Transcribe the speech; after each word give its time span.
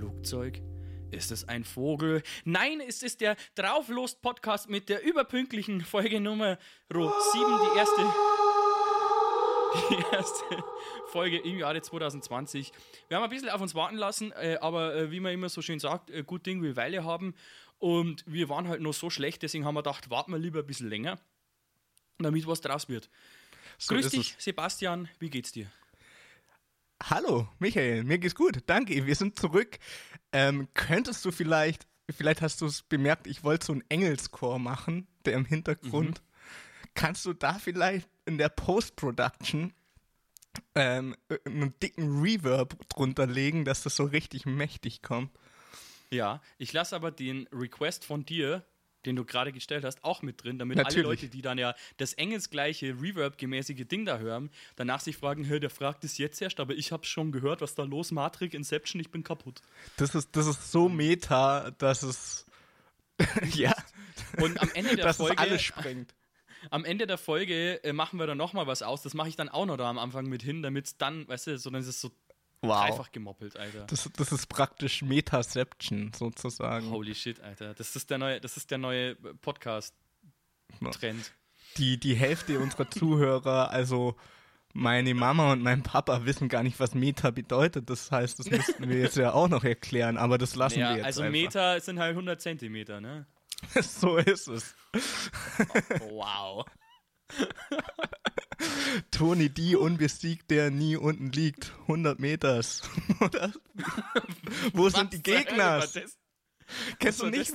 Flugzeug? 0.00 0.62
Ist 1.10 1.30
es 1.30 1.46
ein 1.46 1.62
Vogel? 1.62 2.22
Nein, 2.46 2.80
es 2.80 3.02
ist 3.02 3.20
der 3.20 3.36
Drauflost-Podcast 3.54 4.70
mit 4.70 4.88
der 4.88 5.04
überpünktlichen 5.04 5.82
Folge 5.82 6.20
Nummer 6.20 6.56
7, 6.88 7.04
die 7.34 7.78
erste, 7.78 8.00
die 9.90 10.14
erste 10.16 10.64
Folge 11.08 11.36
im 11.36 11.58
Jahre 11.58 11.82
2020. 11.82 12.72
Wir 13.08 13.18
haben 13.18 13.24
ein 13.24 13.28
bisschen 13.28 13.50
auf 13.50 13.60
uns 13.60 13.74
warten 13.74 13.96
lassen, 13.96 14.32
äh, 14.32 14.56
aber 14.62 14.94
äh, 14.94 15.10
wie 15.10 15.20
man 15.20 15.34
immer 15.34 15.50
so 15.50 15.60
schön 15.60 15.80
sagt, 15.80 16.08
äh, 16.08 16.22
gut 16.22 16.46
Ding 16.46 16.62
will 16.62 16.76
Weile 16.76 17.04
haben. 17.04 17.34
Und 17.78 18.24
wir 18.26 18.48
waren 18.48 18.68
halt 18.68 18.80
noch 18.80 18.94
so 18.94 19.10
schlecht, 19.10 19.42
deswegen 19.42 19.66
haben 19.66 19.74
wir 19.74 19.82
gedacht, 19.82 20.08
warten 20.08 20.32
wir 20.32 20.38
lieber 20.38 20.60
ein 20.60 20.66
bisschen 20.66 20.88
länger, 20.88 21.20
damit 22.18 22.46
was 22.46 22.62
draus 22.62 22.88
wird. 22.88 23.10
So 23.76 23.94
Grüß 23.94 24.08
dich, 24.08 24.34
es. 24.38 24.44
Sebastian, 24.44 25.10
wie 25.18 25.28
geht's 25.28 25.52
dir? 25.52 25.70
Hallo, 27.02 27.48
Michael, 27.58 28.04
mir 28.04 28.18
geht's 28.18 28.34
gut. 28.34 28.58
Danke, 28.66 29.06
wir 29.06 29.14
sind 29.14 29.38
zurück. 29.38 29.78
Ähm, 30.32 30.68
könntest 30.74 31.24
du 31.24 31.32
vielleicht, 31.32 31.86
vielleicht 32.10 32.42
hast 32.42 32.60
du 32.60 32.66
es 32.66 32.82
bemerkt, 32.82 33.26
ich 33.26 33.42
wollte 33.42 33.66
so 33.66 33.72
einen 33.72 33.84
Engelschor 33.88 34.58
machen, 34.58 35.06
der 35.24 35.34
im 35.34 35.44
Hintergrund. 35.44 36.22
Kannst 36.94 37.24
du 37.24 37.32
da 37.32 37.54
vielleicht 37.54 38.08
in 38.26 38.38
der 38.38 38.48
Post-Production 38.48 39.72
ähm, 40.74 41.16
einen 41.44 41.74
dicken 41.80 42.20
Reverb 42.20 42.76
drunter 42.88 43.26
legen, 43.26 43.64
dass 43.64 43.82
das 43.82 43.96
so 43.96 44.04
richtig 44.04 44.46
mächtig 44.46 45.02
kommt? 45.02 45.30
Ja, 46.10 46.42
ich 46.58 46.72
lasse 46.72 46.96
aber 46.96 47.10
den 47.10 47.46
Request 47.52 48.04
von 48.04 48.24
dir, 48.26 48.64
den 49.06 49.16
du 49.16 49.24
gerade 49.24 49.52
gestellt 49.52 49.84
hast, 49.84 50.04
auch 50.04 50.22
mit 50.22 50.42
drin, 50.44 50.58
damit 50.58 50.78
alle 50.78 50.84
Natürlich. 50.84 51.06
Leute, 51.06 51.28
die 51.28 51.42
dann 51.42 51.58
ja 51.58 51.74
das 51.96 52.12
engelsgleiche 52.14 53.00
Reverb-gemäßige 53.00 53.86
Ding 53.86 54.04
da 54.04 54.18
hören, 54.18 54.50
danach 54.76 55.00
sich 55.00 55.16
fragen, 55.16 55.46
hör, 55.46 55.60
der 55.60 55.70
fragt 55.70 56.04
es 56.04 56.18
jetzt 56.18 56.40
erst, 56.42 56.60
aber 56.60 56.74
ich 56.74 56.92
hab's 56.92 57.08
schon 57.08 57.32
gehört, 57.32 57.60
was 57.60 57.74
da 57.74 57.84
los, 57.84 58.10
Matrix, 58.10 58.54
Inception, 58.54 59.00
ich 59.00 59.10
bin 59.10 59.22
kaputt. 59.22 59.62
Das 59.96 60.14
ist, 60.14 60.36
das 60.36 60.46
ist 60.46 60.70
so 60.70 60.88
meta, 60.88 61.70
dass 61.72 62.02
es 62.02 62.46
ja, 63.54 63.74
Und 64.38 64.60
am 64.60 64.70
Ende 64.74 64.96
der 64.96 65.06
dass 65.06 65.16
Folge, 65.16 65.34
es 65.34 65.38
alles 65.38 65.62
sprengt. 65.62 66.14
am 66.70 66.84
Ende 66.84 67.06
der 67.06 67.18
Folge 67.18 67.82
äh, 67.84 67.92
machen 67.92 68.18
wir 68.18 68.26
dann 68.26 68.38
nochmal 68.38 68.66
was 68.66 68.82
aus, 68.82 69.02
das 69.02 69.14
mache 69.14 69.28
ich 69.28 69.36
dann 69.36 69.48
auch 69.48 69.66
noch 69.66 69.76
da 69.76 69.88
am 69.88 69.98
Anfang 69.98 70.26
mit 70.26 70.42
hin, 70.42 70.62
damit 70.62 70.86
es 70.86 70.96
dann, 70.96 71.26
weißt 71.28 71.48
du, 71.48 71.58
so 71.58 71.70
dann 71.70 71.80
ist 71.80 71.88
es 71.88 72.00
so 72.00 72.10
Wow. 72.62 72.88
dreifach 72.88 73.10
gemoppelt, 73.12 73.56
Alter. 73.56 73.86
Das, 73.86 74.08
das 74.16 74.32
ist 74.32 74.46
praktisch 74.48 75.00
Metaception 75.02 76.12
sozusagen. 76.14 76.90
Holy 76.90 77.14
shit, 77.14 77.40
Alter. 77.40 77.72
Das 77.74 77.96
ist 77.96 78.10
der 78.10 78.18
neue, 78.18 78.40
das 78.40 78.56
ist 78.58 78.70
der 78.70 78.78
neue 78.78 79.14
Podcast-Trend. 79.16 81.32
die, 81.78 81.98
die 81.98 82.14
Hälfte 82.14 82.60
unserer 82.60 82.90
Zuhörer, 82.90 83.70
also 83.70 84.16
meine 84.72 85.14
Mama 85.14 85.52
und 85.52 85.62
mein 85.62 85.82
Papa 85.82 86.24
wissen 86.26 86.48
gar 86.48 86.62
nicht, 86.62 86.78
was 86.78 86.94
Meta 86.94 87.30
bedeutet. 87.30 87.90
Das 87.90 88.10
heißt, 88.10 88.38
das 88.38 88.50
müssten 88.50 88.88
wir 88.88 88.98
jetzt 88.98 89.16
ja 89.16 89.32
auch 89.32 89.48
noch 89.48 89.64
erklären, 89.64 90.16
aber 90.16 90.38
das 90.38 90.54
lassen 90.54 90.80
Ja, 90.80 90.90
wir 90.90 90.96
jetzt 90.98 91.06
also 91.06 91.22
einfach. 91.22 91.32
Meter 91.32 91.80
sind 91.80 91.98
halt 91.98 92.10
100 92.10 92.40
Zentimeter, 92.40 93.00
ne? 93.00 93.26
so 93.82 94.16
ist 94.16 94.48
es. 94.48 94.74
Wow. 96.10 96.64
Tony 99.10 99.48
D, 99.48 99.76
unbesiegt, 99.76 100.50
der 100.50 100.70
nie 100.70 100.96
unten 100.96 101.32
liegt. 101.32 101.72
100 101.82 102.18
Meters. 102.18 102.82
Wo 104.72 104.88
sind 104.88 105.12
die 105.12 105.22
das? 105.22 105.98
Kennst 106.98 107.22
du 107.22 107.26
nicht? 107.26 107.54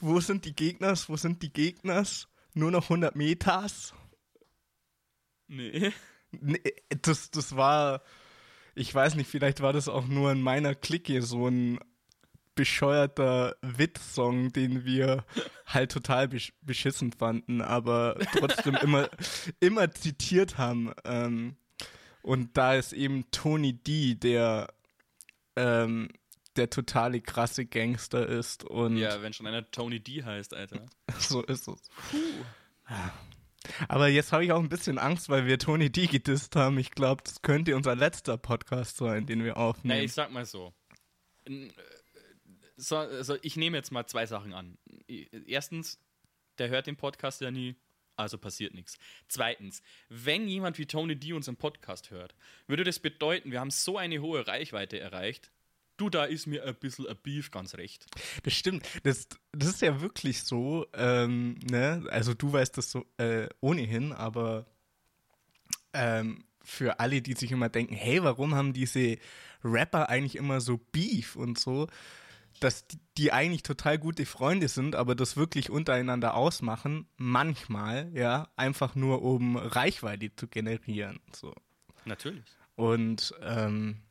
Wo 0.00 0.20
sind 0.20 0.44
die 0.44 0.54
Gegners? 0.54 1.08
Wo 1.08 1.16
sind 1.16 1.42
die 1.42 1.52
Gegners? 1.52 2.28
Nur 2.54 2.70
noch 2.70 2.84
100 2.84 3.16
Meters? 3.16 3.94
Nee. 5.48 5.92
Nee, 6.30 6.60
das, 7.02 7.30
das 7.30 7.56
war, 7.56 8.02
ich 8.74 8.94
weiß 8.94 9.16
nicht, 9.16 9.28
vielleicht 9.28 9.60
war 9.60 9.72
das 9.72 9.88
auch 9.88 10.06
nur 10.06 10.32
in 10.32 10.40
meiner 10.40 10.74
Clique 10.74 11.20
so 11.22 11.48
ein 11.48 11.78
bescheuerter 12.54 13.56
Witzsong, 13.62 14.52
den 14.52 14.84
wir 14.84 15.24
halt 15.66 15.92
total 15.92 16.28
besch 16.28 16.52
beschissen 16.62 17.12
fanden, 17.12 17.60
aber 17.62 18.16
trotzdem 18.36 18.74
immer, 18.76 19.08
immer 19.60 19.90
zitiert 19.92 20.58
haben. 20.58 20.92
Ähm, 21.04 21.56
und 22.22 22.56
da 22.56 22.74
ist 22.74 22.92
eben 22.92 23.30
Tony 23.30 23.72
D, 23.72 24.14
der, 24.14 24.72
ähm, 25.56 26.08
der 26.56 26.68
totale 26.70 27.20
krasse 27.20 27.64
Gangster 27.66 28.26
ist 28.28 28.64
und 28.64 28.96
Ja, 28.96 29.22
wenn 29.22 29.32
schon 29.32 29.46
einer 29.46 29.70
Tony 29.70 30.00
D 30.00 30.22
heißt, 30.22 30.54
Alter. 30.54 30.86
so 31.18 31.42
ist 31.42 31.66
es. 31.68 31.80
Aber 33.88 34.08
jetzt 34.08 34.32
habe 34.32 34.44
ich 34.44 34.52
auch 34.52 34.60
ein 34.60 34.68
bisschen 34.68 34.98
Angst, 34.98 35.28
weil 35.28 35.46
wir 35.46 35.58
Tony 35.58 35.90
D 35.90 36.06
gedisst 36.06 36.56
haben. 36.56 36.78
Ich 36.78 36.90
glaube, 36.90 37.22
das 37.24 37.42
könnte 37.42 37.76
unser 37.76 37.94
letzter 37.94 38.36
Podcast 38.36 38.96
sein, 38.96 39.24
den 39.26 39.44
wir 39.44 39.56
aufnehmen. 39.56 39.98
Na, 39.98 40.04
ich 40.04 40.12
sag 40.12 40.32
mal 40.32 40.44
so. 40.44 40.72
N- 41.44 41.70
äh, 41.70 41.72
So, 42.82 42.96
also 42.96 43.36
ich 43.42 43.56
nehme 43.56 43.76
jetzt 43.76 43.92
mal 43.92 44.06
zwei 44.06 44.26
Sachen 44.26 44.52
an. 44.52 44.76
Erstens, 45.46 46.00
der 46.58 46.68
hört 46.68 46.88
den 46.88 46.96
Podcast 46.96 47.40
ja 47.40 47.52
nie, 47.52 47.76
also 48.16 48.38
passiert 48.38 48.74
nichts. 48.74 48.98
Zweitens, 49.28 49.82
wenn 50.08 50.48
jemand 50.48 50.78
wie 50.78 50.86
Tony 50.86 51.14
D 51.14 51.32
unseren 51.32 51.56
Podcast 51.56 52.10
hört, 52.10 52.34
würde 52.66 52.82
das 52.82 52.98
bedeuten, 52.98 53.52
wir 53.52 53.60
haben 53.60 53.70
so 53.70 53.98
eine 53.98 54.20
hohe 54.20 54.48
Reichweite 54.48 54.98
erreicht. 54.98 55.52
Du, 55.96 56.10
da 56.10 56.24
ist 56.24 56.48
mir 56.48 56.64
ein 56.64 56.74
bisschen 56.74 57.06
ein 57.06 57.16
Beef 57.22 57.52
ganz 57.52 57.76
recht. 57.76 58.06
Das 58.42 58.54
stimmt. 58.54 58.84
Das, 59.04 59.28
das 59.52 59.68
ist 59.68 59.82
ja 59.82 60.00
wirklich 60.00 60.42
so. 60.42 60.86
Ähm, 60.92 61.60
ne? 61.70 62.04
Also 62.10 62.34
du 62.34 62.52
weißt 62.52 62.76
das 62.76 62.90
so 62.90 63.06
äh, 63.18 63.48
ohnehin, 63.60 64.12
aber 64.12 64.66
ähm, 65.92 66.44
für 66.64 66.98
alle, 66.98 67.22
die 67.22 67.34
sich 67.34 67.52
immer 67.52 67.68
denken, 67.68 67.94
hey, 67.94 68.24
warum 68.24 68.56
haben 68.56 68.72
diese 68.72 69.18
Rapper 69.62 70.08
eigentlich 70.08 70.34
immer 70.34 70.60
so 70.60 70.78
Beef 70.78 71.36
und 71.36 71.60
so, 71.60 71.86
dass 72.60 72.86
die, 73.18 73.32
eigentlich 73.32 73.62
total 73.62 73.98
gute 73.98 74.26
Freunde 74.26 74.68
sind, 74.68 74.94
aber 74.94 75.14
das 75.14 75.36
wirklich 75.36 75.70
untereinander 75.70 76.34
ausmachen, 76.34 77.06
manchmal, 77.16 78.10
ja, 78.14 78.48
einfach 78.56 78.94
nur 78.94 79.22
um 79.22 79.56
Reichweite 79.56 80.34
zu 80.34 80.48
generieren. 80.48 81.20
So. 81.34 81.54
Natürlich. 82.04 82.44
Und 82.74 83.34
ähm, 83.42 84.02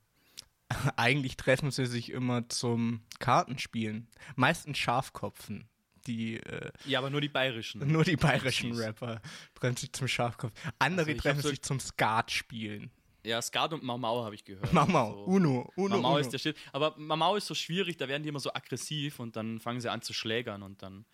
eigentlich 0.96 1.38
treffen 1.38 1.72
sie 1.72 1.86
sich 1.86 2.12
immer 2.12 2.48
zum 2.50 3.02
Kartenspielen. 3.20 4.08
Meistens 4.36 4.78
Schafkopfen. 4.78 5.68
Die, 6.08 6.38
äh, 6.38 6.72
Ja, 6.86 7.00
aber 7.00 7.12
nur 7.12 7.22
die 7.22 7.30
bayerischen. 7.30 7.92
nur 7.92 8.04
die 8.04 8.16
bayerischen. 8.16 8.74
Rapper 8.74 9.22
treffen 9.54 9.78
sich 9.78 9.94
zum 9.94 10.08
Schafkopf. 10.08 10.52
Andere 10.80 11.12
Also 11.12 11.22
treffen 11.22 11.42
sich 11.42 11.62
zum 11.62 11.80
Skat 11.80 12.32
spielen. 12.32 12.90
Ja, 13.24 13.42
Skat 13.42 13.72
und 13.74 13.84
Mau 13.84 13.98
Mau 13.98 14.24
habe 14.24 14.34
ich 14.36 14.44
gehört. 14.44 14.72
Mau 14.74 14.86
Mau, 14.88 15.12
So. 15.14 15.24
Uno, 15.26 15.72
Uno, 15.76 15.98
Mau 16.00 16.18
ist 16.18 16.30
der 16.34 16.40
Shit. 16.40 16.58
Aber 16.74 16.98
Mau 16.98 17.36
ist 17.36 17.46
so 17.48 17.54
schwierig, 17.54 17.98
da 17.98 18.08
werden 18.08 18.24
die 18.24 18.30
immer 18.30 18.40
so 18.40 18.52
aggressiv 18.54 19.20
und 19.20 19.36
dann 19.36 19.60
fangen 19.60 19.80
sie 19.80 19.92
an 19.92 20.02
zu 20.02 20.14
schlägern 20.14 20.64
und 20.64 20.82
dann. 20.82 21.06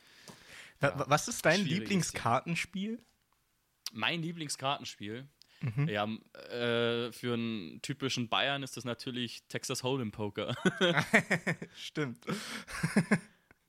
Wa- 0.80 1.06
Was 1.08 1.28
ist 1.28 1.46
dein 1.46 1.66
Lieblingskartenspiel? 1.66 3.00
Mein 3.94 4.22
Lieblingskartenspiel. 4.22 5.28
Mhm. 5.62 5.88
Ja, 5.90 6.04
äh, 6.52 7.12
für 7.12 7.34
einen 7.34 7.82
typischen 7.82 8.30
Bayern 8.30 8.62
ist 8.62 8.78
das 8.78 8.86
natürlich 8.86 9.42
Texas 9.48 9.84
Hold'em 9.84 10.12
Poker. 10.12 10.56
Stimmt. 11.76 12.20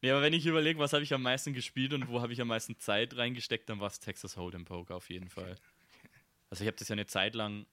nee, 0.03 0.11
aber 0.11 0.23
wenn 0.23 0.35
ich 0.35 0.45
überlege, 0.47 0.79
was 0.79 0.93
habe 0.93 1.03
ich 1.03 1.15
am 1.15 1.23
meisten 1.23 1.55
gespielt 1.55 1.93
und 1.95 2.09
wo 2.09 2.21
habe 2.21 2.33
ich 2.33 2.41
am 2.41 2.49
meisten 2.49 2.79
Zeit 2.79 3.17
reingesteckt, 3.17 3.69
dann 3.69 3.81
war 3.81 3.87
es 3.89 4.01
Texas 4.01 4.37
Hold'em 4.37 4.65
Poker 4.65 4.97
auf 4.97 5.09
jeden 5.11 5.29
Fall. 5.31 5.57
Also 6.51 6.63
ich 6.63 6.69
habe 6.69 6.77
das 6.77 6.89
ja 6.89 6.93
eine 6.93 7.07
Zeit 7.07 7.35
lang 7.35 7.67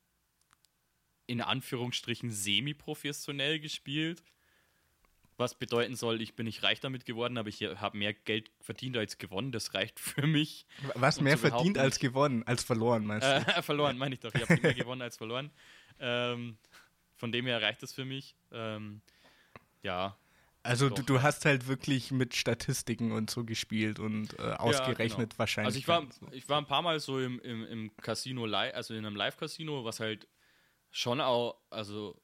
in 1.28 1.42
Anführungsstrichen 1.42 2.30
semi-professionell 2.32 3.60
gespielt. 3.60 4.24
Was 5.38 5.56
bedeuten 5.56 5.96
soll, 5.98 6.22
ich 6.22 6.36
bin 6.36 6.46
nicht 6.46 6.64
reich 6.64 6.80
damit 6.80 7.04
geworden, 7.04 7.38
aber 7.38 7.50
ich 7.50 7.62
habe 7.62 7.98
mehr 7.98 8.14
Geld 8.14 8.52
verdient 8.62 8.96
als 8.96 9.18
gewonnen. 9.18 9.52
Das 9.52 9.74
reicht 9.74 10.00
für 10.00 10.26
mich. 10.26 10.66
Was 10.94 11.20
mehr 11.20 11.38
verdient 11.38 11.78
als 11.78 12.00
gewonnen, 12.00 12.44
als 12.44 12.64
verloren, 12.64 13.06
meinst 13.06 13.28
du? 13.28 13.32
Äh, 13.32 13.62
verloren, 13.62 13.98
meine 13.98 14.16
ich 14.16 14.22
doch. 14.22 14.34
Ich 14.34 14.42
habe 14.42 14.62
mehr 14.62 14.74
gewonnen 14.74 15.02
als 15.02 15.18
verloren. 15.18 15.52
Ähm, 16.00 16.58
von 17.16 17.32
dem 17.32 17.46
her 17.48 17.62
reicht 17.62 17.84
das 17.84 17.92
für 17.92 18.06
mich. 18.06 18.36
Ähm, 18.52 19.02
ja. 19.84 20.18
also 20.64 20.90
du, 20.90 21.02
du 21.02 21.22
hast 21.22 21.44
halt 21.44 21.68
wirklich 21.68 22.12
mit 22.12 22.34
Statistiken 22.34 23.12
und 23.12 23.30
so 23.30 23.44
gespielt 23.44 24.00
und 24.00 24.40
äh, 24.40 24.42
ausgerechnet 24.42 25.12
ja, 25.12 25.26
genau. 25.26 25.40
wahrscheinlich. 25.40 25.68
Also 25.68 25.80
ich 25.80 25.88
war, 25.88 26.32
ich 26.32 26.48
war 26.48 26.60
ein 26.60 26.66
paar 26.66 26.82
Mal 26.82 27.02
so 27.02 27.20
im, 27.20 27.40
im, 27.42 27.66
im 27.66 27.98
Casino, 27.98 28.46
also 28.46 28.94
in 28.94 29.06
einem 29.06 29.18
Live-Casino, 29.18 29.84
was 29.84 30.00
halt 30.00 30.28
schon 30.96 31.20
auch, 31.20 31.58
also 31.70 32.16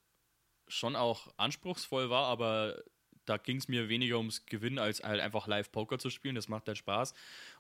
schon 0.69 0.95
auch 0.95 1.27
anspruchsvoll 1.35 2.09
war, 2.09 2.27
aber 2.27 2.81
da 3.25 3.35
ging 3.38 3.57
es 3.57 3.68
mir 3.68 3.89
weniger 3.89 4.18
ums 4.18 4.45
Gewinnen, 4.45 4.79
als 4.79 5.03
halt 5.03 5.19
einfach 5.19 5.45
Live-Poker 5.45 6.00
zu 6.00 6.09
spielen. 6.09 6.35
Das 6.35 6.47
macht 6.47 6.68
halt 6.68 6.77
Spaß. 6.77 7.13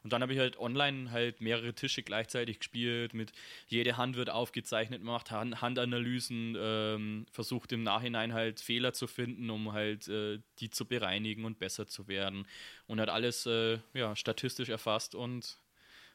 Und 0.03 0.13
dann 0.13 0.21
habe 0.21 0.33
ich 0.33 0.39
halt 0.39 0.57
online 0.57 1.11
halt 1.11 1.41
mehrere 1.41 1.73
Tische 1.73 2.01
gleichzeitig 2.01 2.59
gespielt. 2.59 3.13
Mit 3.13 3.33
jede 3.67 3.97
Hand 3.97 4.15
wird 4.15 4.29
aufgezeichnet, 4.29 5.03
macht 5.03 5.31
Han- 5.31 5.61
Handanalysen, 5.61 6.55
ähm, 6.57 7.25
versucht 7.31 7.73
im 7.73 7.83
Nachhinein 7.83 8.33
halt 8.33 8.59
Fehler 8.61 8.93
zu 8.93 9.05
finden, 9.05 9.49
um 9.49 9.73
halt 9.73 10.07
äh, 10.07 10.39
die 10.59 10.69
zu 10.69 10.85
bereinigen 10.85 11.43
und 11.45 11.59
besser 11.59 11.87
zu 11.87 12.07
werden. 12.07 12.47
Und 12.87 13.01
hat 13.01 13.09
alles 13.09 13.45
äh, 13.45 13.79
ja, 13.93 14.15
statistisch 14.15 14.69
erfasst 14.69 15.13
und 15.13 15.57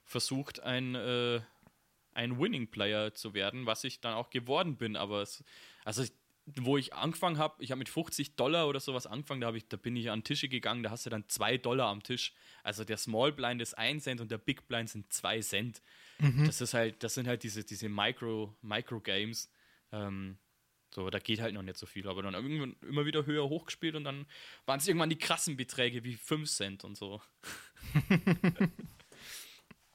versucht, 0.04 0.60
ein, 0.60 0.94
äh, 0.94 1.40
ein 2.16 2.40
Winning 2.40 2.68
Player 2.68 3.14
zu 3.14 3.34
werden, 3.34 3.66
was 3.66 3.84
ich 3.84 4.00
dann 4.00 4.14
auch 4.14 4.30
geworden 4.30 4.76
bin. 4.76 4.96
Aber 4.96 5.22
es, 5.22 5.44
also 5.84 6.02
wo 6.56 6.78
ich 6.78 6.94
angefangen 6.94 7.38
habe, 7.38 7.62
ich 7.62 7.72
habe 7.72 7.80
mit 7.80 7.88
50 7.88 8.36
Dollar 8.36 8.68
oder 8.68 8.80
sowas 8.80 9.06
angefangen, 9.06 9.40
da, 9.40 9.52
ich, 9.52 9.68
da 9.68 9.76
bin 9.76 9.96
ich 9.96 10.10
an 10.10 10.22
Tische 10.22 10.48
gegangen, 10.48 10.82
da 10.82 10.90
hast 10.90 11.04
du 11.04 11.10
dann 11.10 11.28
2 11.28 11.58
Dollar 11.58 11.88
am 11.88 12.02
Tisch. 12.02 12.32
Also 12.62 12.84
der 12.84 12.96
Small 12.96 13.32
Blind 13.32 13.60
ist 13.60 13.76
1 13.76 14.04
Cent 14.04 14.20
und 14.20 14.30
der 14.30 14.38
Big 14.38 14.66
Blind 14.68 14.88
sind 14.88 15.12
2 15.12 15.40
Cent. 15.40 15.82
Mhm. 16.18 16.46
Das 16.46 16.60
ist 16.60 16.72
halt, 16.72 17.02
das 17.02 17.14
sind 17.14 17.26
halt 17.26 17.42
diese, 17.42 17.64
diese 17.64 17.88
Micro, 17.88 18.56
Micro-Games. 18.62 19.50
Ähm, 19.92 20.38
so, 20.94 21.10
da 21.10 21.18
geht 21.18 21.40
halt 21.40 21.52
noch 21.52 21.62
nicht 21.62 21.76
so 21.76 21.84
viel, 21.84 22.08
aber 22.08 22.22
dann 22.22 22.34
irgendwann 22.34 22.76
immer 22.88 23.04
wieder 23.04 23.26
höher 23.26 23.48
hochgespielt 23.48 23.96
und 23.96 24.04
dann 24.04 24.24
waren 24.64 24.78
es 24.78 24.86
irgendwann 24.88 25.10
die 25.10 25.18
krassen 25.18 25.56
Beträge 25.56 26.04
wie 26.04 26.14
5 26.14 26.48
Cent 26.48 26.84
und 26.84 26.96
so. 26.96 27.20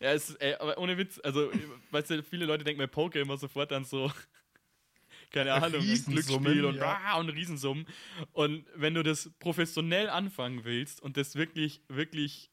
ja, 0.01 0.13
es, 0.13 0.33
ey, 0.35 0.55
aber 0.55 0.77
ohne 0.79 0.97
Witz, 0.97 1.19
also, 1.23 1.51
weißt 1.91 2.09
du, 2.09 2.23
viele 2.23 2.45
Leute 2.45 2.63
denken 2.63 2.79
bei 2.79 2.87
Poker 2.87 3.19
immer 3.19 3.37
sofort 3.37 3.71
an 3.71 3.85
so 3.85 4.11
keine 5.31 5.53
Ahnung, 5.53 5.81
Glücksspiel 5.81 6.65
und, 6.65 6.75
ja. 6.75 7.17
und 7.17 7.29
Riesensummen. 7.29 7.85
Und 8.33 8.65
wenn 8.75 8.95
du 8.95 9.03
das 9.03 9.31
professionell 9.39 10.09
anfangen 10.09 10.63
willst 10.63 11.01
und 11.01 11.17
das 11.17 11.35
wirklich, 11.35 11.81
wirklich 11.87 12.49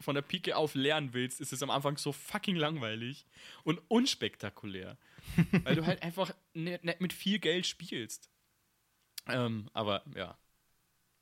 von 0.00 0.14
der 0.14 0.22
Pike 0.22 0.56
auf 0.56 0.74
lernen 0.74 1.12
willst, 1.12 1.40
ist 1.40 1.52
es 1.52 1.62
am 1.62 1.70
Anfang 1.70 1.96
so 1.98 2.12
fucking 2.12 2.56
langweilig 2.56 3.26
und 3.62 3.80
unspektakulär. 3.88 4.96
weil 5.64 5.76
du 5.76 5.86
halt 5.86 6.02
einfach 6.02 6.34
nicht, 6.54 6.84
nicht 6.84 7.00
mit 7.00 7.12
viel 7.12 7.38
Geld 7.38 7.66
spielst. 7.66 8.30
Ähm, 9.28 9.68
aber 9.72 10.02
ja. 10.14 10.38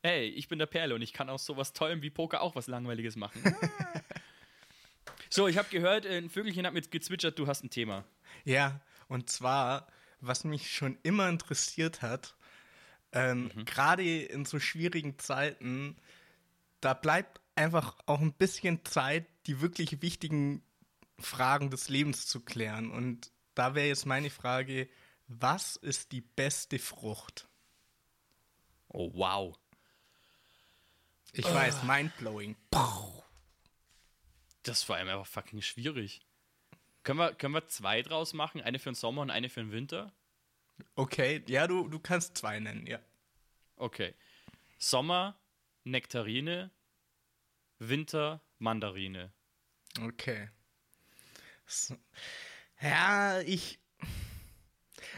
Hey, 0.02 0.28
ich 0.28 0.48
bin 0.48 0.58
der 0.58 0.66
Perle 0.66 0.94
und 0.94 1.02
ich 1.02 1.12
kann 1.12 1.30
aus 1.30 1.46
sowas 1.46 1.72
Tollem 1.72 2.02
wie 2.02 2.10
Poker 2.10 2.42
auch 2.42 2.54
was 2.54 2.66
Langweiliges 2.66 3.16
machen. 3.16 3.42
so, 5.34 5.48
ich 5.48 5.58
habe 5.58 5.68
gehört, 5.68 6.06
ein 6.06 6.30
Vögelchen 6.30 6.66
hat 6.66 6.74
mir 6.74 6.82
gezwitschert, 6.82 7.38
du 7.38 7.46
hast 7.46 7.64
ein 7.64 7.70
Thema. 7.70 8.04
Ja, 8.44 8.80
und 9.08 9.30
zwar 9.30 9.86
was 10.26 10.44
mich 10.44 10.74
schon 10.74 10.98
immer 11.02 11.28
interessiert 11.28 12.02
hat, 12.02 12.34
ähm, 13.12 13.50
mhm. 13.54 13.64
gerade 13.64 14.22
in 14.24 14.44
so 14.44 14.58
schwierigen 14.58 15.18
Zeiten, 15.18 15.96
da 16.80 16.94
bleibt 16.94 17.40
einfach 17.54 17.96
auch 18.06 18.20
ein 18.20 18.32
bisschen 18.32 18.84
Zeit, 18.84 19.26
die 19.46 19.60
wirklich 19.60 20.02
wichtigen 20.02 20.62
Fragen 21.18 21.70
des 21.70 21.88
Lebens 21.88 22.26
zu 22.26 22.40
klären. 22.40 22.90
Und 22.90 23.30
da 23.54 23.74
wäre 23.74 23.88
jetzt 23.88 24.06
meine 24.06 24.30
Frage, 24.30 24.88
was 25.28 25.76
ist 25.76 26.12
die 26.12 26.20
beste 26.20 26.78
Frucht? 26.78 27.48
Oh, 28.88 29.10
wow. 29.14 29.58
Ich 31.32 31.46
uh. 31.46 31.54
weiß, 31.54 31.84
mindblowing. 31.84 32.56
Das 34.64 34.88
war 34.88 34.96
einfach 34.96 35.26
fucking 35.26 35.62
schwierig. 35.62 36.26
Können 37.04 37.18
wir, 37.18 37.34
können 37.34 37.54
wir 37.54 37.68
zwei 37.68 38.02
draus 38.02 38.32
machen? 38.32 38.60
Eine 38.60 38.78
für 38.78 38.90
den 38.90 38.94
Sommer 38.94 39.22
und 39.22 39.30
eine 39.30 39.48
für 39.48 39.60
den 39.60 39.72
Winter? 39.72 40.12
Okay, 40.96 41.42
ja, 41.46 41.66
du, 41.66 41.88
du 41.88 41.98
kannst 41.98 42.36
zwei 42.36 42.58
nennen, 42.58 42.86
ja. 42.86 42.98
Okay. 43.76 44.14
Sommer, 44.78 45.38
Nektarine, 45.84 46.70
Winter, 47.78 48.40
Mandarine. 48.58 49.32
Okay. 50.00 50.48
So. 51.66 51.96
Ja, 52.80 53.40
ich. 53.40 53.78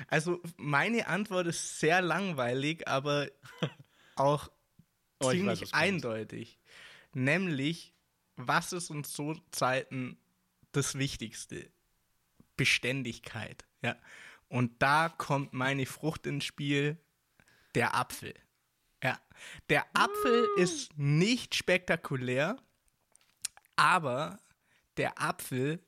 Also, 0.08 0.42
meine 0.56 1.06
Antwort 1.06 1.46
ist 1.46 1.80
sehr 1.80 2.02
langweilig, 2.02 2.86
aber 2.86 3.28
auch 4.16 4.50
oh, 5.20 5.30
ziemlich 5.30 5.62
weiß, 5.62 5.72
eindeutig. 5.72 6.58
Nämlich, 7.12 7.94
was 8.36 8.72
ist 8.72 8.90
uns 8.90 9.12
so 9.12 9.34
Zeiten 9.50 10.18
das 10.72 10.96
Wichtigste? 10.98 11.70
Beständigkeit. 12.56 13.64
Ja. 13.82 13.96
Und 14.48 14.80
da 14.80 15.08
kommt 15.08 15.52
meine 15.52 15.86
Frucht 15.86 16.26
ins 16.26 16.44
Spiel, 16.44 16.98
der 17.74 17.94
Apfel. 17.94 18.34
Ja. 19.02 19.20
Der 19.68 19.84
Apfel 19.94 20.46
mm. 20.56 20.60
ist 20.60 20.96
nicht 20.96 21.54
spektakulär, 21.54 22.56
aber 23.76 24.40
der 24.96 25.20
Apfel 25.20 25.80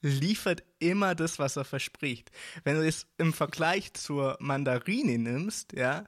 liefert 0.00 0.62
immer 0.78 1.14
das, 1.14 1.38
was 1.38 1.56
er 1.56 1.64
verspricht. 1.64 2.30
Wenn 2.64 2.76
du 2.76 2.86
es 2.86 3.06
im 3.18 3.32
Vergleich 3.32 3.94
zur 3.94 4.36
Mandarine 4.40 5.18
nimmst, 5.18 5.72
ja, 5.72 6.06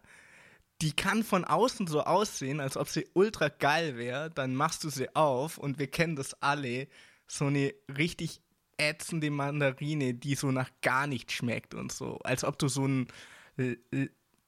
die 0.85 0.93
kann 0.93 1.25
von 1.25 1.47
außen 1.47 1.87
so 1.87 2.03
aussehen, 2.03 2.61
als 2.61 2.77
ob 2.77 2.91
sie 2.91 3.09
ultra 3.15 3.49
geil 3.49 3.97
wäre, 3.97 4.31
dann 4.31 4.55
machst 4.55 4.85
du 4.85 4.91
sie 4.91 5.17
auf 5.17 5.57
und 5.57 5.79
wir 5.79 5.87
kennen 5.87 6.15
das 6.15 6.35
alle, 6.43 6.89
so 7.27 7.47
eine 7.47 7.73
richtig 7.97 8.43
ätzende 8.77 9.31
Mandarine, 9.31 10.13
die 10.13 10.35
so 10.35 10.51
nach 10.51 10.71
gar 10.83 11.07
nicht 11.07 11.33
schmeckt 11.33 11.73
und 11.73 11.91
so. 11.91 12.19
Als 12.19 12.45
ob 12.45 12.59
du 12.59 12.69
so 12.69 12.85
einen 12.85 13.09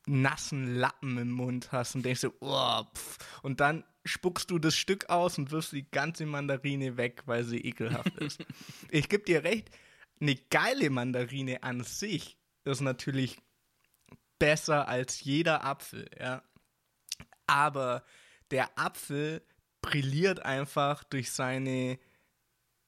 nassen 0.07 0.77
Lappen 0.77 1.17
im 1.17 1.31
Mund 1.31 1.73
hast 1.73 1.95
und 1.95 2.05
denkst 2.05 2.21
so, 2.21 2.35
oh, 2.41 2.83
pff. 2.95 3.17
und 3.43 3.61
dann 3.61 3.83
spuckst 4.05 4.51
du 4.51 4.59
das 4.59 4.77
Stück 4.77 5.09
aus 5.09 5.39
und 5.39 5.53
wirfst 5.53 5.73
die 5.73 5.91
ganze 5.91 6.27
Mandarine 6.27 6.99
weg, 6.99 7.23
weil 7.25 7.45
sie 7.45 7.63
ekelhaft 7.63 8.15
ist. 8.19 8.45
ich 8.91 9.09
gebe 9.09 9.25
dir 9.25 9.43
recht, 9.43 9.71
eine 10.21 10.37
geile 10.51 10.91
Mandarine 10.91 11.63
an 11.63 11.83
sich 11.83 12.37
ist 12.65 12.83
natürlich 12.83 13.39
besser 14.39 14.89
als 14.89 15.23
jeder 15.23 15.65
Apfel, 15.65 16.09
ja. 16.19 16.43
Aber 17.47 18.05
der 18.51 18.79
Apfel 18.79 19.43
brilliert 19.81 20.41
einfach 20.41 21.05
durch 21.05 21.31
seine 21.33 21.99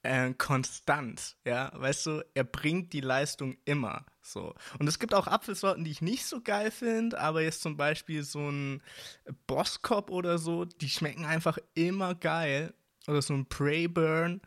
äh, 0.03 0.33
konstant, 0.35 1.37
ja, 1.45 1.71
weißt 1.75 2.07
du, 2.07 2.25
er 2.35 2.45
bringt 2.45 2.93
die 2.93 3.01
Leistung 3.01 3.57
immer 3.65 4.05
so. 4.21 4.55
Und 4.79 4.89
es 4.89 4.99
gibt 4.99 5.15
auch 5.15 5.27
Apfelsorten, 5.27 5.85
die 5.85 5.91
ich 5.91 6.03
nicht 6.03 6.27
so 6.27 6.41
geil 6.41 6.71
finde, 6.71 7.19
aber 7.19 7.43
jetzt 7.43 7.63
zum 7.63 7.77
Beispiel 7.77 8.23
so 8.23 8.51
ein 8.51 8.83
Bosskop 9.47 10.11
oder 10.11 10.39
so, 10.39 10.65
die 10.65 10.89
schmecken 10.89 11.25
einfach 11.25 11.59
immer 11.75 12.15
geil. 12.15 12.75
Oder 13.07 13.23
so 13.23 13.33
ein 13.33 13.47
Preyburn 13.47 14.43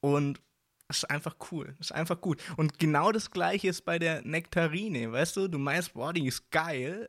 und 0.00 0.40
ist 0.88 1.10
einfach 1.10 1.36
cool. 1.50 1.74
Ist 1.80 1.92
einfach 1.92 2.20
gut. 2.20 2.42
Und 2.56 2.78
genau 2.78 3.12
das 3.12 3.30
gleiche 3.30 3.68
ist 3.68 3.84
bei 3.84 3.98
der 3.98 4.22
Nektarine, 4.22 5.12
weißt 5.12 5.36
du? 5.36 5.48
Du 5.48 5.58
meinst, 5.58 5.94
boah, 5.94 6.12
die 6.12 6.26
ist 6.26 6.50
geil, 6.50 7.08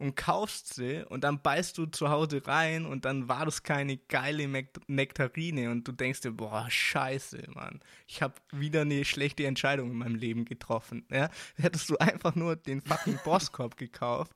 und 0.00 0.16
kaufst 0.16 0.74
sie 0.74 1.04
und 1.10 1.24
dann 1.24 1.42
beißt 1.42 1.76
du 1.76 1.84
zu 1.84 2.08
Hause 2.08 2.40
rein 2.46 2.86
und 2.86 3.04
dann 3.04 3.28
war 3.28 3.44
das 3.44 3.62
keine 3.62 3.98
geile 3.98 4.48
Nektarine 4.86 5.70
und 5.70 5.86
du 5.86 5.92
denkst 5.92 6.22
dir, 6.22 6.32
boah, 6.32 6.66
scheiße, 6.70 7.42
Mann. 7.54 7.80
Ich 8.06 8.22
habe 8.22 8.34
wieder 8.50 8.80
eine 8.80 9.04
schlechte 9.04 9.44
Entscheidung 9.44 9.90
in 9.90 9.98
meinem 9.98 10.14
Leben 10.14 10.46
getroffen. 10.46 11.04
Ja? 11.10 11.28
Hättest 11.56 11.90
du 11.90 11.98
einfach 11.98 12.34
nur 12.34 12.56
den 12.56 12.80
fucking 12.80 13.18
Bosskorb 13.24 13.76
gekauft, 13.76 14.32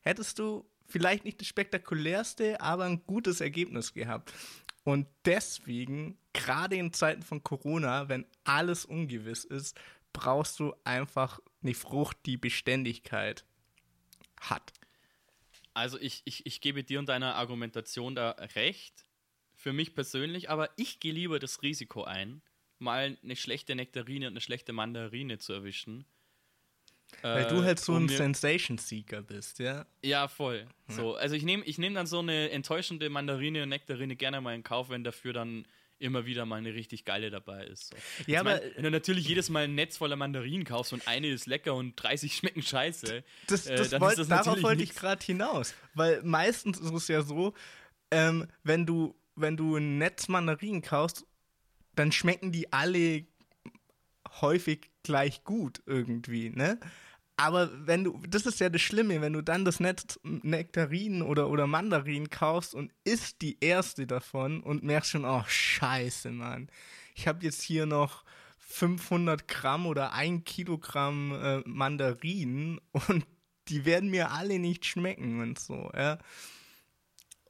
hättest 0.00 0.38
du 0.38 0.64
vielleicht 0.86 1.26
nicht 1.26 1.40
das 1.40 1.48
spektakulärste, 1.48 2.58
aber 2.62 2.84
ein 2.84 3.02
gutes 3.06 3.42
Ergebnis 3.42 3.92
gehabt. 3.92 4.32
Und 4.84 5.06
deswegen, 5.24 6.18
gerade 6.32 6.76
in 6.76 6.92
Zeiten 6.92 7.22
von 7.22 7.42
Corona, 7.42 8.08
wenn 8.08 8.26
alles 8.44 8.84
ungewiss 8.84 9.44
ist, 9.44 9.78
brauchst 10.12 10.58
du 10.58 10.74
einfach 10.84 11.40
eine 11.62 11.74
Frucht, 11.74 12.18
die 12.26 12.36
Beständigkeit 12.36 13.44
hat. 14.40 14.72
Also 15.74 15.98
ich, 15.98 16.22
ich, 16.24 16.44
ich 16.44 16.60
gebe 16.60 16.84
dir 16.84 16.98
und 16.98 17.08
deiner 17.08 17.36
Argumentation 17.36 18.14
da 18.14 18.30
recht, 18.54 19.06
für 19.54 19.72
mich 19.72 19.94
persönlich, 19.94 20.50
aber 20.50 20.70
ich 20.76 20.98
gehe 20.98 21.12
lieber 21.12 21.38
das 21.38 21.62
Risiko 21.62 22.02
ein, 22.04 22.42
mal 22.78 23.16
eine 23.22 23.36
schlechte 23.36 23.74
Nektarine 23.76 24.26
und 24.26 24.32
eine 24.32 24.40
schlechte 24.40 24.72
Mandarine 24.72 25.38
zu 25.38 25.52
erwischen. 25.52 26.04
Weil 27.20 27.44
äh, 27.44 27.48
du 27.48 27.62
halt 27.62 27.78
so 27.78 27.94
ein 27.94 28.08
Sensation-Seeker 28.08 29.22
bist, 29.22 29.58
ja? 29.58 29.86
Ja, 30.02 30.28
voll. 30.28 30.66
Ja. 30.88 30.94
So, 30.94 31.14
also 31.14 31.34
ich 31.34 31.42
nehme 31.44 31.64
ich 31.64 31.78
nehm 31.78 31.94
dann 31.94 32.06
so 32.06 32.20
eine 32.20 32.50
enttäuschende 32.50 33.10
Mandarine 33.10 33.62
und 33.62 33.68
Nektarine 33.68 34.16
gerne 34.16 34.40
mal 34.40 34.54
in 34.54 34.62
Kauf, 34.62 34.88
wenn 34.88 35.04
dafür 35.04 35.32
dann 35.32 35.66
immer 35.98 36.26
wieder 36.26 36.44
mal 36.46 36.56
eine 36.56 36.74
richtig 36.74 37.04
geile 37.04 37.30
dabei 37.30 37.64
ist. 37.64 37.90
So. 37.90 37.96
Ja, 38.26 38.40
aber 38.40 38.56
mein, 38.56 38.70
wenn 38.74 38.84
du 38.84 38.90
natürlich 38.90 39.28
jedes 39.28 39.50
Mal 39.50 39.64
ein 39.64 39.74
Netz 39.74 39.98
voller 39.98 40.16
Mandarinen 40.16 40.64
kaufst 40.64 40.92
und 40.92 41.06
eine 41.06 41.28
ist 41.28 41.46
lecker 41.46 41.74
und 41.74 41.94
30 41.94 42.34
schmecken 42.34 42.62
scheiße, 42.62 43.22
das, 43.46 43.66
äh, 43.66 43.76
das, 43.76 43.92
äh, 43.92 44.00
wollt, 44.00 44.18
das 44.18 44.28
darauf 44.28 44.62
wollte 44.62 44.82
ich 44.82 44.94
gerade 44.94 45.24
hinaus, 45.24 45.74
weil 45.94 46.20
meistens 46.24 46.80
ist 46.80 46.92
es 46.92 47.08
ja 47.08 47.22
so, 47.22 47.54
ähm, 48.10 48.48
wenn 48.64 48.84
du 48.84 49.14
wenn 49.34 49.56
du 49.56 49.76
ein 49.76 49.98
Netz 49.98 50.28
Mandarinen 50.28 50.82
kaufst, 50.82 51.24
dann 51.94 52.12
schmecken 52.12 52.52
die 52.52 52.72
alle 52.72 53.24
häufig 54.40 54.90
gleich 55.02 55.44
gut 55.44 55.82
irgendwie, 55.86 56.50
ne? 56.50 56.78
Aber 57.36 57.70
wenn 57.86 58.04
du, 58.04 58.20
das 58.28 58.46
ist 58.46 58.60
ja 58.60 58.68
das 58.68 58.82
Schlimme, 58.82 59.20
wenn 59.20 59.32
du 59.32 59.42
dann 59.42 59.64
das 59.64 59.80
Netz 59.80 60.20
Nektarinen 60.22 61.22
oder, 61.22 61.48
oder 61.48 61.66
Mandarinen 61.66 62.30
kaufst 62.30 62.74
und 62.74 62.92
isst 63.04 63.40
die 63.42 63.58
erste 63.60 64.06
davon 64.06 64.62
und 64.62 64.82
merkst 64.82 65.10
schon, 65.10 65.24
oh 65.24 65.42
scheiße, 65.46 66.30
Mann. 66.30 66.68
Ich 67.14 67.26
habe 67.26 67.42
jetzt 67.44 67.62
hier 67.62 67.86
noch 67.86 68.24
500 68.58 69.48
Gramm 69.48 69.86
oder 69.86 70.12
ein 70.12 70.44
Kilogramm 70.44 71.32
äh, 71.32 71.68
Mandarinen 71.68 72.80
und 73.08 73.26
die 73.68 73.84
werden 73.84 74.10
mir 74.10 74.30
alle 74.30 74.58
nicht 74.58 74.84
schmecken 74.84 75.40
und 75.40 75.58
so, 75.58 75.90
ja. 75.94 76.18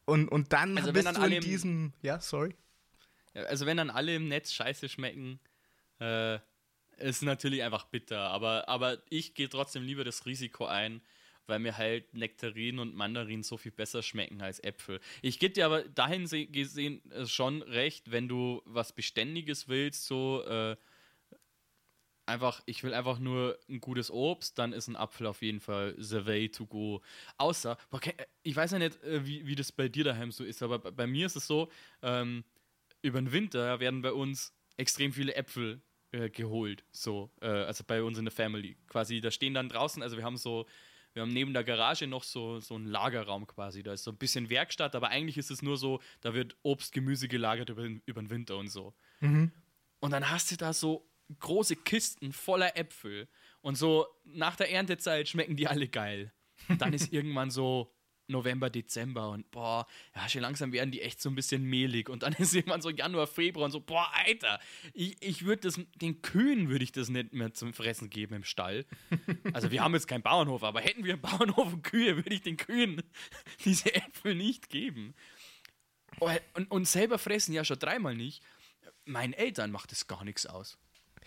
Und, 0.05 0.29
und 0.29 0.53
dann 0.53 0.77
also 0.77 0.93
bist 0.93 1.07
dann 1.07 1.15
du 1.15 1.23
in 1.23 1.41
diesem, 1.41 1.93
ja, 2.03 2.21
sorry. 2.21 2.55
Also 3.35 3.67
wenn 3.67 3.77
dann 3.77 3.91
alle 3.91 4.15
im 4.17 4.29
Netz 4.29 4.53
scheiße 4.53 4.89
schmecken, 4.89 5.39
äh, 6.01 6.39
ist 7.03 7.23
natürlich 7.23 7.63
einfach 7.63 7.85
bitter, 7.85 8.31
aber, 8.31 8.69
aber 8.69 8.99
ich 9.11 9.35
gehe 9.35 9.49
trotzdem 9.49 9.83
lieber 9.83 10.05
das 10.05 10.27
Risiko 10.27 10.67
ein 10.67 11.03
weil 11.47 11.59
mir 11.59 11.77
halt 11.77 12.15
Nektarinen 12.15 12.79
und 12.79 12.95
Mandarinen 12.95 13.43
so 13.43 13.57
viel 13.57 13.73
besser 13.73 14.03
schmecken 14.03 14.41
als 14.43 14.63
Äpfel. 14.63 15.01
Ich 15.23 15.39
gebe 15.39 15.55
dir 15.55 15.67
aber 15.67 15.83
dahin 15.83 16.27
gesehen 16.53 17.03
äh, 17.11 17.27
schon 17.27 17.63
recht, 17.63 18.11
wenn 18.11 18.29
du 18.29 18.63
was 18.65 18.93
Beständiges 18.93 19.69
willst, 19.69 20.07
so 20.07 20.45
äh, 20.45 20.77
einfach, 22.27 22.63
ich 22.67 22.83
will 22.85 22.95
einfach 22.95 23.19
nur 23.19 23.59
ein 23.69 23.81
gutes 23.81 24.11
Obst, 24.11 24.59
dann 24.59 24.73
ist 24.73 24.89
ein 24.89 24.97
Apfel 24.97 25.27
auf 25.27 25.43
jeden 25.43 25.61
Fall 25.61 25.95
the 25.99 26.25
way 26.27 26.49
to 26.49 26.67
go. 26.67 27.03
Außer, 27.39 27.77
okay, 27.91 28.15
ich 28.43 28.55
weiß 28.55 28.73
ja 28.73 28.79
nicht, 28.79 29.03
äh, 29.03 29.27
wie, 29.27 29.47
wie 29.47 29.57
das 29.57 29.73
bei 29.73 29.89
dir 29.89 30.05
daheim 30.05 30.31
so 30.31 30.45
ist, 30.45 30.63
aber 30.63 30.79
bei 30.79 31.07
mir 31.07 31.27
ist 31.27 31.37
es 31.37 31.47
so, 31.47 31.71
ähm, 32.03 32.45
über 33.03 33.21
den 33.21 33.33
Winter 33.33 33.81
werden 33.81 34.03
bei 34.03 34.13
uns 34.13 34.55
extrem 34.77 35.13
viele 35.13 35.35
Äpfel 35.35 35.83
äh, 36.13 36.31
geholt, 36.31 36.85
so, 36.91 37.31
äh, 37.41 37.47
also 37.47 37.85
bei 37.87 38.03
uns 38.03 38.19
in 38.19 38.25
der 38.25 38.33
Family. 38.33 38.77
Quasi, 38.87 39.21
da 39.21 39.31
stehen 39.31 39.55
dann 39.55 39.69
draußen, 39.69 40.03
also 40.03 40.17
wir 40.17 40.25
haben 40.25 40.37
so, 40.37 40.67
wir 41.15 41.23
haben 41.23 41.33
neben 41.33 41.53
der 41.53 41.65
Garage 41.65 42.07
noch 42.07 42.23
so, 42.23 42.61
so 42.61 42.75
einen 42.75 42.87
Lagerraum 42.87 43.47
quasi. 43.47 43.83
Da 43.83 43.93
ist 43.93 44.05
so 44.05 44.11
ein 44.11 44.17
bisschen 44.17 44.49
Werkstatt, 44.49 44.95
aber 44.95 45.09
eigentlich 45.09 45.37
ist 45.37 45.51
es 45.51 45.63
nur 45.63 45.77
so, 45.77 46.01
da 46.21 46.35
wird 46.35 46.57
Obst, 46.63 46.93
Gemüse 46.93 47.29
gelagert 47.29 47.69
über, 47.71 47.85
über 48.07 48.23
den 48.23 48.31
Winter 48.31 48.57
und 48.57 48.69
so. 48.69 48.95
Mhm. 49.21 49.53
Und 50.01 50.11
dann 50.11 50.31
hast 50.31 50.51
du 50.51 50.57
da 50.57 50.73
so 50.73 51.09
große 51.39 51.77
Kisten 51.77 52.33
voller 52.33 52.77
Äpfel. 52.77 53.29
Und 53.61 53.77
so 53.77 54.07
nach 54.25 54.57
der 54.57 54.71
Erntezeit 54.71 55.29
schmecken 55.29 55.57
die 55.57 55.69
alle 55.69 55.89
geil. 55.89 56.33
Und 56.69 56.81
dann 56.81 56.93
ist 56.93 57.13
irgendwann 57.13 57.51
so 57.51 57.93
November, 58.33 58.71
Dezember 58.71 59.31
und 59.31 59.51
boah, 59.51 59.87
ja, 60.17 60.29
schon 60.29 60.41
langsam 60.41 60.73
werden 60.73 60.91
die 60.91 61.01
echt 61.01 61.21
so 61.21 61.29
ein 61.29 61.35
bisschen 61.35 61.63
mehlig. 61.63 62.09
Und 62.09 62.25
dann 62.25 62.33
ist 62.39 62.55
irgendwann 62.55 62.83
so 62.83 62.91
Januar, 62.91 63.27
Februar 63.27 63.67
und 63.67 63.71
so, 63.71 63.81
boah, 63.81 64.11
Alter, 64.27 64.61
ich, 64.93 65.17
ich 65.21 65.45
würde 65.45 65.63
das, 65.63 65.81
den 65.97 66.23
Kühen 66.23 66.69
würde 66.69 66.85
ich 66.85 66.93
das 66.93 67.09
nicht 67.09 67.33
mehr 67.33 67.55
zum 67.55 67.73
Fressen 67.73 68.11
geben 68.11 68.35
im 68.35 68.45
Stall. 68.45 68.85
Also 69.53 69.71
wir 69.71 69.83
haben 69.83 69.95
jetzt 69.95 70.09
keinen 70.09 70.23
Bauernhof, 70.23 70.65
aber 70.65 70.81
hätten 70.81 71.05
wir 71.05 71.15
einen 71.15 71.23
Bauernhof 71.23 71.73
und 71.73 71.83
Kühe, 71.83 72.17
würde 72.17 72.35
ich 72.35 72.43
den 72.43 72.57
Kühen 72.57 73.03
diese 73.65 73.95
Äpfel 73.95 74.35
nicht 74.35 74.69
geben. 74.69 75.15
Und, 76.19 76.71
und 76.71 76.89
selber 76.89 77.19
fressen 77.19 77.53
ja 77.53 77.65
schon 77.65 77.79
dreimal 77.79 78.15
nicht. 78.15 78.43
Meinen 79.05 79.33
Eltern 79.33 79.71
macht 79.71 79.93
das 79.93 80.07
gar 80.07 80.25
nichts 80.25 80.47
aus. 80.47 80.79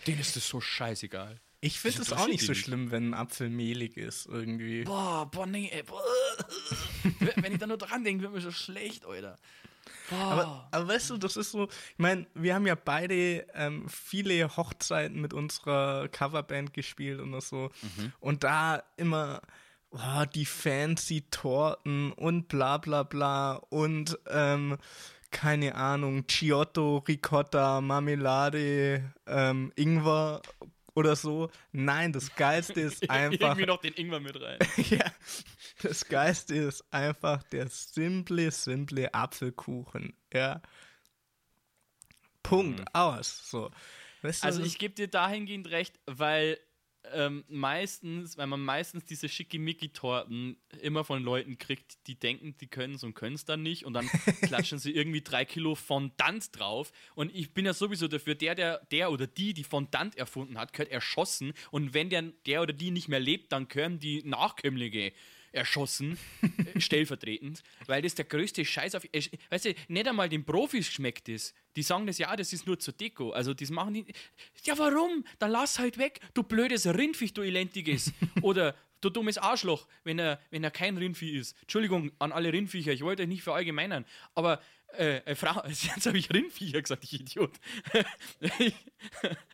Denen 0.06 0.20
ist 0.20 0.36
das 0.36 0.48
so 0.48 0.60
scheißegal. 0.60 1.40
Ich 1.66 1.80
finde 1.80 2.02
es 2.02 2.12
auch 2.12 2.28
nicht 2.28 2.44
so 2.44 2.54
schlimm, 2.54 2.90
wenn 2.90 3.10
ein 3.10 3.14
Apfel 3.14 3.50
mehlig 3.50 3.96
ist, 3.96 4.26
irgendwie. 4.26 4.84
Boah, 4.84 5.28
boah, 5.30 5.46
nee, 5.46 5.68
ey, 5.72 5.82
boah. 5.82 6.00
wenn 7.36 7.52
ich 7.52 7.58
da 7.58 7.66
nur 7.66 7.78
dran 7.78 8.04
denke, 8.04 8.22
wird 8.22 8.32
mir 8.32 8.40
so 8.40 8.52
schlecht, 8.52 9.04
Alter. 9.04 9.36
Aber, 10.10 10.68
aber, 10.70 10.88
weißt 10.88 11.10
du, 11.10 11.16
das 11.16 11.36
ist 11.36 11.50
so, 11.50 11.64
ich 11.64 11.98
meine, 11.98 12.26
wir 12.34 12.54
haben 12.54 12.66
ja 12.66 12.76
beide 12.76 13.46
ähm, 13.54 13.88
viele 13.88 14.56
Hochzeiten 14.56 15.20
mit 15.20 15.34
unserer 15.34 16.08
Coverband 16.08 16.72
gespielt 16.72 17.20
und 17.20 17.40
so. 17.42 17.70
Mhm. 17.82 18.12
Und 18.20 18.44
da 18.44 18.82
immer 18.96 19.42
oh, 19.90 20.24
die 20.34 20.46
fancy 20.46 21.22
Torten 21.30 22.12
und 22.12 22.48
bla 22.48 22.78
bla 22.78 23.02
bla 23.02 23.54
und 23.54 24.18
ähm, 24.28 24.78
keine 25.30 25.74
Ahnung, 25.74 26.24
Giotto, 26.28 26.98
Ricotta, 26.98 27.80
Marmelade, 27.80 29.12
ähm, 29.26 29.72
Ingwer 29.74 30.40
oder 30.96 31.14
so. 31.14 31.50
Nein, 31.70 32.12
das 32.12 32.34
Geilste 32.34 32.80
ist 32.80 33.08
einfach. 33.10 33.40
Irgendwie 33.40 33.66
noch 33.66 33.80
den 33.80 33.92
Ingwer 33.94 34.18
mit 34.18 34.40
rein. 34.40 34.58
ja, 34.90 35.12
das 35.82 36.08
Geilste 36.08 36.56
ist 36.56 36.84
einfach 36.92 37.42
der 37.44 37.68
simple, 37.68 38.50
simple 38.50 39.12
Apfelkuchen. 39.14 40.14
Ja. 40.32 40.62
Punkt, 42.42 42.80
mhm. 42.80 42.86
aus. 42.92 43.48
So. 43.48 43.70
Weißt 44.22 44.42
du, 44.42 44.46
also 44.46 44.62
ich 44.62 44.78
gebe 44.78 44.94
dir 44.94 45.08
dahingehend 45.08 45.70
recht, 45.70 46.00
weil 46.06 46.58
ähm, 47.12 47.44
meistens, 47.48 48.36
weil 48.38 48.46
man 48.46 48.60
meistens 48.60 49.04
diese 49.04 49.28
Schickimicki-Torten 49.28 50.56
immer 50.80 51.04
von 51.04 51.22
Leuten 51.22 51.58
kriegt, 51.58 52.06
die 52.06 52.18
denken, 52.18 52.56
die 52.60 52.66
können 52.66 52.94
es 52.94 53.04
und 53.04 53.14
können 53.14 53.36
es 53.36 53.44
dann 53.44 53.62
nicht. 53.62 53.84
Und 53.84 53.94
dann 53.94 54.06
klatschen 54.42 54.78
sie 54.78 54.92
irgendwie 54.92 55.22
drei 55.22 55.44
Kilo 55.44 55.74
Fondant 55.74 56.58
drauf. 56.58 56.92
Und 57.14 57.34
ich 57.34 57.54
bin 57.54 57.66
ja 57.66 57.74
sowieso 57.74 58.08
dafür, 58.08 58.34
der, 58.34 58.54
der, 58.54 58.78
der 58.90 59.10
oder 59.10 59.26
die, 59.26 59.54
die 59.54 59.64
Fondant 59.64 60.16
erfunden 60.16 60.58
hat, 60.58 60.72
gehört 60.72 60.90
erschossen. 60.90 61.52
Und 61.70 61.94
wenn 61.94 62.10
der, 62.10 62.22
der 62.46 62.62
oder 62.62 62.72
die 62.72 62.90
nicht 62.90 63.08
mehr 63.08 63.20
lebt, 63.20 63.52
dann 63.52 63.68
gehören 63.68 63.98
die 63.98 64.22
Nachkömmlinge 64.24 65.12
erschossen, 65.56 66.18
äh, 66.42 66.80
stellvertretend, 66.80 67.62
weil 67.86 68.02
das 68.02 68.14
der 68.14 68.24
größte 68.24 68.64
Scheiß 68.64 68.94
auf. 68.94 69.04
Weißt 69.50 69.64
du, 69.64 69.74
nicht 69.88 70.08
einmal 70.08 70.28
den 70.28 70.44
Profis 70.44 70.86
schmeckt 70.86 71.28
das. 71.28 71.54
Die 71.74 71.82
sagen 71.82 72.06
das, 72.06 72.18
ja, 72.18 72.34
das 72.36 72.52
ist 72.52 72.66
nur 72.66 72.78
zur 72.78 72.94
Deko. 72.94 73.30
Also, 73.30 73.54
das 73.54 73.70
machen 73.70 73.94
die. 73.94 74.06
Ja, 74.64 74.78
warum? 74.78 75.24
Dann 75.38 75.50
lass 75.50 75.78
halt 75.78 75.98
weg, 75.98 76.20
du 76.34 76.42
blödes 76.42 76.86
Rindviech, 76.86 77.34
du 77.34 77.42
elendiges. 77.42 78.12
Oder 78.42 78.74
du 79.00 79.10
dummes 79.10 79.38
Arschloch, 79.38 79.86
wenn 80.04 80.18
er, 80.18 80.40
wenn 80.50 80.64
er 80.64 80.70
kein 80.70 80.96
Rindvieh 80.96 81.36
ist. 81.36 81.56
Entschuldigung 81.62 82.12
an 82.18 82.32
alle 82.32 82.52
Rindviecher, 82.52 82.92
ich 82.92 83.02
wollte 83.02 83.22
euch 83.22 83.28
nicht 83.28 83.42
verallgemeinern. 83.42 84.04
Aber 84.34 84.60
äh, 84.96 85.18
äh, 85.18 85.34
Frau, 85.34 85.62
jetzt 85.68 86.06
habe 86.06 86.18
ich 86.18 86.32
Rindviecher 86.32 86.80
gesagt, 86.80 87.04
ich 87.04 87.20
Idiot. 87.20 87.52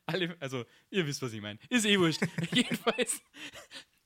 alle, 0.06 0.37
also, 0.40 0.64
ihr 0.90 1.06
wisst, 1.06 1.23
was 1.23 1.32
ich 1.32 1.40
meine. 1.40 1.59
Ist 1.68 1.87
eh 1.87 1.99
wurscht. 1.99 2.23
Jedenfalls, 2.52 3.21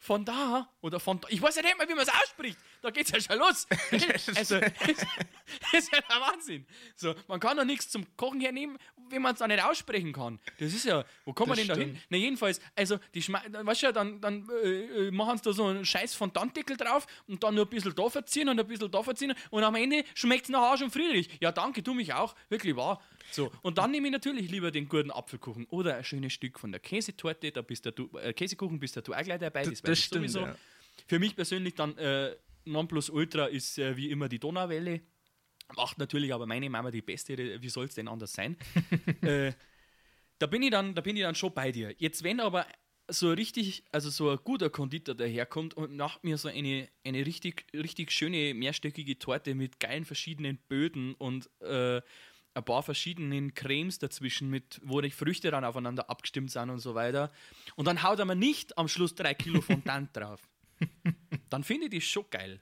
von 0.07 0.25
da 0.25 0.73
oder 0.83 1.01
von 1.01 1.21
da. 1.21 1.29
Ich 1.31 1.43
weiß 1.43 1.57
ja 1.57 1.63
nicht 1.63 1.77
mal, 1.77 1.89
wie 1.89 1.95
man 1.95 2.05
es 2.05 2.09
ausspricht. 2.09 2.57
Da 2.81 2.91
geht's 2.91 3.11
ja 3.11 3.21
schon 3.21 3.39
los. 3.39 3.67
also, 4.37 4.61
das 4.61 5.73
ist 5.73 5.93
ja 5.93 6.01
der 6.01 6.21
Wahnsinn. 6.21 6.65
So, 6.95 7.15
man 7.27 7.41
kann 7.41 7.57
doch 7.57 7.65
nichts 7.65 7.91
zum 7.91 8.07
Kochen 8.17 8.41
hernehmen, 8.41 8.79
wenn 9.11 9.23
man 9.23 9.35
es 9.35 9.43
auch 9.43 9.47
nicht 9.47 9.63
aussprechen 9.63 10.13
kann. 10.13 10.39
Das 10.59 10.73
ist 10.73 10.85
ja, 10.85 11.05
wo 11.25 11.33
kommt 11.33 11.49
man 11.49 11.59
denn 11.59 11.69
da 11.69 11.75
hin? 11.75 11.99
Na, 12.09 12.17
jedenfalls, 12.17 12.61
also, 12.75 12.99
die 13.15 13.23
Schme 13.23 13.41
weißt 13.51 13.83
du, 13.85 13.93
dann, 13.93 14.21
dann 14.21 14.49
äh, 14.63 15.07
äh 15.07 15.11
machen 15.11 15.39
sie 15.39 15.45
da 15.45 15.53
so 15.53 15.67
einen 15.67 15.85
scheiß 15.85 16.15
Fontanddeckel 16.15 16.77
drauf 16.77 17.07
und 17.27 17.43
dann 17.43 17.55
nur 17.55 17.65
ein 17.65 17.71
bisschen 17.71 17.95
da 17.95 18.09
verziehen 18.09 18.49
und 18.49 18.59
ein 18.59 18.67
bisschen 18.67 18.91
da 18.91 19.03
verziehen 19.03 19.35
und 19.51 19.65
am 19.65 19.75
Ende 19.75 20.05
schmeckt 20.15 20.45
es 20.45 20.49
nach 20.51 20.61
Arsch 20.61 20.83
und 20.83 20.93
Friedrich. 20.93 21.29
Ja, 21.41 21.53
danke, 21.53 21.83
du 21.83 21.95
mich 21.95 22.13
auch. 22.13 22.35
Wirklich 22.49 22.77
wahr. 22.77 23.01
So, 23.33 23.51
und 23.63 23.79
dann 23.79 23.91
nehme 23.91 24.09
ich 24.09 24.13
natürlich 24.13 24.51
lieber 24.51 24.71
den 24.71 24.89
guten 24.89 25.11
Apfelkuchen 25.11 25.67
oder 25.67 25.97
ein 25.97 26.05
schönes 26.05 26.33
Stück 26.33 26.59
von 26.59 26.71
der 26.71 26.81
Käsetorte, 26.81 27.51
da 27.51 27.63
bist 27.63 27.87
du, 27.87 28.09
äh, 28.19 28.33
Käsekuchen 28.33 28.79
bist 28.79 28.97
du 28.97 29.01
auch 29.01 29.23
gleich 29.23 29.41
dabei. 29.41 29.65
Das, 29.65 29.83
das 29.83 29.99
stimmt, 29.99 30.31
sowieso. 30.31 30.47
Ja. 30.47 30.57
Für 31.07 31.19
mich 31.19 31.35
persönlich 31.35 31.75
dann 31.75 31.97
äh, 31.99 32.37
Nonplusultra 32.65 33.47
ist 33.47 33.79
äh, 33.79 33.97
wie 33.97 34.11
immer 34.11 34.29
die 34.29 34.39
Donauwelle. 34.39 35.01
Macht 35.75 35.99
natürlich 35.99 36.33
aber 36.33 36.47
meine 36.47 36.71
Mama 36.71 36.91
die 36.91 37.03
beste, 37.03 37.37
wie 37.61 37.69
soll 37.69 37.87
es 37.87 37.95
denn 37.95 38.09
anders 38.09 38.33
sein? 38.33 38.57
äh, 39.23 39.53
da 40.39 40.47
bin 40.47 40.63
ich 40.63 40.71
dann, 40.71 40.95
da 40.95 41.01
bin 41.01 41.17
ich 41.17 41.23
dann 41.23 41.35
schon 41.35 41.53
bei 41.53 41.73
dir. 41.73 41.95
Jetzt, 41.99 42.23
wenn 42.23 42.41
aber 42.41 42.67
so 43.09 43.33
richtig, 43.33 43.85
also 43.93 44.11
so 44.11 44.31
ein 44.31 44.39
guter 44.43 44.71
Konditor 44.71 45.15
daherkommt 45.15 45.75
und 45.75 45.97
macht 45.97 46.25
mir 46.25 46.39
so 46.39 46.49
eine, 46.49 46.89
eine 47.05 47.25
richtig, 47.25 47.67
richtig 47.73 48.11
schöne 48.11 48.55
mehrstöckige 48.55 49.19
Torte 49.19 49.55
mit 49.55 49.81
geilen 49.81 50.05
verschiedenen 50.05 50.59
Böden 50.69 51.15
und 51.15 51.49
äh, 51.61 52.01
ein 52.55 52.65
paar 52.65 52.83
verschiedenen 52.83 53.55
Cremes 53.55 53.99
dazwischen, 53.99 54.49
mit, 54.49 54.81
wo 54.83 55.01
die 55.01 55.11
Früchte 55.11 55.51
dann 55.51 55.65
aufeinander 55.65 56.09
abgestimmt 56.09 56.51
sind 56.51 56.71
und 56.71 56.79
so 56.79 56.95
weiter. 56.95 57.31
Und 57.77 57.87
dann 57.87 58.03
haut 58.03 58.19
er 58.19 58.25
mir 58.25 58.35
nicht 58.35 58.77
am 58.79 58.89
Schluss 58.89 59.15
drei 59.15 59.35
Kilo 59.35 59.61
Fondant 59.61 60.17
drauf. 60.17 60.49
Dann 61.51 61.65
finde 61.65 61.85
ich 61.85 61.91
die 61.91 62.01
schon 62.01 62.29
geil. 62.31 62.61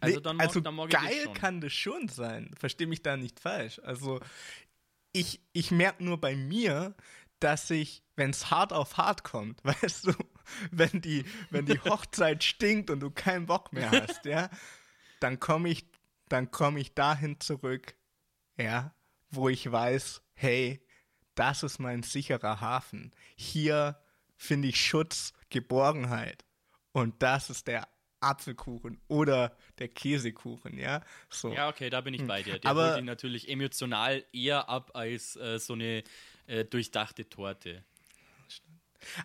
Also, 0.00 0.20
dann 0.20 0.36
mag, 0.36 0.46
also 0.48 0.60
dann 0.60 0.74
mag 0.74 0.90
geil 0.90 1.26
das 1.26 1.34
kann 1.34 1.60
das 1.60 1.72
schon 1.72 2.08
sein. 2.08 2.50
Verstehe 2.58 2.86
mich 2.86 3.02
da 3.02 3.16
nicht 3.16 3.40
falsch. 3.40 3.80
Also 3.84 4.20
ich, 5.12 5.40
ich 5.52 5.70
merke 5.70 6.04
nur 6.04 6.20
bei 6.20 6.34
mir, 6.34 6.94
dass 7.40 7.70
ich, 7.70 8.02
wenn 8.16 8.30
es 8.30 8.50
hart 8.50 8.72
auf 8.72 8.96
hart 8.96 9.24
kommt, 9.24 9.64
weißt 9.64 10.08
du, 10.08 10.12
wenn 10.70 11.00
die, 11.00 11.24
wenn 11.50 11.66
die 11.66 11.80
Hochzeit 11.80 12.44
stinkt 12.44 12.90
und 12.90 13.00
du 13.00 13.10
keinen 13.10 13.46
Bock 13.46 13.72
mehr 13.72 13.90
hast, 13.90 14.24
ja, 14.24 14.50
dann 15.20 15.40
komme 15.40 15.70
ich, 15.70 15.86
dann 16.28 16.50
komme 16.50 16.80
ich 16.80 16.94
dahin 16.94 17.40
zurück, 17.40 17.94
ja, 18.56 18.94
wo 19.30 19.48
ich 19.48 19.70
weiß, 19.70 20.22
hey, 20.34 20.84
das 21.34 21.62
ist 21.62 21.78
mein 21.78 22.02
sicherer 22.02 22.60
Hafen. 22.60 23.12
Hier 23.36 24.00
finde 24.36 24.68
ich 24.68 24.80
Schutz, 24.80 25.32
Geborgenheit. 25.50 26.44
Und 26.92 27.22
das 27.22 27.50
ist 27.50 27.66
der 27.66 27.88
Apfelkuchen 28.24 29.00
oder 29.08 29.56
der 29.78 29.88
Käsekuchen, 29.88 30.78
ja. 30.78 31.02
So. 31.30 31.52
Ja, 31.52 31.68
okay, 31.68 31.90
da 31.90 32.00
bin 32.00 32.14
ich 32.14 32.20
hm. 32.20 32.28
bei 32.28 32.42
dir. 32.42 32.58
Der 32.58 32.70
Aber, 32.70 32.90
holt 32.90 32.98
ihn 32.98 33.04
natürlich 33.04 33.48
emotional 33.48 34.24
eher 34.32 34.68
ab 34.68 34.92
als 34.94 35.36
äh, 35.36 35.58
so 35.58 35.74
eine 35.74 36.02
äh, 36.46 36.64
durchdachte 36.64 37.28
Torte. 37.28 37.84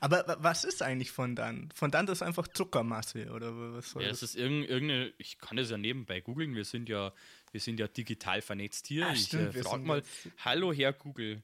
Aber 0.02 0.38
was 0.40 0.66
ist 0.66 0.82
eigentlich 0.82 1.12
Fondant? 1.12 1.74
Fondant 1.74 2.10
ist 2.10 2.22
einfach 2.22 2.50
Zuckermasse 2.50 3.32
oder 3.32 3.76
was 3.76 3.92
soll 3.92 4.04
Ja, 4.04 4.10
es 4.10 4.22
ist 4.22 4.36
irgendeine, 4.36 5.14
ich 5.18 5.38
kann 5.40 5.56
das 5.56 5.70
ja 5.70 5.78
nebenbei 5.78 6.20
googeln, 6.20 6.54
wir 6.54 6.66
sind 6.66 6.90
ja 6.90 7.14
wir 7.52 7.60
sind 7.60 7.80
ja 7.80 7.88
digital 7.88 8.42
vernetzt 8.42 8.88
hier. 8.88 9.08
Ach, 9.08 9.14
ich 9.14 9.34
äh, 9.34 9.52
frage 9.64 9.84
mal, 9.84 10.04
hallo 10.44 10.74
Herr 10.74 10.94
Google. 10.94 11.42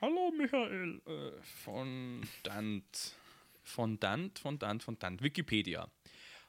Hallo 0.00 0.32
Michael. 0.36 1.00
Äh, 1.06 1.42
Fondant. 1.42 3.14
Fondant, 3.62 4.38
Fondant, 4.38 4.82
Fondant. 4.82 5.22
Wikipedia. 5.22 5.88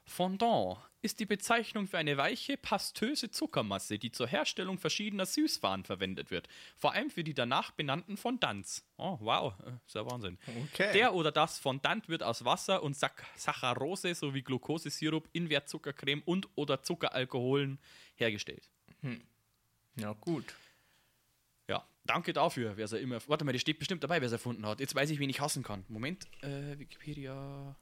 Fondant 0.06 0.78
ist 1.02 1.20
die 1.20 1.26
Bezeichnung 1.26 1.86
für 1.86 1.98
eine 1.98 2.16
weiche, 2.16 2.56
pastöse 2.56 3.30
Zuckermasse, 3.30 3.98
die 3.98 4.12
zur 4.12 4.26
Herstellung 4.26 4.78
verschiedener 4.78 5.26
Süßwaren 5.26 5.84
verwendet 5.84 6.30
wird. 6.30 6.48
Vor 6.76 6.92
allem 6.92 7.10
für 7.10 7.22
die 7.22 7.34
danach 7.34 7.72
benannten 7.72 8.16
Fondants. 8.16 8.84
Oh, 8.96 9.18
wow, 9.20 9.54
äh, 9.64 9.72
ist 9.86 9.94
ja 9.94 10.08
Wahnsinn. 10.10 10.38
Okay. 10.72 10.92
Der 10.92 11.14
oder 11.14 11.32
das 11.32 11.58
Fondant 11.58 12.08
wird 12.08 12.22
aus 12.22 12.44
Wasser 12.44 12.82
und 12.82 12.96
Sac 12.96 13.24
Saccharose 13.36 14.14
sowie 14.14 14.42
Glukosesirup, 14.42 15.28
Invertzuckercreme 15.32 16.22
und 16.24 16.48
oder 16.54 16.82
Zuckeralkoholen 16.82 17.78
hergestellt. 18.14 18.68
Ja, 19.96 20.12
gut. 20.12 20.54
Ja, 21.68 21.86
danke 22.04 22.32
dafür, 22.32 22.76
wer 22.76 22.84
es 22.84 22.92
immer. 22.92 23.18
Warte 23.26 23.44
mal, 23.44 23.52
das 23.52 23.60
steht 23.60 23.78
bestimmt 23.78 24.02
dabei, 24.04 24.20
wer 24.20 24.26
es 24.26 24.32
erfunden 24.32 24.66
hat. 24.66 24.80
Jetzt 24.80 24.94
weiß 24.94 25.10
ich, 25.10 25.18
wen 25.18 25.30
ich 25.30 25.40
hassen 25.40 25.62
kann. 25.62 25.84
Moment, 25.88 26.26
äh, 26.42 26.78
Wikipedia. 26.78 27.76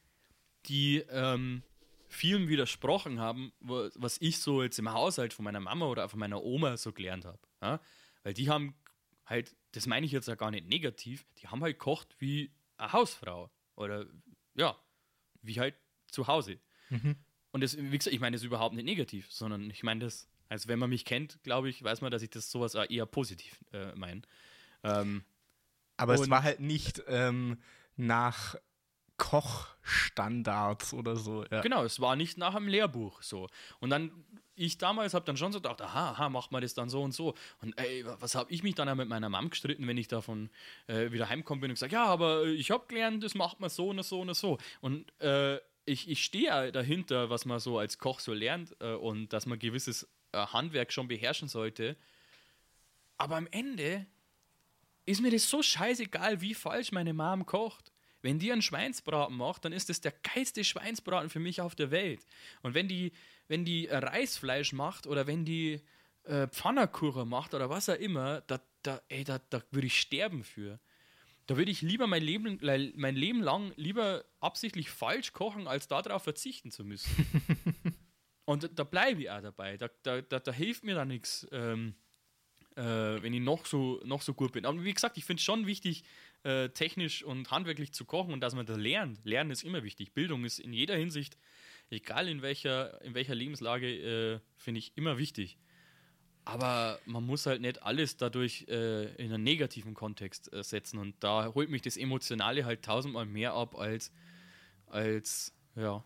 die 0.66 0.98
ähm, 1.11 1.62
vielen 2.11 2.49
widersprochen 2.49 3.20
haben, 3.20 3.53
was 3.61 4.18
ich 4.20 4.38
so 4.38 4.62
jetzt 4.62 4.79
im 4.79 4.92
Haushalt 4.92 5.33
von 5.33 5.44
meiner 5.44 5.61
Mama 5.61 5.87
oder 5.87 6.09
von 6.09 6.18
meiner 6.18 6.42
Oma 6.42 6.77
so 6.77 6.92
gelernt 6.92 7.25
habe. 7.25 7.38
Ja? 7.62 7.81
Weil 8.25 8.35
die 8.35 8.51
haben 8.51 8.75
halt, 9.25 9.55
das 9.73 9.87
meine 9.87 10.05
ich 10.05 10.12
jetzt 10.12 10.29
ja 10.29 10.35
gar 10.35 10.51
nicht 10.51 10.68
negativ, 10.68 11.25
die 11.38 11.49
haben 11.49 11.62
halt 11.62 11.79
kocht 11.79 12.16
wie 12.18 12.53
eine 12.77 12.92
Hausfrau 12.92 13.51
oder 13.77 14.07
ja, 14.55 14.77
wie 15.42 15.61
halt 15.61 15.77
zu 16.09 16.27
Hause. 16.27 16.59
Und 17.53 17.61
das, 17.62 17.77
wie 17.79 17.96
gesagt, 17.96 18.12
ich 18.12 18.20
meine 18.20 18.37
das 18.37 18.42
überhaupt 18.42 18.75
nicht 18.75 18.85
negativ, 18.85 19.31
sondern 19.31 19.70
ich 19.70 19.83
meine 19.83 20.01
das, 20.01 20.29
also 20.49 20.68
wenn 20.68 20.79
man 20.79 20.90
mich 20.90 21.05
kennt, 21.05 21.42
glaube 21.44 21.68
ich, 21.68 21.83
weiß 21.83 22.01
man, 22.01 22.11
dass 22.11 22.23
ich 22.23 22.31
das 22.31 22.51
sowas 22.51 22.75
eher 22.75 23.07
positiv 23.07 23.64
äh, 23.73 23.94
meine. 23.94 24.23
Ähm, 24.83 25.25
Aber 25.96 26.14
es 26.14 26.29
war 26.29 26.42
halt 26.42 26.59
nicht 26.61 27.03
ähm, 27.07 27.59
nach 27.96 28.57
Kochstandards 29.20 30.94
oder 30.94 31.14
so. 31.14 31.44
Ja. 31.50 31.61
Genau, 31.61 31.85
es 31.85 32.00
war 32.00 32.16
nicht 32.16 32.38
nach 32.38 32.54
einem 32.54 32.68
Lehrbuch 32.68 33.20
so. 33.22 33.48
Und 33.78 33.90
dann, 33.90 34.11
ich 34.54 34.78
damals 34.78 35.12
habe 35.12 35.26
dann 35.26 35.37
schon 35.37 35.52
so 35.52 35.61
gedacht, 35.61 35.83
aha, 35.83 36.12
aha, 36.12 36.30
macht 36.30 36.52
man 36.52 36.62
das 36.62 36.72
dann 36.72 36.88
so 36.88 37.02
und 37.02 37.12
so. 37.12 37.35
Und 37.61 37.78
ey, 37.78 38.04
was 38.18 38.35
habe 38.35 38.50
ich 38.50 38.62
mich 38.62 38.74
dann 38.74 38.96
mit 38.96 39.09
meiner 39.11 39.28
Mom 39.28 39.50
gestritten, 39.50 39.87
wenn 39.87 39.98
ich 39.98 40.09
davon 40.09 40.48
äh, 40.87 41.12
wieder 41.12 41.28
heimgekommen 41.28 41.61
bin 41.61 41.70
und 41.70 41.74
gesagt, 41.74 41.92
ja, 41.92 42.06
aber 42.06 42.46
äh, 42.46 42.52
ich 42.52 42.70
habe 42.70 42.87
gelernt, 42.88 43.22
das 43.22 43.35
macht 43.35 43.61
man 43.61 43.68
so 43.68 43.90
und 43.90 44.02
so 44.02 44.22
und 44.22 44.35
so. 44.35 44.56
Und 44.80 45.12
äh, 45.20 45.59
ich, 45.85 46.09
ich 46.09 46.24
stehe 46.24 46.72
dahinter, 46.72 47.28
was 47.28 47.44
man 47.44 47.61
so 47.61 47.78
als 47.78 47.98
Koch 47.98 48.20
so 48.20 48.33
lernt 48.33 48.74
äh, 48.80 48.94
und 48.94 49.35
dass 49.35 49.44
man 49.44 49.59
gewisses 49.59 50.09
äh, 50.33 50.38
Handwerk 50.38 50.94
schon 50.94 51.09
beherrschen 51.09 51.48
sollte. 51.48 51.94
Aber 53.18 53.37
am 53.37 53.48
Ende 53.50 54.06
ist 55.04 55.20
mir 55.20 55.30
das 55.30 55.48
so 55.50 55.62
scheißegal, 55.62 56.40
wie 56.40 56.54
falsch 56.54 56.90
meine 56.90 57.12
Mom 57.12 57.44
kocht. 57.44 57.92
Wenn 58.22 58.38
die 58.38 58.52
einen 58.52 58.62
Schweinsbraten 58.62 59.37
macht, 59.37 59.64
dann 59.64 59.72
ist 59.72 59.88
das 59.88 60.00
der 60.00 60.12
geilste 60.12 60.62
Schweinsbraten 60.64 61.30
für 61.30 61.40
mich 61.40 61.61
auf 61.61 61.74
der 61.74 61.90
Welt. 61.90 62.26
Und 62.62 62.74
wenn 62.74 62.87
die, 62.88 63.12
wenn 63.48 63.64
die 63.64 63.87
Reisfleisch 63.87 64.72
macht 64.72 65.06
oder 65.06 65.26
wenn 65.26 65.44
die 65.44 65.80
äh, 66.24 66.46
Pfannerkuchen 66.48 67.28
macht 67.28 67.54
oder 67.54 67.70
was 67.70 67.88
auch 67.88 67.94
immer, 67.94 68.42
da, 68.42 68.61
da, 68.83 69.00
ey, 69.09 69.24
da, 69.24 69.40
da 69.50 69.62
würde 69.70 69.87
ich 69.87 69.98
sterben 70.00 70.44
für. 70.44 70.78
Da 71.46 71.56
würde 71.56 71.70
ich 71.70 71.83
lieber 71.83 72.06
mein 72.06 72.22
Leben, 72.22 72.59
le- 72.61 72.92
mein 72.94 73.16
Leben 73.16 73.42
lang 73.42 73.72
lieber 73.76 74.24
absichtlich 74.38 74.90
falsch 74.90 75.33
kochen, 75.33 75.66
als 75.66 75.88
darauf 75.88 76.22
verzichten 76.22 76.70
zu 76.70 76.85
müssen. 76.85 77.11
Und 78.44 78.70
da 78.78 78.85
bleibe 78.85 79.22
ich 79.22 79.30
auch 79.30 79.40
dabei. 79.40 79.76
Da, 79.76 79.88
da, 80.02 80.20
da, 80.20 80.40
da 80.40 80.52
hilft 80.52 80.85
mir 80.85 80.94
da 80.94 81.04
nichts, 81.04 81.46
ähm, 81.52 81.94
äh, 82.76 82.83
wenn 82.83 83.33
ich 83.33 83.40
noch 83.40 83.66
so, 83.66 84.00
noch 84.04 84.22
so 84.22 84.35
gut 84.35 84.52
bin. 84.52 84.66
Aber 84.66 84.85
wie 84.85 84.92
gesagt, 84.94 85.16
ich 85.18 85.24
finde 85.24 85.40
es 85.40 85.44
schon 85.44 85.66
wichtig, 85.66 86.04
äh, 86.42 86.70
technisch 86.70 87.22
und 87.22 87.50
handwerklich 87.50 87.92
zu 87.92 88.05
kochen 88.05 88.33
und 88.33 88.40
dass 88.40 88.55
man 88.55 88.66
das 88.66 88.79
lernt. 88.79 89.24
Lernen 89.24 89.50
ist 89.50 89.62
immer 89.62 89.83
wichtig. 89.83 90.12
Bildung 90.12 90.44
ist 90.44 90.59
in 90.59 90.72
jeder 90.72 90.96
Hinsicht, 90.96 91.37
egal 91.90 92.29
in 92.29 92.42
welcher, 92.42 93.00
in 93.03 93.14
welcher 93.14 93.35
Lebenslage, 93.35 93.87
äh, 93.87 94.40
finde 94.57 94.79
ich 94.79 94.96
immer 94.96 95.18
wichtig. 95.18 95.59
Aber 96.44 96.98
man 97.05 97.24
muss 97.24 97.46
halt 97.46 97.61
nicht 97.61 97.83
alles 97.83 98.16
dadurch 98.16 98.66
äh, 98.68 99.14
in 99.16 99.33
einen 99.33 99.44
negativen 99.44 99.94
Kontext 99.94 100.53
äh, 100.53 100.64
setzen. 100.64 100.98
Und 100.98 101.14
da 101.20 101.53
holt 101.55 101.70
mich 101.70 101.83
das 101.83 101.96
Emotionale 101.96 102.64
halt 102.64 102.83
tausendmal 102.83 103.26
mehr 103.26 103.53
ab 103.53 103.76
als, 103.79 104.11
als, 104.87 105.55
ja, 105.76 106.03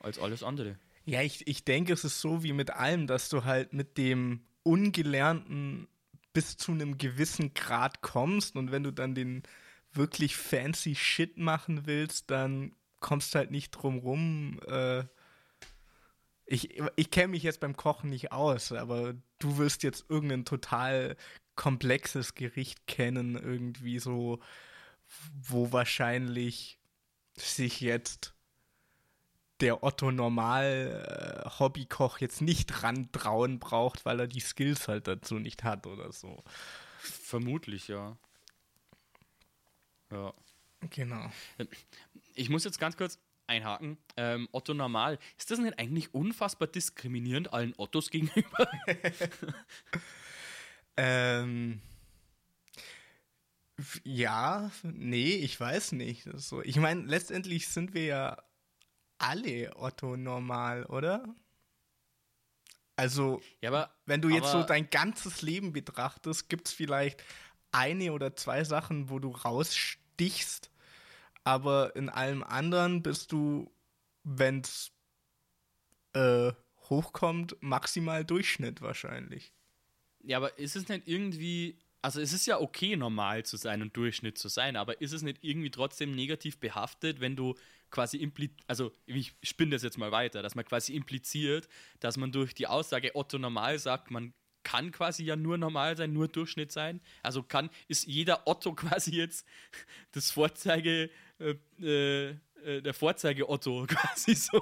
als 0.00 0.18
alles 0.18 0.42
andere. 0.42 0.78
Ja, 1.04 1.22
ich, 1.22 1.46
ich 1.46 1.64
denke, 1.64 1.92
es 1.92 2.04
ist 2.04 2.20
so 2.20 2.42
wie 2.42 2.52
mit 2.52 2.70
allem, 2.70 3.06
dass 3.06 3.28
du 3.28 3.44
halt 3.44 3.72
mit 3.72 3.96
dem 3.96 4.42
Ungelernten 4.62 5.88
bis 6.32 6.56
zu 6.56 6.72
einem 6.72 6.98
gewissen 6.98 7.54
Grad 7.54 8.00
kommst 8.02 8.56
und 8.56 8.70
wenn 8.70 8.82
du 8.82 8.92
dann 8.92 9.14
den 9.14 9.42
wirklich 9.92 10.36
fancy 10.36 10.94
Shit 10.94 11.38
machen 11.38 11.86
willst, 11.86 12.30
dann 12.30 12.74
kommst 13.00 13.34
du 13.34 13.38
halt 13.38 13.50
nicht 13.50 13.70
drum 13.70 13.98
rum. 13.98 14.60
Äh, 14.66 15.04
ich 16.46 16.80
ich 16.96 17.10
kenne 17.10 17.28
mich 17.28 17.42
jetzt 17.42 17.60
beim 17.60 17.76
Kochen 17.76 18.10
nicht 18.10 18.32
aus, 18.32 18.72
aber 18.72 19.14
du 19.38 19.58
wirst 19.58 19.82
jetzt 19.82 20.06
irgendein 20.08 20.44
total 20.44 21.16
komplexes 21.56 22.34
Gericht 22.34 22.86
kennen, 22.86 23.36
irgendwie 23.36 23.98
so, 23.98 24.40
wo 25.42 25.72
wahrscheinlich 25.72 26.78
sich 27.36 27.80
jetzt 27.80 28.34
der 29.60 29.82
Otto 29.82 30.10
Normal 30.10 31.44
äh, 31.44 31.48
Hobbykoch 31.58 32.18
jetzt 32.18 32.40
nicht 32.40 32.82
rantrauen 32.82 33.58
braucht, 33.58 34.04
weil 34.04 34.20
er 34.20 34.26
die 34.26 34.40
Skills 34.40 34.88
halt 34.88 35.08
dazu 35.08 35.38
nicht 35.38 35.64
hat 35.64 35.86
oder 35.86 36.12
so. 36.12 36.42
Vermutlich, 36.98 37.88
ja. 37.88 38.16
Ja. 40.10 40.32
Genau. 40.90 41.30
Ich 42.34 42.48
muss 42.48 42.64
jetzt 42.64 42.78
ganz 42.78 42.96
kurz 42.96 43.18
einhaken. 43.46 43.98
Ähm, 44.16 44.48
Otto 44.52 44.74
Normal, 44.74 45.18
ist 45.36 45.50
das 45.50 45.58
nicht 45.58 45.78
eigentlich 45.78 46.14
unfassbar 46.14 46.68
diskriminierend 46.68 47.52
allen 47.52 47.74
Ottos 47.76 48.10
gegenüber? 48.10 48.68
Ähm, 50.98 51.80
ja, 54.02 54.72
nee, 54.82 55.36
ich 55.36 55.58
weiß 55.58 55.92
nicht. 55.92 56.28
So. 56.34 56.60
Ich 56.62 56.76
meine, 56.76 57.02
letztendlich 57.02 57.68
sind 57.68 57.94
wir 57.94 58.04
ja 58.04 58.36
alle 59.18 59.76
Otto 59.76 60.16
normal, 60.16 60.84
oder? 60.86 61.34
Also, 62.96 63.40
ja, 63.60 63.70
aber 63.70 63.94
wenn 64.06 64.20
du 64.20 64.28
jetzt 64.28 64.50
so 64.50 64.64
dein 64.64 64.90
ganzes 64.90 65.42
Leben 65.42 65.72
betrachtest, 65.72 66.48
gibt 66.48 66.66
es 66.66 66.74
vielleicht 66.74 67.22
eine 67.70 68.12
oder 68.12 68.34
zwei 68.34 68.64
Sachen, 68.64 69.08
wo 69.08 69.18
du 69.20 69.30
rausstichst, 69.30 70.70
aber 71.44 71.94
in 71.94 72.08
allem 72.08 72.42
anderen 72.42 73.02
bist 73.02 73.30
du, 73.30 73.70
wenn 74.24 74.60
es 74.62 74.90
äh, 76.12 76.52
hochkommt, 76.90 77.56
maximal 77.60 78.24
Durchschnitt 78.24 78.80
wahrscheinlich. 78.82 79.52
Ja, 80.20 80.38
aber 80.38 80.58
ist 80.58 80.76
es 80.76 80.88
nicht 80.88 81.06
irgendwie. 81.06 81.78
also 82.02 82.20
es 82.20 82.32
ist 82.32 82.46
ja 82.46 82.60
okay, 82.60 82.96
normal 82.96 83.44
zu 83.44 83.56
sein 83.56 83.80
und 83.80 83.96
Durchschnitt 83.96 84.38
zu 84.38 84.48
sein, 84.48 84.76
aber 84.76 85.00
ist 85.00 85.12
es 85.12 85.22
nicht 85.22 85.38
irgendwie 85.42 85.70
trotzdem 85.70 86.14
negativ 86.14 86.58
behaftet, 86.58 87.20
wenn 87.20 87.36
du 87.36 87.54
quasi 87.90 88.18
impliziert, 88.18 88.60
also 88.66 88.92
ich 89.06 89.34
spinne 89.42 89.72
das 89.72 89.82
jetzt 89.82 89.98
mal 89.98 90.12
weiter, 90.12 90.42
dass 90.42 90.54
man 90.54 90.64
quasi 90.64 90.94
impliziert, 90.94 91.68
dass 92.00 92.16
man 92.16 92.32
durch 92.32 92.54
die 92.54 92.66
Aussage 92.66 93.14
Otto 93.14 93.38
normal 93.38 93.78
sagt, 93.78 94.10
man 94.10 94.32
kann 94.62 94.92
quasi 94.92 95.24
ja 95.24 95.36
nur 95.36 95.56
normal 95.56 95.96
sein, 95.96 96.12
nur 96.12 96.28
Durchschnitt 96.28 96.72
sein. 96.72 97.00
Also 97.22 97.42
kann, 97.42 97.70
ist 97.86 98.06
jeder 98.06 98.46
Otto 98.46 98.74
quasi 98.74 99.16
jetzt 99.16 99.46
das 100.12 100.30
Vorzeige, 100.30 101.10
äh, 101.38 101.54
äh, 101.80 102.36
äh 102.64 102.82
der 102.82 102.94
Vorzeige 102.94 103.48
Otto 103.48 103.86
quasi 103.88 104.34
so, 104.34 104.60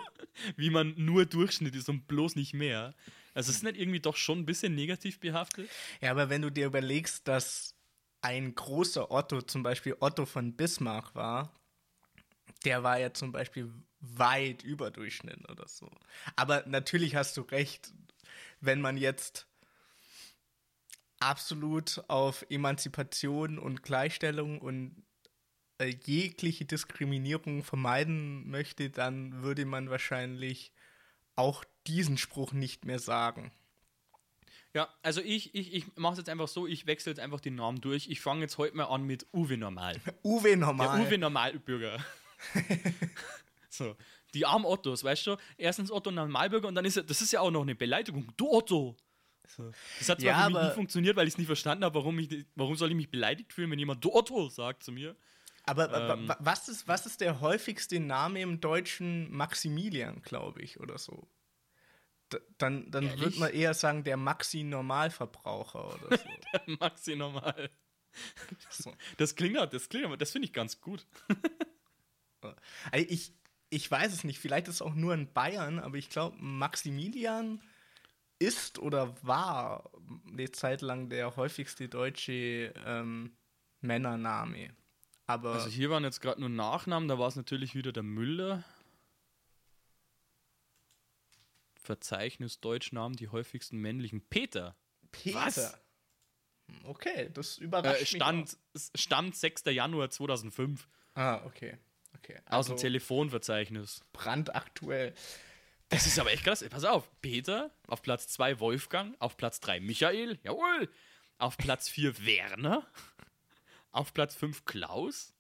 wie 0.57 0.71
man 0.71 0.95
nur 0.97 1.27
Durchschnitt 1.27 1.75
ist 1.75 1.89
und 1.89 2.07
bloß 2.07 2.37
nicht 2.37 2.55
mehr. 2.55 2.95
Also 3.35 3.51
ist 3.51 3.65
nicht 3.65 3.77
irgendwie 3.77 4.01
doch 4.01 4.17
schon 4.17 4.39
ein 4.39 4.47
bisschen 4.47 4.75
negativ 4.75 5.19
behaftet? 5.19 5.69
Ja, 6.01 6.13
aber 6.13 6.31
wenn 6.31 6.43
du 6.43 6.51
dir 6.51 6.67
überlegst, 6.67 7.27
dass 7.29 7.75
ein 8.23 8.55
großer 8.55 9.11
Otto, 9.11 9.43
zum 9.43 9.63
Beispiel 9.63 9.97
Otto 10.01 10.25
von 10.25 10.57
Bismarck 10.57 11.15
war, 11.15 11.53
der 12.67 12.83
war 12.83 12.99
ja 12.99 13.15
zum 13.15 13.33
Beispiel 13.33 13.73
weit 14.01 14.63
über 14.65 14.91
Durchschnitt 14.91 15.49
oder 15.49 15.67
so. 15.69 15.91
Aber 16.35 16.65
natürlich 16.67 17.15
hast 17.15 17.37
du 17.37 17.43
recht, 17.43 17.93
wenn 18.61 18.81
man 18.81 18.97
jetzt 18.97 19.47
absolut 21.21 22.05
auf 22.09 22.45
Emanzipation 22.51 23.59
und 23.59 23.83
Gleichstellung 23.83 24.61
und 24.61 25.03
äh, 25.79 25.95
jegliche 26.05 26.65
Diskriminierung 26.65 27.63
vermeiden 27.63 28.51
möchte, 28.51 28.91
dann 28.91 29.43
würde 29.43 29.65
man 29.65 29.89
wahrscheinlich 29.89 30.73
auch 31.37 31.65
diesen 31.87 32.19
Spruch 32.19 32.53
nicht 32.53 32.85
mehr 32.85 32.99
sagen. 32.99 33.53
Ja, 34.75 34.89
also 35.03 35.23
ich, 35.23 35.55
ich, 35.55 35.73
ich 35.73 35.97
mache 35.97 36.13
es 36.13 36.19
jetzt 36.19 36.29
einfach 36.29 36.49
so, 36.49 36.67
ich 36.67 36.87
wechsle 36.87 37.13
jetzt 37.13 37.21
einfach 37.21 37.41
den 37.41 37.55
Namen 37.55 37.81
durch. 37.81 38.09
Ich 38.09 38.21
fange 38.21 38.43
jetzt 38.43 38.59
heute 38.59 38.77
mal 38.77 38.85
an 38.85 39.05
mit 39.05 39.27
Uwe 39.33 39.57
Normal. 39.57 40.01
Uwe 40.23 40.57
Normal. 40.57 40.99
Der 40.99 41.07
Uwe 41.07 41.19
Normalbürger. 41.19 42.05
so, 43.69 43.97
die 44.35 44.47
armen 44.47 44.65
Ottos, 44.65 45.05
weißt 45.05 45.27
du? 45.27 45.37
Erstens 45.57 45.91
Otto 45.91 46.11
Normalbürger 46.11 46.69
und 46.69 46.75
dann 46.75 46.85
ist 46.85 46.97
er, 46.97 47.03
das 47.03 47.23
ist 47.23 47.33
ja 47.33 47.41
auch 47.41 47.51
noch 47.51 47.63
eine 47.63 47.75
Beleidigung. 47.75 48.33
Du 48.37 48.51
Otto! 48.51 48.97
So. 49.49 49.71
Das 49.99 50.09
hat 50.09 50.21
zwar 50.21 50.29
ja, 50.29 50.45
für 50.45 50.51
mich 50.51 50.63
nie 50.63 50.75
funktioniert, 50.75 51.17
weil 51.17 51.29
ich 51.29 51.35
es 51.35 51.39
nie 51.39 51.45
verstanden 51.45 51.85
habe, 51.85 51.95
warum, 51.95 52.19
ich, 52.19 52.47
warum 52.57 52.75
soll 52.75 52.91
ich 52.91 52.97
mich 52.97 53.11
beleidigt 53.11 53.53
fühlen, 53.53 53.71
wenn 53.71 53.79
jemand 53.79 54.05
Du 54.05 54.13
Otto 54.13 54.49
sagt 54.49 54.83
zu 54.83 54.93
mir. 54.93 55.15
Aber 55.65 56.13
ähm, 56.13 56.33
was, 56.39 56.69
ist, 56.69 56.87
was 56.87 57.07
ist 57.07 57.21
der 57.21 57.41
häufigste 57.41 57.99
Name 57.99 58.41
im 58.41 58.61
Deutschen? 58.61 59.31
Maximilian, 59.33 60.23
glaube 60.23 60.63
ich, 60.63 60.81
oder 60.81 60.99
so 60.99 61.29
dann, 62.59 62.91
dann 62.91 63.21
wird 63.21 63.39
man 63.39 63.53
eher 63.53 63.75
sagen, 63.75 64.05
der 64.05 64.17
Maxi-Normalverbraucher 64.17 65.95
oder 65.95 66.17
so. 66.17 66.25
der 66.53 66.63
Maxi-Normal. 66.81 67.71
Das 69.17 69.37
klingt, 69.37 69.57
das 69.73 69.89
klingt, 69.89 70.21
das 70.21 70.31
finde 70.33 70.47
ich 70.47 70.53
ganz 70.53 70.81
gut. 70.81 71.07
ich, 72.93 73.33
ich 73.71 73.91
weiß 73.91 74.13
es 74.13 74.25
nicht, 74.25 74.39
vielleicht 74.39 74.69
ist 74.69 74.77
es 74.77 74.83
auch 74.83 74.95
nur 74.95 75.15
in 75.15 75.33
Bayern, 75.33 75.79
aber 75.79 75.97
ich 75.97 76.09
glaube, 76.11 76.37
Maximilian 76.41 77.61
ist 78.39 78.79
oder 78.79 79.15
war 79.23 79.91
eine 80.29 80.51
Zeit 80.53 80.83
lang 80.83 81.09
der 81.09 81.37
häufigste 81.37 81.89
deutsche 81.89 82.75
ähm, 82.85 83.37
Männername. 83.81 84.71
Aber 85.27 85.55
also 85.55 85.69
hier 85.69 85.91
waren 85.91 86.05
jetzt 86.05 86.21
gerade 86.21 86.41
nur 86.41 86.51
Nachnamen, 86.51 87.09
da 87.09 87.19
war 87.19 87.29
es 87.29 87.37
natürlich 87.37 87.75
wieder 87.75 87.93
der 87.93 88.03
Müller. 88.03 88.63
Verzeichnis 91.75 92.61
Deutschnamen 92.61 93.17
die 93.17 93.29
häufigsten 93.29 93.79
männlichen. 93.79 94.21
Peter. 94.21 94.77
Peter. 95.13 95.47
Was? 95.47 95.81
Okay, 96.85 97.31
das 97.33 97.59
überrascht 97.59 98.03
äh, 98.03 98.07
Stand, 98.07 98.59
mich. 98.75 98.83
Auch. 98.83 98.99
Stand 98.99 99.37
6. 99.37 99.65
Januar 99.67 100.11
2005. 100.11 100.89
Ah, 101.15 101.43
okay. 101.47 101.79
Okay. 102.19 102.41
Also 102.47 102.59
Aus 102.59 102.67
dem 102.67 102.73
also 102.73 102.83
Telefonverzeichnis. 102.83 104.05
Brandaktuell. 104.13 105.15
Das 105.89 106.07
ist 106.07 106.19
aber 106.19 106.33
echt 106.33 106.45
krass. 106.45 106.65
Pass 106.69 106.85
auf. 106.85 107.09
Peter, 107.21 107.71
auf 107.87 108.03
Platz 108.03 108.29
2 108.29 108.61
Wolfgang, 108.61 109.15
auf 109.21 109.37
Platz 109.37 109.61
3 109.61 109.81
Michael, 109.81 110.39
jawohl. 110.43 110.91
Auf 111.39 111.57
Platz 111.59 111.89
4 111.89 112.25
Werner, 112.25 112.87
auf 113.93 114.13
Platz 114.15 114.35
5 114.35 114.65
Klaus. 114.65 115.35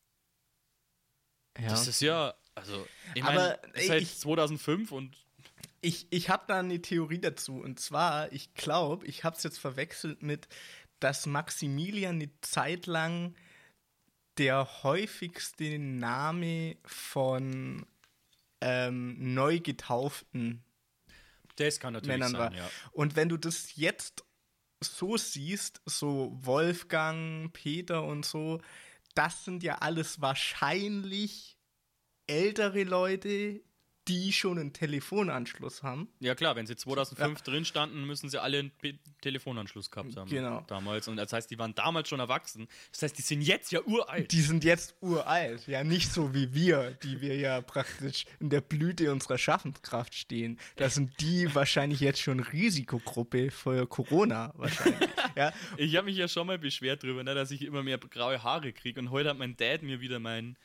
Ja. 1.59 1.71
Das 1.71 1.89
ist 1.89 2.01
ja, 2.01 2.35
also, 2.55 2.87
ich 3.15 3.23
meine, 3.23 3.59
seit 3.75 4.07
2005 4.07 4.93
und 4.93 5.17
ich, 5.81 6.07
ich 6.11 6.31
habe 6.31 6.45
da 6.47 6.59
eine 6.59 6.83
Theorie 6.83 7.21
dazu. 7.21 7.61
Und 7.61 7.81
zwar, 7.81 8.33
ich 8.33 8.55
glaube, 8.55 9.07
ich 9.07 9.25
habe 9.25 9.37
es 9.37 9.43
jetzt 9.43 9.59
verwechselt 9.59 10.23
mit, 10.23 10.49
dass 11.01 11.27
Maximilian 11.27 12.17
eine 12.17 12.31
Zeit 12.41 12.87
lang 12.87 13.35
der 14.38 14.83
häufigste 14.83 15.79
Name 15.79 16.77
von 16.85 17.87
ähm, 18.61 19.35
neu 19.35 19.61
getauften 19.61 20.62
das 21.57 21.81
kann 21.81 21.94
natürlich 21.94 22.18
Männern 22.18 22.33
sein, 22.33 22.40
war. 22.40 22.55
Ja. 22.55 22.70
Und 22.92 23.16
wenn 23.16 23.29
du 23.29 23.37
das 23.37 23.77
jetzt 23.77 24.25
so 24.81 25.16
siehst, 25.16 25.81
so 25.87 26.37
Wolfgang, 26.42 27.53
Peter 27.53 28.05
und 28.05 28.25
so, 28.25 28.61
das 29.14 29.44
sind 29.44 29.62
ja 29.62 29.77
alles 29.77 30.20
wahrscheinlich 30.20 31.59
ältere 32.27 32.85
Leute, 32.85 33.62
die 34.09 34.33
schon 34.33 34.59
einen 34.59 34.73
Telefonanschluss 34.73 35.83
haben. 35.83 36.09
Ja 36.21 36.35
klar, 36.35 36.57
wenn 36.57 36.66
sie 36.66 36.77
2005 36.77 37.38
ja. 37.38 37.45
drin 37.45 37.64
standen, 37.64 38.05
müssen 38.05 38.31
sie 38.31 38.40
alle 38.40 38.59
einen 38.59 38.71
P 38.71 38.99
Telefonanschluss 39.21 39.90
gehabt 39.90 40.16
haben. 40.16 40.31
Genau. 40.31 40.62
Damals. 40.69 41.09
Und 41.09 41.16
das 41.16 41.33
heißt, 41.33 41.51
die 41.51 41.59
waren 41.59 41.75
damals 41.75 42.09
schon 42.09 42.21
erwachsen. 42.21 42.69
Das 42.92 43.03
heißt, 43.03 43.19
die 43.19 43.23
sind 43.23 43.42
jetzt 43.42 43.73
ja 43.73 43.81
uralt. 43.83 44.31
Die 44.31 44.40
sind 44.40 44.62
jetzt 44.62 44.95
uralt. 45.01 45.66
Ja, 45.66 45.83
nicht 45.83 46.12
so 46.12 46.33
wie 46.33 46.55
wir, 46.55 46.92
die 47.03 47.21
wir 47.21 47.37
ja 47.37 47.61
praktisch 47.61 48.25
in 48.38 48.51
der 48.51 48.61
Blüte 48.61 49.11
unserer 49.11 49.38
Schaffenskraft 49.38 50.14
stehen. 50.14 50.61
Da 50.77 50.90
sind 50.90 51.21
die 51.21 51.53
wahrscheinlich 51.55 52.01
jetzt 52.01 52.21
schon 52.21 52.40
Risikogruppe 52.40 53.51
für 53.51 53.87
Corona 53.88 54.53
wahrscheinlich. 54.57 55.09
ja. 55.37 55.53
Ich 55.77 55.97
habe 55.97 56.07
mich 56.07 56.16
ja 56.16 56.29
schon 56.29 56.47
mal 56.47 56.59
beschwert 56.59 57.03
darüber, 57.03 57.25
ne, 57.25 57.35
dass 57.35 57.51
ich 57.51 57.62
immer 57.62 57.83
mehr 57.83 57.99
graue 57.99 58.42
Haare 58.42 58.73
kriege. 58.73 59.01
Und 59.01 59.11
heute 59.11 59.31
hat 59.31 59.38
mein 59.38 59.57
Dad 59.57 59.83
mir 59.83 60.01
wieder 60.01 60.21
mein 60.21 60.57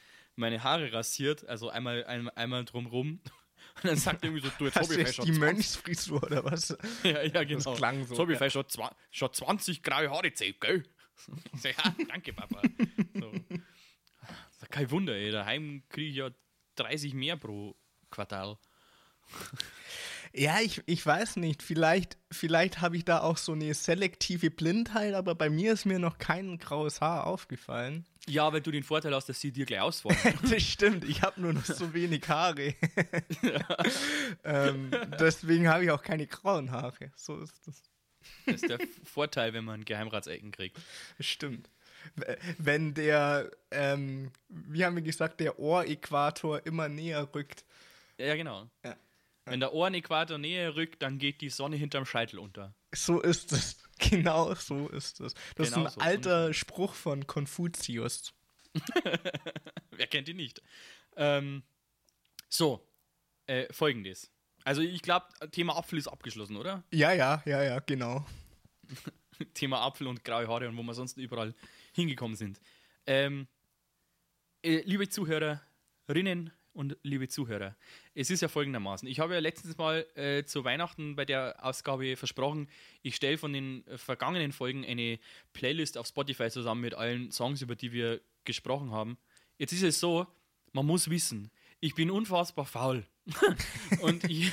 meine 0.42 0.64
Haare 0.64 0.92
rasiert, 0.92 1.48
also 1.48 1.70
einmal, 1.70 2.04
einmal, 2.06 2.34
einmal 2.36 2.66
drumrum. 2.66 3.22
Und 3.76 3.86
dann 3.86 3.96
sagt 3.96 4.24
er 4.24 4.30
irgendwie 4.30 4.46
so, 4.46 4.54
du, 4.58 4.66
jetzt 4.66 4.76
habe 4.76 5.02
ich 5.02 5.14
schon 5.16 5.26
die 5.26 5.34
20. 5.34 5.40
Mönchsfrisur 5.40 6.24
oder 6.24 6.44
was? 6.44 6.76
ja, 7.04 7.22
ja, 7.22 7.44
genau. 7.44 7.72
Das 7.72 7.78
klang 7.78 8.04
so. 8.04 8.14
Jetzt 8.14 8.20
habe 8.20 8.32
ich 8.34 8.38
vielleicht 8.38 8.54
schon, 8.54 8.90
schon 9.12 9.34
20 9.34 9.82
graue 9.82 10.10
Haare 10.10 10.34
zählt, 10.34 10.60
gell? 10.60 10.84
So, 11.56 11.68
ja, 11.68 11.96
danke, 12.08 12.34
Papa. 12.34 12.64
So. 13.14 13.32
Kein 14.72 14.90
Wunder, 14.90 15.14
ey. 15.14 15.30
Daheim 15.30 15.84
kriege 15.90 16.10
ich 16.10 16.16
ja 16.16 16.32
30 16.78 17.14
mehr 17.14 17.38
pro 17.38 17.76
Quartal. 18.10 18.58
Ja, 20.34 20.60
ich, 20.62 20.82
ich 20.88 21.06
weiß 21.06 21.36
nicht. 21.36 21.62
Vielleicht, 21.62 22.18
vielleicht 22.32 22.82
habe 22.82 22.98
ich 22.98 23.06
da 23.06 23.22
auch 23.22 23.38
so 23.38 23.52
eine 23.52 23.72
selektive 23.76 24.50
Blindheit, 24.50 25.14
aber 25.14 25.36
bei 25.36 25.52
mir 25.52 25.74
ist 25.74 25.86
mir 25.86 26.00
noch 26.00 26.18
kein 26.18 26.58
graues 26.58 27.02
Haar 27.02 27.28
aufgefallen. 27.28 28.08
Ja, 28.28 28.54
weil 28.54 28.62
du 28.62 28.72
den 28.72 28.84
Vorteil 28.84 29.16
hast, 29.16 29.30
dass 29.30 29.42
sie 29.42 29.52
dir 29.52 29.66
gleich 29.66 29.82
ausfallen. 29.82 30.38
das 30.50 30.62
stimmt, 30.62 31.04
ich 31.04 31.22
habe 31.22 31.42
nur 31.42 31.54
noch 31.54 31.66
so 31.66 31.94
wenig 31.94 32.28
Haare. 32.28 32.76
ähm, 34.44 34.92
deswegen 35.20 35.68
habe 35.68 35.86
ich 35.86 35.92
auch 35.92 36.04
keine 36.04 36.28
grauen 36.28 36.72
Haare. 36.72 37.12
So 37.16 37.40
ist 37.40 37.56
das. 37.66 37.82
Das 38.46 38.56
ist 38.56 38.70
der 38.70 38.80
Vorteil, 39.04 39.54
wenn 39.54 39.66
man 39.66 39.84
Geheimratsecken 39.84 40.52
kriegt. 40.52 40.80
Stimmt. 41.20 41.70
Wenn 42.58 42.94
der, 42.94 43.52
ähm, 43.72 44.32
wie 44.50 44.86
haben 44.86 44.96
wir 44.96 45.04
gesagt, 45.04 45.40
der 45.40 45.60
Ohräquator 45.60 46.66
immer 46.66 46.90
näher 46.90 47.28
rückt. 47.34 47.66
Ja, 48.18 48.36
genau. 48.36 48.70
Ja. 48.84 48.96
Wenn 49.46 49.60
der 49.60 49.74
Ohrenäquator 49.74 50.38
näher 50.38 50.76
rückt, 50.76 51.02
dann 51.02 51.18
geht 51.18 51.42
die 51.42 51.50
Sonne 51.50 51.76
hinterm 51.76 52.06
Scheitel 52.06 52.40
unter. 52.40 52.76
So 52.94 53.22
ist 53.22 53.52
es. 53.52 53.78
Genau 54.10 54.56
so 54.56 54.88
ist 54.88 55.20
es. 55.22 55.36
Das 55.56 55.70
genau 55.70 55.86
ist 55.86 55.94
ein 55.94 56.00
so. 56.00 56.02
alter 56.02 56.54
Spruch 56.56 56.96
von 56.96 57.28
Konfuzius. 57.28 58.34
Wer 59.92 60.08
kennt 60.08 60.28
ihn 60.28 60.38
nicht? 60.38 60.64
Ähm, 61.18 61.62
so, 62.50 62.84
äh, 63.46 63.72
folgendes. 63.72 64.32
Also 64.64 64.82
ich 64.82 65.04
glaube, 65.04 65.28
Thema 65.52 65.76
Apfel 65.78 66.00
ist 66.00 66.08
abgeschlossen, 66.08 66.58
oder? 66.58 66.84
Ja, 66.92 67.12
ja, 67.14 67.44
ja, 67.46 67.62
ja, 67.62 67.80
genau. 67.80 68.26
Thema 69.54 69.82
Apfel 69.82 70.08
und 70.08 70.24
graue 70.24 70.48
Haare 70.48 70.68
und 70.68 70.78
wo 70.78 70.84
wir 70.84 70.96
sonst 70.96 71.18
überall 71.18 71.54
hingekommen 71.94 72.36
sind. 72.36 72.60
Ähm, 73.06 73.48
äh, 74.64 74.82
liebe 74.82 75.10
Zuhörerinnen, 75.10 76.52
und 76.74 76.98
liebe 77.04 77.28
Zuhörer, 77.28 77.76
es 78.14 78.30
ist 78.30 78.42
ja 78.42 78.48
folgendermaßen. 78.48 79.08
Ich 79.08 79.20
habe 79.20 79.34
ja 79.34 79.40
letztens 79.40 79.78
mal 79.78 80.06
äh, 80.16 80.44
zu 80.44 80.64
Weihnachten 80.64 81.16
bei 81.16 81.26
der 81.26 81.64
Ausgabe 81.64 82.16
versprochen, 82.16 82.70
ich 83.02 83.16
stelle 83.16 83.38
von 83.38 83.54
den 83.54 83.86
äh, 83.88 83.98
vergangenen 83.98 84.52
Folgen 84.52 84.86
eine 84.86 85.20
Playlist 85.54 85.98
auf 85.98 86.08
Spotify 86.08 86.50
zusammen 86.50 86.82
mit 86.82 86.94
allen 86.94 87.32
Songs, 87.32 87.62
über 87.62 87.76
die 87.76 87.92
wir 87.92 88.22
gesprochen 88.46 88.92
haben. 88.92 89.18
Jetzt 89.58 89.74
ist 89.74 89.84
es 89.84 90.00
so, 90.00 90.28
man 90.72 90.86
muss 90.86 91.10
wissen, 91.10 91.52
ich 91.80 91.96
bin 91.96 92.12
unfassbar 92.12 92.66
faul. 92.66 93.06
und 94.02 94.24
ich, 94.24 94.52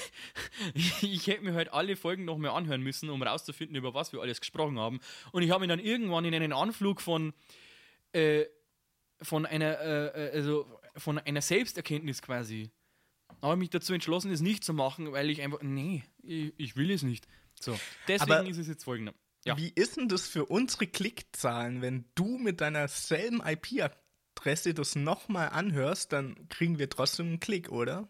ich, 1.02 1.26
hätte 1.26 1.42
mir 1.42 1.54
halt 1.54 1.72
alle 1.72 1.96
Folgen 1.96 2.24
noch 2.24 2.36
mehr 2.36 2.52
anhören 2.52 2.82
müssen, 2.82 3.08
um 3.08 3.22
rauszufinden, 3.22 3.76
über 3.76 3.94
was 3.94 4.12
wir 4.12 4.20
alles 4.20 4.40
gesprochen 4.40 4.78
haben. 4.78 5.00
Und 5.32 5.42
ich 5.42 5.50
habe 5.50 5.60
mich 5.60 5.68
dann 5.68 5.78
irgendwann 5.78 6.24
in 6.24 6.34
einen 6.34 6.52
Anflug 6.52 7.00
von, 7.00 7.32
äh, 8.12 8.44
von 9.22 9.46
einer, 9.46 9.80
äh, 9.80 10.30
also 10.34 10.66
von 10.96 11.18
einer 11.18 11.42
Selbsterkenntnis 11.42 12.22
quasi, 12.22 12.70
habe 13.42 13.56
mich 13.56 13.70
dazu 13.70 13.92
entschlossen, 13.92 14.30
es 14.30 14.40
nicht 14.40 14.64
zu 14.64 14.72
machen, 14.74 15.12
weil 15.12 15.30
ich 15.30 15.42
einfach, 15.42 15.62
nee, 15.62 16.04
ich, 16.22 16.52
ich 16.56 16.76
will 16.76 16.90
es 16.90 17.02
nicht. 17.02 17.26
So, 17.60 17.78
deswegen 18.06 18.32
Aber 18.32 18.48
ist 18.48 18.58
es 18.58 18.68
jetzt 18.68 18.84
folgender. 18.84 19.14
Ja. 19.44 19.56
Wie 19.56 19.72
ist 19.74 19.96
denn 19.96 20.08
das 20.08 20.26
für 20.26 20.46
unsere 20.46 20.86
Klickzahlen, 20.86 21.80
wenn 21.82 22.04
du 22.14 22.38
mit 22.38 22.60
deiner 22.60 22.88
selben 22.88 23.40
IP-Adresse 23.44 24.74
das 24.74 24.96
nochmal 24.96 25.50
anhörst, 25.50 26.12
dann 26.12 26.48
kriegen 26.48 26.78
wir 26.78 26.88
trotzdem 26.90 27.26
einen 27.26 27.40
Klick, 27.40 27.70
oder? 27.70 28.08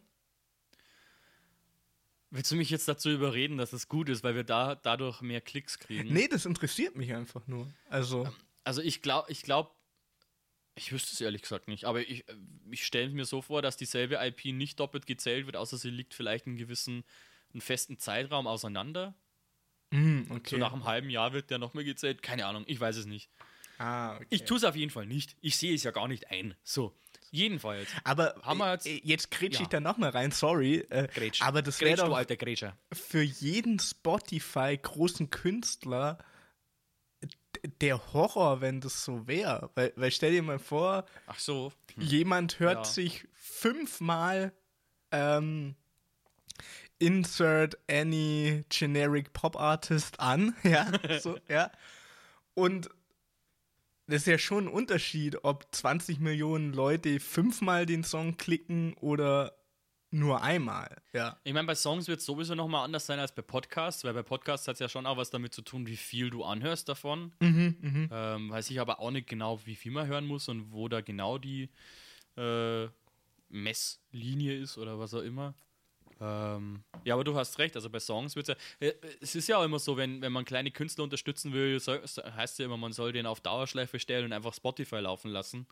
Willst 2.31 2.51
du 2.51 2.57
mich 2.57 2.69
jetzt 2.71 2.89
dazu 2.89 3.09
überreden, 3.11 3.57
dass 3.57 3.73
es 3.73 3.89
gut 3.89 4.09
ist, 4.09 4.23
weil 4.23 4.35
wir 4.35 4.45
da 4.45 4.75
dadurch 4.75 5.23
mehr 5.23 5.41
Klicks 5.41 5.79
kriegen? 5.79 6.13
Nee, 6.13 6.29
das 6.29 6.45
interessiert 6.45 6.95
mich 6.97 7.15
einfach 7.15 7.47
nur. 7.47 7.73
Also, 7.89 8.29
Also 8.65 8.83
ich 8.83 9.01
glaube, 9.01 9.33
ich 9.33 9.43
glaube, 9.43 9.71
ich 10.79 10.93
wüsste 10.93 11.13
es 11.13 11.21
ehrlich 11.21 11.43
gesagt 11.43 11.69
nicht, 11.69 11.85
aber 11.85 12.01
ich, 12.01 12.25
ich 12.71 12.85
stelle 12.87 13.11
mir 13.11 13.25
so 13.25 13.43
vor, 13.43 13.61
dass 13.63 13.77
dieselbe 13.77 14.17
IP 14.25 14.47
nicht 14.47 14.81
doppelt 14.81 15.07
gezählt 15.07 15.47
wird, 15.47 15.57
außer 15.57 15.77
sie 15.77 15.91
liegt 15.91 16.15
vielleicht 16.15 16.47
einen 16.47 16.57
gewissen, 16.57 17.05
einen 17.53 17.61
festen 17.61 17.99
Zeitraum 17.99 18.47
auseinander. 18.47 19.15
mm, 19.91 20.23
So 20.29 20.35
okay. 20.35 20.59
nach 20.59 20.73
einem 20.73 20.85
halben 20.85 21.11
Jahr 21.11 21.33
wird 21.33 21.51
der 21.51 21.59
nochmal 21.59 21.85
gezählt. 21.85 22.23
Keine 22.23 22.47
Ahnung, 22.47 22.65
ich 22.67 22.81
weiß 22.81 22.97
es 22.97 23.07
nicht. 23.07 23.29
ah, 23.79 24.17
okay. 24.17 24.27
Ich 24.31 24.45
tue 24.45 24.57
es 24.57 24.65
auf 24.65 24.75
jeden 24.77 24.91
Fall 24.91 25.07
nicht. 25.07 25.37
Ich 25.41 25.57
sehe 25.57 25.75
es 25.75 25.83
ja 25.85 25.91
gar 25.93 26.09
nicht 26.09 26.31
ein. 26.31 26.55
So, 26.65 26.95
jedenfalls. 27.31 27.89
aber 28.05 28.35
Haben 28.43 28.59
wir 28.59 28.73
jetzt- 28.73 28.87
äh, 28.87 29.01
jetzt 29.05 29.31
grätsch 29.31 29.55
Ja. 29.57 29.63
ich 29.63 29.69
da 29.69 29.81
nochmal 29.81 30.11
rein, 30.11 30.31
sorry. 30.33 30.79
Äh, 30.91 31.09
Grätsch. 31.15 31.43
aber 31.43 31.63
das 31.63 31.81
wäre 31.81 31.97
doch 31.97 32.15
alter 32.17 32.37
Grätscher. 32.37 32.77
für 32.93 33.23
jeden 33.23 33.79
Spotify-großen 33.79 35.31
Künstler 35.31 36.15
d- 36.19 36.25
der 37.81 38.13
Horror, 38.13 38.61
wenn 38.61 38.81
das 38.81 39.05
so 39.05 39.27
wäre. 39.27 39.71
Weil, 39.75 39.93
weil 39.97 40.11
stell 40.11 40.33
dir 40.33 40.43
mal 40.43 40.59
vor, 40.59 41.05
Ach 41.27 41.39
so. 41.39 41.73
jemand 41.97 42.59
hört 42.61 42.79
Ja. 42.87 42.93
sich 42.93 43.25
fünfmal 43.35 44.53
ähm, 45.13 45.75
Insert 47.01 47.79
any 47.89 48.65
generic 48.71 49.33
Pop 49.33 49.55
Artist 49.57 50.19
an, 50.19 50.55
ja, 50.65 50.91
so, 51.21 51.39
ja. 51.49 51.71
Und 52.55 52.91
das 54.09 54.23
ist 54.23 54.27
ja 54.27 54.39
schon 54.39 54.65
ein 54.65 54.73
Unterschied, 54.73 55.45
ob 55.45 55.67
20 55.71 56.19
Millionen 56.19 56.73
Leute 56.73 57.21
fünfmal 57.21 57.87
den 57.87 58.03
Song 58.03 58.37
klicken 58.37 58.95
oder 58.95 59.55
nur 60.11 60.43
einmal, 60.43 61.03
ja. 61.13 61.39
Ich 61.45 61.53
meine, 61.53 61.67
bei 61.67 61.75
Songs 61.75 62.09
wird 62.09 62.21
es 62.21 62.27
sowieso 62.27 62.55
nochmal 62.55 62.85
anders 62.85 63.07
sein 63.07 63.19
als 63.19 63.35
bei 63.35 63.43
Podcasts, 63.43 64.05
weil 64.05 64.15
bei 64.15 64.23
Podcasts 64.23 64.67
hat 64.67 64.75
es 64.75 64.81
ja 64.81 64.89
schon 64.89 65.07
auch 65.07 65.17
was 65.17 65.31
damit 65.31 65.55
zu 65.55 65.63
tun, 65.63 65.87
wie 65.87 65.97
viel 65.97 66.31
du 66.31 66.45
anhörst 66.45 66.89
davon. 66.89 67.33
Mhm, 67.41 67.77
Ähm, 68.11 68.51
weiß 68.51 68.71
ich 68.71 68.81
aber 68.81 69.01
auch 69.01 69.11
nicht 69.11 69.29
genau, 69.29 69.65
wie 69.67 69.77
viel 69.77 69.93
man 69.93 70.07
hören 70.07 70.27
muss 70.27 70.49
und 70.49 70.73
wo 70.73 70.89
da 70.89 71.01
genau 71.03 71.39
die 71.39 71.71
äh, 72.37 72.89
Messlinie 73.51 74.59
ist 74.59 74.79
oder 74.79 74.99
was 74.99 75.15
auch 75.15 75.23
immer. 75.23 75.55
Ähm, 76.21 76.85
ja, 77.05 77.15
aber 77.15 77.25
du 77.25 77.37
hast 77.37 77.59
recht, 77.59 77.77
also 77.77 77.91
bei 77.91 78.01
Songs 78.01 78.37
wird 78.37 78.49
es 78.51 78.57
ja. 78.81 78.89
Äh, 78.89 78.95
es 79.21 79.35
ist 79.37 79.49
ja 79.49 79.59
auch 79.59 79.65
immer 79.65 79.79
so, 79.79 79.97
wenn, 79.97 80.23
wenn 80.23 80.33
man 80.33 80.45
kleine 80.45 80.71
Künstler 80.73 81.05
unterstützen 81.05 81.53
will, 81.53 81.81
so, 81.81 81.97
so, 82.07 82.23
heißt 82.25 82.59
ja 82.61 82.67
immer, 82.67 82.77
man 82.79 82.93
soll 82.93 83.13
den 83.13 83.27
auf 83.27 83.41
Dauerschleife 83.41 83.99
stellen 84.01 84.27
und 84.27 84.33
einfach 84.33 84.55
Spotify 84.55 84.97
laufen 84.99 85.31
lassen. 85.31 85.67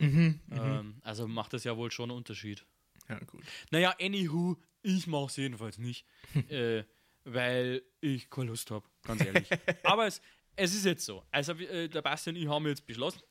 Mhm, 0.00 0.40
Ähm, 0.50 1.00
also 1.02 1.26
macht 1.28 1.52
das 1.52 1.64
ja 1.64 1.76
wohl 1.76 1.90
schon 1.90 2.10
einen 2.10 2.16
Unterschied. 2.18 2.66
Ja, 3.08 3.18
gut. 3.20 3.42
Naja, 3.70 3.94
anywho, 4.00 4.56
ich 4.82 5.06
mache 5.06 5.26
es 5.26 5.36
jedenfalls 5.36 5.78
nicht, 5.78 6.06
äh, 6.48 6.84
weil 7.24 7.82
ich 8.00 8.30
keine 8.30 8.50
Lust 8.50 8.70
habe, 8.70 8.86
ganz 9.02 9.24
ehrlich. 9.24 9.48
Aber 9.82 10.06
es, 10.06 10.20
es 10.56 10.74
ist 10.74 10.84
jetzt 10.84 11.04
so. 11.04 11.24
Also 11.30 11.52
äh, 11.52 11.88
der 11.88 12.02
Bastian 12.02 12.36
und 12.36 12.42
ich 12.42 12.48
haben 12.48 12.66
jetzt 12.66 12.86
beschlossen, 12.86 13.22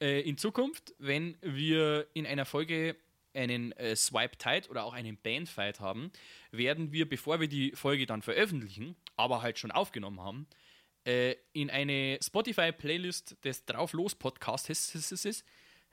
äh, 0.00 0.20
in 0.20 0.36
Zukunft, 0.36 0.94
wenn 0.98 1.36
wir 1.40 2.08
in 2.14 2.26
einer 2.26 2.44
Folge 2.44 2.96
einen 3.34 3.72
äh, 3.72 3.96
Swipe 3.96 4.36
Tight 4.36 4.68
oder 4.68 4.84
auch 4.84 4.92
einen 4.92 5.16
Bandfight 5.16 5.80
haben, 5.80 6.10
werden 6.50 6.92
wir, 6.92 7.08
bevor 7.08 7.40
wir 7.40 7.48
die 7.48 7.72
Folge 7.72 8.06
dann 8.06 8.22
veröffentlichen, 8.22 8.96
aber 9.16 9.42
halt 9.42 9.58
schon 9.58 9.70
aufgenommen 9.70 10.20
haben, 10.20 10.46
äh, 11.04 11.36
in 11.52 11.70
eine 11.70 12.18
Spotify-Playlist 12.22 13.36
des 13.44 13.64
Drauf-Los-Podcasts 13.64 15.44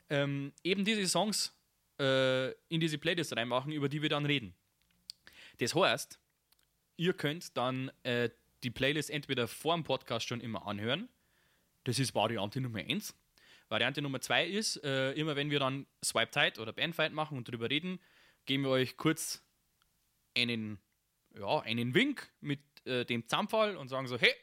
ähm, 0.10 0.54
eben 0.64 0.86
diese 0.86 1.08
Songs 1.08 1.56
äh, 2.00 2.52
in 2.70 2.80
diese 2.80 2.98
Playlist 2.98 3.36
reinmachen, 3.36 3.72
über 3.72 3.90
die 3.90 4.02
wir 4.02 4.10
dann 4.10 4.26
reden. 4.26 4.54
Das 5.60 5.76
heißt, 5.76 6.20
ihr 6.98 7.14
könnt 7.14 7.58
dann 7.58 7.92
äh, 8.04 8.30
die 8.64 8.70
Playlist 8.70 9.10
entweder 9.10 9.48
vor 9.48 9.76
dem 9.76 9.84
Podcast 9.84 10.28
schon 10.28 10.42
immer 10.42 10.66
anhören. 10.66 11.10
Das 11.84 12.00
ist 12.00 12.14
Variante 12.16 12.62
Nummer 12.62 12.80
1. 12.80 13.16
Variante 13.70 14.02
Nummer 14.02 14.20
2 14.20 14.48
ist, 14.48 14.84
äh, 14.84 15.12
immer 15.14 15.36
wenn 15.36 15.52
wir 15.52 15.60
dann 15.60 15.86
Swipe 16.04 16.32
Tight 16.32 16.60
oder 16.60 16.74
Bandfight 16.74 17.14
machen 17.14 17.38
und 17.38 17.48
darüber 17.48 17.70
reden, 17.70 18.00
geben 18.46 18.64
wir 18.64 18.72
euch 18.72 18.98
kurz 18.98 19.44
einen, 20.36 20.80
ja, 21.38 21.60
einen 21.60 21.94
Wink 21.94 22.32
mit 22.42 22.60
äh, 22.86 23.06
dem 23.06 23.28
Zampfall 23.28 23.78
und 23.78 23.88
sagen 23.88 24.08
so, 24.08 24.18
hey, 24.18 24.34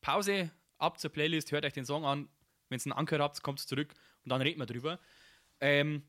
Pause, 0.00 0.50
ab 0.78 0.98
zur 0.98 1.10
Playlist, 1.10 1.52
hört 1.52 1.64
euch 1.64 1.72
den 1.74 1.84
Song 1.84 2.04
an. 2.04 2.28
Wenn 2.68 2.78
ihr 2.78 2.86
einen 2.86 2.92
angehört 2.92 3.22
habt, 3.22 3.42
kommt 3.42 3.60
zurück 3.60 3.94
und 4.24 4.30
dann 4.30 4.40
reden 4.40 4.60
wir 4.60 4.66
drüber. 4.66 4.98
Ähm, 5.60 6.04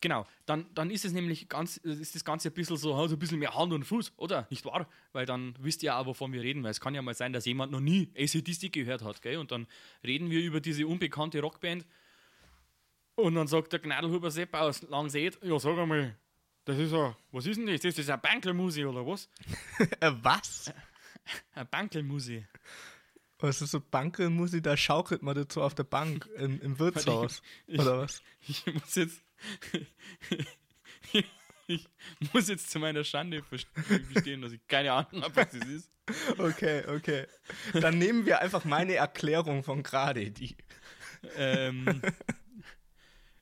genau, 0.00 0.26
dann, 0.46 0.66
dann 0.74 0.90
ist 0.90 1.04
es 1.04 1.12
nämlich 1.12 1.48
ganz, 1.48 1.76
ist 1.78 2.14
das 2.14 2.24
Ganze 2.24 2.48
ein 2.48 2.54
bisschen 2.54 2.76
so, 2.76 3.06
so 3.08 3.14
ein 3.14 3.18
bisschen 3.18 3.38
mehr 3.38 3.54
Hand 3.54 3.72
und 3.72 3.84
Fuß, 3.84 4.12
oder? 4.16 4.46
Nicht 4.50 4.64
wahr? 4.64 4.88
Weil 5.12 5.26
dann 5.26 5.54
wisst 5.58 5.82
ihr 5.82 5.96
auch, 5.96 6.06
wovon 6.06 6.32
wir 6.32 6.42
reden, 6.42 6.62
weil 6.62 6.70
es 6.70 6.80
kann 6.80 6.94
ja 6.94 7.02
mal 7.02 7.14
sein, 7.14 7.32
dass 7.32 7.44
jemand 7.46 7.72
noch 7.72 7.80
nie 7.80 8.10
ACDC 8.16 8.72
gehört 8.72 9.02
hat, 9.02 9.22
gell? 9.22 9.38
Und 9.38 9.50
dann 9.52 9.66
reden 10.04 10.30
wir 10.30 10.40
über 10.40 10.60
diese 10.60 10.86
unbekannte 10.86 11.40
Rockband 11.40 11.86
und 13.14 13.34
dann 13.34 13.46
sagt 13.46 13.72
der 13.72 13.80
Gnadelhuber 13.80 14.30
Sepp 14.30 14.54
aus 14.54 14.82
Langseed, 14.82 15.38
ja, 15.42 15.58
sag 15.58 15.78
einmal, 15.78 16.16
das 16.66 16.78
ist 16.78 16.92
ja, 16.92 17.16
was 17.32 17.46
ist 17.46 17.56
denn 17.56 17.66
das? 17.66 17.84
Ist 17.84 17.98
das 17.98 18.08
eine 18.08 18.18
Bankelmusi 18.18 18.84
oder 18.84 19.06
was? 19.06 19.28
Was? 20.22 20.72
Eine 21.54 21.64
Bankelmusi. 21.64 22.44
Was 23.38 23.60
ist 23.62 23.70
so 23.70 23.80
Bankelmusik? 23.80 24.62
Da 24.62 24.76
schaukelt 24.76 25.22
man 25.22 25.34
dazu 25.34 25.60
auf 25.62 25.74
der 25.74 25.84
Bank 25.84 26.28
im, 26.36 26.60
im 26.60 26.78
Wirtshaus. 26.78 27.42
Ich- 27.66 27.78
Oder 27.78 27.98
was? 28.00 28.22
Ich 28.48 28.64
muss 28.66 28.94
jetzt. 28.94 29.22
ich 31.66 31.88
muss 32.32 32.48
jetzt 32.48 32.70
zu 32.70 32.78
meiner 32.78 33.04
Schande 33.04 33.42
gestehen, 34.12 34.42
dass 34.42 34.52
ich 34.52 34.66
keine 34.66 34.92
Ahnung 34.92 35.22
habe, 35.22 35.36
was 35.36 35.50
das 35.50 35.68
ist. 35.68 35.90
Okay, 36.38 36.84
okay. 36.86 37.26
Dann 37.72 37.98
nehmen 37.98 38.26
wir 38.26 38.40
einfach 38.40 38.64
meine 38.64 38.94
Erklärung 38.94 39.64
von 39.64 39.82
gerade. 39.82 40.30
Die. 40.30 40.56
Ähm, 41.36 42.00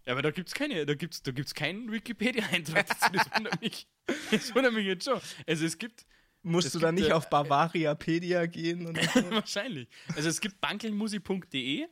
ja, 0.07 0.13
aber 0.13 0.23
da 0.23 0.31
gibt 0.31 0.49
es 0.49 0.55
keine, 0.55 0.87
da 0.87 0.95
gibt's, 0.95 1.23
da 1.23 1.33
gibt's 1.33 1.55
keinen 1.55 1.93
Wikipedia-Eintrag 1.93 2.87
dazu. 2.87 3.13
Das 3.13 3.31
wundert 3.37 3.61
mich. 3.61 3.87
Das 4.31 4.55
wundert 4.55 4.73
mich 4.73 4.87
jetzt 4.87 5.05
schon. 5.05 5.21
Also 5.47 5.67
es 5.67 5.79
gibt 5.79 6.07
Musst 6.45 6.67
Es 6.67 6.73
du 6.75 6.79
da 6.79 6.93
nicht 6.93 7.09
äh, 7.09 7.13
auf 7.13 7.31
Bavariapedia 7.31 8.45
gehen? 8.45 8.87
Und 8.87 9.03
so? 9.03 9.31
wahrscheinlich. 9.31 9.89
Also 10.15 10.29
es 10.29 10.41
gibt 10.41 10.61
bankelmusi.de. 10.61 11.87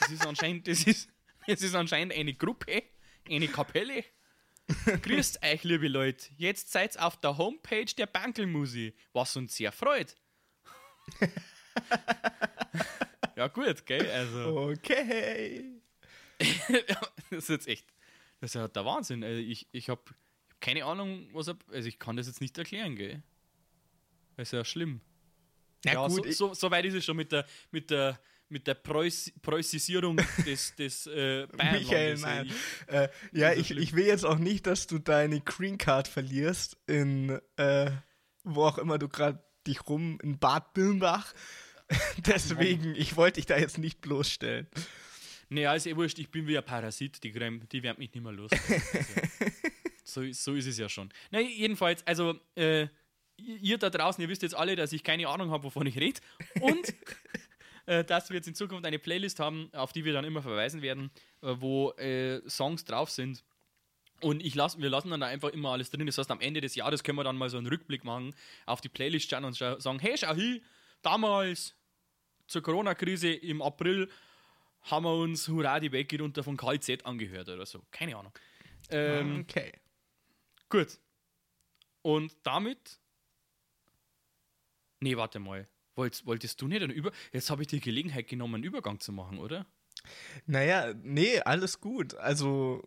Das 0.00 0.10
ist 0.10 0.26
anscheinend, 0.26 0.66
das 0.66 0.84
ist, 0.84 1.10
das 1.46 1.60
ist 1.60 1.74
anscheinend 1.74 2.14
eine 2.14 2.32
Gruppe, 2.32 2.82
eine 3.28 3.48
Kapelle. 3.48 4.04
Grüßt 5.02 5.44
euch, 5.44 5.62
liebe 5.64 5.88
Leute. 5.88 6.26
Jetzt 6.38 6.72
seid 6.72 6.98
auf 6.98 7.18
der 7.20 7.36
Homepage 7.36 7.84
der 7.96 8.06
Bankelmusi, 8.06 8.94
was 9.12 9.36
uns 9.36 9.54
sehr 9.56 9.72
freut. 9.72 10.16
ja, 13.36 13.48
gut, 13.48 13.84
gell? 13.86 14.10
Also, 14.10 14.70
Okay. 14.70 15.70
das 17.30 17.44
ist 17.44 17.48
jetzt 17.48 17.68
echt, 17.68 17.86
das 18.40 18.50
ist 18.50 18.54
ja 18.54 18.66
der 18.68 18.84
Wahnsinn. 18.84 19.22
Also 19.22 19.40
ich 19.40 19.68
ich 19.72 19.88
habe 19.88 20.00
hab 20.06 20.14
keine 20.60 20.84
Ahnung, 20.84 21.28
was, 21.32 21.48
er- 21.48 21.58
also 21.72 21.88
ich 21.88 21.98
kann 21.98 22.16
das 22.16 22.26
jetzt 22.26 22.40
nicht 22.40 22.56
erklären, 22.58 22.96
gell? 22.96 23.22
Das 24.36 24.48
ist 24.48 24.52
ja 24.52 24.64
schlimm. 24.64 25.00
Ja, 25.84 25.92
Ja, 25.92 26.06
gut, 26.08 26.24
so, 26.32 26.48
so, 26.48 26.54
so 26.54 26.70
weit 26.70 26.84
ist 26.86 26.94
es 26.94 27.04
schon 27.04 27.16
mit 27.16 27.30
der, 27.32 27.46
mit 27.70 27.90
der, 27.90 28.18
mit 28.48 28.66
der 28.66 28.74
Preuß, 28.74 29.32
Preußisierung 29.42 30.18
des, 30.46 30.74
des 30.76 31.06
äh, 31.06 31.46
Michael, 31.56 32.16
nein. 32.18 32.50
Äh, 32.86 33.08
ja, 33.32 33.52
ich, 33.52 33.68
schlimm. 33.68 33.82
ich 33.82 33.94
will 33.94 34.06
jetzt 34.06 34.24
auch 34.24 34.38
nicht, 34.38 34.66
dass 34.66 34.86
du 34.86 34.98
deine 34.98 35.40
Green 35.40 35.78
Card 35.78 36.06
verlierst 36.08 36.76
in 36.86 37.40
äh, 37.56 37.90
wo 38.44 38.64
auch 38.64 38.78
immer 38.78 38.98
du 38.98 39.08
gerade 39.08 39.42
dich 39.66 39.86
rum 39.88 40.18
in 40.22 40.38
Bad 40.38 40.74
Birnbach. 40.74 41.32
Deswegen, 42.18 42.94
ich 42.94 43.16
wollte 43.16 43.36
dich 43.36 43.46
da 43.46 43.56
jetzt 43.58 43.78
nicht 43.78 44.00
bloßstellen. 44.02 44.66
Naja, 45.48 45.74
ist 45.74 45.86
eh 45.86 45.96
wurscht, 45.96 46.18
ich 46.18 46.30
bin 46.30 46.46
wie 46.46 46.56
ein 46.58 46.64
Parasit, 46.64 47.22
die 47.24 47.32
Creme, 47.32 47.66
die 47.70 47.82
wärmt 47.82 47.98
mich 47.98 48.12
nicht 48.12 48.22
mehr 48.22 48.32
los. 48.32 48.50
Also, 48.52 49.12
so, 50.04 50.22
ist- 50.22 50.44
so 50.44 50.54
ist 50.54 50.66
es 50.66 50.78
ja 50.78 50.88
schon. 50.88 51.10
Na, 51.30 51.40
jedenfalls, 51.40 52.06
also, 52.06 52.38
äh, 52.56 52.88
ihr 53.36 53.78
da 53.78 53.90
draußen, 53.90 54.20
ihr 54.22 54.28
wisst 54.28 54.42
jetzt 54.42 54.54
alle, 54.54 54.76
dass 54.76 54.92
ich 54.92 55.02
keine 55.02 55.28
Ahnung 55.28 55.50
habe, 55.50 55.64
wovon 55.64 55.86
ich 55.86 55.98
rede. 55.98 56.20
Und 56.60 56.94
dass 57.86 58.30
wir 58.30 58.36
jetzt 58.36 58.48
in 58.48 58.54
Zukunft 58.54 58.86
eine 58.86 58.98
Playlist 58.98 59.40
haben, 59.40 59.68
auf 59.72 59.92
die 59.92 60.04
wir 60.04 60.12
dann 60.12 60.24
immer 60.24 60.42
verweisen 60.42 60.82
werden, 60.82 61.10
äh, 61.42 61.54
wo 61.58 61.90
äh, 61.92 62.40
Songs 62.48 62.84
drauf 62.84 63.10
sind. 63.10 63.44
Und 64.20 64.42
ich 64.42 64.54
lass, 64.54 64.78
wir 64.78 64.88
lassen 64.88 65.10
dann 65.10 65.20
da 65.20 65.26
einfach 65.26 65.50
immer 65.50 65.70
alles 65.72 65.90
drin. 65.90 66.06
Das 66.06 66.16
heißt, 66.16 66.30
am 66.30 66.40
Ende 66.40 66.60
des 66.60 66.74
Jahres 66.76 67.02
können 67.02 67.18
wir 67.18 67.24
dann 67.24 67.36
mal 67.36 67.50
so 67.50 67.58
einen 67.58 67.66
Rückblick 67.66 68.04
machen, 68.04 68.34
auf 68.64 68.80
die 68.80 68.88
Playlist 68.88 69.28
schauen 69.28 69.44
und 69.44 69.54
sagen, 69.54 69.98
hey, 69.98 70.16
schau 70.16 70.34
hier, 70.34 70.60
damals 71.02 71.74
zur 72.46 72.62
Corona-Krise 72.62 73.32
im 73.32 73.60
April 73.60 74.08
haben 74.82 75.04
wir 75.04 75.14
uns 75.14 75.48
Hurra 75.48 75.80
die 75.80 75.92
Welt 75.92 76.12
runter 76.20 76.42
von 76.42 76.56
KZ 76.56 77.04
angehört 77.04 77.48
oder 77.48 77.66
so. 77.66 77.82
Keine 77.90 78.16
Ahnung. 78.16 78.32
Ähm, 78.90 79.46
okay. 79.48 79.72
Gut. 80.68 80.98
Und 82.02 82.36
damit. 82.42 82.98
Nee, 85.00 85.16
warte 85.16 85.38
mal. 85.38 85.66
Wolltest, 85.96 86.26
wolltest 86.26 86.60
du 86.60 86.66
nicht 86.68 86.82
einen 86.82 86.90
Über. 86.92 87.12
Jetzt 87.32 87.50
habe 87.50 87.62
ich 87.62 87.68
die 87.68 87.80
Gelegenheit 87.80 88.26
genommen, 88.28 88.56
einen 88.56 88.64
Übergang 88.64 89.00
zu 89.00 89.12
machen, 89.12 89.38
oder? 89.38 89.66
Naja, 90.46 90.92
nee, 91.02 91.40
alles 91.40 91.80
gut. 91.80 92.14
Also. 92.14 92.82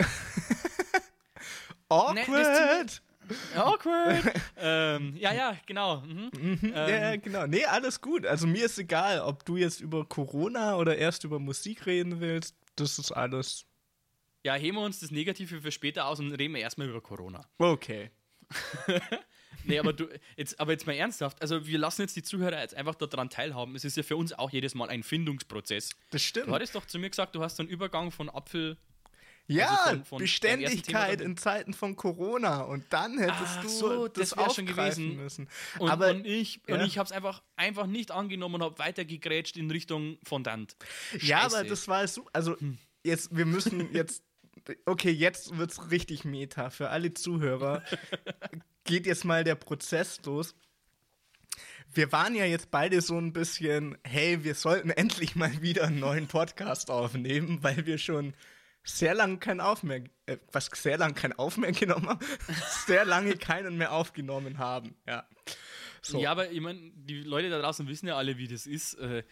Awkward! 1.88 3.02
Awkward! 3.54 4.24
ähm, 4.56 5.16
ja, 5.16 5.32
ja, 5.34 5.56
genau. 5.66 6.00
Mhm. 6.00 6.30
Mhm, 6.38 6.58
Ähm, 6.62 6.88
ja, 6.88 7.16
genau. 7.16 7.46
Nee, 7.46 7.64
alles 7.64 8.00
gut. 8.00 8.26
Also 8.26 8.46
mir 8.46 8.64
ist 8.66 8.78
egal, 8.78 9.20
ob 9.20 9.44
du 9.44 9.56
jetzt 9.56 9.80
über 9.80 10.04
Corona 10.04 10.76
oder 10.76 10.96
erst 10.96 11.24
über 11.24 11.38
Musik 11.38 11.86
reden 11.86 12.20
willst. 12.20 12.56
Das 12.76 12.98
ist 12.98 13.12
alles 13.12 13.64
Ja, 14.44 14.54
heben 14.54 14.76
wir 14.76 14.84
uns 14.84 15.00
das 15.00 15.10
Negative 15.10 15.60
für 15.60 15.72
später 15.72 16.06
aus 16.06 16.20
und 16.20 16.32
reden 16.32 16.54
wir 16.54 16.60
erstmal 16.60 16.88
über 16.88 17.00
Corona. 17.00 17.46
okay. 17.58 18.10
Nee, 19.64 19.78
aber 19.78 19.92
du, 19.92 20.08
jetzt, 20.36 20.58
aber 20.60 20.72
jetzt 20.72 20.86
mal 20.86 20.94
ernsthaft. 20.94 21.40
Also, 21.42 21.66
wir 21.66 21.78
lassen 21.78 22.02
jetzt 22.02 22.16
die 22.16 22.22
Zuhörer 22.22 22.60
jetzt 22.60 22.74
einfach 22.74 22.94
daran 22.94 23.30
teilhaben. 23.30 23.74
Es 23.74 23.84
ist 23.84 23.96
ja 23.96 24.02
für 24.02 24.16
uns 24.16 24.32
auch 24.32 24.50
jedes 24.50 24.74
Mal 24.74 24.88
ein 24.88 25.02
Findungsprozess. 25.02 25.90
Das 26.10 26.22
stimmt. 26.22 26.48
Du 26.48 26.52
hattest 26.54 26.74
doch 26.74 26.86
zu 26.86 26.98
mir 26.98 27.10
gesagt, 27.10 27.34
du 27.34 27.42
hast 27.42 27.58
einen 27.60 27.68
Übergang 27.68 28.10
von 28.10 28.28
Apfel. 28.30 28.76
Ja, 29.48 29.68
Also 29.68 29.90
von- 29.98 30.04
von 30.06 30.18
Beständigkeit 30.18 31.20
in 31.20 31.36
Zeiten 31.36 31.72
von 31.72 31.94
Corona. 31.94 32.62
Und 32.62 32.84
dann 32.90 33.16
hättest 33.18 33.38
Ach 33.58 33.62
du 33.62 33.68
so, 33.68 34.08
das, 34.08 34.30
das 34.30 34.38
wär 34.38 34.50
schon 34.50 34.66
gewesen. 34.66 35.16
müssen. 35.16 35.48
Und, 35.78 35.88
Aber 35.88 36.10
und 36.10 36.26
ich, 36.26 36.60
und 36.68 36.80
ja. 36.80 36.84
ich 36.84 36.98
habe 36.98 37.06
es 37.06 37.12
einfach, 37.12 37.42
einfach 37.54 37.86
nicht 37.86 38.10
angenommen 38.10 38.56
und 38.56 38.62
habe 38.64 38.78
weitergegrätscht 38.80 39.56
in 39.56 39.70
Richtung 39.70 40.18
Fondant. 40.24 40.74
ja, 41.20 41.42
aber 41.42 41.58
Scheiße. 41.58 41.68
das 41.68 41.86
war 41.86 42.08
so. 42.08 42.26
Also 42.32 42.56
jetzt, 43.04 43.36
wir 43.36 43.46
müssen 43.46 43.92
jetzt. 43.94 44.24
Okay, 44.84 45.10
jetzt 45.12 45.56
wird's 45.58 45.92
richtig 45.92 46.24
meta 46.24 46.70
für 46.70 46.88
alle 46.90 47.14
Zuhörer. 47.14 47.84
Geht 48.86 49.06
jetzt 49.06 49.24
mal 49.24 49.44
der 49.44 49.56
Prozess 49.56 50.20
los. 50.24 50.54
Wir 51.92 52.12
waren 52.12 52.34
ja 52.34 52.44
jetzt 52.44 52.70
beide 52.70 53.00
so 53.00 53.18
ein 53.18 53.32
bisschen, 53.32 53.98
hey, 54.04 54.44
wir 54.44 54.54
sollten 54.54 54.90
endlich 55.02 55.34
mal 55.34 55.60
wieder 55.60 55.84
einen 55.84 55.98
neuen 55.98 56.28
Podcast 56.28 56.90
aufnehmen, 56.90 57.58
weil 57.62 57.86
wir 57.86 57.98
schon 57.98 58.34
sehr 58.84 59.14
lange 59.14 59.38
keinen 59.38 59.60
Auf 59.60 59.82
mehr, 59.82 60.04
äh, 60.26 60.36
was 60.52 60.70
sehr 60.72 60.98
lange 60.98 61.14
keinen 61.14 61.32
Auf 61.32 61.56
mehr 61.56 61.72
genommen 61.72 62.08
haben, 62.08 62.24
sehr 62.86 63.04
lange 63.04 63.36
keinen 63.36 63.76
mehr 63.76 63.92
aufgenommen 63.92 64.58
haben. 64.58 64.94
Ja. 65.06 65.28
So. 66.02 66.20
Ja, 66.20 66.30
aber 66.30 66.52
ich 66.52 66.60
meine, 66.60 66.92
die 66.94 67.22
Leute 67.22 67.50
da 67.50 67.58
draußen 67.58 67.88
wissen 67.88 68.06
ja 68.06 68.16
alle, 68.16 68.38
wie 68.38 68.46
das 68.46 68.66
ist. 68.66 68.94
Äh, 68.94 69.24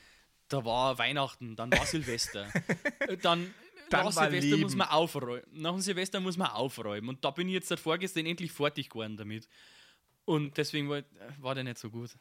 da 0.48 0.64
war 0.64 0.98
Weihnachten, 0.98 1.54
dann 1.54 1.70
war 1.70 1.86
Silvester. 1.86 2.48
Äh, 2.98 3.16
Dann 3.18 3.54
nach 4.02 4.12
Silvester 4.12 4.56
muss 4.56 4.74
man 4.76 4.88
aufräumen. 4.88 5.42
Nach 5.52 5.72
dem 5.72 5.80
Silvester 5.80 6.20
muss 6.20 6.36
man 6.36 6.48
aufräumen. 6.48 7.08
Und 7.08 7.24
da 7.24 7.30
bin 7.30 7.48
ich 7.48 7.54
jetzt 7.54 7.68
seit 7.68 7.80
vorgestern 7.80 8.26
endlich 8.26 8.52
fertig 8.52 8.90
geworden 8.90 9.16
damit. 9.16 9.48
Und 10.26 10.56
deswegen 10.56 10.88
war, 10.88 11.02
war 11.40 11.54
der 11.54 11.64
nicht 11.64 11.78
so 11.78 11.90
gut. 11.90 12.10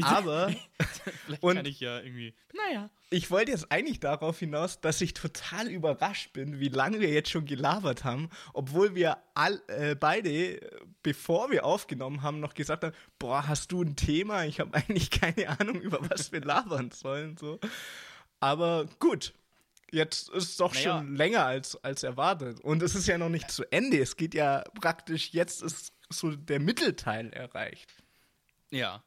okay. 0.00 0.02
Aber 0.02 0.54
Vielleicht 1.26 1.42
und- 1.42 1.54
kann 1.56 1.66
ich 1.66 1.80
ja 1.80 2.00
irgendwie. 2.00 2.34
Naja. 2.52 2.90
Ich 3.10 3.30
wollte 3.30 3.52
jetzt 3.52 3.70
eigentlich 3.70 4.00
darauf 4.00 4.40
hinaus, 4.40 4.80
dass 4.80 5.00
ich 5.00 5.14
total 5.14 5.68
überrascht 5.68 6.32
bin, 6.32 6.58
wie 6.58 6.68
lange 6.68 6.98
wir 7.00 7.10
jetzt 7.10 7.30
schon 7.30 7.46
gelabert 7.46 8.02
haben, 8.02 8.28
obwohl 8.52 8.96
wir 8.96 9.18
all, 9.34 9.62
äh, 9.68 9.94
beide, 9.94 10.30
äh, 10.30 10.60
bevor 11.04 11.50
wir 11.52 11.64
aufgenommen 11.64 12.22
haben, 12.22 12.40
noch 12.40 12.54
gesagt 12.54 12.82
haben, 12.82 12.94
boah, 13.20 13.46
hast 13.46 13.70
du 13.70 13.82
ein 13.82 13.94
Thema? 13.94 14.44
Ich 14.46 14.58
habe 14.58 14.74
eigentlich 14.74 15.10
keine 15.10 15.60
Ahnung, 15.60 15.80
über 15.80 15.98
was 16.10 16.32
wir 16.32 16.40
labern 16.40 16.90
sollen. 16.90 17.36
So. 17.36 17.60
Aber 18.40 18.86
gut, 18.98 19.32
jetzt 19.94 20.28
ist 20.30 20.50
es 20.50 20.56
doch 20.56 20.74
Naja. 20.74 20.98
schon 20.98 21.16
länger 21.16 21.46
als, 21.46 21.82
als 21.84 22.02
erwartet. 22.02 22.60
Und 22.60 22.82
es 22.82 22.94
ist 22.94 23.06
ja 23.06 23.16
noch 23.18 23.28
nicht 23.30 23.50
zu 23.50 23.64
Ende. 23.72 23.98
Es 23.98 24.16
geht 24.16 24.34
ja 24.34 24.62
praktisch, 24.80 25.30
jetzt 25.32 25.62
ist 25.62 25.92
so 26.10 26.30
der 26.32 26.60
Mittelteil 26.60 27.32
erreicht. 27.32 27.94
Ja. 28.70 29.02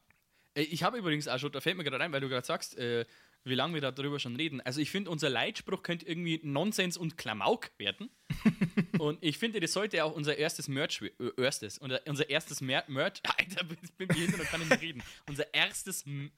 Äh, 0.54 0.62
Ich 0.62 0.82
habe 0.82 0.98
übrigens 0.98 1.28
auch 1.28 1.38
schon, 1.38 1.52
da 1.52 1.60
fällt 1.60 1.76
mir 1.76 1.84
gerade 1.84 2.02
ein, 2.02 2.12
weil 2.12 2.20
du 2.20 2.28
gerade 2.28 2.46
sagst, 2.46 2.76
äh, 2.78 3.04
wie 3.44 3.54
lange 3.54 3.74
wir 3.74 3.80
darüber 3.80 4.18
schon 4.18 4.36
reden. 4.36 4.60
Also 4.60 4.80
ich 4.80 4.90
finde, 4.90 5.10
unser 5.10 5.30
Leitspruch 5.30 5.82
könnte 5.82 6.06
irgendwie 6.06 6.40
Nonsens 6.42 6.96
und 6.96 7.16
Klamauk 7.16 7.70
werden. 7.78 8.10
und 8.98 9.18
ich 9.22 9.38
finde, 9.38 9.58
das 9.60 9.72
sollte 9.72 10.04
auch 10.04 10.12
unser 10.12 10.36
erstes 10.36 10.68
Merch, 10.68 11.00
äh, 11.02 11.10
erstes, 11.42 11.78
unser, 11.78 12.00
unser 12.06 12.28
erstes 12.28 12.60
Mer 12.60 12.84
Merch, 12.88 13.20
Alter, 13.38 13.66
ich 13.82 13.92
bin 13.92 14.08
behindert 14.08 14.40
und 14.40 14.46
kann 14.48 14.60
nicht 14.60 14.68
mehr 14.70 14.80
reden. 14.80 15.02
Unser 15.28 15.52
erstes, 15.54 16.04
M- 16.06 16.30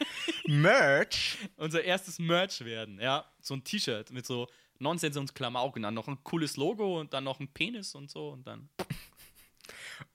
Merch. 0.46 1.38
unser 1.56 1.82
erstes 1.84 2.18
Merch 2.18 2.64
werden, 2.64 3.00
ja. 3.00 3.24
So 3.40 3.54
ein 3.54 3.64
T-Shirt 3.64 4.10
mit 4.10 4.26
so 4.26 4.46
Nonsens 4.78 5.16
und 5.16 5.34
Klamauk 5.34 5.76
und 5.76 5.82
dann 5.82 5.94
noch 5.94 6.06
ein 6.08 6.22
cooles 6.22 6.56
Logo 6.56 7.00
und 7.00 7.12
dann 7.12 7.24
noch 7.24 7.40
ein 7.40 7.48
Penis 7.48 7.94
und 7.94 8.10
so 8.10 8.30
und 8.30 8.46
dann. 8.46 8.68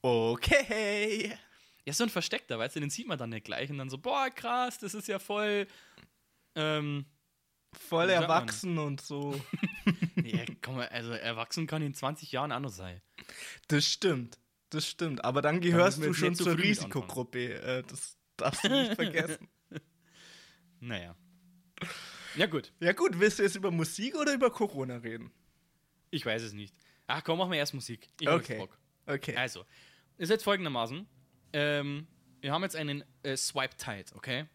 Okay. 0.02 1.34
Ja, 1.86 1.92
so 1.94 2.04
ein 2.04 2.10
versteckter, 2.10 2.58
weißt 2.60 2.76
du, 2.78 2.80
den 2.80 2.90
sieht 2.90 3.08
man 3.08 3.18
dann 3.18 3.32
nicht 3.32 3.44
gleich 3.46 3.70
und 3.70 3.78
dann 3.78 3.90
so, 3.90 3.98
boah, 3.98 4.30
krass, 4.30 4.78
das 4.80 4.94
ist 4.94 5.08
ja 5.08 5.20
voll. 5.20 5.68
Ähm, 6.56 7.06
Voll 7.76 8.10
erwachsen 8.10 8.78
und 8.78 9.02
so. 9.02 9.40
ja, 10.24 10.46
komm 10.62 10.76
mal, 10.76 10.88
also 10.90 11.12
erwachsen 11.12 11.66
kann 11.66 11.82
in 11.82 11.94
20 11.94 12.32
Jahren 12.32 12.62
noch 12.62 12.70
sein. 12.70 13.02
Das 13.68 13.86
stimmt. 13.86 14.38
Das 14.70 14.88
stimmt. 14.88 15.24
Aber 15.26 15.42
dann 15.42 15.60
gehörst 15.62 16.00
wir 16.00 16.08
du 16.08 16.14
schon 16.14 16.36
zur 16.36 16.58
Risikogruppe. 16.58 17.54
Äh, 17.62 17.84
das 17.84 18.18
darfst 18.38 18.64
du 18.64 18.70
nicht 18.70 18.94
vergessen. 18.96 19.48
Naja. 20.80 21.16
Ja, 22.36 22.46
gut, 22.48 22.74
Ja 22.80 22.94
gut, 22.94 23.20
willst 23.20 23.40
du 23.40 23.44
jetzt 23.44 23.56
über 23.56 23.72
Musik 23.72 24.16
oder 24.16 24.34
über 24.34 24.50
Corona 24.52 24.98
reden? 24.98 25.32
ich 26.12 26.26
weiß 26.26 26.44
es 26.44 26.54
nicht. 26.54 26.76
Ach 27.08 27.24
komm, 27.24 27.40
machen 27.40 27.52
wir 27.52 27.58
erst 27.58 27.74
Musik. 27.74 28.08
Ich 28.20 28.28
hab 28.28 28.36
Okay. 28.36 28.58
Bock. 28.60 28.78
Okay. 29.08 29.36
Also, 29.36 29.66
ist 30.18 30.30
jetzt 30.30 30.44
folgendermaßen. 30.44 31.08
Ähm, 31.54 32.08
wir 32.42 32.52
haben 32.52 32.62
jetzt 32.64 32.76
einen 32.76 33.04
äh, 33.24 33.36
Swipe 33.36 33.76
Tide, 33.78 34.06
okay? 34.14 34.46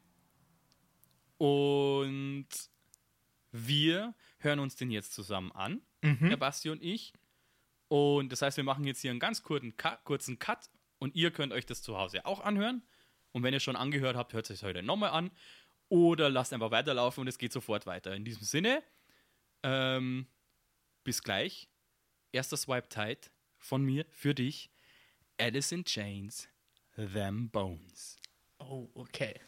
Und 1.38 2.48
wir 3.52 4.14
hören 4.38 4.58
uns 4.58 4.76
den 4.76 4.90
jetzt 4.90 5.14
zusammen 5.14 5.52
an, 5.52 5.80
der 6.28 6.36
Basti 6.36 6.68
und 6.70 6.82
ich. 6.82 7.12
Und 7.88 8.30
das 8.30 8.42
heißt, 8.42 8.56
wir 8.56 8.64
machen 8.64 8.84
jetzt 8.84 9.00
hier 9.00 9.10
einen 9.10 9.20
ganz 9.20 9.42
kurzen 9.42 9.76
Cut, 9.76 10.04
kurzen 10.04 10.38
Cut 10.38 10.68
und 10.98 11.14
ihr 11.14 11.30
könnt 11.30 11.52
euch 11.52 11.64
das 11.64 11.82
zu 11.82 11.96
Hause 11.96 12.26
auch 12.26 12.40
anhören. 12.40 12.82
Und 13.32 13.42
wenn 13.42 13.54
ihr 13.54 13.60
schon 13.60 13.76
angehört 13.76 14.16
habt, 14.16 14.32
hört 14.32 14.50
es 14.50 14.62
euch 14.62 14.68
heute 14.68 14.82
nochmal 14.82 15.10
an. 15.10 15.30
Oder 15.88 16.28
lasst 16.28 16.52
einfach 16.52 16.70
weiterlaufen 16.70 17.22
und 17.22 17.28
es 17.28 17.38
geht 17.38 17.52
sofort 17.52 17.86
weiter. 17.86 18.14
In 18.14 18.24
diesem 18.24 18.42
Sinne, 18.42 18.82
ähm, 19.62 20.26
bis 21.04 21.22
gleich. 21.22 21.68
Erster 22.32 22.58
Swipe 22.58 22.88
Tide 22.88 23.20
von 23.56 23.82
mir 23.82 24.04
für 24.10 24.34
dich. 24.34 24.70
Alice 25.38 25.72
in 25.72 25.84
Chains, 25.84 26.48
Them 26.96 27.48
Bones. 27.48 28.18
Oh, 28.58 28.90
okay. 28.94 29.40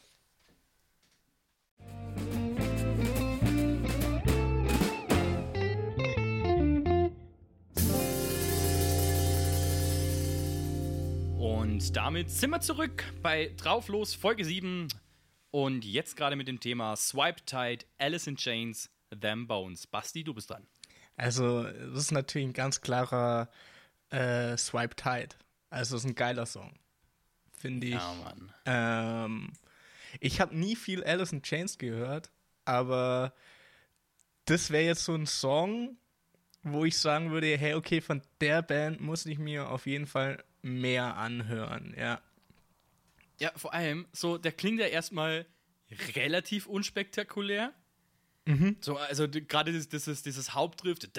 Und 11.39 11.97
damit 11.97 12.31
sind 12.31 12.51
wir 12.51 12.61
zurück 12.61 13.05
bei 13.23 13.53
Drauflos 13.57 14.15
Folge 14.15 14.45
7 14.45 14.89
und 15.51 15.85
jetzt 15.85 16.17
gerade 16.17 16.37
mit 16.37 16.47
dem 16.47 16.61
Thema 16.61 16.95
Swipe 16.95 17.45
Tide, 17.47 17.87
Alice 17.99 18.27
in 18.27 18.37
Chains, 18.37 18.91
Them 19.19 19.47
Bones. 19.47 19.87
Basti, 19.87 20.23
du 20.23 20.35
bist 20.35 20.51
dran. 20.51 20.67
Also, 21.17 21.65
das 21.65 22.05
ist 22.05 22.13
natürlich 22.13 22.49
ein 22.49 22.53
ganz 22.53 22.81
klarer 22.81 23.49
äh, 24.11 24.57
Swipe 24.57 24.95
Tide. 24.95 25.37
Also, 25.71 25.97
es 25.97 26.05
ist 26.05 26.11
ein 26.11 26.15
geiler 26.15 26.47
Song. 26.47 26.73
Finde 27.53 27.89
ich. 27.89 27.95
Mann. 27.95 28.53
Ähm, 28.67 29.53
ich 30.19 30.41
habe 30.41 30.57
nie 30.57 30.75
viel 30.77 31.05
Alice 31.05 31.33
in 31.33 31.43
Chains 31.43 31.79
gehört, 31.79 32.31
aber 32.65 33.33
das 34.47 34.71
wäre 34.71 34.85
jetzt 34.85 35.05
so 35.05 35.15
ein 35.15 35.27
Song, 35.27 35.97
wo 36.63 36.85
ich 36.85 36.99
sagen 36.99 37.31
würde, 37.31 37.57
hey, 37.57 37.75
okay, 37.75 38.01
von 38.01 38.23
der 38.41 38.63
Band 38.63 39.01
muss 39.01 39.27
ich 39.27 39.39
mir 39.39 39.69
auf 39.69 39.87
jeden 39.87 40.07
Fall 40.07 40.43
mehr 40.63 41.17
anhören, 41.17 41.95
ja. 41.97 42.21
Ja, 43.39 43.53
vor 43.57 43.73
allem, 43.73 44.07
so, 44.13 44.37
der 44.37 44.53
klingt 44.53 44.81
ja 44.81 44.87
erstmal 44.87 45.47
relativ 46.15 46.67
unspektakulär. 46.67 47.73
So, 48.81 48.97
also 48.97 49.29
gerade 49.29 49.73
dieses, 49.73 49.89
dieses, 49.89 50.23
dieses 50.23 50.55
Hauptriff. 50.55 50.99
Das 50.99 51.15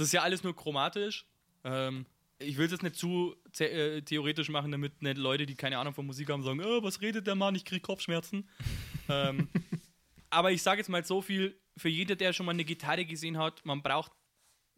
ist 0.00 0.12
ja 0.12 0.22
alles 0.22 0.42
nur 0.42 0.54
chromatisch. 0.56 1.26
Ähm, 1.64 2.06
ich 2.38 2.56
will 2.56 2.66
es 2.66 2.72
jetzt 2.72 2.82
nicht 2.82 2.96
zu 2.96 3.34
äh, 3.58 4.02
theoretisch 4.02 4.48
machen, 4.48 4.70
damit 4.70 5.02
nicht 5.02 5.18
Leute, 5.18 5.46
die 5.46 5.54
keine 5.54 5.78
Ahnung 5.78 5.94
von 5.94 6.06
Musik 6.06 6.30
haben, 6.30 6.42
sagen, 6.42 6.60
oh, 6.64 6.82
was 6.82 7.00
redet 7.00 7.26
der 7.26 7.34
Mann, 7.34 7.54
ich 7.54 7.64
krieg 7.64 7.82
Kopfschmerzen. 7.82 8.48
ähm, 9.08 9.48
aber 10.30 10.52
ich 10.52 10.62
sage 10.62 10.78
jetzt 10.78 10.88
mal 10.88 11.04
so 11.04 11.20
viel, 11.22 11.58
für 11.76 11.88
jeder, 11.88 12.16
der 12.16 12.32
schon 12.32 12.46
mal 12.46 12.52
eine 12.52 12.64
Gitarre 12.64 13.04
gesehen 13.04 13.38
hat, 13.38 13.64
man 13.64 13.82
braucht 13.82 14.12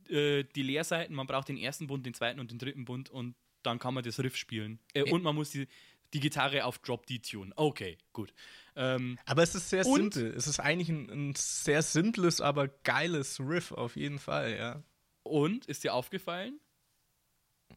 äh, 0.08 0.44
die 0.44 0.62
Leerseiten, 0.62 1.14
man 1.14 1.26
braucht 1.26 1.48
den 1.48 1.56
ersten 1.56 1.86
Bund, 1.86 2.06
den 2.06 2.14
zweiten 2.14 2.40
und 2.40 2.50
den 2.50 2.58
dritten 2.58 2.84
Bund 2.84 3.10
und 3.10 3.34
dann 3.62 3.78
kann 3.78 3.94
man 3.94 4.04
das 4.04 4.18
Riff 4.20 4.36
spielen. 4.36 4.78
Äh, 4.94 5.10
und 5.10 5.22
man 5.22 5.34
muss 5.34 5.50
die, 5.50 5.68
die 6.14 6.20
Gitarre 6.20 6.64
auf 6.64 6.78
Drop 6.78 7.06
D 7.06 7.18
tunen. 7.18 7.52
Okay, 7.56 7.98
gut. 8.12 8.32
Ähm, 8.74 9.18
aber 9.26 9.42
es 9.42 9.54
ist 9.54 9.68
sehr 9.68 9.84
simpel. 9.84 10.32
Es 10.34 10.46
ist 10.46 10.60
eigentlich 10.60 10.88
ein, 10.88 11.10
ein, 11.10 11.34
sehr 11.36 11.82
simples, 11.82 12.40
aber 12.40 12.68
geiles 12.68 13.38
Riff 13.40 13.72
auf 13.72 13.96
jeden 13.96 14.18
Fall, 14.18 14.56
ja. 14.56 14.82
Und 15.22 15.66
ist 15.66 15.84
dir 15.84 15.94
aufgefallen? 15.94 16.58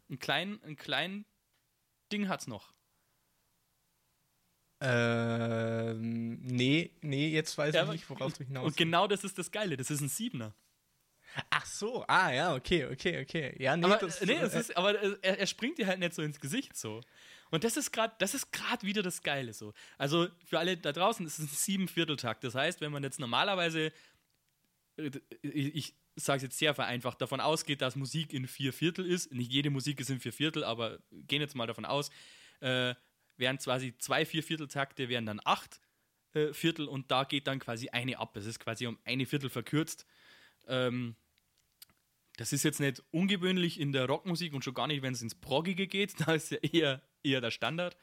Ein 0.09 0.19
klein, 0.19 0.59
ein 0.63 0.75
klein 0.75 1.25
Ding 2.11 2.27
hat's 2.29 2.47
noch. 2.47 2.73
Ähm, 4.85 6.41
nee, 6.41 6.91
nee, 7.01 7.29
jetzt 7.29 7.57
weiß 7.57 7.73
ja, 7.73 7.83
ich 7.85 7.89
nicht, 7.89 8.09
worauf 8.09 8.33
du 8.33 8.43
hinaus 8.43 8.65
Und 8.65 8.75
genau 8.75 9.07
das 9.07 9.23
ist 9.23 9.37
das 9.37 9.49
Geile, 9.49 9.77
das 9.77 9.89
ist 9.89 10.01
ein 10.01 10.09
Siebener. 10.09 10.53
Ach 11.49 11.65
so, 11.65 12.03
ah 12.07 12.31
ja, 12.31 12.53
okay, 12.53 12.85
okay, 12.85 13.21
okay. 13.21 13.55
Ja, 13.59 13.77
nee, 13.77 13.85
aber, 13.85 13.97
das, 13.97 14.21
nee, 14.21 14.33
es 14.33 14.53
äh, 14.53 14.59
ist, 14.59 14.77
aber 14.77 14.99
er, 14.99 15.39
er, 15.39 15.47
springt 15.47 15.77
dir 15.77 15.87
halt 15.87 15.99
nicht 15.99 16.13
so 16.13 16.21
ins 16.21 16.39
Gesicht 16.39 16.75
so. 16.75 17.01
Und 17.49 17.63
das 17.63 17.77
ist 17.77 17.91
gerade, 17.91 18.13
das 18.19 18.33
ist 18.33 18.51
gerade 18.51 18.85
wieder 18.85 19.01
das 19.01 19.23
Geile 19.23 19.53
so. 19.53 19.73
Also 19.97 20.27
für 20.45 20.59
alle 20.59 20.75
da 20.77 20.91
draußen 20.91 21.25
ist 21.25 21.39
es 21.39 21.45
ein 21.45 21.47
Siebenvierteltakt. 21.47 22.43
Das 22.43 22.53
heißt, 22.53 22.81
wenn 22.81 22.91
man 22.91 23.03
jetzt 23.03 23.19
normalerweise, 23.19 23.91
äh, 24.97 25.11
ich 25.41 25.95
sage 26.15 26.37
es 26.37 26.43
jetzt 26.43 26.59
sehr 26.59 26.73
vereinfacht, 26.73 27.21
davon 27.21 27.39
ausgeht, 27.39 27.81
dass 27.81 27.95
Musik 27.95 28.33
in 28.33 28.47
vier 28.47 28.73
Viertel 28.73 29.05
ist, 29.05 29.31
nicht 29.31 29.51
jede 29.51 29.69
Musik 29.69 29.99
ist 29.99 30.09
in 30.09 30.19
vier 30.19 30.33
Viertel, 30.33 30.63
aber 30.63 30.99
gehen 31.11 31.41
jetzt 31.41 31.55
mal 31.55 31.67
davon 31.67 31.85
aus, 31.85 32.09
äh, 32.59 32.95
wären 33.37 33.57
quasi 33.57 33.97
zwei 33.97 34.25
Viervierteltakte, 34.25 35.09
wären 35.09 35.25
dann 35.25 35.41
acht 35.43 35.81
äh, 36.33 36.53
Viertel 36.53 36.87
und 36.87 37.11
da 37.11 37.23
geht 37.23 37.47
dann 37.47 37.59
quasi 37.59 37.89
eine 37.89 38.19
ab. 38.19 38.35
Es 38.37 38.45
ist 38.45 38.59
quasi 38.59 38.87
um 38.87 38.99
eine 39.05 39.25
Viertel 39.25 39.49
verkürzt. 39.49 40.05
Ähm, 40.67 41.15
das 42.37 42.51
ist 42.51 42.63
jetzt 42.63 42.79
nicht 42.79 43.03
ungewöhnlich 43.11 43.79
in 43.79 43.91
der 43.91 44.07
Rockmusik 44.07 44.53
und 44.53 44.63
schon 44.63 44.73
gar 44.73 44.87
nicht, 44.87 45.01
wenn 45.01 45.13
es 45.13 45.21
ins 45.21 45.35
Proggige 45.35 45.87
geht. 45.87 46.15
Da 46.25 46.33
ist 46.33 46.51
ja 46.51 46.57
eher, 46.57 47.01
eher 47.23 47.41
der 47.41 47.51
Standard, 47.51 47.97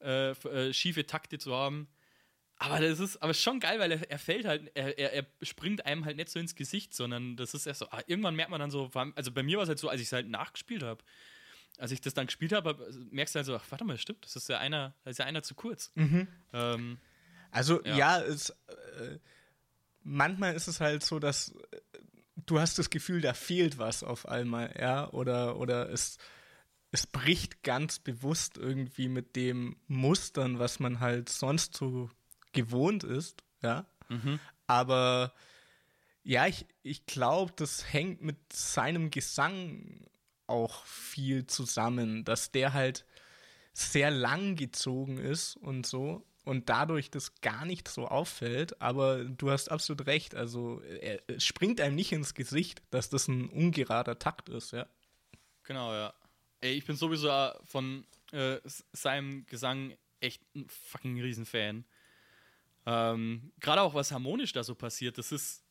äh, 0.00 0.30
äh, 0.30 0.72
schiefe 0.72 1.06
Takte 1.06 1.38
zu 1.38 1.54
haben. 1.54 1.88
Aber 2.62 2.80
das 2.80 3.00
ist 3.00 3.16
aber 3.22 3.34
schon 3.34 3.60
geil, 3.60 3.78
weil 3.78 3.92
er, 3.92 4.10
er 4.10 4.18
fällt 4.18 4.46
halt, 4.46 4.70
er, 4.74 4.98
er, 4.98 5.12
er, 5.12 5.26
springt 5.42 5.84
einem 5.84 6.04
halt 6.04 6.16
nicht 6.16 6.28
so 6.28 6.38
ins 6.38 6.54
Gesicht, 6.54 6.94
sondern 6.94 7.36
das 7.36 7.54
ist 7.54 7.66
erst 7.66 7.80
so, 7.80 7.90
ah, 7.90 8.02
irgendwann 8.06 8.36
merkt 8.36 8.50
man 8.50 8.60
dann 8.60 8.70
so, 8.70 8.90
also 9.16 9.32
bei 9.32 9.42
mir 9.42 9.56
war 9.56 9.64
es 9.64 9.68
halt 9.68 9.78
so, 9.78 9.88
als 9.88 10.00
ich 10.00 10.06
es 10.06 10.12
halt 10.12 10.28
nachgespielt 10.28 10.82
habe, 10.82 11.02
als 11.78 11.90
ich 11.90 12.00
das 12.00 12.14
dann 12.14 12.26
gespielt 12.26 12.52
habe, 12.52 12.76
merkst 13.10 13.34
du 13.34 13.38
halt 13.38 13.46
so, 13.46 13.56
ach, 13.56 13.64
warte 13.70 13.84
mal, 13.84 13.98
stimmt, 13.98 14.24
das 14.24 14.36
ist 14.36 14.48
ja 14.48 14.58
einer, 14.58 14.94
das 15.04 15.12
ist 15.12 15.18
ja 15.18 15.24
einer 15.24 15.42
zu 15.42 15.54
kurz. 15.54 15.90
Mhm. 15.94 16.28
Ähm, 16.52 16.98
also 17.50 17.82
ja, 17.84 17.96
ja 17.96 18.20
es, 18.22 18.50
äh, 18.50 19.18
manchmal 20.02 20.54
ist 20.54 20.68
es 20.68 20.80
halt 20.80 21.02
so, 21.02 21.18
dass 21.18 21.54
äh, 21.72 21.80
du 22.46 22.60
hast 22.60 22.78
das 22.78 22.90
Gefühl, 22.90 23.20
da 23.20 23.34
fehlt 23.34 23.78
was 23.78 24.02
auf 24.02 24.28
einmal, 24.28 24.74
ja, 24.78 25.10
oder, 25.10 25.56
oder 25.56 25.90
es, 25.90 26.18
es 26.92 27.06
bricht 27.06 27.62
ganz 27.62 27.98
bewusst 27.98 28.58
irgendwie 28.58 29.08
mit 29.08 29.34
dem 29.34 29.76
Mustern, 29.88 30.58
was 30.58 30.78
man 30.78 31.00
halt 31.00 31.28
sonst 31.28 31.74
so 31.74 32.10
gewohnt 32.52 33.04
ist, 33.04 33.42
ja. 33.62 33.86
Mhm. 34.08 34.38
Aber 34.66 35.32
ja, 36.24 36.46
ich, 36.46 36.66
ich 36.82 37.06
glaube, 37.06 37.52
das 37.56 37.92
hängt 37.92 38.22
mit 38.22 38.36
seinem 38.52 39.10
Gesang 39.10 40.06
auch 40.46 40.84
viel 40.84 41.46
zusammen, 41.46 42.24
dass 42.24 42.52
der 42.52 42.72
halt 42.72 43.06
sehr 43.72 44.10
lang 44.10 44.56
gezogen 44.56 45.18
ist 45.18 45.56
und 45.56 45.86
so 45.86 46.26
und 46.44 46.68
dadurch 46.68 47.10
das 47.10 47.40
gar 47.40 47.64
nicht 47.64 47.88
so 47.88 48.08
auffällt, 48.08 48.80
aber 48.80 49.24
du 49.24 49.50
hast 49.50 49.70
absolut 49.70 50.06
recht, 50.06 50.34
also 50.34 50.80
er, 50.80 51.22
es 51.28 51.44
springt 51.44 51.80
einem 51.80 51.94
nicht 51.94 52.12
ins 52.12 52.34
Gesicht, 52.34 52.82
dass 52.90 53.08
das 53.08 53.28
ein 53.28 53.48
ungerader 53.48 54.18
Takt 54.18 54.48
ist, 54.48 54.72
ja. 54.72 54.86
Genau, 55.62 55.92
ja. 55.94 56.12
Ey, 56.60 56.74
ich 56.74 56.84
bin 56.84 56.96
sowieso 56.96 57.28
äh, 57.28 57.52
von 57.64 58.04
äh, 58.32 58.58
seinem 58.92 59.46
Gesang 59.46 59.96
echt 60.20 60.42
ein 60.54 60.66
fucking 60.68 61.20
Riesenfan. 61.20 61.84
Ähm, 62.86 63.52
Gerade 63.60 63.82
auch 63.82 63.94
was 63.94 64.12
harmonisch 64.12 64.52
da 64.52 64.64
so 64.64 64.74
passiert, 64.74 65.18
das 65.18 65.32
ist. 65.32 65.64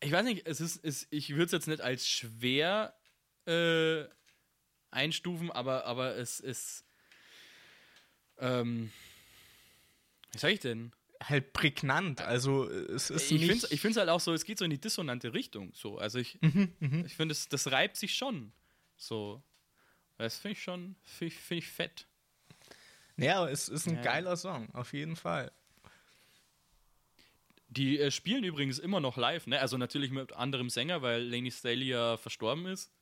Ich 0.00 0.12
weiß 0.12 0.24
nicht, 0.24 0.46
es 0.46 0.60
ist, 0.60 0.84
es, 0.84 1.06
ich 1.10 1.30
würde 1.30 1.44
es 1.44 1.52
jetzt 1.52 1.68
nicht 1.68 1.80
als 1.80 2.06
schwer 2.06 2.94
äh, 3.46 4.04
einstufen, 4.90 5.50
aber, 5.50 5.86
aber 5.86 6.16
es 6.16 6.40
ist. 6.40 6.84
Ähm, 8.38 8.90
wie 10.32 10.38
sag 10.38 10.50
ich 10.50 10.60
denn? 10.60 10.92
Halt 11.22 11.52
prägnant. 11.52 12.20
Also 12.20 12.68
es 12.68 13.08
ist 13.08 13.30
ich 13.30 13.46
finde 13.46 13.66
ich 13.70 13.80
finde 13.80 14.00
halt 14.00 14.10
auch 14.10 14.20
so, 14.20 14.34
es 14.34 14.44
geht 14.44 14.58
so 14.58 14.64
in 14.64 14.70
die 14.70 14.80
dissonante 14.80 15.32
Richtung. 15.32 15.72
So, 15.72 15.96
also 15.96 16.18
ich, 16.18 16.38
mhm, 16.42 16.74
mhm. 16.80 17.04
ich 17.06 17.14
finde, 17.14 17.34
das 17.48 17.70
reibt 17.70 17.96
sich 17.96 18.14
schon. 18.14 18.52
So, 18.96 19.42
das 20.18 20.36
finde 20.38 20.52
ich 20.52 20.62
schon, 20.62 20.96
finde 21.02 21.34
ich, 21.34 21.40
find 21.40 21.62
ich 21.62 21.68
fett. 21.68 22.06
Ja, 23.16 23.48
es 23.48 23.68
ist 23.68 23.86
ein 23.86 23.96
ja. 23.96 24.02
geiler 24.02 24.36
Song, 24.36 24.68
auf 24.74 24.92
jeden 24.92 25.16
Fall. 25.16 25.52
Die 27.68 27.98
äh, 27.98 28.10
spielen 28.10 28.44
übrigens 28.44 28.78
immer 28.78 29.00
noch 29.00 29.16
live, 29.16 29.46
ne? 29.46 29.60
Also 29.60 29.76
natürlich 29.78 30.10
mit 30.10 30.32
anderem 30.32 30.70
Sänger, 30.70 31.02
weil 31.02 31.22
Laney 31.22 31.50
Staley 31.50 31.86
ja 31.86 32.16
verstorben 32.16 32.66
ist. 32.66 32.92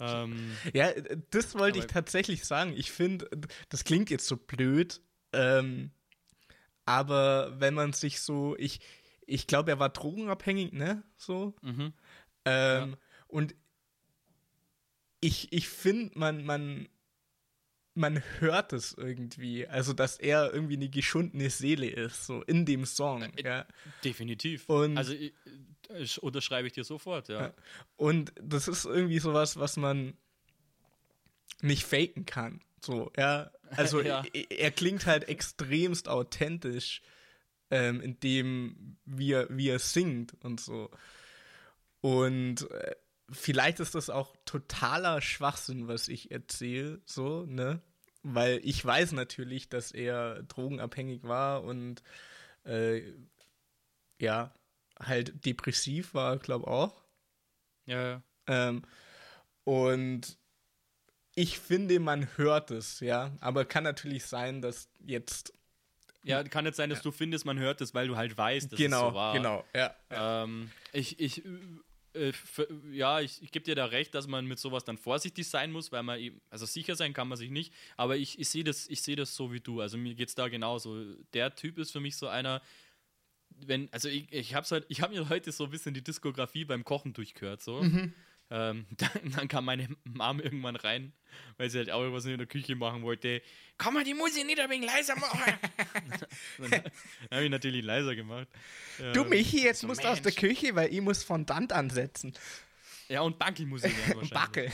Ähm, 0.00 0.56
ja, 0.72 0.92
das 1.30 1.56
wollte 1.58 1.78
ich 1.78 1.86
tatsächlich 1.86 2.44
sagen. 2.44 2.72
Ich 2.76 2.92
finde, 2.92 3.28
das 3.68 3.84
klingt 3.84 4.10
jetzt 4.10 4.26
so 4.26 4.36
blöd, 4.36 5.00
ähm, 5.32 5.90
aber 6.84 7.60
wenn 7.60 7.74
man 7.74 7.92
sich 7.92 8.20
so, 8.20 8.56
ich, 8.58 8.80
ich 9.26 9.46
glaube, 9.46 9.70
er 9.70 9.78
war 9.78 9.90
drogenabhängig, 9.90 10.72
ne? 10.72 11.02
So. 11.16 11.54
Mhm. 11.62 11.92
Ähm, 12.44 12.90
ja. 12.90 12.98
Und 13.26 13.54
ich, 15.20 15.52
ich 15.52 15.68
finde, 15.68 16.18
man, 16.18 16.44
man, 16.44 16.88
man 17.98 18.22
hört 18.38 18.72
es 18.72 18.94
irgendwie. 18.94 19.66
Also, 19.66 19.92
dass 19.92 20.18
er 20.18 20.52
irgendwie 20.52 20.76
eine 20.76 20.88
geschundene 20.88 21.50
Seele 21.50 21.88
ist, 21.88 22.26
so 22.26 22.42
in 22.42 22.64
dem 22.64 22.86
Song. 22.86 23.22
Äh, 23.22 23.42
ja. 23.42 23.66
Definitiv. 24.04 24.68
Und 24.68 24.96
also, 24.96 25.12
ich, 25.12 25.32
ich 25.98 26.22
unterschreibe 26.22 26.66
ich 26.66 26.72
dir 26.72 26.84
sofort, 26.84 27.28
ja. 27.28 27.52
Und 27.96 28.32
das 28.40 28.68
ist 28.68 28.84
irgendwie 28.84 29.18
sowas, 29.18 29.58
was 29.58 29.76
man 29.76 30.14
nicht 31.60 31.84
faken 31.84 32.24
kann. 32.26 32.60
So, 32.84 33.10
ja. 33.16 33.50
Also 33.70 34.00
ja. 34.02 34.24
Er, 34.32 34.50
er, 34.50 34.70
klingt 34.70 35.06
halt 35.06 35.28
extremst 35.28 36.08
authentisch, 36.08 37.02
ähm, 37.70 38.00
in 38.00 38.20
dem, 38.20 38.96
wie 39.04 39.32
er, 39.32 39.46
wie 39.50 39.68
er 39.68 39.78
singt 39.78 40.34
und 40.42 40.60
so. 40.60 40.90
Und 42.00 42.70
äh, 42.70 42.94
vielleicht 43.30 43.80
ist 43.80 43.94
das 43.94 44.10
auch 44.10 44.36
totaler 44.44 45.20
Schwachsinn, 45.20 45.88
was 45.88 46.08
ich 46.08 46.30
erzähle, 46.30 47.00
so, 47.04 47.44
ne? 47.46 47.82
Weil 48.30 48.60
ich 48.62 48.84
weiß 48.84 49.12
natürlich, 49.12 49.68
dass 49.68 49.90
er 49.90 50.42
drogenabhängig 50.42 51.22
war 51.24 51.64
und 51.64 52.02
äh, 52.64 53.02
ja, 54.20 54.52
halt 55.00 55.44
depressiv 55.46 56.12
war, 56.12 56.38
glaube 56.38 56.66
auch. 56.66 57.02
Ja, 57.86 58.02
ja. 58.02 58.22
Ähm, 58.46 58.82
und 59.64 60.38
ich 61.34 61.58
finde, 61.58 62.00
man 62.00 62.28
hört 62.36 62.70
es, 62.70 63.00
ja. 63.00 63.30
Aber 63.40 63.64
kann 63.64 63.84
natürlich 63.84 64.26
sein, 64.26 64.60
dass 64.60 64.90
jetzt. 64.98 65.52
Ja, 66.24 66.42
kann 66.42 66.66
jetzt 66.66 66.76
sein, 66.76 66.90
dass 66.90 66.98
ja. 66.98 67.04
du 67.04 67.12
findest, 67.12 67.46
man 67.46 67.58
hört 67.58 67.80
es, 67.80 67.94
weil 67.94 68.08
du 68.08 68.16
halt 68.16 68.36
weißt, 68.36 68.72
dass 68.72 68.78
genau, 68.78 69.06
es 69.06 69.12
so 69.12 69.14
war. 69.14 69.34
Genau, 69.34 69.64
ja. 69.74 69.94
ja. 70.10 70.42
Ähm, 70.42 70.70
ich, 70.92 71.20
ich, 71.20 71.42
äh, 72.18 72.32
für, 72.32 72.68
ja, 72.92 73.20
ich, 73.20 73.42
ich 73.42 73.50
gebe 73.52 73.64
dir 73.64 73.74
da 73.74 73.86
recht, 73.86 74.14
dass 74.14 74.26
man 74.26 74.46
mit 74.46 74.58
sowas 74.58 74.84
dann 74.84 74.98
vorsichtig 74.98 75.48
sein 75.48 75.72
muss, 75.72 75.92
weil 75.92 76.02
man 76.02 76.18
eben, 76.18 76.40
also 76.50 76.66
sicher 76.66 76.96
sein 76.96 77.12
kann 77.12 77.28
man 77.28 77.38
sich 77.38 77.50
nicht, 77.50 77.72
aber 77.96 78.16
ich, 78.16 78.38
ich 78.38 78.48
sehe 78.48 78.64
das, 78.64 78.84
seh 78.84 79.16
das 79.16 79.34
so 79.34 79.52
wie 79.52 79.60
du. 79.60 79.80
Also 79.80 79.96
mir 79.96 80.14
geht 80.14 80.28
es 80.28 80.34
da 80.34 80.48
genauso. 80.48 81.04
Der 81.32 81.54
Typ 81.54 81.78
ist 81.78 81.92
für 81.92 82.00
mich 82.00 82.16
so 82.16 82.28
einer, 82.28 82.60
wenn, 83.50 83.92
also 83.92 84.08
ich, 84.08 84.32
ich 84.32 84.54
habe 84.54 84.66
halt, 84.66 84.84
ich 84.88 85.00
habe 85.00 85.14
mir 85.14 85.28
heute 85.28 85.52
so 85.52 85.64
ein 85.64 85.70
bisschen 85.70 85.94
die 85.94 86.02
Diskografie 86.04 86.64
beim 86.64 86.84
Kochen 86.84 87.12
durchgehört, 87.12 87.62
so. 87.62 87.82
Mhm. 87.82 88.12
Ähm, 88.50 88.86
dann, 88.96 89.32
dann, 89.36 89.48
kam 89.48 89.66
meine 89.66 89.88
Mom 90.04 90.40
irgendwann 90.40 90.76
rein, 90.76 91.12
weil 91.58 91.68
sie 91.68 91.78
halt 91.78 91.90
auch 91.90 92.00
was 92.12 92.24
in 92.24 92.38
der 92.38 92.46
Küche 92.46 92.76
machen 92.76 93.02
wollte. 93.02 93.42
Komm 93.76 93.94
mal 93.94 94.04
die 94.04 94.14
Musik 94.14 94.46
nicht 94.46 94.58
ein 94.58 94.70
wenig 94.70 94.86
leiser 94.86 95.16
machen. 95.16 95.40
dann, 96.58 96.70
dann 96.70 96.82
habe 97.30 97.44
ich 97.44 97.50
natürlich 97.50 97.84
leiser 97.84 98.14
gemacht. 98.14 98.48
Du, 99.12 99.24
Michi, 99.24 99.62
jetzt 99.62 99.80
so 99.80 99.86
musst 99.86 100.02
du 100.02 100.08
aus 100.08 100.22
der 100.22 100.32
Küche, 100.32 100.74
weil 100.74 100.92
ich 100.92 101.00
muss 101.00 101.22
Fondant 101.22 101.72
ansetzen. 101.72 102.34
Ja, 103.08 103.20
und 103.22 103.38
Backelmusik 103.38 103.94
wahrscheinlich. 104.06 104.30
Backel. 104.30 104.72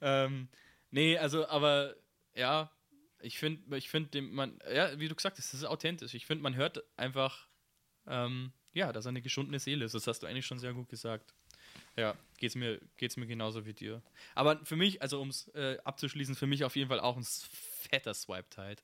ähm, 0.00 0.48
nee, 0.90 1.16
also, 1.18 1.48
aber 1.48 1.94
ja, 2.34 2.70
ich 3.20 3.38
finde, 3.38 3.76
ich 3.76 3.88
finde, 3.88 4.22
man, 4.22 4.58
ja, 4.72 4.98
wie 4.98 5.08
du 5.08 5.14
gesagt 5.14 5.38
hast, 5.38 5.52
das 5.52 5.60
ist 5.60 5.66
authentisch. 5.66 6.14
Ich 6.14 6.26
finde, 6.26 6.42
man 6.42 6.54
hört 6.54 6.82
einfach, 6.96 7.48
ähm, 8.06 8.52
ja, 8.72 8.92
dass 8.92 9.06
er 9.06 9.10
eine 9.10 9.22
geschundene 9.22 9.58
Seele 9.58 9.84
ist. 9.84 9.94
Das 9.94 10.06
hast 10.06 10.20
du 10.20 10.26
eigentlich 10.26 10.46
schon 10.46 10.58
sehr 10.58 10.74
gut 10.74 10.88
gesagt. 10.88 11.34
Ja, 11.96 12.14
geht's 12.38 12.54
mir, 12.54 12.80
geht's 12.96 13.16
mir 13.16 13.26
genauso 13.26 13.64
wie 13.64 13.72
dir. 13.72 14.02
Aber 14.34 14.64
für 14.64 14.76
mich, 14.76 15.00
also 15.00 15.20
um 15.20 15.30
es 15.30 15.48
äh, 15.54 15.78
abzuschließen, 15.84 16.34
für 16.34 16.46
mich 16.46 16.64
auf 16.64 16.76
jeden 16.76 16.88
Fall 16.88 17.00
auch 17.00 17.16
ein 17.16 17.24
fetter 17.24 18.12
Swipe 18.12 18.56
halt. 18.56 18.82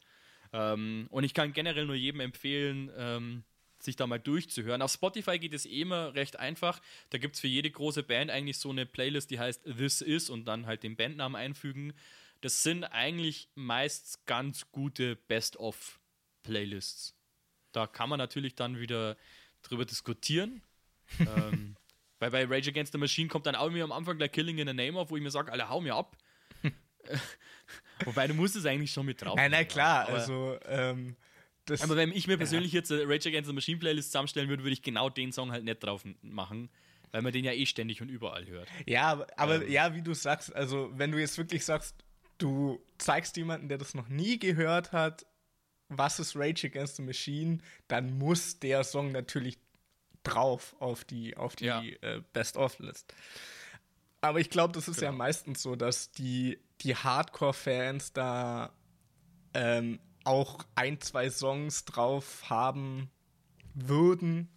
Ähm, 0.53 1.07
und 1.11 1.25
ich 1.25 1.35
kann 1.35 1.53
generell 1.53 1.87
nur 1.87 1.95
jedem 1.95 2.21
empfehlen, 2.21 2.91
ähm, 2.97 3.45
sich 3.79 3.97
da 3.97 4.07
mal 4.07 4.19
durchzuhören. 4.19 4.81
Auf 4.81 4.93
Spotify 4.93 5.39
geht 5.39 5.55
es 5.55 5.67
eh 5.67 5.81
immer 5.81 6.15
recht 6.15 6.39
einfach. 6.39 6.81
Da 7.11 7.19
gibt 7.19 7.35
es 7.35 7.41
für 7.41 7.49
jede 7.49 7.71
große 7.71 8.03
Band 8.03 8.31
eigentlich 8.31 8.59
so 8.59 8.71
eine 8.71 8.87
Playlist, 8.87 9.31
die 9.31 9.39
heißt 9.39 9.65
This 9.65 10.01
Is 10.01 10.31
und 10.31 10.45
dann 10.47 10.67
halt 10.67 10.83
den 10.83 10.97
Bandnamen 10.97 11.37
einfügen. 11.37 11.93
Das 12.41 12.63
sind 12.63 12.85
eigentlich 12.85 13.49
meist 13.55 14.25
ganz 14.27 14.71
gute 14.73 15.17
Best-of-Playlists. 15.17 17.15
Da 17.73 17.87
kann 17.87 18.09
man 18.09 18.19
natürlich 18.19 18.55
dann 18.55 18.79
wieder 18.79 19.17
drüber 19.63 19.85
diskutieren. 19.85 20.63
ähm, 21.21 21.77
weil 22.23 22.31
bei 22.31 22.45
Rage 22.45 22.71
Against 22.71 22.93
the 22.93 22.99
Machine 22.99 23.29
kommt 23.29 23.47
dann 23.47 23.57
auch 23.57 23.69
mir 23.71 23.83
am 23.83 23.91
Anfang 23.91 24.17
gleich 24.17 24.31
Killing 24.31 24.59
in 24.59 24.69
the 24.69 24.75
Name 24.75 24.99
auf, 24.99 25.11
wo 25.11 25.17
ich 25.17 25.23
mir 25.23 25.31
sage, 25.31 25.51
alle 25.51 25.69
hau 25.69 25.81
mir 25.81 25.97
ab. 25.97 26.17
Wobei 28.05 28.29
du 28.29 28.35
musst 28.35 28.55
es 28.55 28.65
eigentlich 28.65 28.93
schon 28.93 29.07
mit 29.07 29.21
drauf. 29.21 29.35
Nein, 29.35 29.51
na 29.51 29.65
klar, 29.65 30.09
aber, 30.09 30.19
also 30.19 30.57
ähm, 30.67 31.17
das, 31.65 31.83
aber 31.83 31.97
wenn 31.97 32.13
ich 32.13 32.29
mir 32.29 32.37
persönlich 32.37 32.73
ja. 32.73 32.79
jetzt 32.79 32.93
eine 32.93 33.03
Rage 33.09 33.29
Against 33.29 33.49
the 33.49 33.55
Machine 33.55 33.79
Playlist 33.79 34.11
zusammenstellen 34.11 34.49
würde, 34.49 34.63
würde 34.63 34.73
ich 34.73 34.83
genau 34.83 35.11
den 35.11 35.33
Song 35.33 35.51
halt 35.51 35.65
nicht 35.65 35.83
drauf 35.83 36.05
machen, 36.23 36.71
weil 37.11 37.23
man 37.23 37.33
den 37.33 37.45
ja 37.45 37.53
eh 37.53 37.67
ständig 37.67 38.01
und 38.01 38.09
überall 38.09 38.47
hört. 38.47 38.69
Ja, 38.87 39.27
aber 39.37 39.63
ähm, 39.63 39.71
ja, 39.71 39.95
wie 39.95 40.03
du 40.03 40.15
sagst, 40.15 40.55
also 40.55 40.91
wenn 40.95 41.11
du 41.11 41.19
jetzt 41.19 41.39
wirklich 41.39 41.65
sagst, 41.65 41.97
du 42.39 42.81
zeigst 42.99 43.37
jemanden, 43.37 43.69
der 43.69 43.79
das 43.79 43.95
noch 43.95 44.09
nie 44.09 44.39
gehört 44.39 44.93
hat, 44.93 45.27
was 45.89 46.21
ist 46.21 46.37
Rage 46.37 46.69
Against 46.69 46.97
the 46.97 47.03
Machine, 47.03 47.59
dann 47.89 48.17
muss 48.17 48.61
der 48.61 48.85
Song 48.85 49.11
natürlich 49.11 49.59
drauf 50.23 50.75
auf 50.79 51.05
die, 51.05 51.37
auf 51.37 51.57
die 51.57 51.67
ja. 51.67 51.83
äh, 51.83 52.23
Best-of-List. 52.33 53.15
Aber 54.21 54.39
ich 54.39 54.51
glaube, 54.51 54.73
das 54.73 54.89
ist 54.89 55.01
genau. 55.01 55.13
ja 55.13 55.19
meistens 55.19 55.63
so, 55.63 55.75
dass 55.77 56.13
die, 56.13 56.59
die 56.81 56.95
Hardcore-Fans 56.95 58.13
da 58.13 58.73
ähm, 59.55 59.99
auch 60.25 60.65
ein, 60.75 61.01
zwei 61.01 61.29
Songs 61.29 61.85
drauf 61.85 62.49
haben 62.49 63.11
würden, 63.75 64.49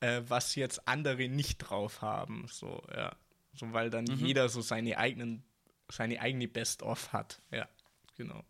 äh, 0.00 0.22
was 0.28 0.54
jetzt 0.54 0.86
andere 0.86 1.28
nicht 1.28 1.58
drauf 1.58 2.02
haben. 2.02 2.46
So, 2.48 2.82
ja. 2.94 3.16
So, 3.54 3.72
weil 3.72 3.90
dann 3.90 4.04
mhm. 4.04 4.16
jeder 4.16 4.48
so 4.48 4.60
seine 4.60 4.98
eigenen, 4.98 5.44
seine 5.90 6.20
eigene 6.20 6.48
Best-of 6.48 7.12
hat. 7.12 7.40
Ja, 7.50 7.68
genau. 8.16 8.44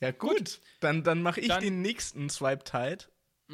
Ja, 0.00 0.10
gut. 0.10 0.36
gut. 0.36 0.60
Dann, 0.80 1.02
dann 1.02 1.22
mache 1.22 1.40
ich 1.40 1.48
dann 1.48 1.60
den 1.60 1.80
nächsten 1.80 2.28
Swipe-Tide 2.28 3.04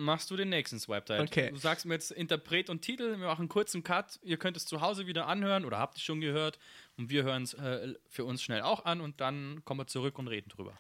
machst 0.01 0.31
du 0.31 0.37
den 0.37 0.49
nächsten 0.49 0.79
Swipe 0.79 1.05
Tide. 1.05 1.21
Okay. 1.21 1.51
Du 1.51 1.57
sagst 1.57 1.87
mir 1.87 1.95
jetzt 1.95 2.11
Interpret 2.11 2.71
und 2.71 2.83
Titel, 2.83 3.19
wir 3.19 3.27
machen 3.27 3.43
einen 3.43 3.49
kurzen 3.49 3.83
Cut. 3.83 4.19
Ihr 4.23 4.37
könnt 4.37 4.57
es 4.57 4.67
zu 4.67 4.81
Hause 4.81 5.07
wieder 5.07 5.27
anhören 5.27 5.65
oder 5.65 5.79
habt 5.79 5.97
es 5.97 6.03
schon 6.03 6.21
gehört 6.21 6.59
und 6.97 7.11
wir 7.11 7.23
hören 7.23 7.45
es 7.45 7.55
äh, 7.55 7.95
für 8.09 8.25
uns 8.25 8.43
schnell 8.43 8.63
auch 8.63 8.85
an 8.85 9.01
und 9.01 9.21
dann 9.21 9.63
kommen 9.65 9.81
wir 9.81 9.87
zurück 9.87 10.19
und 10.19 10.29
reden 10.29 10.49
drüber. 10.49 10.77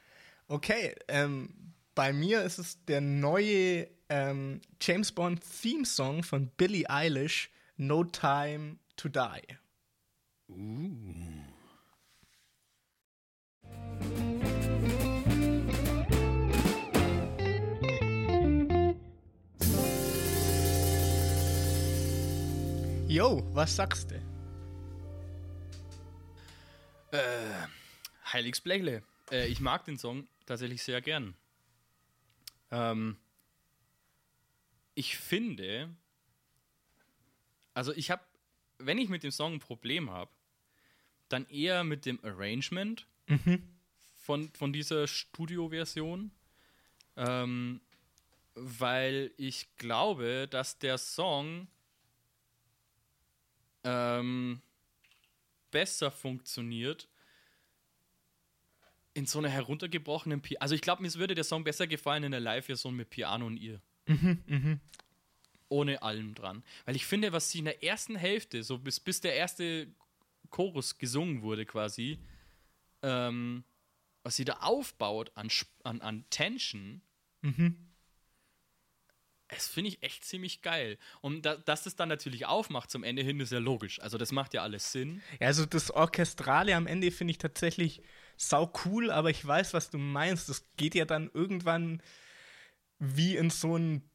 Okay, 0.48 0.94
ähm, 1.08 1.74
bei 1.94 2.12
mir 2.12 2.42
ist 2.42 2.58
es 2.58 2.84
der 2.86 3.00
neue 3.00 3.88
ähm, 4.08 4.60
James 4.80 5.12
Bond 5.12 5.42
Theme 5.62 5.84
Song 5.84 6.22
von 6.22 6.48
Billie 6.56 6.88
Eilish, 6.88 7.50
No 7.76 8.04
Time 8.04 8.78
to 8.96 9.08
Die. 9.08 9.56
Uh. 10.48 11.39
Yo, 23.10 23.42
was 23.56 23.74
sagst 23.74 24.12
du? 24.12 24.14
Äh, 27.10 27.66
Heiligs 28.32 28.60
Blechle. 28.60 29.02
Äh, 29.32 29.48
ich 29.48 29.58
mag 29.58 29.84
den 29.84 29.98
Song 29.98 30.28
tatsächlich 30.46 30.80
sehr 30.84 31.00
gern. 31.00 31.34
Ähm, 32.70 33.16
ich 34.94 35.16
finde, 35.16 35.92
also 37.74 37.92
ich 37.94 38.12
habe, 38.12 38.22
wenn 38.78 38.98
ich 38.98 39.08
mit 39.08 39.24
dem 39.24 39.32
Song 39.32 39.54
ein 39.54 39.58
Problem 39.58 40.08
habe, 40.08 40.30
dann 41.28 41.48
eher 41.48 41.82
mit 41.82 42.06
dem 42.06 42.24
Arrangement 42.24 43.08
mhm. 43.26 43.60
von, 44.18 44.52
von 44.52 44.72
dieser 44.72 45.08
Studio-Version. 45.08 46.30
Ähm, 47.16 47.80
weil 48.54 49.32
ich 49.36 49.66
glaube, 49.78 50.46
dass 50.48 50.78
der 50.78 50.96
Song 50.96 51.66
ähm, 53.84 54.60
besser 55.70 56.10
funktioniert 56.10 57.08
in 59.14 59.26
so 59.26 59.38
einer 59.38 59.48
heruntergebrochenen 59.48 60.40
Piano. 60.40 60.60
Also 60.60 60.74
ich 60.74 60.82
glaube, 60.82 61.02
mir 61.02 61.12
würde 61.14 61.34
der 61.34 61.44
Song 61.44 61.64
besser 61.64 61.86
gefallen 61.86 62.24
in 62.24 62.30
der 62.30 62.40
Live-Version 62.40 62.94
mit 62.94 63.10
Piano 63.10 63.46
und 63.46 63.56
ihr. 63.56 63.80
Mhm, 64.06 64.42
mhm. 64.46 64.80
Ohne 65.68 66.02
allem 66.02 66.34
dran. 66.34 66.62
Weil 66.84 66.96
ich 66.96 67.06
finde, 67.06 67.32
was 67.32 67.50
sie 67.50 67.60
in 67.60 67.64
der 67.64 67.82
ersten 67.82 68.16
Hälfte, 68.16 68.62
so 68.62 68.78
bis, 68.78 69.00
bis 69.00 69.20
der 69.20 69.34
erste 69.34 69.88
Chorus 70.50 70.98
gesungen 70.98 71.42
wurde 71.42 71.64
quasi, 71.64 72.18
ähm, 73.02 73.64
was 74.22 74.36
sie 74.36 74.44
da 74.44 74.54
aufbaut 74.60 75.32
an, 75.34 75.48
an, 75.84 76.00
an 76.00 76.24
Tension, 76.30 77.02
mhm. 77.42 77.89
Das 79.50 79.66
finde 79.66 79.88
ich 79.88 80.02
echt 80.02 80.24
ziemlich 80.24 80.62
geil. 80.62 80.98
Und 81.20 81.42
da, 81.42 81.56
dass 81.56 81.82
das 81.84 81.96
dann 81.96 82.08
natürlich 82.08 82.46
aufmacht 82.46 82.90
zum 82.90 83.02
Ende 83.02 83.22
hin, 83.22 83.40
ist 83.40 83.52
ja 83.52 83.58
logisch. 83.58 84.00
Also 84.00 84.16
das 84.16 84.32
macht 84.32 84.54
ja 84.54 84.62
alles 84.62 84.92
Sinn. 84.92 85.22
Ja, 85.40 85.48
also 85.48 85.66
das 85.66 85.90
Orchestrale 85.90 86.74
am 86.76 86.86
Ende 86.86 87.10
finde 87.10 87.32
ich 87.32 87.38
tatsächlich 87.38 88.02
sau 88.36 88.72
cool, 88.84 89.10
aber 89.10 89.30
ich 89.30 89.44
weiß, 89.44 89.74
was 89.74 89.90
du 89.90 89.98
meinst. 89.98 90.48
Das 90.48 90.64
geht 90.76 90.94
ja 90.94 91.04
dann 91.04 91.30
irgendwann 91.34 92.02
wie 92.98 93.36
in 93.36 93.50
so 93.50 93.76
ein 93.76 94.08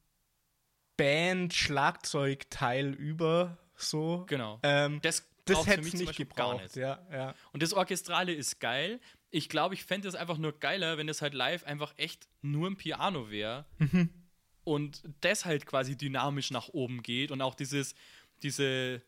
Band-Schlagzeugteil 0.98 2.94
über, 2.94 3.58
so. 3.76 4.26
Genau. 4.28 4.60
Ähm, 4.64 5.02
das 5.02 5.30
das 5.44 5.68
hätte 5.68 5.82
es 5.82 5.94
nicht 5.94 6.16
gebraucht. 6.16 6.64
Nicht. 6.64 6.76
Ja, 6.78 7.06
ja. 7.12 7.36
Und 7.52 7.62
das 7.62 7.74
Orchestrale 7.74 8.34
ist 8.34 8.60
geil. 8.60 9.00
Ich 9.30 9.48
glaube, 9.48 9.76
ich 9.76 9.84
fände 9.84 10.08
es 10.08 10.16
einfach 10.16 10.40
nur 10.40 10.58
geiler, 10.58 10.98
wenn 10.98 11.08
es 11.08 11.22
halt 11.22 11.36
live 11.36 11.64
einfach 11.66 11.94
echt 11.98 12.28
nur 12.42 12.68
ein 12.68 12.78
Piano 12.78 13.30
wäre. 13.30 13.66
Mhm 13.78 14.25
und 14.66 15.04
das 15.22 15.46
halt 15.46 15.66
quasi 15.66 15.96
dynamisch 15.96 16.52
nach 16.52 16.68
oben 16.70 17.02
geht 17.02 17.32
und 17.32 17.42
auch 17.42 17.56
dieses, 17.56 17.96
diese, 18.44 19.02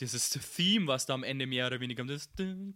dieses 0.00 0.30
Theme, 0.30 0.88
was 0.88 1.06
da 1.06 1.14
am 1.14 1.22
Ende 1.22 1.46
mehr 1.46 1.68
oder 1.68 1.78
weniger 1.78 2.04
das 2.04 2.28
mhm. 2.38 2.74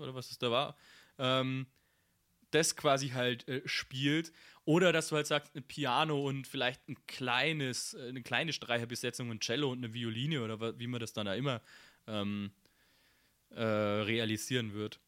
oder 0.00 0.14
was 0.14 0.30
es 0.30 0.38
da 0.38 0.50
war, 0.50 0.76
ähm, 1.18 1.66
das 2.52 2.76
quasi 2.76 3.08
halt 3.08 3.48
äh, 3.48 3.62
spielt. 3.64 4.32
Oder 4.64 4.92
dass 4.92 5.08
du 5.08 5.16
halt 5.16 5.26
sagst, 5.26 5.56
ein 5.56 5.62
Piano 5.62 6.20
und 6.28 6.46
vielleicht 6.46 6.88
ein 6.88 6.96
kleines, 7.06 7.94
äh, 7.94 8.08
eine 8.08 8.22
kleine 8.22 8.52
Streicherbesetzung 8.52 9.30
und 9.30 9.42
Cello 9.42 9.72
und 9.72 9.78
eine 9.78 9.94
Violine 9.94 10.42
oder 10.42 10.78
wie 10.78 10.86
man 10.86 11.00
das 11.00 11.12
dann 11.12 11.26
da 11.26 11.34
immer 11.34 11.62
ähm, 12.06 12.52
äh, 13.50 13.62
realisieren 13.62 14.74
wird. 14.74 15.00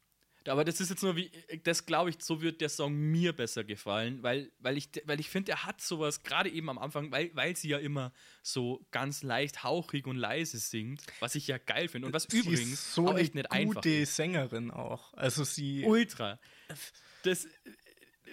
Aber 0.48 0.64
das 0.64 0.80
ist 0.80 0.90
jetzt 0.90 1.02
nur 1.02 1.16
wie, 1.16 1.30
das 1.64 1.86
glaube 1.86 2.10
ich, 2.10 2.16
so 2.20 2.40
wird 2.40 2.60
der 2.60 2.68
Song 2.68 2.94
mir 2.94 3.32
besser 3.32 3.64
gefallen, 3.64 4.22
weil, 4.22 4.50
weil 4.58 4.76
ich, 4.76 4.88
weil 5.04 5.20
ich 5.20 5.28
finde, 5.28 5.52
er 5.52 5.64
hat 5.64 5.80
sowas, 5.80 6.22
gerade 6.22 6.50
eben 6.50 6.68
am 6.70 6.78
Anfang, 6.78 7.10
weil, 7.10 7.30
weil 7.34 7.56
sie 7.56 7.68
ja 7.68 7.78
immer 7.78 8.12
so 8.42 8.84
ganz 8.90 9.22
leicht 9.22 9.64
hauchig 9.64 10.06
und 10.06 10.16
leise 10.16 10.58
singt, 10.58 11.02
was 11.20 11.34
ich 11.34 11.46
ja 11.46 11.58
geil 11.58 11.88
finde 11.88 12.06
und 12.06 12.12
was 12.12 12.24
sie 12.28 12.38
übrigens 12.38 12.72
ist 12.72 12.94
so 12.94 13.08
auch 13.08 13.18
echt 13.18 13.34
nicht 13.34 13.50
einfach 13.50 13.74
gute 13.74 14.06
Sängerin 14.06 14.70
auch. 14.70 15.14
Also 15.14 15.44
sie. 15.44 15.84
Ultra. 15.84 16.38
Das, 17.22 17.46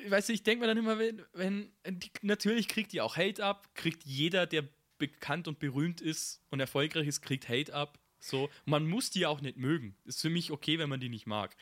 weißt 0.08 0.30
du, 0.30 0.34
ich 0.34 0.44
denke 0.44 0.62
mir 0.62 0.68
dann 0.68 0.78
immer, 0.78 1.00
wenn, 1.00 1.22
wenn 1.34 1.72
die, 1.86 2.12
natürlich 2.22 2.68
kriegt 2.68 2.92
die 2.92 3.02
auch 3.02 3.18
Hate 3.18 3.44
ab, 3.44 3.74
kriegt 3.76 4.04
jeder, 4.04 4.46
der 4.46 4.68
bekannt 4.98 5.48
und 5.48 5.60
berühmt 5.60 6.02
ist 6.02 6.42
und 6.50 6.60
erfolgreich 6.60 7.08
ist, 7.08 7.22
kriegt 7.22 7.50
Hate 7.50 7.74
ab. 7.74 8.00
So, 8.20 8.50
man 8.66 8.86
muss 8.86 9.10
die 9.12 9.26
auch 9.26 9.42
nicht 9.42 9.58
mögen. 9.58 9.96
Ist 10.06 10.22
für 10.22 10.30
mich 10.30 10.52
okay, 10.52 10.78
wenn 10.78 10.90
man 10.90 11.00
die 11.00 11.10
nicht 11.10 11.26
mag. 11.26 11.56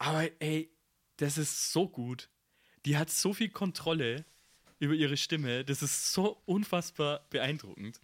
Aber 0.00 0.28
ey, 0.40 0.72
das 1.18 1.36
ist 1.36 1.72
so 1.72 1.86
gut. 1.86 2.30
Die 2.86 2.96
hat 2.96 3.10
so 3.10 3.34
viel 3.34 3.50
Kontrolle 3.50 4.24
über 4.78 4.94
ihre 4.94 5.18
Stimme. 5.18 5.62
Das 5.64 5.82
ist 5.82 6.12
so 6.12 6.42
unfassbar 6.46 7.26
beeindruckend. 7.28 8.00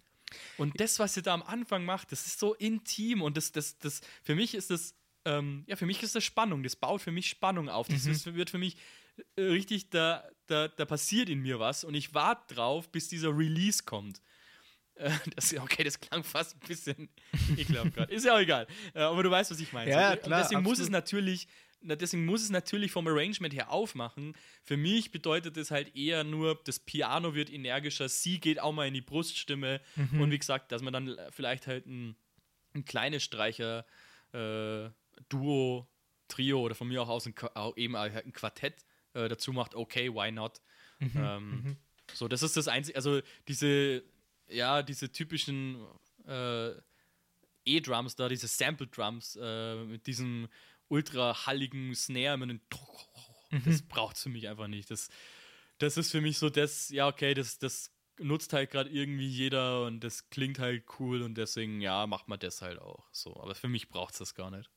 Und 0.59 0.79
das, 0.79 0.99
was 0.99 1.15
sie 1.15 1.23
da 1.23 1.33
am 1.33 1.43
Anfang 1.43 1.87
macht, 1.87 2.13
das 2.13 2.27
ist 2.27 2.39
so 2.39 2.55
intim 2.55 3.23
und 3.23 3.39
das, 3.39 3.51
das, 3.53 3.79
das, 3.79 4.03
für 4.23 4.35
mich 4.35 4.55
ist 4.55 4.71
das, 4.71 4.95
ähm, 5.25 5.65
ja, 5.67 5.77
für 5.77 5.87
mich 5.87 6.03
ist 6.03 6.15
das 6.15 6.23
Spannung. 6.25 6.63
Das 6.63 6.77
baut 6.77 7.01
für 7.01 7.13
mich 7.13 7.31
Spannung 7.31 7.71
auf. 7.71 7.89
Das 7.89 8.05
mhm. 8.05 8.13
ist, 8.13 8.35
wird 8.35 8.51
für 8.51 8.59
mich 8.59 8.77
äh, 9.37 9.43
richtig, 9.43 9.89
da, 9.89 10.29
da, 10.49 10.69
da 10.69 10.85
passiert 10.85 11.31
in 11.31 11.41
mir 11.41 11.59
was 11.59 11.83
und 11.83 11.95
ich 11.95 12.13
warte 12.13 12.55
drauf, 12.55 12.91
bis 12.91 13.09
dieser 13.09 13.31
Release 13.31 13.85
kommt. 13.85 14.21
Äh, 14.97 15.11
das, 15.35 15.57
okay, 15.57 15.83
das 15.83 15.99
klang 15.99 16.25
fast 16.25 16.57
ein 16.57 16.69
bisschen 16.69 17.09
ekelhaft 17.57 17.95
gerade. 17.95 18.13
Ist 18.13 18.27
ja 18.27 18.35
auch 18.35 18.41
egal. 18.41 18.67
Äh, 18.93 19.01
aber 19.01 19.23
du 19.23 19.31
weißt, 19.31 19.51
was 19.51 19.61
ich 19.61 19.73
meine. 19.73 19.91
Ja, 19.91 20.17
klar, 20.17 20.43
deswegen 20.43 20.59
absolut. 20.59 20.65
muss 20.65 20.79
es 20.79 20.91
natürlich 20.91 21.49
deswegen 21.95 22.27
muss 22.27 22.43
es 22.43 22.51
natürlich 22.51 22.91
vom 22.91 23.07
Arrangement 23.07 23.55
her 23.55 23.71
aufmachen. 23.71 24.35
Für 24.65 24.77
mich 24.77 25.13
bedeutet 25.13 25.57
es 25.57 25.71
halt 25.71 25.95
eher 25.95 26.25
nur, 26.25 26.61
das 26.65 26.81
Piano 26.81 27.35
wird 27.35 27.53
energischer, 27.53 28.09
sie 28.09 28.41
geht 28.41 28.61
auch 28.61 28.73
mal 28.73 28.89
in 28.89 28.95
die 28.95 29.01
Bruststimme 29.01 29.81
mhm. 29.95 30.21
und 30.21 30.31
wie 30.31 30.39
gesagt, 30.39 30.73
dass 30.73 30.83
man 30.83 30.93
dann 30.93 31.17
vielleicht 31.31 31.67
halt 31.67 31.87
ein, 31.87 32.17
ein 32.75 32.85
kleines 32.85 33.23
Streicher-Duo 33.23 35.87
Trio 36.29 36.61
oder 36.61 36.75
von 36.75 36.89
mir 36.89 37.03
auch 37.03 37.09
aus 37.09 37.27
ein, 37.27 37.35
eben 37.77 37.97
ein 37.97 38.33
Quartett 38.33 38.85
äh, 39.15 39.29
dazu 39.29 39.53
macht, 39.53 39.75
okay, 39.75 40.13
why 40.13 40.31
not? 40.31 40.61
Mhm, 40.99 41.11
ähm, 41.17 41.51
mhm. 41.51 41.77
So, 42.13 42.29
das 42.29 42.43
ist 42.43 42.57
das 42.57 42.69
Einzige, 42.69 42.97
also 42.97 43.21
diese, 43.49 44.03
ja, 44.49 44.83
diese 44.83 45.11
typischen 45.11 45.85
äh, 46.27 46.71
E-Drums 47.65 48.17
da, 48.17 48.29
diese 48.29 48.47
Sample-Drums 48.47 49.39
äh, 49.41 49.85
mit 49.85 50.07
diesem 50.07 50.49
ultra 50.89 51.47
halligen 51.47 51.95
Snare, 51.95 52.37
mit 52.37 52.51
einem 52.51 52.61
mhm. 53.51 53.63
das 53.65 53.83
braucht 53.83 54.17
es 54.17 54.23
für 54.23 54.29
mich 54.29 54.49
einfach 54.49 54.69
nicht. 54.69 54.91
Das, 54.91 55.09
das 55.79 55.97
ist 55.97 56.11
für 56.11 56.21
mich 56.21 56.39
so 56.39 56.51
das, 56.51 56.89
ja, 56.91 57.09
okay, 57.09 57.35
das, 57.35 57.59
das 57.59 57.93
nutzt 58.19 58.53
halt 58.53 58.71
gerade 58.71 58.91
irgendwie 58.91 59.29
jeder 59.29 59.85
und 59.85 60.01
das 60.01 60.31
klingt 60.31 60.59
halt 60.59 60.85
cool 60.99 61.23
und 61.23 61.37
deswegen, 61.37 61.81
ja, 61.81 62.07
macht 62.07 62.29
man 62.29 62.39
das 62.39 62.63
halt 62.63 62.81
auch. 62.81 63.07
So, 63.13 63.39
aber 63.41 63.55
für 63.55 63.69
mich 63.69 63.89
braucht 63.89 64.13
es 64.15 64.19
das 64.19 64.35
gar 64.35 64.51
nicht. 64.51 64.71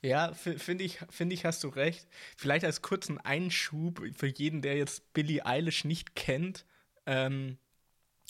Ja, 0.00 0.32
finde 0.32 0.84
ich, 0.84 0.98
find 1.10 1.32
ich, 1.32 1.44
hast 1.44 1.64
du 1.64 1.68
recht. 1.68 2.06
Vielleicht 2.36 2.64
als 2.64 2.82
kurzen 2.82 3.18
Einschub 3.18 4.00
für 4.14 4.28
jeden, 4.28 4.62
der 4.62 4.76
jetzt 4.76 5.12
Billie 5.12 5.44
Eilish 5.44 5.84
nicht 5.84 6.14
kennt. 6.14 6.64
Ähm, 7.04 7.58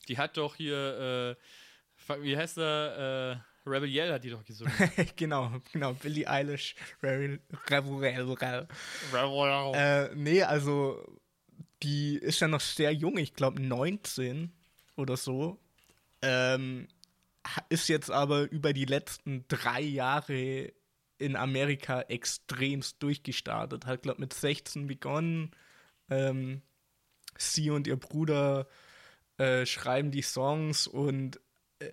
die 0.09 0.16
hat 0.16 0.38
doch 0.38 0.57
hier, 0.57 1.36
äh, 2.09 2.22
wie 2.22 2.38
heißt 2.38 2.57
er? 2.57 3.44
Rebel 3.69 3.89
Yell 3.89 4.12
hat 4.12 4.25
die 4.25 4.31
doch 4.31 4.45
gesungen. 4.45 4.73
genau, 5.16 5.53
genau, 5.73 5.93
Billie 5.95 6.29
Eilish. 6.29 6.75
Rebel, 7.03 7.41
Rebel, 7.71 8.19
äh, 9.75 10.14
nee, 10.14 10.43
also 10.43 11.05
die 11.83 12.16
ist 12.16 12.41
ja 12.41 12.49
noch 12.49 12.61
sehr 12.61 12.93
jung, 12.93 13.19
ich 13.19 13.35
glaube 13.35 13.62
19 13.62 14.53
oder 14.97 15.16
so. 15.16 15.59
Ähm, 16.23 16.89
ist 17.69 17.89
jetzt 17.89 18.11
aber 18.11 18.51
über 18.51 18.73
die 18.73 18.85
letzten 18.85 19.45
drei 19.49 19.81
Jahre 19.81 20.73
in 21.19 21.37
Amerika 21.37 22.03
extremst 22.03 23.03
durchgestartet. 23.03 23.87
Hat, 23.87 24.03
glaube 24.03 24.21
mit 24.21 24.35
16 24.35 24.87
begonnen. 24.87 25.53
Ähm, 26.11 26.62
sie 27.37 27.71
und 27.71 27.87
ihr 27.87 27.97
Bruder 27.97 28.66
äh, 29.37 29.66
schreiben 29.66 30.11
die 30.11 30.23
Songs 30.23 30.87
und 30.87 31.41
äh, 31.79 31.93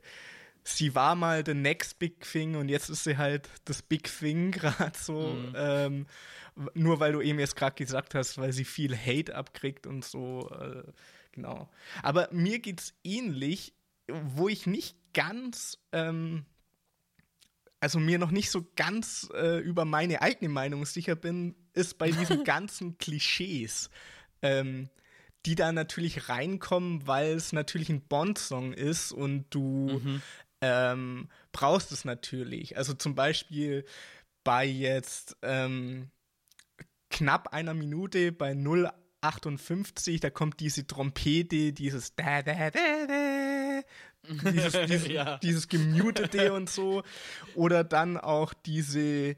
sie 0.66 0.96
war 0.96 1.16
mal 1.16 1.44
the 1.46 1.54
next 1.54 2.00
big 2.00 2.20
thing 2.22 2.56
und 2.56 2.70
jetzt 2.70 2.90
ist 2.90 3.04
sie 3.04 3.18
halt 3.18 3.50
das 3.66 3.82
Big 3.82 4.04
Thing 4.04 4.52
gerade 4.52 4.98
so. 4.98 5.34
Mhm. 5.34 5.54
Ähm, 5.56 6.06
nur 6.74 7.00
weil 7.00 7.12
du 7.14 7.22
eben 7.22 7.40
jetzt 7.40 7.56
gerade 7.56 7.76
gesagt 7.76 8.16
hast, 8.16 8.38
weil 8.38 8.52
sie 8.52 8.66
viel 8.66 8.98
Hate 8.98 9.36
abkriegt 9.36 9.88
und 9.88 10.04
so. 10.04 10.50
Äh, 10.52 10.84
genau. 11.32 11.70
Aber 12.02 12.30
mir 12.32 12.60
geht's 12.60 12.94
ähnlich, 13.04 13.74
wo 14.08 14.48
ich 14.48 14.66
nicht 14.66 14.98
ganz 15.14 15.78
ähm, 15.92 16.46
also 17.86 18.00
mir 18.00 18.18
noch 18.18 18.32
nicht 18.32 18.50
so 18.50 18.66
ganz 18.76 19.30
äh, 19.36 19.60
über 19.60 19.86
meine 19.86 20.24
eigene 20.24 20.50
Meinung 20.50 20.86
sicher 20.86 21.16
bin, 21.16 21.54
ist 21.74 22.00
bei 22.00 22.10
diesen 22.10 22.44
ganzen 22.44 22.98
Klischees, 22.98 23.92
ähm, 24.42 24.90
die 25.46 25.54
da 25.54 25.72
natürlich 25.72 26.28
reinkommen, 26.28 27.06
weil 27.06 27.34
es 27.34 27.54
natürlich 27.54 27.90
ein 27.90 28.02
Bond-Song 28.02 28.74
ist 28.74 29.12
und 29.12 29.46
du 29.52 30.02
mhm. 30.04 30.22
Ähm, 30.66 31.30
brauchst 31.52 31.92
es 31.92 32.06
natürlich. 32.06 32.76
Also 32.76 32.94
zum 32.96 33.14
Beispiel 33.14 33.86
bei 34.44 34.66
jetzt 34.66 35.38
ähm, 35.44 36.10
knapp 37.12 37.54
einer 37.54 37.76
Minute 37.76 38.32
bei 38.32 38.54
0,58, 38.54 40.22
da 40.22 40.32
kommt 40.32 40.60
diese 40.60 40.88
Trompete, 40.88 41.72
dieses 41.72 42.16
da, 42.16 42.42
da, 42.42 42.72
da, 42.72 42.72
da, 42.72 43.82
dieses, 44.52 44.74
dieses, 44.88 45.08
ja. 45.08 45.38
dieses 45.38 45.68
gemutete 45.68 46.52
und 46.56 46.70
so. 46.70 47.04
Oder 47.54 47.84
dann 47.84 48.18
auch 48.18 48.54
diese, 48.54 49.36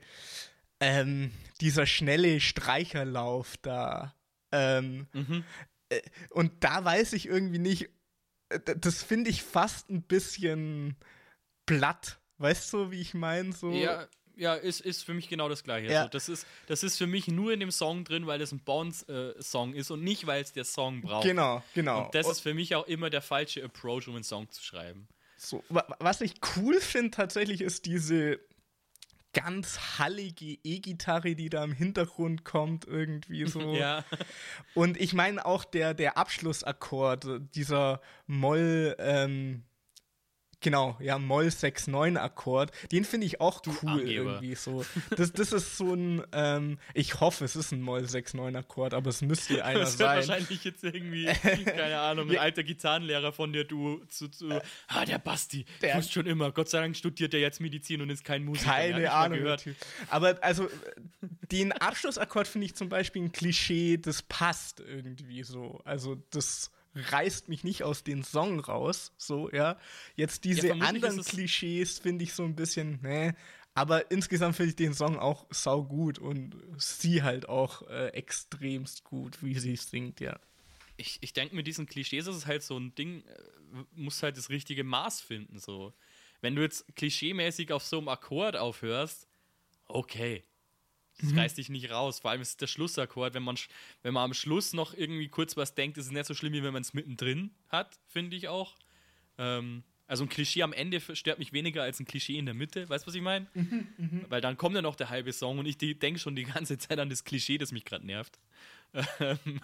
ähm, 0.80 1.32
dieser 1.60 1.86
schnelle 1.86 2.40
Streicherlauf 2.40 3.58
da. 3.62 4.16
Ähm, 4.54 5.08
mhm. 5.12 5.44
äh, 5.90 6.02
und 6.30 6.64
da 6.64 6.86
weiß 6.86 7.12
ich 7.14 7.28
irgendwie 7.28 7.60
nicht, 7.60 7.90
äh, 8.48 8.60
das 8.78 9.04
finde 9.04 9.30
ich 9.30 9.44
fast 9.44 9.90
ein 9.90 10.04
bisschen 10.04 10.96
platt. 11.68 12.18
Weißt 12.40 12.74
du, 12.74 12.90
wie 12.90 13.02
ich 13.02 13.14
meine? 13.14 13.54
So, 13.54 13.72
ja, 13.72 14.08
ja, 14.38 14.56
ist, 14.56 14.82
ist 14.82 15.04
für 15.04 15.14
mich 15.14 15.30
genau 15.30 15.50
das 15.50 15.64
Gleiche. 15.64 15.92
Ja. 15.92 16.00
Also 16.00 16.10
das, 16.10 16.30
ist, 16.30 16.48
das 16.68 16.84
ist 16.84 16.98
für 16.98 17.08
mich 17.08 17.28
nur 17.28 17.52
in 17.52 17.60
dem 17.60 17.72
Song 17.72 18.04
drin, 18.04 18.28
weil 18.28 18.42
es 18.42 18.52
ein 18.52 18.60
Bones-Song 18.60 19.74
äh, 19.74 19.78
ist 19.78 19.92
und 19.92 20.04
nicht, 20.04 20.28
weil 20.28 20.42
es 20.42 20.54
der 20.54 20.66
Song 20.66 21.02
braucht. 21.02 21.24
Genau, 21.24 21.64
genau. 21.74 22.06
Und 22.06 22.16
das 22.16 22.26
und 22.26 22.32
ist 22.34 22.40
für 22.42 22.54
mich 22.54 22.76
auch 22.76 22.88
immer 22.88 23.10
der 23.10 23.22
falsche 23.22 23.64
Approach, 23.64 24.08
um 24.08 24.16
einen 24.16 24.24
Song 24.24 24.50
zu 24.50 24.64
schreiben. 24.64 25.08
So, 25.38 25.64
was 25.70 26.22
ich 26.22 26.36
cool 26.56 26.80
finde 26.80 27.12
tatsächlich, 27.12 27.62
ist 27.62 27.86
diese 27.86 28.40
ganz 29.34 30.00
hallige 30.00 30.58
E-Gitarre, 30.64 31.36
die 31.36 31.50
da 31.50 31.64
im 31.64 31.74
Hintergrund 31.74 32.44
kommt, 32.44 32.86
irgendwie 32.86 33.46
so. 33.46 33.60
ja. 33.76 34.04
Und 34.74 35.00
ich 35.00 35.14
meine 35.14 35.46
auch 35.46 35.64
der, 35.64 35.94
der 35.94 36.18
Abschlussakkord, 36.18 37.26
dieser 37.54 38.02
Moll, 38.26 38.96
ähm, 38.98 39.64
Genau, 40.68 40.98
ja, 41.00 41.18
Moll 41.18 41.46
6-9 41.46 42.18
Akkord. 42.18 42.74
Den 42.92 43.06
finde 43.06 43.26
ich 43.26 43.40
auch 43.40 43.62
cool 43.66 44.02
Angeber. 44.02 44.12
irgendwie 44.12 44.54
so. 44.56 44.86
Das, 45.16 45.32
das 45.32 45.54
ist 45.54 45.78
so 45.78 45.94
ein, 45.94 46.22
ähm, 46.34 46.78
ich 46.94 47.22
hoffe, 47.22 47.46
es 47.46 47.56
ist 47.56 47.72
ein 47.72 47.82
Moll 47.82 48.02
6-9 48.02 48.54
Akkord, 48.58 48.94
aber 48.94 49.10
es 49.10 49.22
müsste 49.22 49.64
einer 49.64 49.80
das 49.80 49.98
sein. 49.98 50.18
Das 50.18 50.28
wahrscheinlich 50.28 50.66
jetzt 50.66 50.84
irgendwie, 50.84 51.28
keine 51.64 52.00
Ahnung, 52.00 52.30
ein 52.32 52.38
alter 52.38 52.64
Gitarrenlehrer 52.64 53.32
von 53.32 53.54
dir, 53.54 53.64
du, 53.64 54.04
zu, 54.10 54.28
zu 54.28 54.50
äh, 54.50 54.60
ah, 54.90 55.06
der 55.06 55.20
Basti, 55.20 55.64
der 55.82 55.96
wusste 55.96 56.12
schon 56.12 56.26
immer, 56.26 56.52
Gott 56.52 56.68
sei 56.68 56.82
Dank 56.82 56.98
studiert 56.98 57.34
er 57.34 57.40
jetzt 57.40 57.62
Medizin 57.62 58.02
und 58.02 58.10
ist 58.10 58.26
kein 58.26 58.44
Musiker. 58.44 58.72
Keine 58.72 59.10
Ahnung. 59.14 59.40
Gehört. 59.40 59.64
Aber 60.10 60.38
also, 60.42 60.68
den 61.22 61.72
Abschlussakkord 61.72 62.46
finde 62.46 62.66
ich 62.66 62.76
zum 62.76 62.90
Beispiel 62.90 63.22
ein 63.22 63.32
Klischee, 63.32 63.96
das 63.96 64.22
passt 64.22 64.82
irgendwie 64.82 65.44
so. 65.44 65.80
Also, 65.86 66.22
das 66.32 66.72
reißt 66.98 67.50
mich 67.50 67.64
nicht 67.64 67.84
aus 67.84 68.04
den 68.04 68.24
Song 68.24 68.60
raus, 68.60 69.14
so, 69.18 69.50
ja. 69.52 69.80
Jetzt 70.16 70.44
diese 70.44 70.70
ja, 70.70 70.76
anderen 70.76 71.24
Klischees 71.24 72.00
finde 72.00 72.24
ich 72.24 72.34
so 72.34 72.44
ein 72.44 72.56
bisschen, 72.56 73.02
ne, 73.02 73.36
aber 73.74 74.10
insgesamt 74.10 74.56
finde 74.56 74.72
ich 74.72 74.76
den 74.76 74.94
Song 74.94 75.20
auch 75.20 75.46
sau 75.52 75.84
gut 75.84 76.18
und 76.18 76.56
sie 76.78 77.22
halt 77.22 77.48
auch 77.48 77.88
äh, 77.88 78.08
extremst 78.08 79.04
gut, 79.04 79.44
wie 79.44 79.58
sie 79.60 79.76
singt, 79.76 80.20
ja. 80.20 80.40
Ich, 80.98 81.20
ich 81.22 81.34
denke, 81.34 81.56
mit 81.56 81.68
diesen 81.68 81.86
Klischees 81.86 82.26
ist 82.26 82.36
es 82.36 82.48
halt 82.48 82.64
so 82.64 82.78
ein 82.78 82.96
Ding, 82.96 83.24
äh, 83.24 83.84
muss 83.92 84.24
halt 84.24 84.36
das 84.36 84.50
richtige 84.50 84.84
Maß 84.84 85.22
finden, 85.22 85.60
so. 85.60 85.94
Wenn 86.42 86.56
du 86.56 86.62
jetzt 86.62 86.86
klischeemäßig 86.96 87.72
auf 87.72 87.84
so 87.84 88.00
einem 88.00 88.10
Akkord 88.10 88.56
aufhörst, 88.56 89.28
okay, 89.86 90.44
das 91.20 91.32
mhm. 91.32 91.40
reißt 91.40 91.58
dich 91.58 91.70
nicht 91.70 91.90
raus. 91.90 92.20
Vor 92.20 92.32
allem 92.32 92.42
ist 92.42 92.50
es 92.50 92.58
der 92.58 92.68
Schlussakkord. 92.68 93.34
Wenn 93.34 93.44
man, 93.44 93.58
wenn 94.04 94.14
man 94.14 94.24
am 94.24 94.34
Schluss 94.34 94.74
noch 94.74 94.94
irgendwie 94.94 95.30
kurz 95.30 95.58
was 95.58 95.76
denkt, 95.76 95.98
ist 95.98 96.06
es 96.06 96.12
nicht 96.12 96.26
so 96.26 96.34
schlimm, 96.34 96.54
wie 96.54 96.64
wenn 96.64 96.74
man 96.74 96.82
es 96.82 96.94
mittendrin 96.94 97.52
hat, 97.70 98.00
finde 98.08 98.36
ich 98.36 98.48
auch. 98.48 98.76
Ähm, 99.38 99.84
also 100.08 100.24
ein 100.24 100.30
Klischee 100.30 100.64
am 100.64 100.72
Ende 100.72 101.02
stört 101.16 101.38
mich 101.38 101.52
weniger 101.52 101.84
als 101.84 102.00
ein 102.00 102.06
Klischee 102.06 102.38
in 102.38 102.46
der 102.46 102.54
Mitte. 102.54 102.88
Weißt 102.88 103.06
du, 103.06 103.08
was 103.08 103.16
ich 103.16 103.22
meine? 103.22 103.48
Mhm, 103.54 103.88
mhm, 103.98 104.26
Weil 104.30 104.40
dann 104.40 104.56
kommt 104.56 104.76
ja 104.76 104.82
noch 104.82 104.96
der 104.96 105.10
halbe 105.10 105.34
Song 105.34 105.60
und 105.60 105.66
ich 105.66 105.78
denke 105.78 106.20
schon 106.20 106.36
die 106.36 106.46
ganze 106.46 106.78
Zeit 106.78 107.00
an 107.00 107.10
das 107.10 107.26
Klischee, 107.26 107.58
das 107.58 107.72
mich 107.72 107.86
gerade 107.86 108.06
nervt. 108.06 108.40
Ähm, 109.20 109.60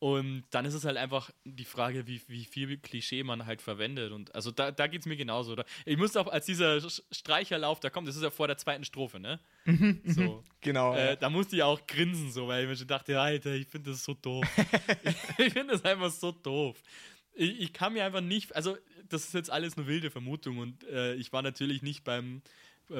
und 0.00 0.44
dann 0.50 0.64
ist 0.64 0.74
es 0.74 0.84
halt 0.84 0.96
einfach 0.96 1.30
die 1.44 1.64
Frage, 1.64 2.06
wie, 2.06 2.20
wie 2.26 2.44
viel 2.44 2.76
Klischee 2.78 3.22
man 3.22 3.46
halt 3.46 3.62
verwendet. 3.62 4.12
Und 4.12 4.34
also 4.34 4.50
da, 4.50 4.70
da 4.70 4.86
geht 4.86 5.00
es 5.00 5.06
mir 5.06 5.16
genauso. 5.16 5.52
Oder? 5.52 5.64
Ich 5.86 5.96
musste 5.96 6.20
auch, 6.20 6.26
als 6.26 6.46
dieser 6.46 6.80
Streicherlauf 7.10 7.80
da 7.80 7.90
kommt, 7.90 8.08
das 8.08 8.16
ist 8.16 8.22
ja 8.22 8.30
vor 8.30 8.46
der 8.46 8.58
zweiten 8.58 8.84
Strophe, 8.84 9.18
ne? 9.18 9.40
Mhm, 9.64 10.00
mhm. 10.04 10.12
so. 10.12 10.44
Genau. 10.60 10.94
Äh, 10.94 11.16
da 11.16 11.30
musste 11.30 11.56
ich 11.56 11.62
auch 11.62 11.86
grinsen, 11.86 12.32
so, 12.32 12.48
weil 12.48 12.64
ich 12.64 12.68
mir 12.68 12.76
schon 12.76 12.86
dachte, 12.86 13.18
Alter, 13.18 13.54
ich 13.54 13.66
finde 13.66 13.92
das 13.92 14.04
so 14.04 14.14
doof. 14.14 14.44
ich 15.38 15.52
finde 15.52 15.72
das 15.72 15.84
einfach 15.84 16.10
so 16.10 16.32
doof. 16.32 16.82
Ich, 17.32 17.60
ich, 17.60 17.72
kann 17.72 17.92
mir 17.92 18.04
einfach 18.04 18.20
nicht, 18.20 18.54
also 18.54 18.76
das 19.08 19.24
ist 19.24 19.34
jetzt 19.34 19.50
alles 19.50 19.76
eine 19.76 19.86
wilde 19.86 20.10
Vermutung 20.10 20.58
und 20.58 20.84
äh, 20.84 21.14
ich 21.14 21.32
war 21.32 21.42
natürlich 21.42 21.82
nicht 21.82 22.04
beim 22.04 22.42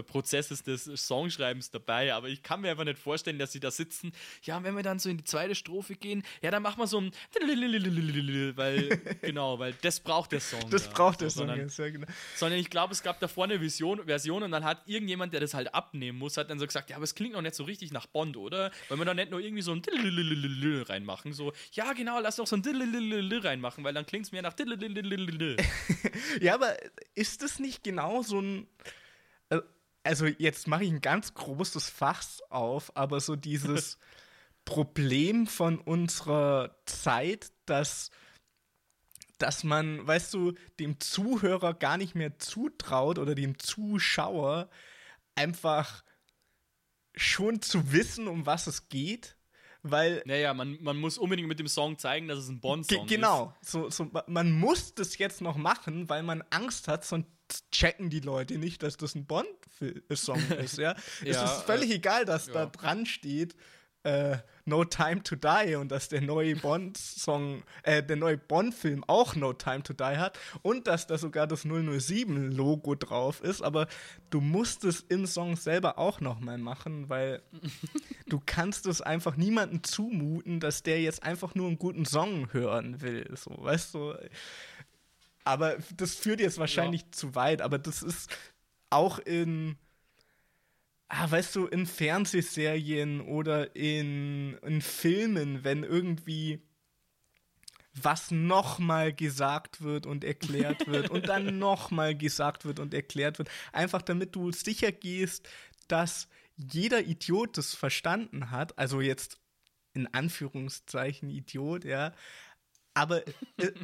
Prozesses 0.07 0.63
des 0.63 0.85
Songschreibens 0.85 1.71
dabei, 1.71 2.15
aber 2.15 2.29
ich 2.29 2.43
kann 2.43 2.61
mir 2.61 2.71
einfach 2.71 2.85
nicht 2.85 2.99
vorstellen, 2.99 3.39
dass 3.39 3.53
sie 3.53 3.61
da 3.61 3.71
sitzen. 3.71 4.13
Ja, 4.43 4.63
wenn 4.63 4.77
wir 4.77 4.83
dann 4.83 4.99
so 4.99 5.09
in 5.09 5.19
die 5.19 5.25
zweite 5.25 5.55
Strophe 5.55 5.95
gehen, 5.95 6.23
ja, 6.43 6.51
dann 6.51 6.63
machen 6.63 6.79
wir 6.79 6.87
so 6.87 7.01
ein 7.01 7.13
weil 8.57 9.01
genau, 9.23 9.59
weil 9.59 9.75
das 9.83 10.01
braucht 10.01 10.33
der 10.33 10.41
Song. 10.41 10.71
Das 10.71 10.85
da. 10.89 10.93
braucht 10.93 11.21
der 11.21 11.31
Song, 11.31 11.49
sondern, 11.49 11.69
ja, 11.69 11.89
genau. 11.89 12.07
Sondern 12.37 12.59
ich 12.59 12.71
glaube, 12.71 12.93
es 12.93 13.03
gab 13.03 13.21
da 13.21 13.29
vorne 13.29 13.55
eine 13.55 13.61
Vision, 13.61 14.05
Version 14.05 14.43
und 14.43 14.51
dann 14.51 14.65
hat 14.65 14.83
irgendjemand, 14.87 15.33
der 15.33 15.41
das 15.41 15.55
halt 15.55 15.75
abnehmen 15.75 16.19
muss, 16.19 16.37
hat 16.37 16.51
dann 16.51 16.59
so 16.59 16.67
gesagt, 16.67 16.91
ja, 16.91 16.97
aber 16.97 17.05
es 17.05 17.15
klingt 17.15 17.35
noch 17.35 17.43
nicht 17.43 17.55
so 17.55 17.65
richtig 17.65 17.93
nach 17.93 18.07
Bond, 18.07 18.37
oder? 18.37 18.71
Weil 18.89 18.99
wir 18.99 19.05
da 19.05 19.15
nicht 19.15 19.31
nur 19.31 19.41
irgendwie 19.41 19.63
so 19.63 19.73
ein 19.73 19.83
reinmachen, 20.89 21.33
so, 21.33 21.53
ja, 21.73 21.93
genau, 21.93 22.21
lass 22.21 22.37
doch 22.37 22.47
so 22.47 22.57
ein 22.57 22.63
reinmachen, 23.45 23.85
weil 23.85 23.95
dann 23.95 24.07
klingt 24.07 24.27
es 24.27 24.33
mehr 24.33 24.43
nach 24.43 24.55
Ja, 26.41 26.55
aber 26.55 26.77
ist 27.15 27.43
das 27.43 27.59
nicht 27.59 27.85
genau 27.85 28.23
so 28.23 28.41
ein 28.41 28.67
also 30.05 30.27
jetzt 30.27 30.69
mache 30.69 30.85
ich 30.85 30.91
ein 30.91 31.01
ganz 31.01 31.35
großes 31.35 31.89
Fass 31.89 32.43
auf, 32.51 32.97
aber 32.97 33.21
so 33.21 33.37
dieses 33.37 33.99
Problem 34.65 35.47
von 35.47 35.79
unserer 35.79 36.77
Zeit, 36.87 37.53
dass, 37.67 38.11
dass 39.39 39.65
man, 39.65 40.07
weißt 40.07 40.33
du, 40.35 40.53
dem 40.79 41.01
Zuhörer 41.01 41.75
gar 41.75 41.97
nicht 41.97 42.15
mehr 42.15 42.39
zutraut 42.39 43.19
oder 43.19 43.35
dem 43.35 43.59
Zuschauer 43.59 44.71
einfach 45.35 46.05
schon 47.17 47.63
zu 47.63 47.93
wissen, 47.93 48.29
um 48.29 48.47
was 48.47 48.67
es 48.67 48.89
geht, 48.89 49.37
weil. 49.85 50.23
Naja, 50.25 50.53
man, 50.55 50.79
man 50.81 50.97
muss 50.97 51.19
unbedingt 51.19 51.47
mit 51.47 51.61
dem 51.61 51.69
Song 51.69 51.99
zeigen, 51.99 52.27
dass 52.27 52.39
es 52.39 52.49
ein 52.49 52.61
Bond-Song 52.61 53.05
ist. 53.05 53.09
Genau, 53.09 53.55
so, 53.61 53.89
so, 53.91 54.11
man 54.27 54.51
muss 54.53 54.95
das 54.95 55.17
jetzt 55.19 55.41
noch 55.41 55.57
machen, 55.57 56.09
weil 56.09 56.23
man 56.23 56.43
Angst 56.51 56.89
hat, 56.89 57.05
sonst 57.05 57.29
checken 57.71 58.11
die 58.11 58.21
Leute 58.21 58.59
nicht, 58.59 58.83
dass 58.83 58.97
das 58.97 59.15
ein 59.15 59.27
Bond-Song 59.27 60.41
ist. 60.59 60.79
Ja? 60.79 60.97
ja, 61.23 61.31
es 61.31 61.37
ist 61.37 61.63
völlig 61.63 61.91
äh, 61.91 61.95
egal, 61.95 62.25
dass 62.25 62.47
ja. 62.47 62.55
da 62.55 62.67
dran 62.67 63.07
steht, 63.07 63.55
äh, 64.05 64.37
No 64.67 64.85
Time 64.85 65.23
to 65.23 65.37
Die 65.37 65.75
und 65.75 65.91
dass 65.91 66.09
der 66.09 66.23
neue 66.23 66.57
Bond-Song, 66.57 67.63
äh, 67.83 68.03
der 68.03 68.17
neue 68.17 68.39
Bond-Film 68.39 69.05
auch 69.07 69.35
No 69.35 69.53
Time 69.53 69.83
to 69.83 69.93
Die 69.93 70.17
hat 70.17 70.39
und 70.63 70.87
dass 70.87 71.07
da 71.07 71.19
sogar 71.19 71.47
das 71.47 71.65
007-Logo 71.67 72.95
drauf 72.95 73.43
ist, 73.43 73.63
aber 73.63 73.89
du 74.31 74.41
musst 74.41 74.85
es 74.85 75.01
im 75.01 75.27
Song 75.27 75.57
selber 75.57 75.99
auch 75.99 76.21
nochmal 76.21 76.59
machen, 76.59 77.09
weil 77.09 77.43
du 78.29 78.41
kannst 78.45 78.87
es 78.87 79.01
einfach 79.01 79.37
niemandem 79.37 79.83
zumuten, 79.83 80.61
dass 80.61 80.83
der 80.83 81.03
jetzt 81.03 81.23
einfach 81.23 81.55
nur 81.55 81.67
einen 81.67 81.79
guten 81.79 82.07
Song 82.07 82.53
hören 82.53 83.01
will, 83.03 83.29
so, 83.37 83.51
weißt 83.59 83.95
du? 83.95 84.15
Aber 85.45 85.77
das 85.97 86.15
führt 86.15 86.41
jetzt 86.41 86.59
wahrscheinlich 86.59 87.03
ja. 87.03 87.13
zu 87.13 87.35
weit, 87.35 87.61
aber 87.61 87.79
das 87.79 88.03
ist 88.03 88.31
auch 88.89 89.19
in 89.19 89.77
ah, 91.15 91.31
weißt 91.31 91.57
du, 91.57 91.67
in 91.67 91.87
Fernsehserien 91.87 93.21
oder 93.21 93.77
in, 93.77 94.55
in 94.63 94.83
Filmen, 94.83 95.65
wenn 95.65 95.85
irgendwie 95.85 96.61
was 97.95 98.33
nochmal 98.33 99.13
gesagt 99.13 99.83
wird 99.83 100.07
und 100.07 100.25
erklärt 100.25 100.89
wird 100.89 101.11
und 101.11 101.29
dann 101.29 101.59
nochmal 101.61 102.17
gesagt 102.17 102.65
wird 102.65 102.81
und 102.81 102.93
erklärt 102.93 103.39
wird. 103.39 103.49
Einfach 103.73 104.03
damit 104.03 104.35
du 104.35 104.51
sicher 104.51 104.91
gehst, 104.91 105.49
dass 105.87 106.29
jeder 106.57 107.05
Idiot 107.05 107.57
das 107.57 107.75
verstanden 107.75 108.51
hat. 108.51 108.77
Also 108.79 109.01
jetzt 109.01 109.39
in 109.93 110.13
Anführungszeichen 110.13 111.31
Idiot, 111.31 111.85
ja. 111.85 112.13
Aber 112.95 113.23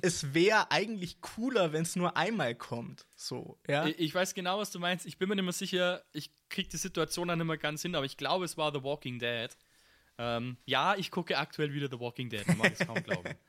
es 0.02 0.34
wäre 0.34 0.70
eigentlich 0.70 1.20
cooler, 1.20 1.72
wenn 1.72 1.82
es 1.82 1.96
nur 1.96 2.16
einmal 2.16 2.54
kommt. 2.54 3.06
So, 3.16 3.58
ja. 3.68 3.86
Ich 3.86 4.14
weiß 4.14 4.34
genau, 4.34 4.58
was 4.58 4.70
du 4.70 4.78
meinst. 4.78 5.04
Ich 5.04 5.18
bin 5.18 5.28
mir 5.28 5.34
nicht 5.34 5.44
mehr 5.44 5.52
sicher, 5.52 6.04
ich 6.12 6.30
kriege 6.48 6.68
die 6.68 6.76
Situation 6.76 7.26
dann 7.26 7.38
nicht 7.38 7.46
mehr 7.46 7.58
ganz 7.58 7.82
hin, 7.82 7.96
aber 7.96 8.06
ich 8.06 8.16
glaube, 8.16 8.44
es 8.44 8.56
war 8.56 8.72
The 8.72 8.84
Walking 8.84 9.18
Dead. 9.18 9.50
Ähm, 10.16 10.58
ja, 10.64 10.94
ich 10.96 11.10
gucke 11.10 11.36
aktuell 11.38 11.72
wieder 11.72 11.88
The 11.90 11.98
Walking 11.98 12.30
Dead, 12.30 12.46
man 12.46 12.58
mag 12.58 12.72
es 12.78 12.86
kaum 12.86 13.02
glauben. 13.02 13.34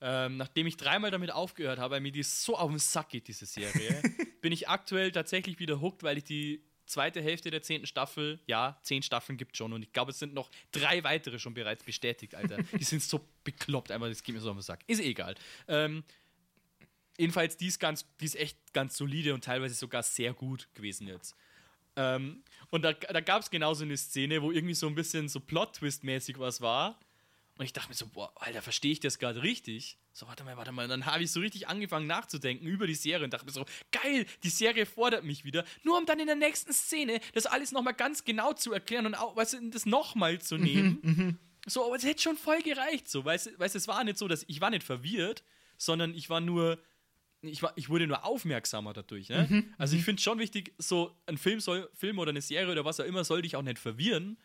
Ähm, 0.00 0.36
nachdem 0.36 0.68
ich 0.68 0.76
dreimal 0.76 1.10
damit 1.10 1.32
aufgehört 1.32 1.80
habe, 1.80 1.94
weil 1.94 2.00
mir 2.00 2.12
die 2.12 2.22
so 2.22 2.56
auf 2.56 2.70
den 2.70 2.78
Sack 2.78 3.08
geht, 3.08 3.26
diese 3.26 3.46
Serie, 3.46 4.00
bin 4.40 4.52
ich 4.52 4.68
aktuell 4.68 5.10
tatsächlich 5.10 5.58
wieder 5.58 5.80
hooked, 5.80 6.04
weil 6.04 6.18
ich 6.18 6.22
die 6.22 6.62
zweite 6.88 7.22
Hälfte 7.22 7.50
der 7.50 7.62
zehnten 7.62 7.86
Staffel, 7.86 8.40
ja, 8.46 8.78
zehn 8.82 9.02
Staffeln 9.02 9.36
gibt 9.36 9.52
es 9.52 9.58
schon 9.58 9.72
und 9.72 9.82
ich 9.82 9.92
glaube, 9.92 10.10
es 10.10 10.18
sind 10.18 10.34
noch 10.34 10.50
drei 10.72 11.04
weitere 11.04 11.38
schon 11.38 11.54
bereits 11.54 11.84
bestätigt, 11.84 12.34
Alter. 12.34 12.58
die 12.72 12.84
sind 12.84 13.02
so 13.02 13.26
bekloppt, 13.44 13.90
einfach, 13.90 14.08
das 14.08 14.22
geht 14.22 14.34
mir 14.34 14.40
so 14.40 14.50
auf 14.50 14.56
den 14.56 14.62
Sack. 14.62 14.80
Ist 14.86 15.00
eh 15.00 15.10
egal. 15.10 15.34
Ähm, 15.68 16.04
jedenfalls, 17.18 17.56
die 17.56 17.66
ist, 17.66 17.78
ganz, 17.78 18.06
die 18.20 18.24
ist 18.24 18.36
echt 18.36 18.72
ganz 18.72 18.96
solide 18.96 19.34
und 19.34 19.44
teilweise 19.44 19.74
sogar 19.74 20.02
sehr 20.02 20.32
gut 20.32 20.68
gewesen 20.74 21.06
jetzt. 21.06 21.36
Ähm, 21.96 22.42
und 22.70 22.82
da, 22.82 22.92
da 22.92 23.20
gab 23.20 23.42
es 23.42 23.50
genauso 23.50 23.84
eine 23.84 23.96
Szene, 23.96 24.40
wo 24.42 24.52
irgendwie 24.52 24.74
so 24.74 24.86
ein 24.86 24.94
bisschen 24.94 25.28
so 25.28 25.40
Plot-Twist-mäßig 25.40 26.38
was 26.38 26.60
war. 26.60 26.98
Und 27.58 27.64
ich 27.64 27.72
dachte 27.72 27.88
mir 27.88 27.96
so, 27.96 28.06
boah, 28.06 28.32
Alter, 28.36 28.62
verstehe 28.62 28.92
ich 28.92 29.00
das 29.00 29.18
gerade 29.18 29.42
richtig? 29.42 29.98
So, 30.18 30.26
warte 30.26 30.42
mal, 30.42 30.56
warte 30.56 30.72
mal. 30.72 30.82
Und 30.82 30.88
dann 30.88 31.06
habe 31.06 31.22
ich 31.22 31.30
so 31.30 31.38
richtig 31.38 31.68
angefangen 31.68 32.08
nachzudenken 32.08 32.66
über 32.66 32.88
die 32.88 32.96
Serie 32.96 33.22
und 33.22 33.32
dachte 33.32 33.46
mir 33.46 33.52
so, 33.52 33.64
geil, 33.92 34.26
die 34.42 34.48
Serie 34.48 34.84
fordert 34.84 35.22
mich 35.22 35.44
wieder. 35.44 35.64
Nur 35.84 35.96
um 35.96 36.06
dann 36.06 36.18
in 36.18 36.26
der 36.26 36.34
nächsten 36.34 36.72
Szene 36.72 37.20
das 37.34 37.46
alles 37.46 37.70
nochmal 37.70 37.94
ganz 37.94 38.24
genau 38.24 38.52
zu 38.52 38.72
erklären 38.72 39.06
und 39.06 39.14
auch, 39.14 39.36
weißt 39.36 39.52
du, 39.54 39.70
das 39.70 39.86
nochmal 39.86 40.40
zu 40.40 40.56
mhm, 40.56 40.64
nehmen. 40.64 40.98
Mhm, 41.02 41.38
so, 41.66 41.86
aber 41.86 41.94
es 41.94 42.02
hätte 42.02 42.20
schon 42.20 42.36
voll 42.36 42.62
gereicht, 42.62 43.08
so, 43.08 43.24
weißt 43.24 43.46
du, 43.46 43.52
es 43.60 43.86
war 43.86 44.02
nicht 44.02 44.18
so, 44.18 44.26
dass 44.26 44.44
ich 44.48 44.60
war 44.60 44.70
nicht 44.70 44.82
verwirrt, 44.82 45.44
sondern 45.76 46.12
ich 46.14 46.28
war 46.28 46.40
nur, 46.40 46.82
ich, 47.42 47.62
war, 47.62 47.72
ich 47.76 47.88
wurde 47.88 48.08
nur 48.08 48.24
aufmerksamer 48.24 48.94
dadurch. 48.94 49.28
Ne? 49.28 49.46
Mhm, 49.48 49.74
also 49.78 49.94
ich 49.94 50.00
mhm. 50.00 50.04
finde 50.04 50.18
es 50.18 50.24
schon 50.24 50.40
wichtig, 50.40 50.74
so 50.78 51.16
ein 51.26 51.38
Film 51.38 51.60
soll, 51.60 51.88
Film 51.94 52.18
oder 52.18 52.30
eine 52.30 52.42
Serie 52.42 52.72
oder 52.72 52.84
was 52.84 52.98
auch 52.98 53.04
immer, 53.04 53.22
soll 53.22 53.42
dich 53.42 53.54
auch 53.54 53.62
nicht 53.62 53.78
verwirren, 53.78 54.36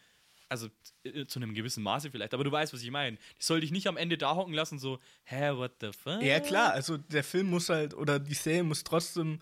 also 0.53 0.69
äh, 1.03 1.25
zu 1.25 1.39
einem 1.39 1.53
gewissen 1.53 1.83
Maße 1.83 2.11
vielleicht, 2.11 2.33
aber 2.33 2.43
du 2.43 2.51
weißt, 2.51 2.73
was 2.73 2.81
ich 2.81 2.91
meine. 2.91 3.17
Ich 3.37 3.45
soll 3.45 3.61
dich 3.61 3.71
nicht 3.71 3.87
am 3.87 3.97
Ende 3.97 4.17
da 4.17 4.35
hocken 4.35 4.53
lassen, 4.53 4.79
so, 4.79 4.99
hä, 5.25 5.51
what 5.55 5.73
the 5.81 5.91
fuck? 5.91 6.21
Ja, 6.21 6.39
klar, 6.39 6.71
also 6.71 6.97
der 6.97 7.23
Film 7.23 7.49
muss 7.49 7.69
halt, 7.69 7.93
oder 7.93 8.19
die 8.19 8.33
Serie 8.33 8.63
muss 8.63 8.83
trotzdem 8.83 9.41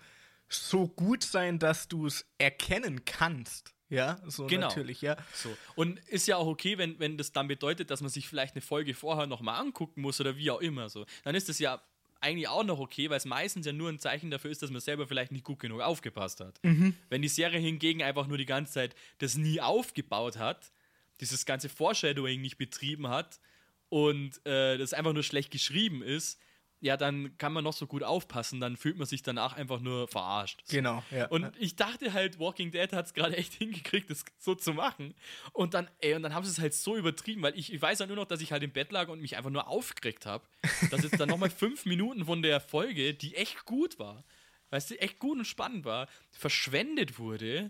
so 0.50 0.88
gut 0.88 1.24
sein, 1.24 1.60
dass 1.60 1.88
du 1.88 2.08
es 2.08 2.26
erkennen 2.38 3.06
kannst. 3.06 3.74
Ja, 3.90 4.20
so 4.26 4.48
genau. 4.48 4.70
natürlich, 4.70 5.02
ja. 5.02 5.18
So. 5.34 5.50
Und 5.76 6.00
ist 6.08 6.26
ja 6.26 6.38
auch 6.38 6.48
okay, 6.48 6.78
wenn, 6.78 6.98
wenn 7.00 7.18
das 7.18 7.34
dann 7.34 7.50
bedeutet, 7.50 7.92
dass 7.92 8.00
man 8.00 8.10
sich 8.10 8.28
vielleicht 8.28 8.56
eine 8.56 8.62
Folge 8.62 8.94
vorher 8.94 9.28
nochmal 9.28 9.60
angucken 9.60 10.02
muss 10.02 10.22
oder 10.22 10.38
wie 10.38 10.50
auch 10.50 10.62
immer. 10.62 10.90
So. 10.90 11.06
Dann 11.26 11.36
ist 11.36 11.50
das 11.50 11.60
ja 11.60 11.82
eigentlich 12.22 12.48
auch 12.48 12.64
noch 12.64 12.80
okay, 12.80 13.10
weil 13.10 13.18
es 13.18 13.26
meistens 13.26 13.66
ja 13.66 13.74
nur 13.74 13.90
ein 13.90 14.00
Zeichen 14.00 14.32
dafür 14.32 14.52
ist, 14.52 14.62
dass 14.62 14.72
man 14.72 14.80
selber 14.80 15.08
vielleicht 15.08 15.32
nicht 15.32 15.44
gut 15.44 15.60
genug 15.60 15.82
aufgepasst 15.82 16.40
hat. 16.40 16.60
Mhm. 16.64 16.96
Wenn 17.10 17.22
die 17.22 17.28
Serie 17.28 17.60
hingegen 17.60 18.04
einfach 18.04 18.28
nur 18.28 18.38
die 18.38 18.46
ganze 18.46 18.74
Zeit 18.74 18.96
das 19.18 19.36
nie 19.36 19.60
aufgebaut 19.60 20.38
hat, 20.38 20.72
dieses 21.22 21.46
ganze 21.46 21.70
Foreshadowing 21.70 22.42
nicht 22.42 22.58
betrieben 22.58 23.08
hat 23.08 23.40
und 23.90 24.46
äh, 24.46 24.78
das 24.78 24.94
einfach 24.94 25.14
nur 25.14 25.24
schlecht 25.24 25.52
geschrieben 25.52 26.02
ist, 26.02 26.40
ja, 26.82 26.98
dann 26.98 27.38
kann 27.38 27.54
man 27.54 27.64
noch 27.64 27.74
so 27.74 27.86
gut 27.86 28.02
aufpassen, 28.02 28.60
dann 28.60 28.76
fühlt 28.76 28.98
man 28.98 29.06
sich 29.06 29.22
danach 29.22 29.54
einfach 29.54 29.80
nur 29.80 30.08
verarscht. 30.08 30.64
Genau, 30.68 31.04
ja. 31.12 31.28
Und 31.28 31.56
ich 31.60 31.76
dachte 31.76 32.12
halt, 32.12 32.40
Walking 32.40 32.72
Dead 32.72 32.92
hat 32.92 33.06
es 33.06 33.14
gerade 33.14 33.38
echt 33.38 33.54
hingekriegt, 33.60 34.10
das 34.10 34.26
so 34.40 34.56
zu 34.56 34.74
machen. 34.74 35.14
Und 35.54 35.76
dann, 35.76 35.88
ey, 36.00 36.16
und 36.16 36.24
dann 36.24 36.34
haben 36.34 36.44
sie 36.44 36.50
es 36.50 36.60
halt 36.60 36.74
so 36.74 36.98
übertrieben, 36.98 37.44
weil 37.44 37.58
ich, 37.58 37.72
ich 37.72 37.80
weiß 37.80 38.00
ja 38.00 38.08
nur 38.08 38.16
noch, 38.16 38.26
dass 38.26 38.42
ich 38.42 38.52
halt 38.52 38.64
im 38.64 38.72
Bett 38.72 38.92
lag 38.92 39.10
und 39.10 39.22
mich 39.22 39.38
einfach 39.38 39.52
nur 39.52 39.68
aufgeregt 39.68 40.26
habe, 40.26 40.44
dass 40.90 41.04
jetzt 41.04 41.20
dann 41.20 41.30
nochmal 41.30 41.50
fünf 41.56 41.86
Minuten 41.86 42.26
von 42.26 42.42
der 42.42 42.60
Folge, 42.60 43.14
die 43.14 43.36
echt 43.36 43.66
gut 43.66 44.00
war, 44.00 44.24
weißt 44.72 44.90
du, 44.90 45.00
echt 45.00 45.20
gut 45.20 45.38
und 45.38 45.46
spannend 45.46 45.86
war, 45.86 46.08
verschwendet 46.32 47.20
wurde 47.20 47.70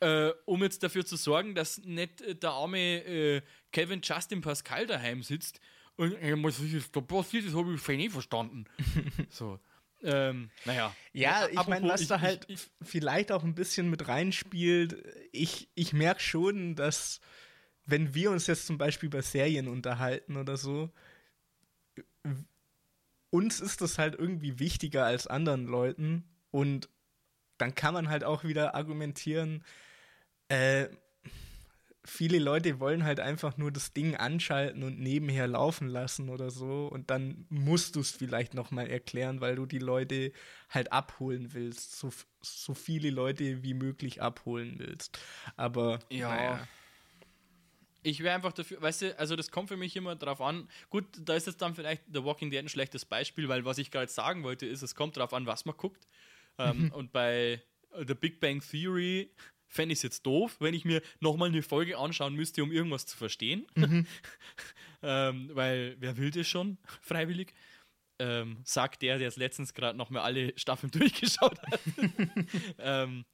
äh, 0.00 0.32
um 0.46 0.62
jetzt 0.62 0.82
dafür 0.82 1.04
zu 1.04 1.16
sorgen, 1.16 1.54
dass 1.54 1.78
nicht 1.78 2.20
äh, 2.22 2.34
der 2.34 2.50
arme 2.50 3.04
äh, 3.04 3.42
Kevin 3.72 4.00
Justin 4.02 4.40
Pascal 4.40 4.86
daheim 4.86 5.22
sitzt 5.22 5.60
und 5.96 6.14
äh, 6.14 6.34
was 6.42 6.58
ist 6.60 6.96
da 6.96 7.00
passiert, 7.00 7.46
das 7.46 7.54
habe 7.54 7.74
ich 7.74 7.88
nicht 7.88 8.12
verstanden. 8.12 8.64
so. 9.28 9.60
Ähm, 10.02 10.50
naja. 10.64 10.96
Ja, 11.12 11.46
ich 11.46 11.66
meine, 11.66 11.86
was 11.88 12.00
ich, 12.00 12.08
da 12.08 12.20
halt 12.20 12.46
ich, 12.48 12.54
ich, 12.54 12.88
vielleicht 12.88 13.30
auch 13.32 13.44
ein 13.44 13.54
bisschen 13.54 13.90
mit 13.90 14.08
reinspielt, 14.08 14.96
ich, 15.30 15.68
ich 15.74 15.92
merke 15.92 16.22
schon, 16.22 16.74
dass 16.74 17.20
wenn 17.84 18.14
wir 18.14 18.30
uns 18.30 18.46
jetzt 18.46 18.66
zum 18.66 18.78
Beispiel 18.78 19.08
über 19.08 19.20
Serien 19.20 19.68
unterhalten 19.68 20.38
oder 20.38 20.56
so, 20.56 20.90
uns 23.28 23.60
ist 23.60 23.80
das 23.80 23.98
halt 23.98 24.14
irgendwie 24.14 24.58
wichtiger 24.58 25.04
als 25.04 25.26
anderen 25.26 25.66
Leuten 25.66 26.24
und 26.50 26.88
dann 27.58 27.74
kann 27.74 27.92
man 27.92 28.08
halt 28.08 28.24
auch 28.24 28.44
wieder 28.44 28.74
argumentieren, 28.74 29.64
äh, 30.50 30.88
viele 32.04 32.38
Leute 32.38 32.80
wollen 32.80 33.04
halt 33.04 33.20
einfach 33.20 33.56
nur 33.56 33.70
das 33.70 33.92
Ding 33.92 34.16
anschalten 34.16 34.82
und 34.82 34.98
nebenher 34.98 35.46
laufen 35.46 35.88
lassen 35.88 36.28
oder 36.28 36.50
so 36.50 36.88
und 36.88 37.10
dann 37.10 37.46
musst 37.48 37.96
du 37.96 38.00
es 38.00 38.10
vielleicht 38.10 38.52
nochmal 38.54 38.88
erklären, 38.88 39.40
weil 39.40 39.56
du 39.56 39.64
die 39.64 39.78
Leute 39.78 40.32
halt 40.68 40.92
abholen 40.92 41.52
willst, 41.52 41.98
so, 41.98 42.10
so 42.42 42.74
viele 42.74 43.10
Leute 43.10 43.62
wie 43.62 43.74
möglich 43.74 44.20
abholen 44.20 44.74
willst. 44.78 45.18
Aber 45.56 46.00
ja. 46.10 46.28
Naja. 46.28 46.68
Ich 48.02 48.22
wäre 48.22 48.34
einfach 48.34 48.54
dafür, 48.54 48.80
weißt 48.80 49.02
du, 49.02 49.18
also 49.18 49.36
das 49.36 49.50
kommt 49.50 49.68
für 49.68 49.76
mich 49.76 49.94
immer 49.94 50.16
drauf 50.16 50.40
an. 50.40 50.70
Gut, 50.88 51.04
da 51.18 51.34
ist 51.34 51.46
jetzt 51.46 51.60
dann 51.60 51.74
vielleicht 51.74 52.02
The 52.10 52.24
Walking 52.24 52.50
Dead 52.50 52.60
ein 52.60 52.70
schlechtes 52.70 53.04
Beispiel, 53.04 53.46
weil 53.48 53.66
was 53.66 53.76
ich 53.76 53.90
gerade 53.90 54.10
sagen 54.10 54.42
wollte, 54.42 54.64
ist, 54.64 54.80
es 54.80 54.94
kommt 54.94 55.18
drauf 55.18 55.34
an, 55.34 55.44
was 55.44 55.66
man 55.66 55.76
guckt. 55.76 56.08
Ähm, 56.56 56.84
mhm. 56.84 56.92
Und 56.92 57.12
bei 57.12 57.62
The 58.06 58.14
Big 58.14 58.40
Bang 58.40 58.62
Theory 58.62 59.30
fände 59.70 59.92
ich 59.92 60.00
es 60.00 60.02
jetzt 60.02 60.26
doof, 60.26 60.56
wenn 60.58 60.74
ich 60.74 60.84
mir 60.84 61.00
nochmal 61.20 61.48
eine 61.48 61.62
Folge 61.62 61.96
anschauen 61.96 62.34
müsste, 62.34 62.62
um 62.62 62.72
irgendwas 62.72 63.06
zu 63.06 63.16
verstehen. 63.16 63.66
Mhm. 63.76 64.06
ähm, 65.02 65.50
weil 65.54 65.96
wer 66.00 66.16
will 66.16 66.30
das 66.30 66.48
schon 66.48 66.76
freiwillig? 67.00 67.54
Ähm, 68.18 68.58
sagt 68.64 69.00
der, 69.00 69.18
der 69.18 69.28
es 69.28 69.36
letztens 69.36 69.72
gerade 69.72 69.96
nochmal 69.96 70.22
alle 70.22 70.52
Staffeln 70.58 70.90
durchgeschaut 70.92 71.58
hat. 71.62 71.80
ähm, 72.78 73.24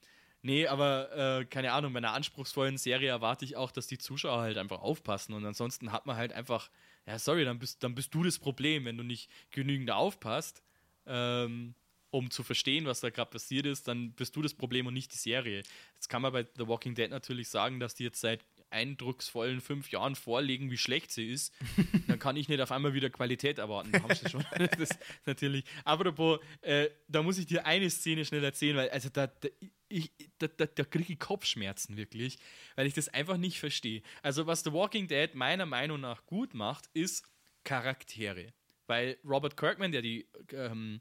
nee, 0.42 0.66
aber 0.66 1.40
äh, 1.40 1.44
keine 1.46 1.72
Ahnung, 1.72 1.92
bei 1.94 1.98
einer 1.98 2.12
anspruchsvollen 2.12 2.76
Serie 2.76 3.08
erwarte 3.08 3.44
ich 3.44 3.56
auch, 3.56 3.72
dass 3.72 3.86
die 3.86 3.98
Zuschauer 3.98 4.42
halt 4.42 4.58
einfach 4.58 4.80
aufpassen 4.80 5.32
und 5.32 5.44
ansonsten 5.44 5.90
hat 5.90 6.06
man 6.06 6.16
halt 6.16 6.32
einfach, 6.32 6.70
ja, 7.06 7.18
sorry, 7.18 7.44
dann 7.44 7.58
bist, 7.58 7.82
dann 7.82 7.94
bist 7.94 8.14
du 8.14 8.22
das 8.22 8.38
Problem, 8.38 8.84
wenn 8.84 8.98
du 8.98 9.02
nicht 9.02 9.30
genügend 9.50 9.90
aufpasst. 9.90 10.62
Ähm, 11.06 11.74
um 12.10 12.30
zu 12.30 12.42
verstehen, 12.42 12.86
was 12.86 13.00
da 13.00 13.10
gerade 13.10 13.30
passiert 13.30 13.66
ist, 13.66 13.88
dann 13.88 14.12
bist 14.12 14.36
du 14.36 14.42
das 14.42 14.54
Problem 14.54 14.86
und 14.86 14.94
nicht 14.94 15.12
die 15.12 15.18
Serie. 15.18 15.62
Jetzt 15.94 16.08
kann 16.08 16.22
man 16.22 16.32
bei 16.32 16.46
The 16.56 16.66
Walking 16.66 16.94
Dead 16.94 17.10
natürlich 17.10 17.48
sagen, 17.48 17.80
dass 17.80 17.94
die 17.94 18.04
jetzt 18.04 18.20
seit 18.20 18.44
eindrucksvollen 18.70 19.60
fünf 19.60 19.90
Jahren 19.90 20.14
vorlegen, 20.14 20.70
wie 20.70 20.76
schlecht 20.76 21.10
sie 21.10 21.30
ist. 21.30 21.52
dann 22.08 22.18
kann 22.18 22.36
ich 22.36 22.48
nicht 22.48 22.60
auf 22.60 22.72
einmal 22.72 22.94
wieder 22.94 23.10
Qualität 23.10 23.58
erwarten. 23.58 23.92
Da 23.92 24.02
haben 24.02 24.14
sie 24.14 24.28
schon. 24.28 24.44
das 24.78 24.90
natürlich. 25.24 25.64
Apropos, 25.84 26.40
äh, 26.62 26.88
da 27.08 27.22
muss 27.22 27.38
ich 27.38 27.46
dir 27.46 27.66
eine 27.66 27.88
Szene 27.90 28.24
schnell 28.24 28.44
erzählen, 28.44 28.76
weil 28.76 28.90
also 28.90 29.08
da, 29.08 29.26
da 29.26 29.48
ich, 29.88 30.12
da, 30.38 30.48
da, 30.48 30.66
da 30.66 30.84
kriege 30.84 31.12
ich 31.12 31.18
Kopfschmerzen 31.18 31.96
wirklich, 31.96 32.38
weil 32.74 32.86
ich 32.86 32.94
das 32.94 33.08
einfach 33.08 33.36
nicht 33.36 33.60
verstehe. 33.60 34.02
Also, 34.22 34.46
was 34.46 34.64
The 34.64 34.72
Walking 34.72 35.06
Dead 35.06 35.34
meiner 35.34 35.66
Meinung 35.66 36.00
nach 36.00 36.26
gut 36.26 36.54
macht, 36.54 36.86
ist 36.92 37.24
Charaktere. 37.64 38.52
Weil 38.86 39.16
Robert 39.24 39.56
Kirkman, 39.56 39.92
der 39.92 40.02
die, 40.02 40.28
ähm, 40.52 41.00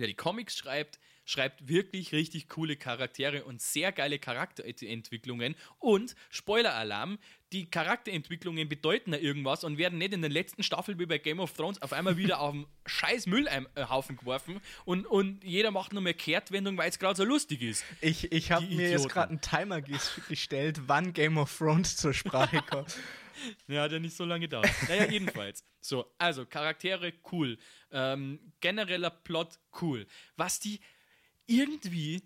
der 0.00 0.08
die 0.08 0.14
Comics 0.14 0.56
schreibt, 0.56 0.98
schreibt 1.24 1.68
wirklich 1.68 2.12
richtig 2.12 2.48
coole 2.48 2.76
Charaktere 2.76 3.44
und 3.44 3.60
sehr 3.60 3.92
geile 3.92 4.18
Charakterentwicklungen. 4.18 5.54
Und 5.78 6.14
Spoiler-Alarm, 6.30 7.18
die 7.52 7.70
Charakterentwicklungen 7.70 8.68
bedeuten 8.68 9.12
da 9.12 9.18
irgendwas 9.18 9.64
und 9.64 9.78
werden 9.78 9.98
nicht 9.98 10.12
in 10.12 10.20
der 10.20 10.30
letzten 10.30 10.62
Staffel 10.62 10.98
wie 10.98 11.06
bei 11.06 11.18
Game 11.18 11.40
of 11.40 11.52
Thrones 11.52 11.80
auf 11.80 11.92
einmal 11.92 12.16
wieder 12.16 12.40
auf 12.40 12.52
einen 12.52 12.66
scheiß 12.86 13.26
Müllhaufen 13.26 14.16
geworfen 14.16 14.60
und, 14.84 15.06
und 15.06 15.42
jeder 15.44 15.70
macht 15.70 15.92
nur 15.92 16.02
mehr 16.02 16.14
Kehrtwendung, 16.14 16.76
weil 16.76 16.90
es 16.90 16.98
gerade 16.98 17.16
so 17.16 17.24
lustig 17.24 17.62
ist. 17.62 17.84
Ich, 18.00 18.32
ich 18.32 18.50
habe 18.52 18.66
mir 18.66 18.90
jetzt 18.90 19.08
gerade 19.08 19.30
einen 19.30 19.40
Timer 19.40 19.80
gestellt, 19.80 20.82
wann 20.86 21.12
Game 21.12 21.38
of 21.38 21.56
Thrones 21.56 21.96
zur 21.96 22.12
Sprache 22.12 22.62
kommt. 22.62 22.98
ja, 23.68 23.82
hat 23.82 23.92
ja 23.92 23.98
nicht 23.98 24.16
so 24.16 24.24
lange 24.24 24.46
gedauert. 24.46 24.70
Naja, 24.88 25.10
jedenfalls. 25.10 25.64
So, 25.80 26.12
also 26.18 26.46
Charaktere 26.46 27.12
cool. 27.32 27.58
Ähm, 27.90 28.40
genereller 28.60 29.10
Plot 29.10 29.58
cool. 29.80 30.06
Was 30.36 30.60
die 30.60 30.80
irgendwie 31.46 32.22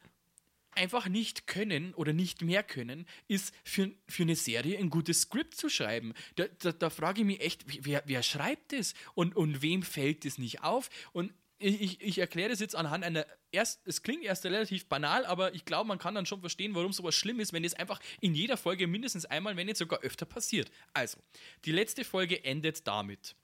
einfach 0.78 1.08
nicht 1.08 1.46
können 1.46 1.92
oder 1.94 2.12
nicht 2.12 2.42
mehr 2.42 2.62
können, 2.62 3.06
ist 3.26 3.52
für, 3.64 3.90
für 4.06 4.22
eine 4.22 4.36
Serie 4.36 4.78
ein 4.78 4.90
gutes 4.90 5.22
Skript 5.22 5.56
zu 5.56 5.68
schreiben. 5.68 6.14
Da, 6.36 6.44
da, 6.60 6.72
da 6.72 6.90
frage 6.90 7.22
ich 7.22 7.26
mich 7.26 7.40
echt, 7.40 7.64
wer, 7.84 8.02
wer 8.06 8.22
schreibt 8.22 8.72
das 8.72 8.94
und, 9.14 9.34
und 9.36 9.60
wem 9.60 9.82
fällt 9.82 10.24
das 10.24 10.38
nicht 10.38 10.62
auf? 10.62 10.88
Und 11.12 11.32
ich, 11.58 12.00
ich 12.00 12.18
erkläre 12.18 12.50
das 12.50 12.60
jetzt 12.60 12.76
anhand 12.76 13.04
einer, 13.04 13.26
erst, 13.50 13.86
es 13.86 14.02
klingt 14.02 14.22
erst 14.24 14.44
relativ 14.44 14.86
banal, 14.86 15.26
aber 15.26 15.54
ich 15.54 15.64
glaube, 15.64 15.88
man 15.88 15.98
kann 15.98 16.14
dann 16.14 16.26
schon 16.26 16.40
verstehen, 16.40 16.74
warum 16.74 16.92
sowas 16.92 17.14
schlimm 17.14 17.40
ist, 17.40 17.52
wenn 17.52 17.62
das 17.62 17.74
einfach 17.74 18.00
in 18.20 18.34
jeder 18.34 18.56
Folge 18.56 18.86
mindestens 18.86 19.24
einmal, 19.26 19.56
wenn 19.56 19.66
nicht 19.66 19.76
sogar 19.76 20.00
öfter 20.00 20.26
passiert. 20.26 20.70
Also, 20.92 21.18
die 21.64 21.72
letzte 21.72 22.04
Folge 22.04 22.44
endet 22.44 22.86
damit 22.86 23.34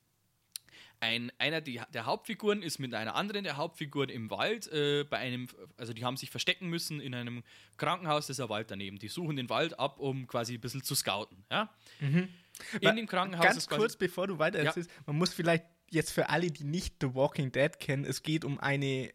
ein, 1.00 1.32
einer 1.38 1.60
der 1.60 2.06
Hauptfiguren 2.06 2.62
ist 2.62 2.78
mit 2.78 2.94
einer 2.94 3.14
anderen 3.14 3.44
der 3.44 3.56
Hauptfiguren 3.56 4.08
im 4.08 4.30
Wald 4.30 4.70
äh, 4.72 5.04
bei 5.04 5.18
einem, 5.18 5.48
also 5.76 5.92
die 5.92 6.04
haben 6.04 6.16
sich 6.16 6.30
verstecken 6.30 6.68
müssen 6.68 7.00
in 7.00 7.14
einem 7.14 7.42
Krankenhaus, 7.76 8.26
das 8.26 8.38
ist 8.38 8.44
ein 8.44 8.48
Wald 8.48 8.70
daneben. 8.70 8.98
Die 8.98 9.08
suchen 9.08 9.36
den 9.36 9.50
Wald 9.50 9.78
ab, 9.78 9.98
um 9.98 10.26
quasi 10.26 10.54
ein 10.54 10.60
bisschen 10.60 10.82
zu 10.82 10.94
scouten. 10.94 11.44
Ja? 11.50 11.70
Mhm. 12.00 12.28
In 12.80 12.96
dem 12.96 13.06
Krankenhaus 13.06 13.44
Ganz 13.44 13.68
kurz, 13.68 13.96
bevor 13.96 14.26
du 14.26 14.38
weiter 14.38 14.60
erzählst, 14.60 14.90
ja. 14.90 15.02
man 15.06 15.16
muss 15.16 15.34
vielleicht 15.34 15.64
jetzt 15.90 16.12
für 16.12 16.28
alle, 16.28 16.50
die 16.50 16.64
nicht 16.64 16.96
The 17.00 17.14
Walking 17.14 17.52
Dead 17.52 17.78
kennen, 17.78 18.04
es 18.04 18.22
geht 18.22 18.44
um 18.44 18.58
eine 18.58 19.12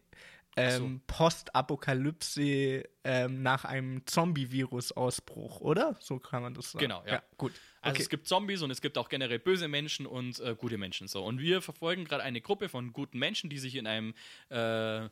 ähm, 0.56 1.00
so. 1.08 1.14
Postapokalypse 1.14 2.84
ähm, 3.04 3.42
nach 3.42 3.64
einem 3.64 4.04
Zombie-Virus-Ausbruch, 4.06 5.60
oder? 5.60 5.96
So 6.00 6.18
kann 6.18 6.42
man 6.42 6.54
das 6.54 6.72
sagen. 6.72 6.82
Genau, 6.82 7.02
ja. 7.06 7.14
ja 7.14 7.22
gut. 7.36 7.52
Also 7.80 7.94
okay. 7.94 8.02
es 8.02 8.08
gibt 8.08 8.26
Zombies 8.26 8.62
und 8.62 8.70
es 8.70 8.80
gibt 8.80 8.98
auch 8.98 9.08
generell 9.08 9.38
böse 9.38 9.68
Menschen 9.68 10.06
und 10.06 10.40
äh, 10.40 10.54
gute 10.56 10.76
Menschen. 10.76 11.08
So. 11.08 11.24
Und 11.24 11.40
wir 11.40 11.62
verfolgen 11.62 12.04
gerade 12.04 12.22
eine 12.22 12.40
Gruppe 12.40 12.68
von 12.68 12.92
guten 12.92 13.18
Menschen, 13.18 13.48
die 13.48 13.58
sich 13.58 13.76
in 13.76 13.86
einem 13.86 14.14
äh, 14.50 15.04
äh 15.04 15.08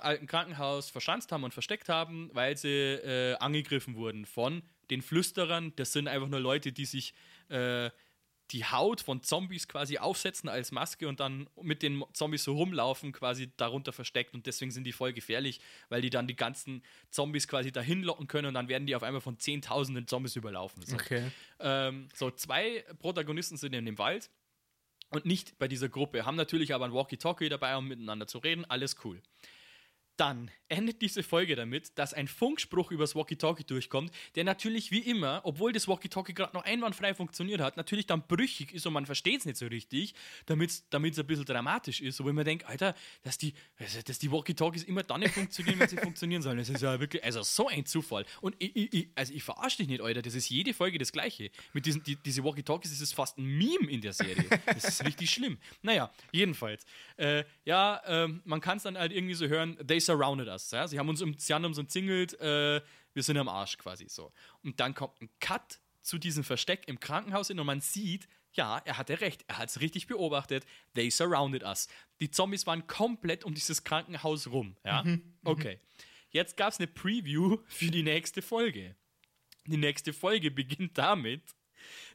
alten 0.00 0.26
Krankenhaus 0.26 0.90
verschanzt 0.90 1.32
haben 1.32 1.44
und 1.44 1.54
versteckt 1.54 1.88
haben, 1.88 2.30
weil 2.34 2.56
sie 2.56 2.68
äh, 2.68 3.36
angegriffen 3.36 3.96
wurden 3.96 4.26
von 4.26 4.62
den 4.90 5.02
Flüsterern. 5.02 5.72
Das 5.76 5.92
sind 5.92 6.08
einfach 6.08 6.28
nur 6.28 6.40
Leute, 6.40 6.72
die 6.72 6.84
sich 6.84 7.14
äh, 7.48 7.90
die 8.52 8.64
Haut 8.64 9.00
von 9.00 9.22
Zombies 9.22 9.68
quasi 9.68 9.98
aufsetzen 9.98 10.48
als 10.48 10.72
Maske 10.72 11.06
und 11.06 11.20
dann 11.20 11.48
mit 11.60 11.82
den 11.82 12.02
Zombies 12.12 12.44
so 12.44 12.54
rumlaufen, 12.54 13.12
quasi 13.12 13.50
darunter 13.56 13.92
versteckt. 13.92 14.34
Und 14.34 14.46
deswegen 14.46 14.70
sind 14.70 14.84
die 14.84 14.92
voll 14.92 15.12
gefährlich, 15.12 15.60
weil 15.88 16.00
die 16.00 16.10
dann 16.10 16.26
die 16.26 16.36
ganzen 16.36 16.82
Zombies 17.10 17.46
quasi 17.46 17.72
dahin 17.72 18.02
locken 18.02 18.26
können 18.26 18.48
und 18.48 18.54
dann 18.54 18.68
werden 18.68 18.86
die 18.86 18.96
auf 18.96 19.02
einmal 19.02 19.20
von 19.20 19.38
zehntausenden 19.38 20.06
Zombies 20.06 20.36
überlaufen. 20.36 20.82
So. 20.84 20.94
Okay. 20.96 21.30
Ähm, 21.60 22.08
so, 22.14 22.30
zwei 22.30 22.84
Protagonisten 22.98 23.56
sind 23.56 23.74
in 23.74 23.84
dem 23.84 23.98
Wald 23.98 24.30
und 25.10 25.26
nicht 25.26 25.58
bei 25.58 25.68
dieser 25.68 25.88
Gruppe, 25.88 26.24
haben 26.24 26.36
natürlich 26.36 26.74
aber 26.74 26.86
ein 26.86 26.92
Walkie-Talkie 26.92 27.48
dabei, 27.48 27.76
um 27.76 27.88
miteinander 27.88 28.26
zu 28.26 28.38
reden. 28.38 28.64
Alles 28.64 28.96
cool. 29.04 29.22
Dann 30.18 30.50
endet 30.68 31.00
diese 31.00 31.22
Folge 31.22 31.54
damit, 31.54 31.96
dass 31.96 32.12
ein 32.12 32.26
Funkspruch 32.26 32.90
übers 32.90 33.14
Walkie-Talkie 33.14 33.62
durchkommt, 33.62 34.12
der 34.34 34.42
natürlich 34.42 34.90
wie 34.90 34.98
immer, 34.98 35.40
obwohl 35.44 35.72
das 35.72 35.86
Walkie-Talkie 35.86 36.34
gerade 36.34 36.54
noch 36.56 36.64
einwandfrei 36.64 37.14
funktioniert 37.14 37.60
hat, 37.60 37.76
natürlich 37.76 38.06
dann 38.06 38.26
brüchig 38.26 38.74
ist 38.74 38.84
und 38.84 38.94
man 38.94 39.06
versteht 39.06 39.40
es 39.40 39.46
nicht 39.46 39.56
so 39.56 39.66
richtig, 39.66 40.14
damit 40.44 40.70
es 40.70 40.84
ein 40.92 41.02
bisschen 41.26 41.44
dramatisch 41.44 42.00
ist. 42.00 42.22
Wo 42.22 42.28
ich 42.28 42.34
mir 42.34 42.42
denke, 42.42 42.66
Alter, 42.66 42.96
dass 43.22 43.38
die, 43.38 43.54
also, 43.78 44.02
dass 44.02 44.18
die 44.18 44.32
Walkie-Talkies 44.32 44.82
immer 44.82 45.04
dann 45.04 45.20
nicht 45.20 45.34
funktionieren, 45.34 45.78
wenn 45.78 45.88
sie 45.88 45.96
funktionieren 46.02 46.42
sollen. 46.42 46.58
Das 46.58 46.68
ist 46.68 46.82
ja 46.82 46.98
wirklich, 46.98 47.22
also 47.22 47.44
so 47.44 47.68
ein 47.68 47.86
Zufall. 47.86 48.26
Und 48.40 48.56
ich, 48.58 48.92
ich, 48.92 49.08
also 49.14 49.32
ich 49.32 49.44
verarsche 49.44 49.78
dich 49.78 49.88
nicht, 49.88 50.00
Alter, 50.00 50.20
das 50.20 50.34
ist 50.34 50.48
jede 50.48 50.74
Folge 50.74 50.98
das 50.98 51.12
Gleiche. 51.12 51.52
Mit 51.72 51.86
diesen 51.86 52.02
die, 52.02 52.16
diese 52.16 52.42
Walkie-Talkies 52.42 52.90
ist 52.90 53.02
es 53.02 53.12
fast 53.12 53.38
ein 53.38 53.44
Meme 53.44 53.88
in 53.88 54.00
der 54.00 54.12
Serie. 54.12 54.48
Das 54.66 54.84
ist 54.84 55.04
richtig 55.04 55.30
schlimm. 55.30 55.58
Naja, 55.82 56.12
jedenfalls. 56.32 56.84
Äh, 57.16 57.44
ja, 57.64 57.98
äh, 58.04 58.28
man 58.44 58.60
kann 58.60 58.78
es 58.78 58.82
dann 58.82 58.98
halt 58.98 59.12
irgendwie 59.12 59.34
so 59.34 59.46
hören, 59.46 59.78
they 59.86 60.00
surrounded 60.08 60.48
us. 60.48 60.70
Ja? 60.70 60.88
Sie 60.88 60.98
haben 60.98 61.08
uns, 61.08 61.22
sie 61.38 61.54
haben 61.54 61.64
uns 61.64 61.78
umzingelt, 61.78 62.38
äh, 62.40 62.80
wir 63.12 63.22
sind 63.22 63.36
am 63.36 63.48
Arsch 63.48 63.78
quasi 63.78 64.08
so. 64.08 64.32
Und 64.62 64.80
dann 64.80 64.94
kommt 64.94 65.20
ein 65.20 65.30
Cut 65.40 65.80
zu 66.02 66.18
diesem 66.18 66.44
Versteck 66.44 66.88
im 66.88 66.98
Krankenhaus 66.98 67.48
hin 67.48 67.60
und 67.60 67.66
man 67.66 67.80
sieht, 67.80 68.28
ja, 68.52 68.78
er 68.78 68.96
hatte 68.96 69.20
recht, 69.20 69.44
er 69.46 69.58
hat 69.58 69.68
es 69.68 69.80
richtig 69.80 70.06
beobachtet. 70.06 70.64
They 70.94 71.10
surrounded 71.10 71.62
us. 71.62 71.88
Die 72.20 72.30
Zombies 72.30 72.66
waren 72.66 72.86
komplett 72.86 73.44
um 73.44 73.54
dieses 73.54 73.84
Krankenhaus 73.84 74.48
rum. 74.48 74.76
Ja, 74.84 75.02
mhm, 75.02 75.10
mhm. 75.10 75.22
okay. 75.44 75.80
Jetzt 76.30 76.56
gab 76.56 76.72
es 76.72 76.78
eine 76.78 76.86
Preview 76.86 77.58
für 77.66 77.90
die 77.90 78.02
nächste 78.02 78.42
Folge. 78.42 78.96
Die 79.66 79.76
nächste 79.76 80.12
Folge 80.12 80.50
beginnt 80.50 80.96
damit, 80.96 81.42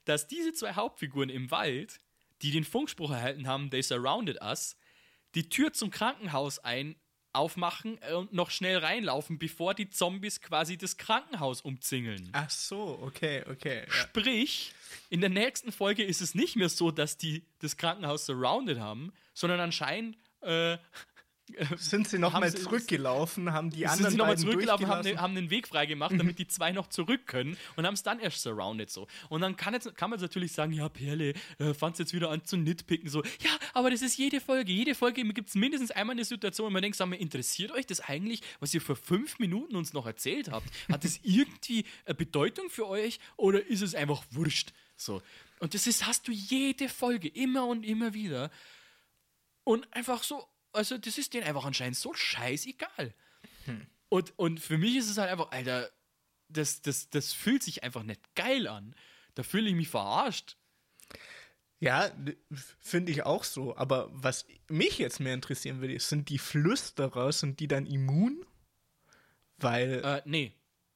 dass 0.06 0.28
diese 0.28 0.54
zwei 0.54 0.74
Hauptfiguren 0.74 1.30
im 1.30 1.52
Wald, 1.52 2.00
die 2.42 2.52
den 2.52 2.64
Funkspruch 2.64 3.12
erhalten 3.12 3.48
haben, 3.48 3.70
They 3.70 3.84
surrounded 3.84 4.42
us, 4.42 4.76
die 5.36 5.50
Tür 5.50 5.74
zum 5.74 5.92
Krankenhaus 5.92 6.60
ein 6.60 6.96
aufmachen 7.34 8.00
und 8.16 8.34
noch 8.34 8.52
schnell 8.52 8.78
reinlaufen, 8.78 9.40
bevor 9.40 9.74
die 9.74 9.90
Zombies 9.90 10.42
quasi 10.42 10.78
das 10.78 10.98
Krankenhaus 10.98 11.62
umzingeln. 11.62 12.30
Ach 12.32 12.50
so, 12.50 13.00
okay, 13.02 13.44
okay. 13.50 13.86
Ja. 13.88 13.94
Sprich, 13.94 14.74
in 15.10 15.22
der 15.22 15.30
nächsten 15.30 15.72
Folge 15.72 16.04
ist 16.04 16.22
es 16.22 16.36
nicht 16.36 16.56
mehr 16.56 16.70
so, 16.70 16.92
dass 16.92 17.18
die 17.18 17.46
das 17.60 17.78
Krankenhaus 17.78 18.26
surrounded 18.26 18.80
haben, 18.80 19.12
sondern 19.34 19.60
anscheinend 19.60 20.18
äh, 20.42 20.78
sind 21.78 22.08
sie 22.08 22.20
nochmal 22.20 22.54
zurückgelaufen, 22.54 23.52
haben 23.52 23.70
die 23.70 23.86
anderen 23.86 24.04
sind 24.04 24.12
sie 24.12 24.18
nochmal 24.18 24.38
zurückgelaufen, 24.38 24.88
haben, 24.88 25.04
den, 25.04 25.22
haben 25.22 25.36
den 25.36 25.50
Weg 25.50 25.68
freigemacht, 25.68 26.18
damit 26.18 26.40
die 26.40 26.48
zwei 26.48 26.72
noch 26.72 26.88
zurück 26.88 27.28
können 27.28 27.58
und 27.76 27.86
haben 27.86 27.94
es 27.94 28.04
dann 28.04 28.20
erst 28.20 28.42
surrounded 28.42 28.90
so. 28.90 29.08
Und 29.30 29.42
dann 29.42 29.58
kann, 29.58 29.74
jetzt, 29.74 29.94
kann 29.96 30.10
man 30.10 30.20
natürlich 30.20 30.54
sagen, 30.54 30.72
ja, 30.72 30.88
Perle, 30.88 31.34
äh, 31.60 31.74
fand 31.74 32.00
jetzt 32.00 32.14
wieder 32.14 32.30
an 32.30 32.46
zu 32.46 32.56
nitpicken, 32.56 33.10
so, 33.10 33.24
ja, 33.24 33.52
aber 33.74 33.92
das 33.92 34.02
ist 34.02 34.18
jede 34.18 34.40
Folge. 34.40 34.72
Jede 34.72 34.96
Folge 34.96 35.24
gibt 35.34 35.50
es 35.50 35.56
mindestens 35.56 35.92
einmal 35.92 36.16
eine 36.16 36.26
Situation, 36.26 36.68
wo 36.68 36.72
man 36.72 36.82
denkt, 36.82 36.98
sag 36.98 37.08
mal, 37.08 37.16
interessiert 37.16 37.72
euch 37.72 37.86
das 37.86 38.00
eigentlich, 38.00 38.42
was 38.60 38.74
ihr 38.74 38.82
vor 38.82 38.96
fünf 38.96 39.40
Minuten 39.40 39.76
uns 39.76 39.94
noch 39.94 40.06
erzählt 40.06 40.50
habt? 40.50 40.68
Hat 40.90 41.04
das 41.04 41.20
irgendwie 41.24 41.86
eine 42.06 42.16
Bedeutung 42.16 42.70
für 42.70 42.88
euch 42.88 43.20
oder 43.36 43.66
ist 43.66 43.82
es 43.82 43.96
einfach 43.96 44.24
wurscht? 44.32 44.74
So. 44.96 45.22
Und 45.60 45.74
das 45.74 45.88
ist, 45.88 46.06
hast 46.06 46.28
du 46.28 46.32
jede 46.32 46.90
Folge, 46.90 47.28
immer 47.28 47.66
und 47.68 47.86
immer 47.86 48.14
wieder. 48.14 48.50
Und 49.64 49.92
einfach 49.94 50.24
so 50.24 50.46
also, 50.74 50.98
das 50.98 51.18
ist 51.18 51.34
denen 51.34 51.46
einfach 51.46 51.66
anscheinend 51.66 51.98
so 51.98 52.14
scheißegal. 52.14 53.14
Hm. 53.66 53.88
Und, 54.10 54.38
und 54.38 54.60
für 54.60 54.78
mich 54.78 54.96
ist 54.96 55.10
es 55.10 55.18
halt 55.18 55.32
einfach, 55.32 55.52
Alter, 55.52 55.90
das, 56.50 56.82
das, 56.82 57.10
das 57.10 57.34
fühlt 57.34 57.64
sich 57.64 57.84
einfach 57.84 58.04
nicht 58.04 58.22
geil 58.36 58.68
an. 58.68 58.96
Da 59.36 59.44
fühle 59.44 59.70
ich 59.70 59.76
mich 59.76 59.90
verarscht. 59.90 60.58
Ja, 61.80 62.12
finde 62.80 63.12
ich 63.12 63.24
auch 63.24 63.44
so. 63.44 63.76
Aber 63.76 64.10
was 64.14 64.46
mich 64.70 65.00
jetzt 65.00 65.20
mehr 65.20 65.34
interessieren 65.34 65.82
würde, 65.82 66.00
sind 66.00 66.30
die 66.30 66.38
Flüsterer, 66.38 67.32
sind 67.32 67.60
die 67.60 67.68
dann 67.68 67.86
immun? 67.86 68.46
Weil. 69.58 70.02
Äh, 70.04 70.22
nee. 70.26 70.54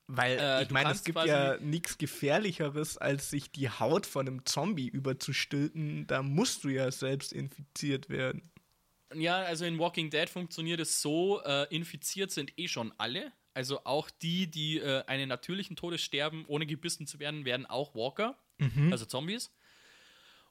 Weil, 0.08 0.40
äh, 0.40 0.64
ich 0.64 0.70
meine, 0.70 0.92
es 0.92 1.04
gibt 1.04 1.22
ja 1.26 1.58
nichts 1.58 1.98
Gefährlicheres, 1.98 2.98
als 2.98 3.30
sich 3.30 3.52
die 3.52 3.70
Haut 3.70 4.06
von 4.06 4.26
einem 4.26 4.46
Zombie 4.46 4.88
überzustülpen. 4.88 6.08
Da 6.08 6.24
musst 6.24 6.64
du 6.64 6.70
ja 6.70 6.90
selbst 6.92 7.34
infiziert 7.34 8.08
werden. 8.08 8.50
Ja, 9.14 9.38
also 9.38 9.66
in 9.66 9.80
Walking 9.80 10.10
Dead 10.10 10.30
funktioniert 10.30 10.80
es 10.80 11.02
so, 11.02 11.42
äh, 11.44 11.74
infiziert 11.74 12.32
sind 12.32 12.58
eh 12.58 12.68
schon 12.68 12.94
alle. 12.98 13.32
Also 13.54 13.86
auch 13.86 14.10
die, 14.10 14.48
die 14.48 14.78
äh, 14.78 15.04
einen 15.06 15.30
natürlichen 15.30 15.76
Todes 15.76 16.02
sterben, 16.02 16.46
ohne 16.48 16.66
gebissen 16.66 17.08
zu 17.08 17.20
werden, 17.20 17.46
werden 17.46 17.66
auch 17.66 17.96
Walker, 17.96 18.38
mhm. 18.58 18.92
also 18.92 19.06
Zombies. 19.06 19.52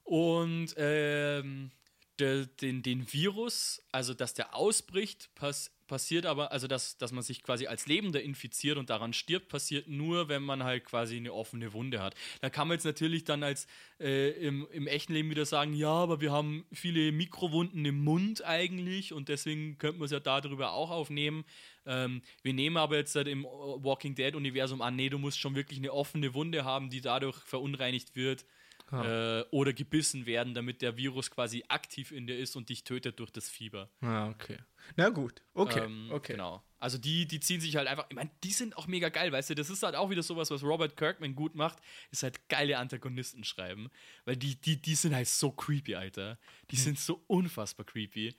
Und 0.03 0.75
ähm, 0.77 1.71
de, 2.19 2.47
den, 2.61 2.83
den 2.83 3.13
Virus, 3.13 3.83
also 3.93 4.15
dass 4.15 4.35
der 4.35 4.55
ausbricht, 4.55 5.31
pass 5.35 5.76
passiert 5.87 6.27
aber, 6.27 6.53
also 6.53 6.67
dass, 6.67 6.99
dass 6.99 7.13
man 7.13 7.23
sich 7.23 7.43
quasi 7.43 7.67
als 7.67 7.87
Lebender 7.87 8.23
infiziert 8.23 8.79
und 8.79 8.91
daran 8.91 9.13
stirbt, 9.13 9.49
passiert 9.49 9.89
nur, 9.89 10.29
wenn 10.29 10.43
man 10.43 10.65
halt 10.65 10.85
quasi 10.85 11.17
eine 11.17 11.33
offene 11.33 11.73
Wunde 11.73 12.03
hat. 12.03 12.15
Da 12.41 12.51
kann 12.51 12.69
man 12.69 12.77
jetzt 12.77 12.85
natürlich 12.85 13.25
dann 13.25 13.43
als 13.43 13.67
äh, 14.01 14.31
im, 14.31 14.67
im 14.73 14.87
echten 14.87 15.13
Leben 15.13 15.31
wieder 15.31 15.47
sagen, 15.47 15.73
ja, 15.75 15.93
aber 15.93 16.21
wir 16.21 16.33
haben 16.33 16.67
viele 16.73 17.13
Mikrowunden 17.13 17.85
im 17.85 18.05
Mund 18.05 18.45
eigentlich 18.45 19.13
und 19.13 19.29
deswegen 19.29 19.79
könnte 19.79 19.99
man 19.99 20.07
es 20.07 20.13
ja 20.13 20.21
darüber 20.21 20.73
auch 20.73 20.91
aufnehmen. 20.91 21.45
Ähm, 21.87 22.23
wir 22.43 22.53
nehmen 22.53 22.77
aber 22.77 22.97
jetzt 22.97 23.15
halt 23.15 23.29
im 23.29 23.45
Walking 23.45 24.15
Dead-Universum 24.15 24.83
an, 24.83 24.97
nee, 24.97 25.09
du 25.09 25.19
musst 25.19 25.39
schon 25.39 25.55
wirklich 25.55 25.79
eine 25.79 25.93
offene 25.93 26.35
Wunde 26.35 26.65
haben, 26.65 26.91
die 26.91 27.01
dadurch 27.01 27.37
verunreinigt 27.45 28.17
wird. 28.17 28.45
Äh, 28.93 29.43
oder 29.51 29.73
gebissen 29.73 30.27
werden, 30.27 30.55
damit 30.55 30.81
der 30.81 30.97
Virus 30.97 31.31
quasi 31.31 31.65
aktiv 31.67 32.13
in 32.13 32.29
dir 32.29 32.39
ist 32.39 32.55
und 32.55 32.69
dich 32.69 32.85
tötet 32.85 33.19
durch 33.19 33.33
das 33.33 33.49
Fieber. 33.49 33.91
Ah, 34.01 34.29
okay. 34.29 34.59
Na 34.95 35.09
gut, 35.09 35.43
okay. 35.55 35.81
Ähm, 35.81 36.09
okay. 36.13 36.35
Genau. 36.35 36.63
Also 36.79 36.97
die, 36.97 37.27
die 37.27 37.41
ziehen 37.41 37.61
sich 37.61 37.75
halt 37.75 37.89
einfach, 37.89 38.07
ich 38.09 38.15
meine, 38.15 38.31
die 38.45 38.53
sind 38.53 38.77
auch 38.77 38.87
mega 38.87 39.09
geil, 39.09 39.33
weißt 39.33 39.51
du, 39.51 39.55
das 39.57 39.71
ist 39.71 39.83
halt 39.83 39.97
auch 39.97 40.11
wieder 40.11 40.23
sowas, 40.23 40.51
was 40.51 40.63
Robert 40.63 40.97
Kirkman 40.97 41.35
gut 41.35 41.57
macht, 41.57 41.79
ist 42.13 42.23
halt 42.23 42.49
geile 42.49 42.79
Antagonisten 42.79 43.43
schreiben, 43.43 43.91
weil 44.25 44.37
die, 44.37 44.55
die, 44.55 44.81
die 44.81 44.95
sind 44.95 45.15
halt 45.15 45.27
so 45.27 45.51
creepy, 45.51 45.97
Alter. 45.97 46.39
Die 46.71 46.77
hm. 46.77 46.85
sind 46.85 46.99
so 47.01 47.25
unfassbar 47.27 47.87
creepy. 47.87 48.37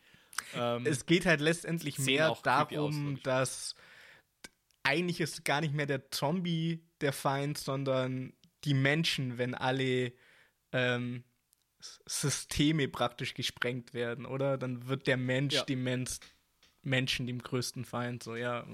Ähm, 0.55 0.85
es 0.85 1.05
geht 1.05 1.25
halt 1.25 1.41
letztendlich 1.41 1.99
mehr 1.99 2.37
darum, 2.43 3.15
aus, 3.15 3.21
dass 3.23 3.75
eigentlich 4.83 5.19
ist 5.19 5.43
gar 5.43 5.59
nicht 5.59 5.73
mehr 5.73 5.87
der 5.87 6.09
Zombie 6.11 6.85
der 7.01 7.11
Feind, 7.11 7.57
sondern 7.57 8.31
die 8.63 8.73
Menschen, 8.73 9.37
wenn 9.37 9.55
alle 9.55 10.13
ähm, 10.71 11.23
Systeme 11.79 12.87
praktisch 12.87 13.33
gesprengt 13.33 13.93
werden, 13.93 14.25
oder? 14.25 14.57
Dann 14.57 14.87
wird 14.87 15.07
der 15.07 15.17
Mensch 15.17 15.55
ja. 15.55 15.63
dem 15.63 15.83
Mensch, 15.83 16.19
Menschen 16.81 17.27
dem 17.27 17.41
größten 17.41 17.85
Feind, 17.85 18.23
so, 18.23 18.35
ja. 18.35 18.65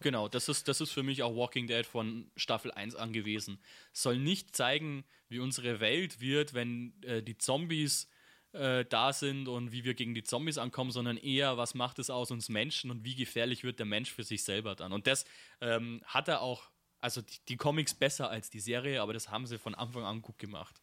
Genau, 0.00 0.28
das 0.28 0.48
ist, 0.48 0.68
das 0.68 0.80
ist 0.80 0.90
für 0.90 1.02
mich 1.02 1.22
auch 1.22 1.34
Walking 1.34 1.66
Dead 1.66 1.86
von 1.86 2.30
Staffel 2.36 2.70
1 2.72 2.96
angewiesen. 2.96 3.60
Soll 3.92 4.18
nicht 4.18 4.54
zeigen, 4.54 5.04
wie 5.28 5.38
unsere 5.38 5.80
Welt 5.80 6.20
wird, 6.20 6.54
wenn 6.54 7.00
äh, 7.02 7.22
die 7.22 7.38
Zombies 7.38 8.08
äh, 8.52 8.84
da 8.84 9.12
sind 9.12 9.48
und 9.48 9.72
wie 9.72 9.84
wir 9.84 9.94
gegen 9.94 10.14
die 10.14 10.24
Zombies 10.24 10.58
ankommen, 10.58 10.90
sondern 10.90 11.16
eher, 11.16 11.56
was 11.56 11.74
macht 11.74 11.98
es 11.98 12.10
aus 12.10 12.30
uns 12.30 12.48
Menschen 12.48 12.90
und 12.90 13.04
wie 13.04 13.14
gefährlich 13.14 13.62
wird 13.64 13.78
der 13.78 13.86
Mensch 13.86 14.12
für 14.12 14.24
sich 14.24 14.42
selber 14.44 14.74
dann. 14.74 14.92
Und 14.92 15.06
das 15.06 15.24
ähm, 15.60 16.00
hat 16.04 16.28
er 16.28 16.42
auch, 16.42 16.70
also 17.00 17.22
die, 17.22 17.38
die 17.48 17.56
Comics 17.56 17.94
besser 17.94 18.30
als 18.30 18.50
die 18.50 18.60
Serie, 18.60 19.00
aber 19.00 19.12
das 19.12 19.30
haben 19.30 19.46
sie 19.46 19.58
von 19.58 19.74
Anfang 19.74 20.04
an 20.04 20.22
gut 20.22 20.38
gemacht. 20.38 20.80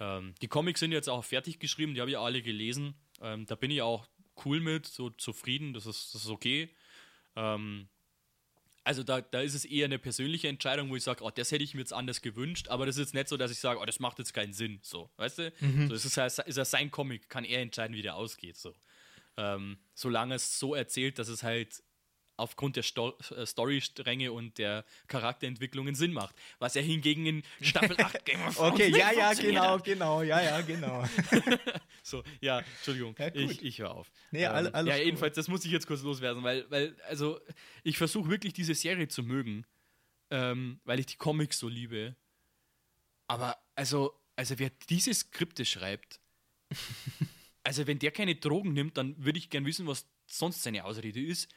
Ähm, 0.00 0.34
die 0.40 0.48
Comics 0.48 0.80
sind 0.80 0.92
jetzt 0.92 1.08
auch 1.08 1.24
fertig 1.24 1.58
geschrieben, 1.58 1.94
die 1.94 2.00
habe 2.00 2.10
ich 2.10 2.18
alle 2.18 2.42
gelesen. 2.42 2.94
Ähm, 3.20 3.46
da 3.46 3.54
bin 3.54 3.70
ich 3.70 3.82
auch 3.82 4.06
cool 4.44 4.60
mit, 4.60 4.86
so 4.86 5.10
zufrieden, 5.10 5.74
das 5.74 5.86
ist, 5.86 6.14
das 6.14 6.24
ist 6.24 6.30
okay. 6.30 6.74
Ähm, 7.36 7.88
also 8.84 9.02
da, 9.02 9.20
da 9.20 9.40
ist 9.40 9.54
es 9.54 9.64
eher 9.64 9.84
eine 9.84 9.98
persönliche 9.98 10.48
Entscheidung, 10.48 10.90
wo 10.90 10.96
ich 10.96 11.04
sage, 11.04 11.22
oh, 11.22 11.30
das 11.30 11.52
hätte 11.52 11.62
ich 11.62 11.74
mir 11.74 11.80
jetzt 11.80 11.92
anders 11.92 12.20
gewünscht, 12.20 12.68
aber 12.68 12.86
das 12.86 12.96
ist 12.96 13.00
jetzt 13.00 13.14
nicht 13.14 13.28
so, 13.28 13.36
dass 13.36 13.50
ich 13.50 13.58
sage, 13.58 13.78
oh, 13.80 13.84
das 13.84 14.00
macht 14.00 14.18
jetzt 14.18 14.34
keinen 14.34 14.52
Sinn, 14.52 14.80
so, 14.82 15.10
weißt 15.16 15.38
du? 15.38 15.52
Mhm. 15.60 15.88
So, 15.88 15.94
es 15.94 16.04
ist, 16.04 16.16
halt, 16.16 16.36
ist 16.38 16.56
ja 16.58 16.64
sein 16.64 16.90
Comic, 16.90 17.28
kann 17.28 17.44
er 17.44 17.60
entscheiden, 17.60 17.96
wie 17.96 18.02
der 18.02 18.16
ausgeht, 18.16 18.56
so. 18.56 18.74
Ähm, 19.36 19.78
solange 19.94 20.34
es 20.34 20.58
so 20.58 20.74
erzählt, 20.74 21.18
dass 21.18 21.28
es 21.28 21.42
halt 21.42 21.82
aufgrund 22.42 22.76
der 22.76 22.82
Sto 22.82 23.16
äh, 23.30 23.46
Storystränge 23.46 24.32
und 24.32 24.58
der 24.58 24.84
Charakterentwicklungen 25.06 25.94
Sinn 25.94 26.12
macht. 26.12 26.34
Was 26.58 26.76
er 26.76 26.82
hingegen 26.82 27.24
in 27.24 27.42
Staffel 27.60 27.96
8 27.98 28.24
Game 28.24 28.40
of 28.46 28.56
Thrones 28.56 28.72
Okay, 28.72 28.90
ja, 28.90 29.12
ja, 29.12 29.32
genau, 29.32 29.78
genau, 29.78 30.22
ja, 30.22 30.42
ja, 30.42 30.60
genau. 30.60 31.04
so, 32.02 32.22
ja, 32.40 32.58
Entschuldigung, 32.58 33.14
ja, 33.18 33.34
ich, 33.34 33.62
ich 33.62 33.78
höre 33.78 33.94
auf. 33.94 34.10
Nee, 34.32 34.44
ähm, 34.44 34.70
alles 34.72 34.88
ja, 34.88 34.96
jedenfalls, 34.96 35.36
das 35.36 35.48
muss 35.48 35.64
ich 35.64 35.70
jetzt 35.70 35.86
kurz 35.86 36.02
loswerden, 36.02 36.42
weil, 36.42 36.68
weil 36.70 36.96
also, 37.08 37.40
ich 37.84 37.96
versuche 37.96 38.28
wirklich 38.28 38.52
diese 38.52 38.74
Serie 38.74 39.08
zu 39.08 39.22
mögen, 39.22 39.64
ähm, 40.30 40.80
weil 40.84 40.98
ich 40.98 41.06
die 41.06 41.16
Comics 41.16 41.58
so 41.58 41.68
liebe. 41.68 42.16
Aber, 43.28 43.56
also, 43.76 44.12
also 44.36 44.58
wer 44.58 44.70
diese 44.90 45.14
Skripte 45.14 45.64
schreibt, 45.64 46.20
also 47.62 47.86
wenn 47.86 48.00
der 48.00 48.10
keine 48.10 48.34
Drogen 48.34 48.72
nimmt, 48.72 48.96
dann 48.96 49.22
würde 49.24 49.38
ich 49.38 49.48
gern 49.48 49.64
wissen, 49.64 49.86
was 49.86 50.06
sonst 50.26 50.62
seine 50.62 50.84
Ausrede 50.84 51.22
ist 51.22 51.48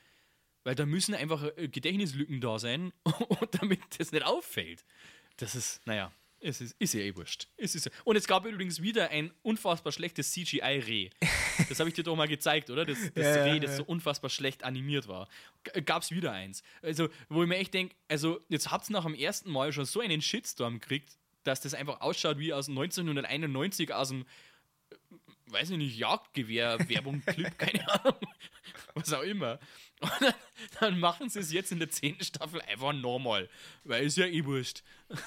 weil 0.66 0.76
da 0.76 0.86
müssen 0.86 1.16
einfach 1.16 1.43
äh, 1.55 1.70
Gedächtnislücken 1.70 2.41
da 2.41 2.59
sein, 2.59 2.91
damit 3.61 3.80
das 3.97 4.11
nicht 4.11 4.26
auffällt. 4.26 4.84
Das 5.38 5.55
ist, 5.55 5.86
naja, 5.86 6.11
es 6.41 6.59
ist, 6.59 6.76
ist 6.80 6.93
ja 6.93 7.01
eh 7.01 7.16
wurscht. 7.16 7.47
Es 7.55 7.76
ist, 7.76 7.89
und 8.03 8.16
es 8.16 8.28
gab 8.28 8.45
übrigens 8.45 8.82
wieder 8.82 9.09
ein 9.09 9.32
unfassbar 9.41 9.93
schlechtes 9.93 10.32
CGI-Reh. 10.32 11.09
Das 11.70 11.80
habe 11.80 11.89
ich 11.89 11.95
dir 11.95 12.03
doch 12.03 12.16
mal 12.16 12.28
gezeigt, 12.28 12.70
oder? 12.70 12.84
Das, 12.84 12.97
das 13.13 13.26
ja, 13.36 13.43
Reh, 13.43 13.59
das 13.59 13.72
ja. 13.72 13.78
so 13.78 13.84
unfassbar 13.86 14.30
schlecht 14.30 14.63
animiert 14.63 15.07
war. 15.07 15.30
Gab 15.86 16.03
es 16.03 16.11
wieder 16.11 16.32
eins. 16.32 16.63
Also, 16.82 17.09
wo 17.30 17.43
ich 17.43 17.49
mir 17.49 17.57
echt 17.57 17.74
denke, 17.74 17.95
also, 18.07 18.39
jetzt 18.49 18.72
habt 18.72 18.89
ihr 18.89 18.93
nach 18.93 19.05
dem 19.05 19.16
ersten 19.16 19.49
Mal 19.51 19.72
schon 19.72 19.86
so 19.86 20.01
einen 20.01 20.22
Shitstorm 20.22 20.80
gekriegt, 20.80 21.18
dass 21.43 21.61
das 21.61 21.74
einfach 21.74 22.01
ausschaut 22.01 22.39
wie 22.39 22.53
aus 22.53 22.68
1991 22.68 23.93
aus 23.93 24.09
dem, 24.09 24.22
äh, 24.22 24.26
weiß 25.47 25.71
ich 25.71 25.77
nicht, 25.77 25.97
Jagdgewehr-Werbung, 25.97 27.21
Clip, 27.25 27.57
keine 27.57 27.89
Ahnung. 28.03 28.19
Was 28.93 29.13
auch 29.13 29.21
immer. 29.21 29.59
Und 29.99 30.11
dann, 30.19 30.33
dann 30.79 30.99
machen 30.99 31.29
sie 31.29 31.39
es 31.39 31.51
jetzt 31.51 31.71
in 31.71 31.79
der 31.79 31.89
zehnten 31.89 32.23
Staffel 32.23 32.61
einfach 32.61 32.93
normal. 32.93 33.49
Weil 33.83 34.05
ist 34.05 34.17
ja 34.17 34.25
eh 34.25 34.43
wurscht. 34.45 34.83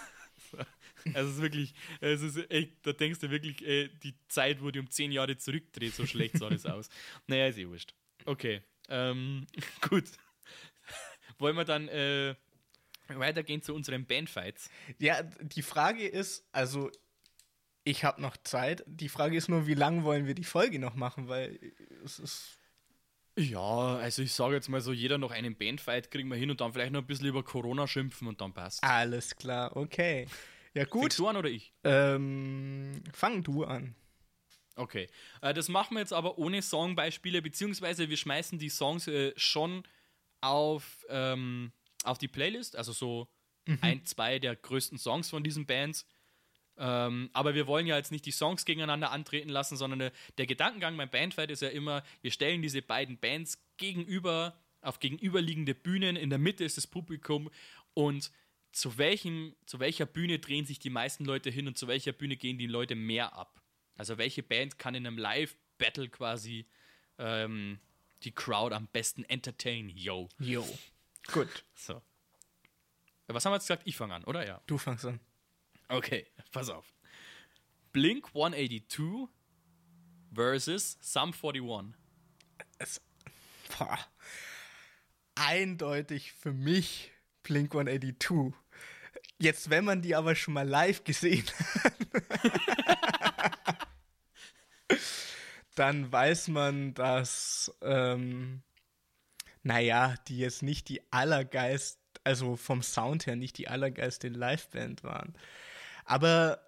Also 1.15 1.31
es 1.31 1.37
ist 1.37 1.43
wirklich, 1.43 1.75
es 2.01 2.23
ist 2.23 2.51
echt, 2.51 2.73
da 2.83 2.93
denkst 2.93 3.21
du 3.21 3.31
wirklich, 3.31 3.65
ey, 3.67 3.89
die 4.03 4.15
Zeit 4.27 4.61
wurde 4.61 4.81
um 4.81 4.91
zehn 4.91 5.13
Jahre 5.13 5.39
zurückdreht, 5.39 5.95
so 5.95 6.05
schlecht 6.05 6.37
sah 6.37 6.51
das 6.51 6.67
aus. 6.67 6.89
Naja, 7.27 7.47
ist 7.47 7.57
eh 7.57 7.69
wurscht. 7.69 7.95
Okay, 8.25 8.63
ähm, 8.89 9.47
gut. 9.89 10.05
Wollen 11.39 11.57
wir 11.57 11.65
dann 11.65 11.89
äh, 11.89 12.35
weitergehen 13.09 13.63
zu 13.63 13.75
unseren 13.75 14.07
Bandfights? 14.07 14.71
Ja, 14.99 15.23
die 15.23 15.63
Frage 15.63 16.07
ist, 16.07 16.47
also 16.53 16.91
ich 17.89 18.05
habe 18.05 18.21
noch 18.21 18.37
Zeit. 18.37 18.85
Die 18.87 19.09
Frage 19.09 19.37
ist 19.37 19.49
nur, 19.49 19.67
wie 19.67 19.75
lange 19.75 20.05
wollen 20.05 20.27
wir 20.27 20.35
die 20.35 20.45
Folge 20.45 20.79
noch 20.79 20.95
machen, 20.95 21.29
weil 21.29 21.59
es 22.05 22.19
ist 22.19 22.59
ja, 23.39 23.97
also 23.97 24.23
ich 24.23 24.33
sage 24.33 24.55
jetzt 24.55 24.69
mal 24.69 24.81
so, 24.81 24.93
jeder 24.93 25.17
noch 25.17 25.31
einen 25.31 25.57
Bandfight 25.57 26.11
kriegen 26.11 26.29
wir 26.29 26.37
hin 26.37 26.51
und 26.51 26.61
dann 26.61 26.73
vielleicht 26.73 26.93
noch 26.93 27.03
ein 27.03 27.07
bisschen 27.07 27.27
über 27.27 27.45
Corona 27.45 27.87
schimpfen 27.87 28.27
und 28.27 28.41
dann 28.41 28.53
passt. 28.53 28.83
Alles 28.83 29.37
klar, 29.37 29.77
okay. 29.77 30.27
Ja, 30.75 30.85
gut. 30.85 31.03
Fängst 31.03 31.19
du 31.21 31.29
an 31.29 31.37
oder 31.37 31.49
ich? 31.49 31.73
Ähm, 31.85 33.01
fang 33.13 33.45
du 33.45 33.65
an. 33.65 33.95
Okay. 34.75 35.09
Äh, 35.41 35.55
das 35.55 35.69
machen 35.69 35.95
wir 35.95 36.01
jetzt 36.01 36.13
aber 36.13 36.37
ohne 36.37 36.63
Songbeispiele, 36.63 37.41
beziehungsweise 37.41 38.11
wir 38.11 38.17
schmeißen 38.17 38.59
die 38.59 38.71
Songs 38.71 39.07
äh, 39.07 39.33
schon 39.37 39.85
auf, 40.41 41.07
ähm, 41.09 41.73
auf 42.03 42.19
die 42.19 42.29
Playlist, 42.29 42.75
also 42.75 42.93
so 42.93 43.29
mhm. 43.67 43.79
ein, 43.83 44.05
zwei 44.05 44.41
der 44.41 44.57
größten 44.57 44.99
Songs 44.99 45.31
von 45.31 45.45
diesen 45.45 45.65
Bands. 45.65 46.07
Ähm, 46.79 47.29
aber 47.33 47.55
wir 47.55 47.67
wollen 47.67 47.87
ja 47.87 47.97
jetzt 47.97 48.13
nicht 48.13 48.25
die 48.25 48.31
Songs 48.31 48.65
gegeneinander 48.65 49.11
antreten 49.11 49.49
lassen, 49.49 49.77
sondern 49.77 49.99
der, 49.99 50.13
der 50.39 50.47
Gedankengang 50.47 50.97
beim 50.97 51.11
Bandfight 51.11 51.51
ist 51.51 51.63
ja 51.63 51.69
immer, 51.69 52.05
wir 52.23 52.31
stellen 52.31 52.63
diese 52.63 52.83
beiden 52.83 53.19
Bands 53.19 53.59
gegenüber, 53.77 54.57
auf 54.81 55.01
gegenüberliegende 55.01 55.75
Bühnen, 55.75 56.15
in 56.15 56.31
der 56.31 56.39
Mitte 56.39 56.65
ist 56.65 56.77
das 56.77 56.87
Publikum 56.87 57.51
und 57.95 58.31
zu, 58.71 58.97
welchem, 58.97 59.57
zu 59.67 59.81
welcher 59.81 60.07
Bühne 60.07 60.39
drehen 60.39 60.67
sich 60.67 60.79
die 60.79 60.91
meisten 60.91 61.25
Leute 61.25 61.51
hin 61.51 61.67
und 61.67 61.77
zu 61.77 61.89
welcher 61.89 62.13
Bühne 62.13 62.37
gehen 62.37 62.59
die 62.59 62.67
Leute 62.67 62.95
mehr 62.95 63.35
ab? 63.35 63.61
Also 63.97 64.19
welche 64.19 64.45
Band 64.45 64.79
kann 64.79 64.95
in 64.95 65.07
einem 65.07 65.19
Live-Battle 65.19 66.09
quasi 66.09 66.67
ähm, 67.19 67.81
die 68.23 68.33
Crowd 68.33 68.75
am 68.75 68.87
besten 68.87 69.25
entertain? 69.25 69.89
Yo. 69.89 70.29
Yo. 70.39 70.65
Gut. 71.33 71.65
So. 71.75 72.01
Was 73.27 73.45
haben 73.45 73.53
wir 73.53 73.57
jetzt 73.57 73.65
gesagt? 73.65 73.83
Ich 73.87 73.97
fange 73.97 74.15
an, 74.15 74.25
oder? 74.25 74.47
Ja. 74.47 74.63
Du 74.67 74.79
fangst 74.79 75.05
an. 75.05 75.21
Okay, 75.89 76.27
pass 76.53 76.69
auf. 76.69 76.93
Blink 77.93 78.27
182 78.29 79.29
versus 80.33 80.99
Sum 81.01 81.33
41. 81.33 81.95
Es, 82.79 83.01
boah, 83.77 83.99
eindeutig 85.35 86.33
für 86.33 86.53
mich 86.53 87.13
Blink 87.43 87.75
182. 87.75 88.53
Jetzt, 89.39 89.71
wenn 89.71 89.85
man 89.85 90.03
die 90.03 90.15
aber 90.15 90.35
schon 90.35 90.55
mal 90.55 90.69
live 90.69 91.05
gesehen 91.05 91.47
hat, 91.85 91.95
dann 95.75 96.11
weiß 96.11 96.49
man, 96.49 96.93
dass, 96.95 97.73
ähm, 97.83 98.63
naja, 99.63 100.17
die 100.27 100.39
jetzt 100.39 100.63
nicht 100.63 100.89
die 100.89 101.01
allergeist, 101.13 102.01
also 102.25 102.57
vom 102.57 102.83
Sound 102.83 103.27
her 103.27 103.37
nicht 103.37 103.59
die 103.59 103.69
allergeiste 103.69 104.29
Liveband 104.29 105.05
waren. 105.05 105.35
Aber, 106.09 106.59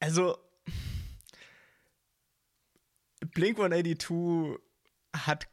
also, 0.00 0.38
Blink 3.20 3.58
182 3.58 4.58
hat, 5.14 5.48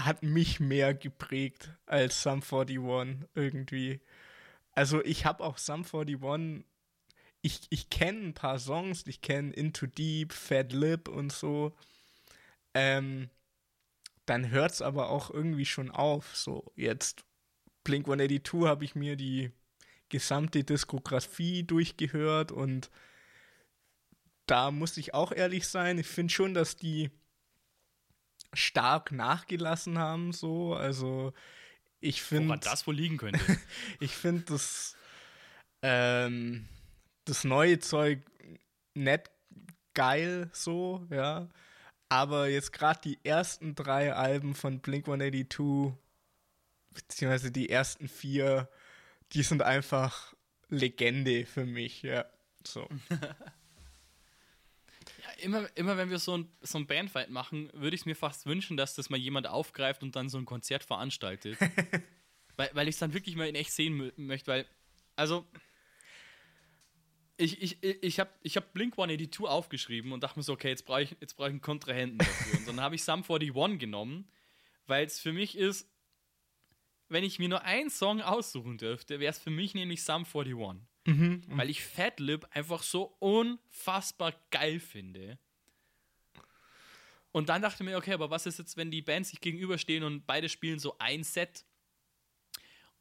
hat 0.00 0.22
mich 0.22 0.60
mehr 0.60 0.94
geprägt 0.94 1.70
als 1.84 2.22
Sum 2.22 2.42
41 2.42 2.78
irgendwie. 3.34 4.00
Also, 4.72 5.04
ich 5.04 5.26
habe 5.26 5.44
auch 5.44 5.58
Sum 5.58 5.84
41 5.84 6.64
ich, 7.42 7.60
ich 7.68 7.90
kenne 7.90 8.28
ein 8.28 8.34
paar 8.34 8.58
Songs, 8.58 9.06
ich 9.06 9.20
kenne 9.20 9.52
Into 9.52 9.86
Deep, 9.86 10.32
Fat 10.32 10.72
Lip 10.72 11.08
und 11.08 11.30
so. 11.30 11.76
Ähm, 12.72 13.28
dann 14.24 14.50
hört 14.50 14.72
es 14.72 14.80
aber 14.80 15.10
auch 15.10 15.28
irgendwie 15.30 15.66
schon 15.66 15.90
auf. 15.90 16.34
So, 16.34 16.72
jetzt 16.74 17.22
Blink 17.84 18.06
182 18.06 18.66
habe 18.66 18.86
ich 18.86 18.94
mir 18.94 19.16
die 19.16 19.52
gesamte 20.14 20.62
Diskografie 20.62 21.64
durchgehört 21.64 22.52
und 22.52 22.88
da 24.46 24.70
muss 24.70 24.96
ich 24.96 25.12
auch 25.12 25.32
ehrlich 25.32 25.66
sein, 25.66 25.98
ich 25.98 26.06
finde 26.06 26.32
schon, 26.32 26.54
dass 26.54 26.76
die 26.76 27.10
stark 28.52 29.10
nachgelassen 29.10 29.98
haben, 29.98 30.32
so. 30.32 30.74
Also 30.74 31.32
ich 31.98 32.22
finde. 32.22 32.50
Woran 32.50 32.60
das 32.60 32.86
wohl 32.86 32.94
liegen 32.94 33.16
könnte. 33.16 33.40
ich 33.98 34.12
finde 34.12 34.44
das, 34.44 34.94
ähm, 35.82 36.68
das 37.24 37.42
neue 37.42 37.80
Zeug 37.80 38.20
nett 38.94 39.32
geil, 39.94 40.48
so, 40.52 41.04
ja. 41.10 41.48
Aber 42.08 42.46
jetzt 42.48 42.72
gerade 42.72 43.00
die 43.02 43.18
ersten 43.24 43.74
drei 43.74 44.14
Alben 44.14 44.54
von 44.54 44.78
Blink 44.78 45.08
182, 45.08 45.98
beziehungsweise 46.92 47.50
die 47.50 47.68
ersten 47.68 48.06
vier, 48.06 48.68
die 49.34 49.42
sind 49.42 49.62
einfach 49.62 50.34
Legende 50.68 51.46
für 51.46 51.66
mich, 51.66 52.02
ja. 52.02 52.24
So. 52.66 52.88
immer, 55.42 55.68
immer 55.76 55.96
wenn 55.96 56.10
wir 56.10 56.18
so 56.18 56.38
ein, 56.38 56.48
so 56.62 56.78
ein 56.78 56.86
Bandfight 56.86 57.30
machen, 57.30 57.70
würde 57.74 57.94
ich 57.94 58.02
es 58.02 58.06
mir 58.06 58.16
fast 58.16 58.46
wünschen, 58.46 58.76
dass 58.76 58.94
das 58.94 59.10
mal 59.10 59.18
jemand 59.18 59.46
aufgreift 59.46 60.02
und 60.02 60.16
dann 60.16 60.28
so 60.28 60.38
ein 60.38 60.46
Konzert 60.46 60.84
veranstaltet. 60.84 61.58
weil 62.56 62.70
weil 62.72 62.88
ich 62.88 62.94
es 62.94 62.98
dann 62.98 63.12
wirklich 63.12 63.36
mal 63.36 63.48
in 63.48 63.54
echt 63.54 63.72
sehen 63.72 64.12
möchte, 64.16 64.50
weil, 64.50 64.66
also, 65.16 65.46
ich, 67.36 67.60
ich, 67.60 67.82
ich 67.82 68.20
habe 68.20 68.30
ich 68.42 68.56
hab 68.56 68.72
Blink 68.72 68.94
182 68.94 69.44
aufgeschrieben 69.44 70.12
und 70.12 70.22
dachte 70.22 70.38
mir 70.38 70.44
so, 70.44 70.52
okay, 70.52 70.68
jetzt 70.68 70.86
brauche 70.86 71.02
ich, 71.02 71.16
brauch 71.36 71.46
ich 71.46 71.50
einen 71.50 71.60
Kontrahenten 71.60 72.18
dafür. 72.18 72.58
und 72.60 72.68
dann 72.68 72.80
habe 72.80 72.94
ich 72.94 73.02
Sum 73.02 73.24
41 73.28 73.78
genommen, 73.78 74.28
weil 74.86 75.04
es 75.04 75.18
für 75.18 75.32
mich 75.32 75.56
ist, 75.56 75.88
wenn 77.08 77.24
ich 77.24 77.38
mir 77.38 77.48
nur 77.48 77.62
einen 77.62 77.90
Song 77.90 78.20
aussuchen 78.20 78.78
dürfte, 78.78 79.20
wäre 79.20 79.30
es 79.30 79.38
für 79.38 79.50
mich 79.50 79.74
nämlich 79.74 80.02
Sum 80.02 80.24
41. 80.24 80.82
Mhm, 81.06 81.42
weil 81.48 81.68
ich 81.68 81.84
Fatlip 81.84 82.46
einfach 82.52 82.82
so 82.82 83.14
unfassbar 83.18 84.32
geil 84.50 84.80
finde. 84.80 85.38
Und 87.30 87.48
dann 87.48 87.60
dachte 87.60 87.82
ich 87.82 87.88
mir, 87.88 87.98
okay, 87.98 88.12
aber 88.12 88.30
was 88.30 88.46
ist 88.46 88.58
jetzt, 88.58 88.76
wenn 88.76 88.90
die 88.90 89.02
Bands 89.02 89.30
sich 89.30 89.40
gegenüberstehen 89.40 90.04
und 90.04 90.26
beide 90.26 90.48
spielen 90.48 90.78
so 90.78 90.96
ein 90.98 91.24
Set? 91.24 91.64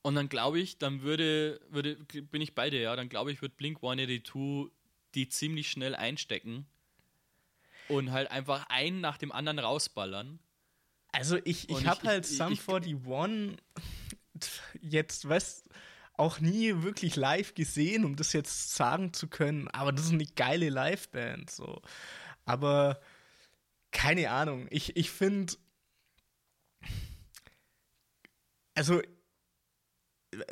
Und 0.02 0.16
dann 0.16 0.28
glaube 0.28 0.60
ich, 0.60 0.80
dann 0.80 1.02
würde, 1.02 1.62
würde, 1.70 1.96
bin 1.96 2.42
ich 2.42 2.56
bei 2.56 2.70
dir, 2.70 2.82
ja, 2.82 2.96
dann 2.96 3.10
glaube 3.10 3.32
ich, 3.32 3.42
wird 3.42 3.56
Blink 3.56 3.78
182 3.78 4.72
die 5.16 5.30
ziemlich 5.30 5.70
schnell 5.70 5.96
einstecken 5.96 6.66
und 7.88 8.12
halt 8.12 8.32
einfach 8.32 8.66
einen 8.70 9.02
nach 9.02 9.18
dem 9.18 9.32
anderen 9.32 9.60
rausballern. 9.60 10.40
Also 11.14 11.38
ich, 11.46 11.70
ich 11.70 11.86
habe 11.86 12.04
halt 12.04 12.26
Sum 12.26 12.58
41 12.68 12.98
jetzt, 14.82 15.30
weißt 15.30 15.70
auch 16.16 16.40
nie 16.40 16.84
wirklich 16.84 17.16
live 17.16 17.56
gesehen, 17.56 18.04
um 18.04 18.16
das 18.16 18.34
jetzt 18.34 18.76
sagen 18.76 19.14
zu 19.14 19.28
können, 19.28 19.68
aber 19.70 19.92
das 19.92 20.06
ist 20.06 20.14
eine 20.14 20.26
geile 20.26 20.70
Liveband, 20.70 21.50
so. 21.50 21.82
Aber 22.46 23.00
keine 23.92 24.30
Ahnung, 24.32 24.68
ich, 24.70 24.96
ich 24.98 25.12
finde, 25.12 25.54
also, 28.76 29.02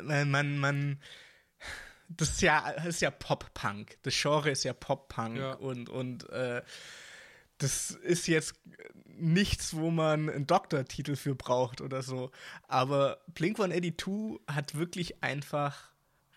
man, 0.00 0.30
man, 0.30 0.58
man, 0.58 1.02
das 2.08 2.30
ist 2.30 2.42
ja, 2.42 2.72
das 2.72 2.86
ist 2.86 3.02
ja 3.02 3.10
Pop-Punk. 3.10 3.98
Das 4.02 4.14
Genre 4.14 4.50
ist 4.50 4.64
ja 4.64 4.72
Pop-Punk 4.72 5.38
ja. 5.38 5.54
und, 5.54 5.88
und 5.88 6.28
äh, 6.30 6.62
das 7.62 7.90
ist 7.90 8.26
jetzt 8.26 8.54
nichts, 9.06 9.74
wo 9.76 9.90
man 9.90 10.28
einen 10.28 10.46
Doktortitel 10.46 11.16
für 11.16 11.34
braucht 11.34 11.80
oder 11.80 12.02
so. 12.02 12.30
Aber 12.68 13.20
Blink 13.34 13.60
182 13.60 14.40
hat 14.48 14.74
wirklich 14.74 15.22
einfach 15.22 15.92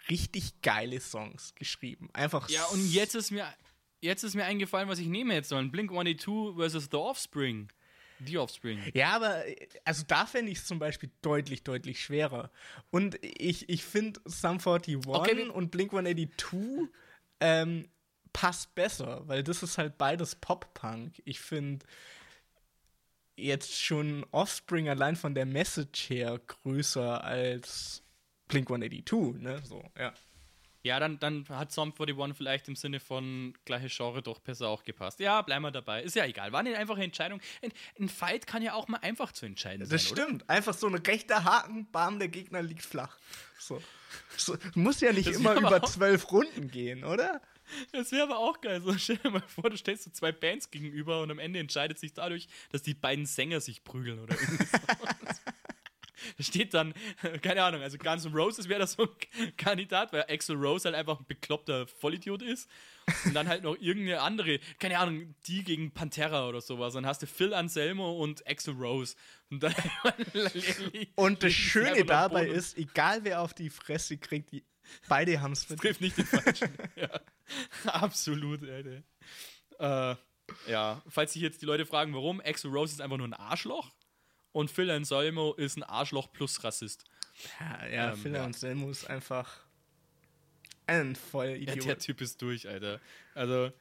richtig 0.10 0.62
geile 0.62 1.00
Songs 1.00 1.56
geschrieben. 1.56 2.10
Einfach 2.14 2.50
Ja, 2.50 2.66
und 2.66 2.92
jetzt 2.92 3.16
ist 3.16 3.32
mir 3.32 3.48
jetzt 4.02 4.24
ist 4.24 4.36
mir 4.36 4.46
eingefallen, 4.46 4.88
was 4.88 5.00
ich 5.00 5.08
nehme 5.08 5.34
jetzt 5.34 5.50
sollen. 5.50 5.72
Blink 5.72 5.92
182 5.92 6.56
versus 6.56 6.90
The 6.92 6.98
Offspring. 6.98 7.70
The 8.24 8.38
Offspring. 8.38 8.80
Ja, 8.94 9.16
aber 9.16 9.44
also 9.84 10.04
da 10.08 10.26
fände 10.26 10.52
ich 10.52 10.60
es 10.60 10.66
zum 10.66 10.80
Beispiel 10.80 11.10
deutlich, 11.22 11.64
deutlich 11.64 12.02
schwerer. 12.02 12.52
Und 12.92 13.18
ich, 13.22 13.68
ich 13.68 13.84
finde 13.84 14.22
Sum 14.26 14.60
41 14.60 15.08
okay, 15.08 15.50
und 15.50 15.72
Blink 15.72 15.92
182 15.92 16.90
ähm, 17.42 17.90
passt 18.36 18.76
besser, 18.76 19.22
weil 19.28 19.44
das 19.44 19.64
ist 19.64 19.78
halt 19.78 19.98
beides 19.98 20.36
Pop-Punk. 20.36 21.22
Ich 21.24 21.40
finde 21.40 21.86
jetzt 23.38 23.82
schon 23.82 24.26
Offspring 24.32 24.90
allein 24.90 25.16
von 25.16 25.34
der 25.34 25.46
Message 25.46 26.10
her 26.10 26.42
größer 26.46 27.24
als 27.24 28.04
Blink 28.50 28.70
182, 28.70 29.42
ne? 29.42 29.62
So, 29.64 29.82
ja. 29.98 30.14
Ja, 30.84 31.00
dann, 31.00 31.18
dann 31.18 31.48
hat 31.48 31.72
Song 31.72 31.94
41 31.98 32.38
vielleicht 32.38 32.68
im 32.68 32.76
Sinne 32.76 33.00
von 33.00 33.54
gleiche 33.64 33.88
Genre 33.88 34.22
doch 34.22 34.40
besser 34.40 34.68
auch 34.68 34.84
gepasst. 34.84 35.20
Ja, 35.22 35.42
bleiben 35.42 35.64
wir 35.64 35.72
dabei. 35.72 36.04
Ist 36.04 36.16
ja 36.16 36.26
egal. 36.26 36.52
War 36.52 36.60
eine 36.60 36.78
einfache 36.78 37.02
Entscheidung. 37.02 37.40
Ein, 37.64 37.72
ein 38.00 38.10
Fight 38.10 38.46
kann 38.46 38.62
ja 38.62 38.74
auch 38.74 38.90
mal 38.90 38.98
einfach 38.98 39.32
zu 39.32 39.46
entscheiden 39.46 39.80
das 39.80 39.90
sein. 39.90 39.98
Das 39.98 40.08
stimmt. 40.08 40.44
Oder? 40.44 40.54
Einfach 40.54 40.74
so 40.74 40.88
ein 40.88 40.96
rechter 40.96 41.46
Haken, 41.46 41.90
bam, 41.90 42.20
der 42.20 42.28
Gegner 42.28 42.62
liegt 42.62 42.84
flach. 42.84 43.18
So. 43.58 43.82
so 44.38 44.58
muss 44.76 45.00
ja 45.00 45.14
nicht 45.14 45.30
das 45.30 45.38
immer 45.38 45.56
über 45.56 45.82
zwölf 45.84 46.32
Runden 46.32 46.70
gehen, 46.70 47.06
oder? 47.06 47.42
Das 47.92 48.12
wäre 48.12 48.24
aber 48.24 48.38
auch 48.40 48.62
geil. 48.62 48.82
So, 48.82 48.94
stell 48.98 49.18
dir 49.18 49.32
mal 49.32 49.42
vor, 49.42 49.70
du 49.70 49.78
stellst 49.78 50.04
so 50.04 50.12
zwei 50.12 50.32
Bands 50.32 50.72
gegenüber 50.72 51.22
und 51.22 51.32
am 51.32 51.40
Ende 51.40 51.60
entscheidet 51.60 52.00
sich 52.00 52.14
dadurch, 52.14 52.48
dass 52.72 52.82
die 52.82 52.94
beiden 52.94 53.26
Sänger 53.26 53.62
sich 53.62 53.84
prügeln 53.84 54.20
oder 54.20 54.36
irgendwie 54.40 54.66
so. 54.66 54.78
Da 56.38 56.44
steht 56.44 56.74
dann, 56.74 56.94
keine 57.42 57.64
Ahnung, 57.64 57.82
also 57.82 57.98
Guns 57.98 58.26
N' 58.26 58.34
Roses 58.34 58.70
wäre 58.70 58.80
das 58.80 58.94
so 58.94 59.04
ein 59.04 59.54
Kandidat, 59.58 60.14
weil 60.14 60.26
Axel 60.30 60.56
Rose 60.56 60.86
halt 60.86 60.96
einfach 60.96 61.20
ein 61.20 61.26
bekloppter 61.28 61.88
Vollidiot 61.88 62.42
ist. 62.42 62.70
Und 63.26 63.36
dann 63.36 63.48
halt 63.48 63.64
noch 63.64 63.78
irgendeine 63.80 64.22
andere, 64.22 64.60
keine 64.80 64.98
Ahnung, 64.98 65.36
die 65.46 65.64
gegen 65.64 65.92
Pantera 65.92 66.48
oder 66.48 66.62
sowas. 66.62 66.94
Dann 66.94 67.06
hast 67.06 67.22
du 67.22 67.28
Phil 67.28 67.54
Anselmo 67.54 68.14
und 68.14 68.48
Axel 68.48 68.74
Rose. 68.74 69.16
Und, 69.52 69.64
und 71.16 71.44
das 71.44 71.54
Schöne 71.54 72.04
dabei 72.04 72.48
ist, 72.48 72.78
egal 72.78 73.24
wer 73.24 73.42
auf 73.42 73.54
die 73.54 73.70
Fresse 73.70 74.18
kriegt, 74.18 74.52
die 74.52 74.64
Beide 75.08 75.42
haben 75.42 75.54
es 75.54 75.68
Trifft 75.68 76.02
nicht 76.02 76.18
den 76.18 76.26
Falschen. 76.26 76.70
ja. 76.96 77.10
Absolut, 77.86 78.64
Alter. 78.68 79.04
Äh, 79.80 80.16
ja, 80.68 81.02
falls 81.08 81.34
sich 81.34 81.42
jetzt 81.42 81.62
die 81.62 81.66
Leute 81.66 81.86
fragen, 81.86 82.14
warum, 82.14 82.42
Axel 82.42 82.72
Rose 82.72 82.94
ist 82.94 83.02
einfach 83.02 83.18
nur 83.18 83.28
ein 83.28 83.34
Arschloch 83.34 83.92
und 84.52 84.72
Phil 84.72 84.90
Anselmo 84.90 85.54
ist 85.54 85.78
ein 85.78 85.84
Arschloch 85.84 86.32
plus 86.32 86.64
Rassist. 86.64 87.04
Ja, 87.60 87.88
ja 87.88 88.12
ähm, 88.12 88.18
Phil 88.18 88.34
ja. 88.34 88.44
Anselmo 88.44 88.90
ist 88.90 89.10
einfach 89.10 89.66
ein 90.88 91.16
voll 91.16 91.50
Idiot. 91.50 91.78
Ja, 91.78 91.84
der 91.84 92.00
Typ 92.00 92.22
ist 92.22 92.42
durch, 92.42 92.68
Alter. 92.68 93.02
Also, 93.34 93.72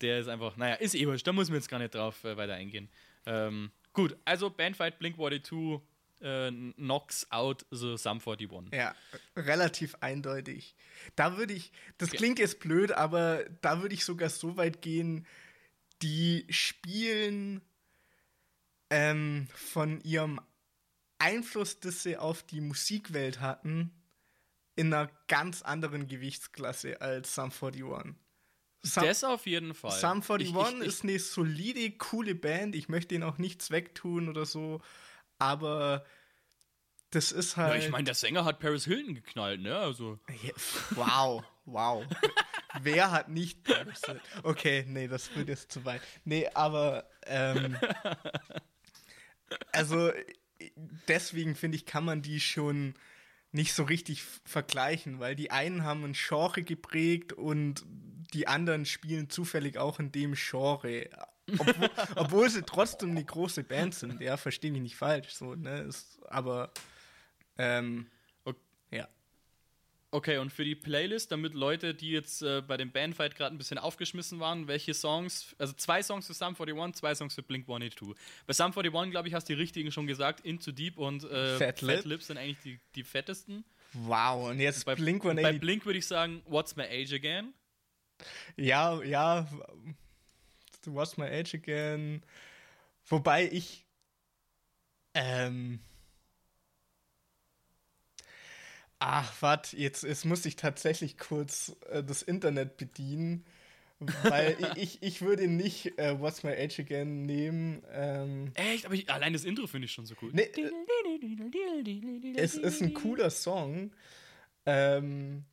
der 0.00 0.20
ist 0.20 0.28
einfach, 0.28 0.56
naja, 0.56 0.74
ist 0.76 0.94
eh 0.94 1.06
wurscht, 1.06 1.26
da 1.26 1.32
müssen 1.32 1.52
wir 1.52 1.58
jetzt 1.58 1.68
gar 1.68 1.78
nicht 1.78 1.94
drauf 1.94 2.24
äh, 2.24 2.36
weiter 2.36 2.54
eingehen. 2.54 2.88
Ähm, 3.26 3.70
gut, 3.92 4.16
also 4.24 4.50
Bandfight 4.50 4.98
Blink 4.98 5.16
42 5.16 5.80
äh, 6.22 6.50
knocks 6.76 7.26
out 7.30 7.66
the 7.70 7.96
Sum 7.96 8.20
41. 8.24 8.72
Ja, 8.72 8.94
relativ 9.36 9.96
eindeutig. 10.00 10.74
Da 11.16 11.36
würde 11.36 11.52
ich, 11.52 11.72
das 11.98 12.10
klingt 12.10 12.38
jetzt 12.38 12.60
blöd, 12.60 12.92
aber 12.92 13.44
da 13.60 13.82
würde 13.82 13.94
ich 13.94 14.04
sogar 14.04 14.30
so 14.30 14.56
weit 14.56 14.82
gehen, 14.82 15.26
die 16.02 16.46
spielen 16.50 17.60
ähm, 18.90 19.48
von 19.54 20.00
ihrem 20.02 20.40
Einfluss, 21.18 21.80
das 21.80 22.02
sie 22.02 22.16
auf 22.16 22.42
die 22.42 22.60
Musikwelt 22.60 23.40
hatten, 23.40 23.92
in 24.74 24.92
einer 24.92 25.10
ganz 25.28 25.62
anderen 25.62 26.08
Gewichtsklasse 26.08 27.00
als 27.00 27.34
Sum 27.34 27.52
41. 27.52 28.14
Sum, 28.84 29.04
das 29.04 29.22
auf 29.22 29.46
jeden 29.46 29.74
Fall. 29.74 29.92
Sum 29.92 30.22
41 30.22 30.48
ich, 30.48 30.80
ich, 30.80 30.86
ist 30.86 31.02
eine 31.04 31.18
solide, 31.18 31.90
coole 31.92 32.34
Band. 32.34 32.74
Ich 32.74 32.88
möchte 32.88 33.14
ihnen 33.14 33.22
auch 33.22 33.38
nichts 33.38 33.70
wegtun 33.70 34.28
oder 34.28 34.44
so 34.44 34.80
aber 35.42 36.04
das 37.10 37.32
ist 37.32 37.56
halt. 37.56 37.74
Ja, 37.74 37.78
ich 37.78 37.90
meine, 37.90 38.04
der 38.04 38.14
Sänger 38.14 38.44
hat 38.44 38.60
Paris 38.60 38.84
Hilton 38.84 39.14
geknallt, 39.14 39.60
ne? 39.60 39.76
Also. 39.76 40.18
Wow, 40.90 41.44
wow. 41.64 42.04
Wer 42.80 43.10
hat 43.10 43.28
nicht 43.28 43.64
Paris 43.64 44.00
Hilton? 44.04 44.22
Okay, 44.44 44.84
nee, 44.88 45.08
das 45.08 45.34
wird 45.36 45.48
jetzt 45.48 45.72
zu 45.72 45.84
weit. 45.84 46.00
Nee, 46.24 46.48
aber 46.54 47.10
ähm, 47.26 47.76
also 49.72 50.12
deswegen 51.08 51.54
finde 51.54 51.76
ich, 51.76 51.86
kann 51.86 52.04
man 52.04 52.22
die 52.22 52.40
schon 52.40 52.94
nicht 53.50 53.74
so 53.74 53.82
richtig 53.82 54.22
vergleichen, 54.46 55.18
weil 55.20 55.34
die 55.34 55.50
einen 55.50 55.84
haben 55.84 56.04
ein 56.04 56.14
Genre 56.14 56.62
geprägt 56.62 57.34
und 57.34 57.84
die 58.32 58.46
anderen 58.46 58.86
spielen 58.86 59.28
zufällig 59.28 59.76
auch 59.76 59.98
in 59.98 60.12
dem 60.12 60.34
Genre. 60.34 61.10
Obwohl, 61.58 61.90
obwohl 62.16 62.50
sie 62.50 62.62
trotzdem 62.62 63.10
eine 63.10 63.24
große 63.24 63.64
Band 63.64 63.94
sind, 63.94 64.20
ja, 64.20 64.36
verstehe 64.36 64.70
mich 64.70 64.82
nicht 64.82 64.96
falsch, 64.96 65.30
so, 65.30 65.54
ne, 65.54 65.82
ist, 65.82 66.20
aber, 66.28 66.70
ähm, 67.58 68.06
okay. 68.44 68.58
ja. 68.90 69.08
Okay, 70.10 70.36
und 70.38 70.52
für 70.52 70.64
die 70.64 70.74
Playlist, 70.74 71.32
damit 71.32 71.54
Leute, 71.54 71.94
die 71.94 72.10
jetzt 72.10 72.42
äh, 72.42 72.60
bei 72.60 72.76
dem 72.76 72.92
Bandfight 72.92 73.34
gerade 73.34 73.54
ein 73.54 73.58
bisschen 73.58 73.78
aufgeschmissen 73.78 74.40
waren, 74.40 74.68
welche 74.68 74.92
Songs, 74.92 75.54
also 75.58 75.72
zwei 75.72 76.02
Songs 76.02 76.26
für 76.26 76.34
Sum 76.34 76.54
41, 76.58 77.00
zwei 77.00 77.14
Songs 77.14 77.34
für 77.34 77.42
Blink 77.42 77.64
182. 77.64 78.14
Bei 78.46 78.52
Sum 78.52 78.72
41, 78.72 79.10
glaube 79.10 79.28
ich, 79.28 79.34
hast 79.34 79.48
du 79.48 79.54
die 79.54 79.60
richtigen 79.60 79.90
schon 79.90 80.06
gesagt, 80.06 80.40
Into 80.40 80.70
Deep 80.70 80.98
und 80.98 81.24
äh, 81.24 81.56
Fat 81.56 81.80
Lip. 81.80 81.96
Fat 81.96 82.04
Lips 82.04 82.26
sind 82.26 82.36
eigentlich 82.36 82.58
die, 82.58 82.78
die 82.94 83.04
fettesten. 83.04 83.64
Wow, 83.94 84.50
und 84.50 84.60
jetzt 84.60 84.84
Bei 84.84 84.94
Blink 84.94 85.22
Bei 85.22 85.30
182. 85.30 85.60
Blink 85.60 85.86
würde 85.86 85.98
ich 85.98 86.06
sagen, 86.06 86.42
What's 86.46 86.76
My 86.76 86.84
Age 86.84 87.12
Again? 87.14 87.54
Ja, 88.56 89.02
ja. 89.02 89.46
What's 90.86 91.16
my 91.16 91.26
age 91.26 91.54
again? 91.54 92.22
Wobei 93.06 93.48
ich. 93.50 93.86
Ähm. 95.14 95.80
Ach, 99.04 99.32
warte, 99.42 99.76
jetzt, 99.76 100.04
jetzt 100.04 100.24
muss 100.24 100.46
ich 100.46 100.54
tatsächlich 100.54 101.18
kurz 101.18 101.74
äh, 101.90 102.04
das 102.04 102.22
Internet 102.22 102.76
bedienen, 102.76 103.44
weil 104.22 104.56
ich, 104.76 105.02
ich 105.02 105.22
würde 105.22 105.48
nicht 105.48 105.98
äh, 105.98 106.20
What's 106.20 106.44
My 106.44 106.52
Age 106.52 106.78
Again 106.78 107.22
nehmen. 107.22 107.82
Ähm, 107.90 108.52
Echt? 108.54 108.86
Aber 108.86 108.94
ich, 108.94 109.10
allein 109.10 109.32
das 109.32 109.42
Intro 109.42 109.66
finde 109.66 109.86
ich 109.86 109.92
schon 109.92 110.06
so 110.06 110.14
gut. 110.14 110.32
nee, 110.34 110.42
äh, 110.42 110.70
es 112.36 112.54
ist 112.54 112.80
ein 112.80 112.94
cooler 112.94 113.30
Song, 113.30 113.92
ähm, 114.66 115.46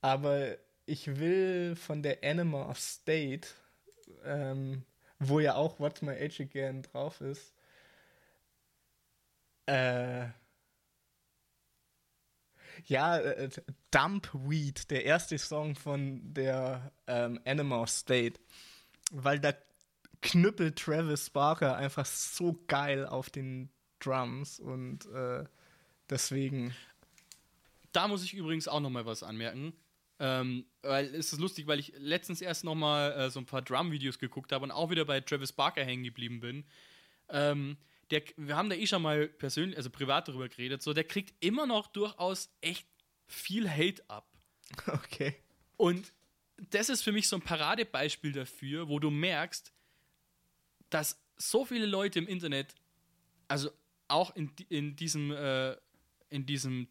aber 0.00 0.58
ich 0.84 1.18
will 1.18 1.76
von 1.76 2.02
der 2.02 2.24
Anima 2.24 2.68
of 2.68 2.80
State, 2.80 3.48
ähm, 4.28 4.84
wo 5.18 5.40
ja 5.40 5.54
auch 5.54 5.80
What's 5.80 6.02
My 6.02 6.12
Age 6.12 6.40
Again 6.40 6.82
drauf 6.82 7.20
ist, 7.20 7.54
äh, 9.66 10.28
ja, 12.86 13.18
äh, 13.18 13.50
Dumpweed, 13.90 14.90
der 14.90 15.04
erste 15.04 15.38
Song 15.38 15.74
von 15.74 16.32
der 16.32 16.92
ähm, 17.06 17.40
Anima 17.44 17.82
of 17.82 17.90
State, 17.90 18.40
weil 19.10 19.40
da 19.40 19.52
knüppelt 20.22 20.78
Travis 20.78 21.30
Barker 21.30 21.76
einfach 21.76 22.06
so 22.06 22.58
geil 22.66 23.06
auf 23.06 23.30
den 23.30 23.70
Drums 24.00 24.60
und 24.60 25.06
äh, 25.06 25.44
deswegen. 26.08 26.74
Da 27.92 28.06
muss 28.06 28.22
ich 28.22 28.34
übrigens 28.34 28.68
auch 28.68 28.80
noch 28.80 28.90
mal 28.90 29.06
was 29.06 29.22
anmerken. 29.22 29.72
Ähm, 30.20 30.66
weil 30.82 31.14
es 31.14 31.32
ist 31.32 31.38
lustig, 31.38 31.66
weil 31.66 31.78
ich 31.78 31.92
letztens 31.96 32.40
erst 32.40 32.64
noch 32.64 32.74
mal 32.74 33.12
äh, 33.12 33.30
so 33.30 33.38
ein 33.38 33.46
paar 33.46 33.62
Drum-Videos 33.62 34.18
geguckt 34.18 34.50
habe 34.52 34.64
und 34.64 34.70
auch 34.72 34.90
wieder 34.90 35.04
bei 35.04 35.20
Travis 35.20 35.52
Barker 35.52 35.84
hängen 35.84 36.02
geblieben 36.02 36.40
bin. 36.40 36.64
Ähm, 37.28 37.76
der, 38.10 38.22
wir 38.36 38.56
haben 38.56 38.70
da 38.70 38.76
eh 38.76 38.86
schon 38.86 39.02
mal 39.02 39.28
persönlich, 39.28 39.76
also 39.76 39.90
privat 39.90 40.28
darüber 40.28 40.48
geredet, 40.48 40.82
so 40.82 40.92
der 40.92 41.04
kriegt 41.04 41.34
immer 41.44 41.66
noch 41.66 41.86
durchaus 41.88 42.50
echt 42.60 42.86
viel 43.26 43.68
Hate 43.70 44.02
ab. 44.08 44.28
Okay. 44.86 45.34
Und 45.76 46.12
das 46.70 46.88
ist 46.88 47.02
für 47.02 47.12
mich 47.12 47.28
so 47.28 47.36
ein 47.36 47.42
Paradebeispiel 47.42 48.32
dafür, 48.32 48.88
wo 48.88 48.98
du 48.98 49.10
merkst, 49.10 49.72
dass 50.90 51.22
so 51.36 51.64
viele 51.64 51.86
Leute 51.86 52.18
im 52.18 52.26
Internet, 52.26 52.74
also 53.46 53.70
auch 54.08 54.34
in, 54.34 54.50
in, 54.68 54.96
diesem, 54.96 55.30
äh, 55.30 55.76
in 56.30 56.46
diesem 56.46 56.88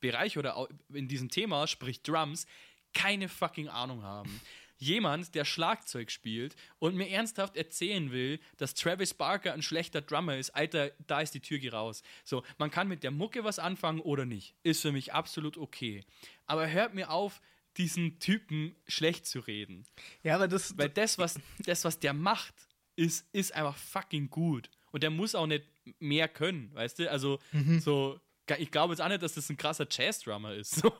Bereich 0.00 0.38
oder 0.38 0.68
in 0.92 1.08
diesem 1.08 1.30
Thema, 1.30 1.66
sprich 1.66 2.02
Drums, 2.02 2.46
keine 2.92 3.28
fucking 3.28 3.68
Ahnung 3.68 4.02
haben. 4.02 4.40
Jemand, 4.80 5.34
der 5.34 5.44
Schlagzeug 5.44 6.10
spielt 6.10 6.54
und 6.78 6.94
mir 6.94 7.08
ernsthaft 7.10 7.56
erzählen 7.56 8.12
will, 8.12 8.38
dass 8.58 8.74
Travis 8.74 9.12
Barker 9.12 9.52
ein 9.52 9.62
schlechter 9.62 10.00
Drummer 10.00 10.36
ist, 10.36 10.50
Alter, 10.50 10.92
da 11.06 11.20
ist 11.20 11.34
die 11.34 11.40
Tür 11.40 11.58
geh 11.58 11.70
raus. 11.70 12.02
So, 12.24 12.44
man 12.58 12.70
kann 12.70 12.86
mit 12.86 13.02
der 13.02 13.10
Mucke 13.10 13.42
was 13.42 13.58
anfangen 13.58 14.00
oder 14.00 14.24
nicht. 14.24 14.54
Ist 14.62 14.82
für 14.82 14.92
mich 14.92 15.12
absolut 15.12 15.56
okay. 15.56 16.04
Aber 16.46 16.70
hört 16.70 16.94
mir 16.94 17.10
auf, 17.10 17.40
diesen 17.78 18.18
Typen 18.18 18.74
schlecht 18.86 19.26
zu 19.26 19.40
reden. 19.40 19.86
Ja, 20.22 20.34
aber 20.34 20.48
das. 20.48 20.76
Weil 20.76 20.88
das, 20.90 21.18
was, 21.18 21.40
das, 21.60 21.84
was 21.84 21.98
der 21.98 22.12
macht, 22.12 22.54
ist, 22.96 23.26
ist 23.32 23.54
einfach 23.54 23.76
fucking 23.76 24.30
gut. 24.30 24.70
Und 24.90 25.02
der 25.02 25.10
muss 25.10 25.34
auch 25.34 25.46
nicht 25.46 25.64
mehr 25.98 26.28
können, 26.28 26.74
weißt 26.74 26.98
du? 26.98 27.10
Also, 27.10 27.38
so, 27.80 28.20
ich 28.58 28.70
glaube 28.70 28.92
jetzt 28.92 29.00
auch 29.00 29.08
nicht, 29.08 29.22
dass 29.22 29.34
das 29.34 29.48
ein 29.50 29.56
krasser 29.56 29.86
Jazz-Drummer 29.90 30.54
ist. 30.54 30.82
So, 30.82 30.92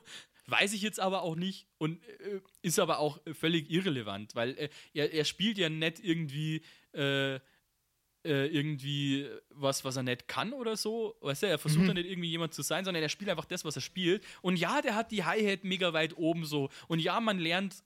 weiß 0.47 0.73
ich 0.73 0.81
jetzt 0.81 0.99
aber 0.99 1.21
auch 1.21 1.35
nicht 1.35 1.67
und 1.77 2.03
äh, 2.03 2.41
ist 2.63 2.79
aber 2.79 2.97
auch 2.97 3.19
völlig 3.33 3.69
irrelevant, 3.69 4.33
weil 4.35 4.57
äh, 4.57 4.69
er, 4.93 5.13
er 5.13 5.25
spielt 5.25 5.57
ja 5.57 5.69
nicht 5.69 5.99
irgendwie. 5.99 6.63
Äh, 6.93 7.39
äh, 8.25 8.47
irgendwie 8.47 9.29
was, 9.49 9.85
was 9.85 9.95
er 9.95 10.03
nicht 10.03 10.27
kann 10.27 10.51
oder 10.51 10.75
so. 10.75 11.15
Weißt 11.21 11.43
du, 11.43 11.47
er 11.47 11.57
versucht 11.57 11.87
ja 11.87 11.93
nicht 11.93 12.09
irgendwie 12.09 12.29
jemand 12.29 12.53
zu 12.53 12.61
sein, 12.61 12.83
sondern 12.83 13.01
er 13.01 13.09
spielt 13.09 13.29
einfach 13.29 13.45
das, 13.45 13.63
was 13.63 13.75
er 13.75 13.81
spielt. 13.81 14.25
Und 14.41 14.57
ja, 14.57 14.81
der 14.81 14.95
hat 14.95 15.11
die 15.11 15.23
Hi-Hat 15.23 15.63
mega 15.63 15.93
weit 15.93 16.17
oben 16.17 16.45
so. 16.45 16.69
Und 16.87 16.99
ja, 16.99 17.19
man 17.19 17.39
lernt 17.39 17.81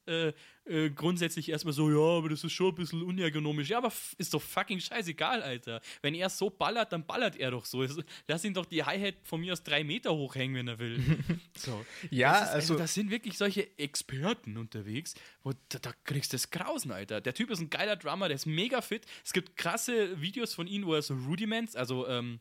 äh, 0.65 0.89
grundsätzlich 0.89 1.49
erstmal 1.49 1.73
so, 1.73 1.89
ja, 1.89 2.17
aber 2.17 2.29
das 2.29 2.43
ist 2.43 2.53
schon 2.53 2.69
ein 2.69 2.75
bisschen 2.75 3.01
unergonomisch. 3.03 3.69
Ja, 3.69 3.79
aber 3.79 3.91
ist 4.17 4.33
doch 4.33 4.41
fucking 4.41 4.79
scheißegal, 4.79 5.41
Alter. 5.43 5.81
Wenn 6.01 6.15
er 6.15 6.29
so 6.29 6.49
ballert, 6.49 6.93
dann 6.93 7.05
ballert 7.05 7.35
er 7.35 7.51
doch 7.51 7.65
so. 7.65 7.85
Lass 8.27 8.43
ihn 8.45 8.53
doch 8.53 8.65
die 8.65 8.83
Hi-Hat 8.83 9.15
von 9.23 9.41
mir 9.41 9.53
aus 9.53 9.63
drei 9.63 9.83
Meter 9.83 10.13
hochhängen, 10.15 10.55
wenn 10.55 10.67
er 10.69 10.79
will. 10.79 10.99
so. 11.57 11.85
Ja, 12.09 12.39
das 12.39 12.49
ist, 12.49 12.53
also- 12.55 12.77
das 12.77 12.93
sind 12.93 13.09
wirklich 13.11 13.37
solche 13.37 13.77
Experten 13.77 14.55
unterwegs, 14.57 15.15
wo 15.43 15.51
da, 15.69 15.79
da 15.79 15.91
kriegst 16.05 16.31
du 16.31 16.35
das 16.35 16.49
Grausen, 16.49 16.91
Alter. 16.91 17.19
Der 17.19 17.33
Typ 17.33 17.49
ist 17.49 17.59
ein 17.59 17.69
geiler 17.69 17.97
Drummer, 17.97 18.29
der 18.29 18.35
ist 18.35 18.45
mega 18.45 18.81
fit. 18.81 19.05
Es 19.25 19.33
gibt 19.33 19.57
krasse 19.57 20.21
Videos 20.21 20.53
von 20.53 20.67
ihm, 20.67 20.85
wo 20.85 20.93
er 20.93 21.01
so 21.01 21.13
Rudiments, 21.15 21.75
also, 21.75 22.07
ähm, 22.07 22.39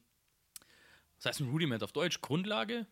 was 1.17 1.27
heißt 1.27 1.41
ein 1.41 1.49
Rudiment 1.51 1.83
auf 1.83 1.93
Deutsch? 1.93 2.21
Grundlage? 2.21 2.87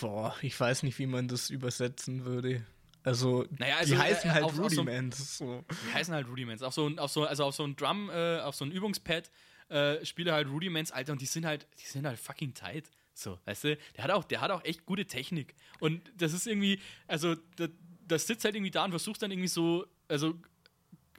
Boah, 0.00 0.34
ich 0.42 0.58
weiß 0.58 0.82
nicht, 0.82 0.98
wie 0.98 1.06
man 1.06 1.28
das 1.28 1.50
übersetzen 1.50 2.24
würde. 2.24 2.64
Also, 3.02 3.46
Naja, 3.58 3.76
also, 3.78 3.94
die 3.94 4.00
heißen 4.00 4.30
äh, 4.30 4.32
halt 4.34 4.44
auf- 4.44 4.50
auf 4.58 4.70
so- 4.70 4.80
Rudiments. 4.82 5.38
Die 5.38 5.92
heißen 5.94 6.12
halt 6.14 6.28
Rudiments. 6.28 6.62
Auf 6.62 6.74
so, 6.74 6.86
ein- 6.86 6.98
auf 6.98 7.10
so, 7.10 7.24
also 7.24 7.44
auf 7.44 7.54
so 7.54 7.64
ein 7.64 7.76
Drum, 7.76 8.10
äh, 8.10 8.40
auf 8.40 8.54
so 8.54 8.64
ein 8.64 8.70
Übungspad 8.72 9.30
äh, 9.68 10.04
spiele 10.04 10.32
halt 10.32 10.48
Rudiments, 10.48 10.90
Alter, 10.90 11.12
und 11.12 11.20
die 11.20 11.26
sind 11.26 11.46
halt, 11.46 11.66
die 11.80 11.86
sind 11.86 12.04
halt 12.06 12.18
fucking 12.18 12.54
tight. 12.54 12.90
So, 13.14 13.38
weißt 13.44 13.64
du, 13.64 13.76
der 13.96 14.04
hat 14.04 14.10
auch, 14.10 14.24
der 14.24 14.40
hat 14.40 14.50
auch 14.50 14.64
echt 14.64 14.84
gute 14.84 15.04
Technik. 15.06 15.54
Und 15.78 16.02
das 16.16 16.32
ist 16.32 16.46
irgendwie, 16.46 16.80
also, 17.06 17.36
das, 17.56 17.70
das 18.06 18.26
sitzt 18.26 18.44
halt 18.44 18.54
irgendwie 18.56 18.70
da 18.72 18.84
und 18.84 18.90
versucht 18.90 19.22
dann 19.22 19.30
irgendwie 19.30 19.48
so, 19.48 19.86
also 20.08 20.34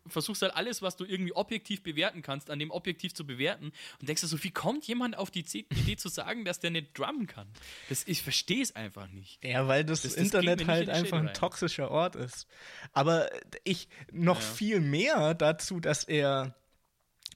versuchst 0.07 0.41
halt 0.41 0.55
alles, 0.55 0.81
was 0.81 0.95
du 0.97 1.05
irgendwie 1.05 1.33
objektiv 1.33 1.83
bewerten 1.83 2.21
kannst, 2.21 2.49
an 2.49 2.57
dem 2.59 2.71
objektiv 2.71 3.13
zu 3.13 3.25
bewerten 3.25 3.71
und 3.99 4.09
denkst 4.09 4.21
dir 4.21 4.27
so, 4.27 4.43
wie 4.43 4.51
kommt 4.51 4.87
jemand 4.87 5.17
auf 5.17 5.29
die 5.31 5.45
Idee 5.69 5.95
zu 5.95 6.09
sagen, 6.09 6.43
dass 6.45 6.59
der 6.59 6.71
nicht 6.71 6.97
drummen 6.97 7.27
kann? 7.27 7.47
Das, 7.89 8.03
ich 8.07 8.21
verstehe 8.23 8.63
es 8.63 8.75
einfach 8.75 9.07
nicht. 9.09 9.43
Ja, 9.43 9.67
weil 9.67 9.83
das, 9.85 10.01
Das- 10.01 10.13
das 10.15 10.21
Internet 10.23 10.67
halt 10.67 10.87
in 10.89 10.93
einfach 10.95 11.19
ein 11.19 11.33
toxischer 11.33 11.91
Ort 11.91 12.15
ist. 12.15 12.47
Aber 12.93 13.29
ich 13.63 13.87
noch 14.11 14.39
Ja. 14.39 14.45
viel 14.47 14.79
mehr 14.81 15.33
dazu, 15.33 15.79
dass 15.79 16.03
er, 16.03 16.55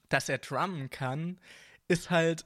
dass 0.08 0.28
er 0.28 0.38
drummen 0.38 0.90
kann, 0.90 1.38
ist 1.88 2.10
halt, 2.10 2.44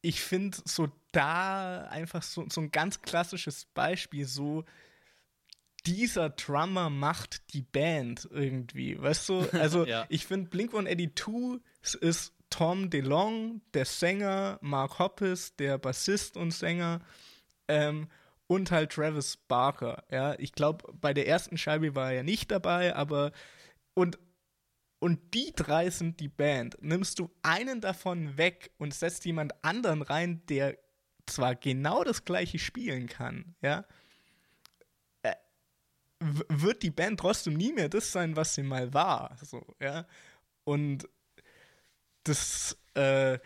ich 0.00 0.20
finde 0.20 0.58
so 0.64 0.88
da 1.12 1.84
einfach 1.88 2.22
so, 2.22 2.46
so 2.48 2.60
ein 2.60 2.70
ganz 2.70 3.02
klassisches 3.02 3.64
Beispiel, 3.64 4.26
so 4.26 4.64
dieser 5.86 6.30
Drummer 6.30 6.90
macht 6.90 7.52
die 7.54 7.62
Band 7.62 8.28
irgendwie, 8.30 9.00
weißt 9.00 9.28
du? 9.28 9.40
Also 9.52 9.84
Ja. 9.86 10.06
ich 10.08 10.26
finde 10.26 10.50
Blink 10.50 10.74
182 10.74 11.60
es 11.82 11.94
ist 11.94 12.34
Tom 12.50 12.90
DeLong, 12.90 13.60
der 13.74 13.84
Sänger, 13.84 14.58
Mark 14.62 14.98
Hoppes, 14.98 15.54
der 15.56 15.78
Bassist 15.78 16.36
und 16.36 16.50
Sänger, 16.52 17.00
ähm, 17.68 18.08
und 18.46 18.70
halt 18.70 18.92
Travis 18.92 19.36
Barker. 19.36 20.04
Ja, 20.10 20.34
ich 20.38 20.52
glaube, 20.52 20.92
bei 20.94 21.12
der 21.12 21.28
ersten 21.28 21.58
Scheibe 21.58 21.94
war 21.94 22.08
er 22.10 22.16
ja 22.16 22.22
nicht 22.22 22.50
dabei, 22.50 22.96
aber 22.96 23.32
und 23.94 24.18
und 25.00 25.32
die 25.34 25.52
drei 25.54 25.90
sind 25.90 26.18
die 26.18 26.28
Band. 26.28 26.76
Nimmst 26.80 27.20
du 27.20 27.30
einen 27.42 27.80
davon 27.80 28.36
weg 28.36 28.72
und 28.78 28.92
setzt 28.92 29.24
jemand 29.26 29.52
anderen 29.62 30.02
rein, 30.02 30.42
der 30.48 30.76
zwar 31.26 31.54
genau 31.54 32.02
das 32.02 32.24
gleiche 32.24 32.58
spielen 32.58 33.06
kann, 33.06 33.54
ja, 33.62 33.84
wird 36.20 36.82
die 36.82 36.90
Band 36.90 37.20
trotzdem 37.20 37.54
nie 37.54 37.72
mehr 37.72 37.88
das 37.88 38.12
sein, 38.12 38.36
was 38.36 38.54
sie 38.54 38.62
mal 38.62 38.92
war. 38.92 39.36
So, 39.42 39.64
ja. 39.80 40.06
Und 40.64 41.08
das, 42.24 42.76
äh, 42.94 43.38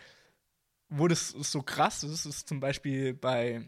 wo 0.89 1.07
das 1.07 1.29
so 1.29 1.61
krass 1.61 2.03
ist, 2.03 2.25
ist 2.25 2.47
zum 2.47 2.59
Beispiel 2.59 3.13
bei 3.13 3.67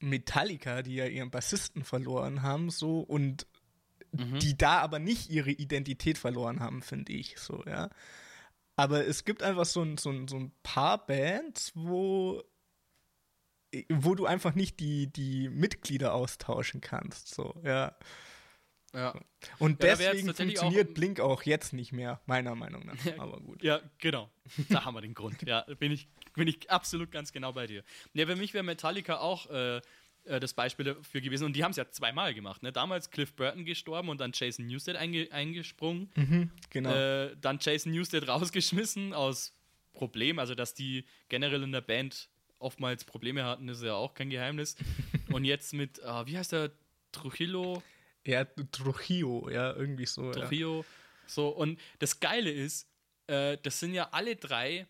Metallica, 0.00 0.82
die 0.82 0.96
ja 0.96 1.06
ihren 1.06 1.30
Bassisten 1.30 1.84
verloren 1.84 2.42
haben, 2.42 2.70
so 2.70 3.00
und 3.00 3.46
die 4.12 4.56
da 4.56 4.78
aber 4.78 4.98
nicht 4.98 5.30
ihre 5.30 5.50
Identität 5.50 6.16
verloren 6.16 6.60
haben, 6.60 6.82
finde 6.82 7.12
ich, 7.12 7.38
so, 7.38 7.62
ja. 7.66 7.90
Aber 8.76 9.06
es 9.06 9.24
gibt 9.24 9.42
einfach 9.42 9.64
so 9.64 9.82
ein, 9.82 9.98
so 9.98 10.10
ein, 10.10 10.28
so 10.28 10.36
ein 10.36 10.52
paar 10.62 11.06
Bands, 11.06 11.72
wo, 11.74 12.42
wo 13.90 14.14
du 14.14 14.26
einfach 14.26 14.54
nicht 14.54 14.80
die, 14.80 15.06
die 15.12 15.48
Mitglieder 15.48 16.14
austauschen 16.14 16.80
kannst, 16.80 17.34
so, 17.34 17.54
ja. 17.64 17.96
Ja. 18.94 19.12
Und 19.58 19.82
Ja, 19.82 19.94
deswegen 19.94 20.32
funktioniert 20.34 20.88
auch- 20.88 20.94
Blink 20.94 21.20
auch 21.20 21.42
jetzt 21.42 21.74
nicht 21.74 21.92
mehr, 21.92 22.20
meiner 22.24 22.54
Meinung 22.54 22.86
nach. 22.86 23.18
Aber 23.18 23.40
gut. 23.40 23.62
Ja, 23.62 23.80
genau. 23.98 24.30
Da 24.70 24.84
haben 24.86 24.94
wir 24.94 25.02
den 25.02 25.12
Grund. 25.12 25.42
Ja, 25.42 25.62
bin 25.78 25.92
ich, 25.92 26.08
bin 26.34 26.48
ich 26.48 26.70
absolut 26.70 27.10
ganz 27.10 27.30
genau 27.32 27.52
bei 27.52 27.66
dir. 27.66 27.82
Ja, 28.14 28.26
für 28.26 28.36
mich 28.36 28.54
wäre 28.54 28.64
Metallica 28.64 29.18
auch 29.18 29.50
äh, 29.50 29.82
äh, 30.24 30.40
das 30.40 30.54
Beispiel 30.54 30.86
dafür 30.86 31.20
gewesen. 31.20 31.44
Und 31.44 31.54
die 31.56 31.62
haben 31.62 31.72
es 31.72 31.76
ja 31.76 31.90
zweimal 31.90 32.32
gemacht. 32.32 32.62
Ne? 32.62 32.72
Damals 32.72 33.10
Cliff 33.10 33.34
Burton 33.34 33.66
gestorben 33.66 34.08
und 34.08 34.18
dann 34.18 34.30
Jason 34.34 34.66
Newsted 34.66 34.96
einge 34.96 35.28
eingesprungen. 35.30 36.50
Genau. 36.70 36.94
Äh, 36.94 37.36
dann 37.38 37.58
Jason 37.60 37.92
Newsted 37.92 38.26
rausgeschmissen 38.26 39.12
aus 39.12 39.52
Problem. 39.92 40.38
Also, 40.38 40.54
dass 40.54 40.72
die 40.72 41.04
generell 41.28 41.62
in 41.64 41.72
der 41.72 41.82
Band 41.82 42.30
oftmals 42.58 43.04
Probleme 43.04 43.44
hatten, 43.44 43.68
ist 43.68 43.82
ja 43.82 43.94
auch 43.94 44.14
kein 44.14 44.30
Geheimnis. 44.30 44.76
und 45.32 45.44
jetzt 45.44 45.72
mit, 45.72 45.98
äh, 46.00 46.26
wie 46.26 46.36
heißt 46.36 46.52
der? 46.52 46.72
Trujillo? 47.12 47.82
ja, 48.26 48.44
Trujillo, 48.44 49.48
ja, 49.50 49.72
irgendwie 49.74 50.06
so. 50.06 50.24
Ja. 50.24 50.32
Trujillo. 50.32 50.84
So, 51.26 51.48
und 51.48 51.80
das 51.98 52.20
Geile 52.20 52.50
ist, 52.50 52.88
äh, 53.26 53.56
das 53.62 53.80
sind 53.80 53.94
ja 53.94 54.08
alle 54.10 54.36
drei 54.36 54.86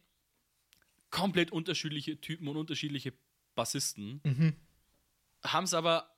komplett 1.11 1.53
unterschiedliche 1.53 2.21
Typen 2.21 2.49
und 2.49 2.57
unterschiedliche 2.57 3.13
Bassisten. 3.55 4.21
Haben 5.45 5.65
es 5.65 5.75
aber, 5.75 6.15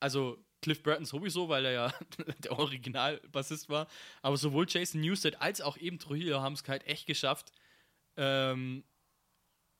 also 0.00 0.42
Cliff 0.62 0.82
Burton 0.82 1.04
sowieso, 1.04 1.48
weil 1.48 1.66
er 1.66 1.72
ja 1.72 1.94
der 2.38 2.52
Original-Bassist 2.58 3.68
war, 3.68 3.88
aber 4.22 4.36
sowohl 4.36 4.66
Jason 4.68 5.00
Newsted 5.00 5.40
als 5.40 5.60
auch 5.60 5.76
eben 5.76 5.98
Trujillo 5.98 6.40
haben 6.40 6.54
es 6.54 6.66
halt 6.66 6.86
echt 6.86 7.06
geschafft, 7.06 7.52
ähm, 8.16 8.84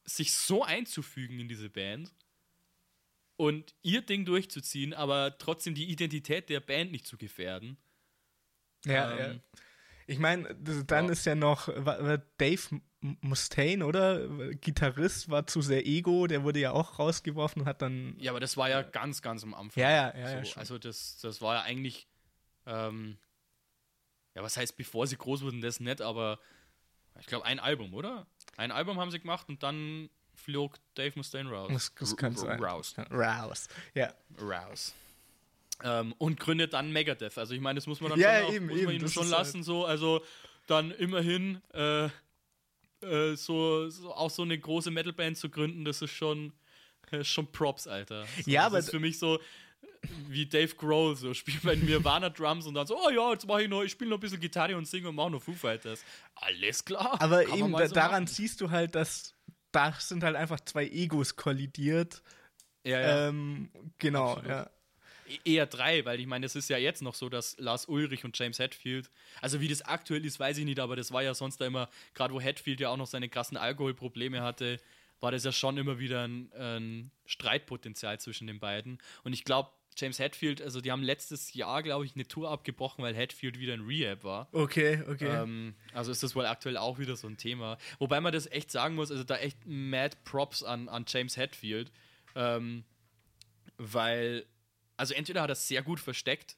sich 0.05 0.35
so 0.35 0.63
einzufügen 0.65 1.39
in 1.39 1.49
diese 1.49 1.71
Band 1.71 2.13
und 3.37 3.75
ihr 3.83 4.03
Ding 4.03 4.25
durchzuziehen, 4.25 4.95
aber 4.95 5.37
trotzdem 5.39 5.75
die 5.75 5.91
Identität 5.91 6.49
der 6.49 6.61
Band 6.61 6.93
nicht 6.93 7.07
zu 7.07 7.17
gefährden. 7.17 7.77
Ja, 8.85 9.13
Ähm, 9.13 9.19
ja. 9.19 9.59
Ich 10.07 10.19
meine, 10.19 10.55
dann 10.55 11.07
ja. 11.07 11.13
ist 11.13 11.25
ja 11.25 11.35
noch 11.35 11.69
Dave 12.37 12.81
Mustaine, 13.01 13.87
oder? 13.87 14.55
Gitarrist 14.55 15.29
war 15.29 15.47
zu 15.47 15.63
sehr 15.63 15.87
Ego, 15.87 16.27
der 16.27 16.45
wurde 16.45 16.61
ja 16.61 16.73
auch 16.73 16.99
rausgeworfen 16.99 17.63
und 17.63 17.69
hat 17.69 17.83
dann. 17.83 18.17
Ja, 18.19 18.33
aber 18.33 18.41
das 18.41 18.57
war 18.57 18.69
ja 18.69 18.83
ganz, 18.83 19.23
ganz 19.23 19.43
am 19.43 19.55
Anfang. 19.55 19.83
Ja, 19.83 19.91
ja, 19.91 20.17
ja, 20.17 20.45
so, 20.45 20.51
ja, 20.51 20.57
also 20.57 20.79
das, 20.79 21.19
das 21.21 21.41
war 21.41 21.57
ja 21.57 21.63
eigentlich, 21.63 22.09
ähm, 22.67 23.17
ja, 24.35 24.43
was 24.43 24.57
heißt, 24.57 24.77
bevor 24.77 25.07
sie 25.07 25.17
groß 25.17 25.43
wurden, 25.43 25.61
das 25.61 25.81
nicht, 25.81 26.01
aber 26.01 26.39
ich 27.21 27.27
glaube, 27.27 27.45
ein 27.45 27.59
Album, 27.59 27.95
oder? 27.95 28.27
Ein 28.57 28.71
Album 28.71 28.99
haben 28.99 29.11
sie 29.11 29.21
gemacht 29.21 29.49
und 29.49 29.63
dann 29.63 30.11
flog 30.35 30.77
Dave 30.95 31.13
Mustaine 31.17 31.51
raus. 31.51 31.71
Das, 31.73 31.95
das 31.99 32.17
kann 32.17 32.37
sein. 32.37 32.63
Raus. 32.63 32.95
Raus. 33.11 33.69
Ja. 33.95 34.13
Raus. 34.41 34.95
Ähm, 35.85 36.15
und 36.19 36.39
gründet 36.39 36.73
dann 36.73 36.93
Megadeth. 36.93 37.39
Also 37.39 37.55
ich 37.55 37.61
meine, 37.61 37.77
das 37.79 37.87
muss 37.87 38.01
man 38.01 38.11
dann 38.11 38.21
Ja, 38.21 38.41
schon, 38.41 38.47
auch, 38.47 38.53
eben, 38.53 38.67
muss 38.67 38.77
eben, 38.77 38.87
man 38.87 38.95
ihm 38.95 39.03
das 39.03 39.13
schon 39.13 39.29
lassen, 39.29 39.63
so, 39.63 39.85
also 39.85 40.23
dann 40.67 40.91
immerhin 40.93 41.61
äh, 41.73 42.07
äh, 43.03 43.35
so, 43.37 43.89
so 43.89 44.13
auch 44.15 44.31
so 44.31 44.43
eine 44.43 44.59
große 44.59 44.91
Metalband 44.91 45.37
zu 45.37 45.49
gründen, 45.49 45.85
das 45.85 46.03
ist 46.03 46.13
schon, 46.13 46.53
äh, 47.11 47.25
schon 47.25 47.51
Props, 47.51 47.87
Alter. 47.87 48.27
So, 48.45 48.51
Ja, 48.51 48.63
das 48.63 48.67
aber 48.67 48.79
ist 48.79 48.91
für 48.91 49.01
mich 49.01 49.19
so 49.19 49.41
wie 50.29 50.47
Dave 50.47 50.75
Grohl, 50.75 51.17
so 51.17 51.33
spielt 51.35 51.63
bei 51.63 51.75
Nirvana 51.77 52.29
Drums 52.31 52.67
und 52.67 52.75
dann 52.75 52.87
so, 52.87 52.99
oh 52.99 53.11
ja, 53.11 53.33
jetzt 53.33 53.47
mache 53.47 53.63
ich 53.63 53.69
noch, 53.69 53.83
ich 53.83 53.93
spiele 53.93 54.11
noch 54.11 54.17
ein 54.19 54.21
bisschen 54.21 54.41
Gitarre 54.41 54.77
und 54.77 54.87
singe 54.87 55.09
und 55.09 55.15
mache 55.15 55.31
noch 55.31 55.43
Foo 55.43 55.53
Fighters. 55.55 56.05
Alles 56.35 56.85
klar. 56.85 57.21
Aber 57.21 57.43
eben 57.47 57.71
so 57.73 57.95
daran 57.95 58.25
machen. 58.25 58.27
siehst 58.27 58.61
du 58.61 58.71
halt, 58.71 58.95
dass 58.95 59.35
da 59.71 59.93
sind 59.99 60.23
halt 60.23 60.37
einfach 60.37 60.61
zwei 60.61 60.87
Egos 60.87 61.37
kollidiert. 61.37 62.23
ja, 62.85 63.01
ja. 63.01 63.29
Ähm, 63.29 63.71
genau, 63.99 64.33
Absolut. 64.33 64.49
ja. 64.51 64.71
E- 65.29 65.39
Eher 65.55 65.67
drei, 65.67 66.05
weil 66.05 66.21
ich 66.21 66.27
meine, 66.27 66.45
es 66.45 66.57
ist 66.57 66.69
ja 66.69 66.77
jetzt 66.79 67.01
noch 67.01 67.15
so, 67.15 67.29
dass 67.29 67.57
Lars 67.59 67.87
Ulrich 67.87 68.25
und 68.25 68.37
James 68.39 68.59
Hetfield, 68.59 69.09
also 69.41 69.61
wie 69.61 69.69
das 69.69 69.81
aktuell 69.83 70.25
ist, 70.27 70.39
weiß 70.41 70.59
ich 70.59 70.65
nicht, 70.65 70.81
aber 70.81 70.97
das 70.97 71.13
war 71.13 71.23
ja 71.23 71.33
sonst 71.33 71.59
da 71.61 71.67
immer, 71.67 71.89
gerade 72.13 72.35
wo 72.35 72.41
Hetfield 72.41 72.81
ja 72.81 72.91
auch 72.91 72.97
noch 72.97 73.07
seine 73.07 73.29
krassen 73.29 73.57
Alkoholprobleme 73.57 74.43
hatte, 74.43 74.79
war 75.21 75.31
das 75.31 75.45
ja 75.45 75.53
schon 75.53 75.79
immer 75.79 75.99
wieder 76.01 76.27
ein, 76.27 76.53
ein 76.53 77.11
Streitpotenzial 77.25 78.19
zwischen 78.21 78.47
den 78.49 78.59
beiden. 78.59 78.99
Und 79.23 79.33
ich 79.33 79.45
glaube, 79.45 79.71
James 79.97 80.19
Hetfield, 80.19 80.63
also 80.63 80.81
die 80.81 80.91
haben 80.91 81.03
letztes 81.03 81.55
Jahr, 81.55 81.83
glaube 81.83 82.05
ich, 82.05 82.15
eine 82.15 82.27
Tour 82.27 82.51
abgebrochen, 82.51 83.05
weil 83.05 83.15
Hetfield 83.15 83.59
wieder 83.59 83.75
in 83.75 83.83
Rehab 83.83 84.25
war. 84.25 84.49
Okay, 84.53 85.03
okay. 85.09 85.29
Ähm, 85.29 85.75
also 85.93 86.11
ist 86.11 86.23
das 86.23 86.35
wohl 86.35 86.47
aktuell 86.47 86.77
auch 86.77 86.99
wieder 86.99 87.17
so 87.17 87.29
ein 87.29 87.37
Thema. 87.37 87.79
Wobei 87.99 88.21
man 88.21 88.33
das 88.33 88.47
echt 88.47 88.71
sagen 88.71 88.95
muss, 88.95 89.11
also 89.11 89.25
da 89.25 89.37
echt 89.37 89.59
mad 89.67 90.17
Props 90.25 90.63
an, 90.63 90.89
an 90.89 91.05
James 91.07 91.37
Hetfield. 91.37 91.93
Ähm, 92.35 92.85
weil, 93.77 94.47
also 94.97 95.15
entweder 95.15 95.43
hat 95.43 95.51
er 95.51 95.55
es 95.55 95.69
sehr 95.69 95.83
gut 95.83 96.01
versteckt, 96.01 96.57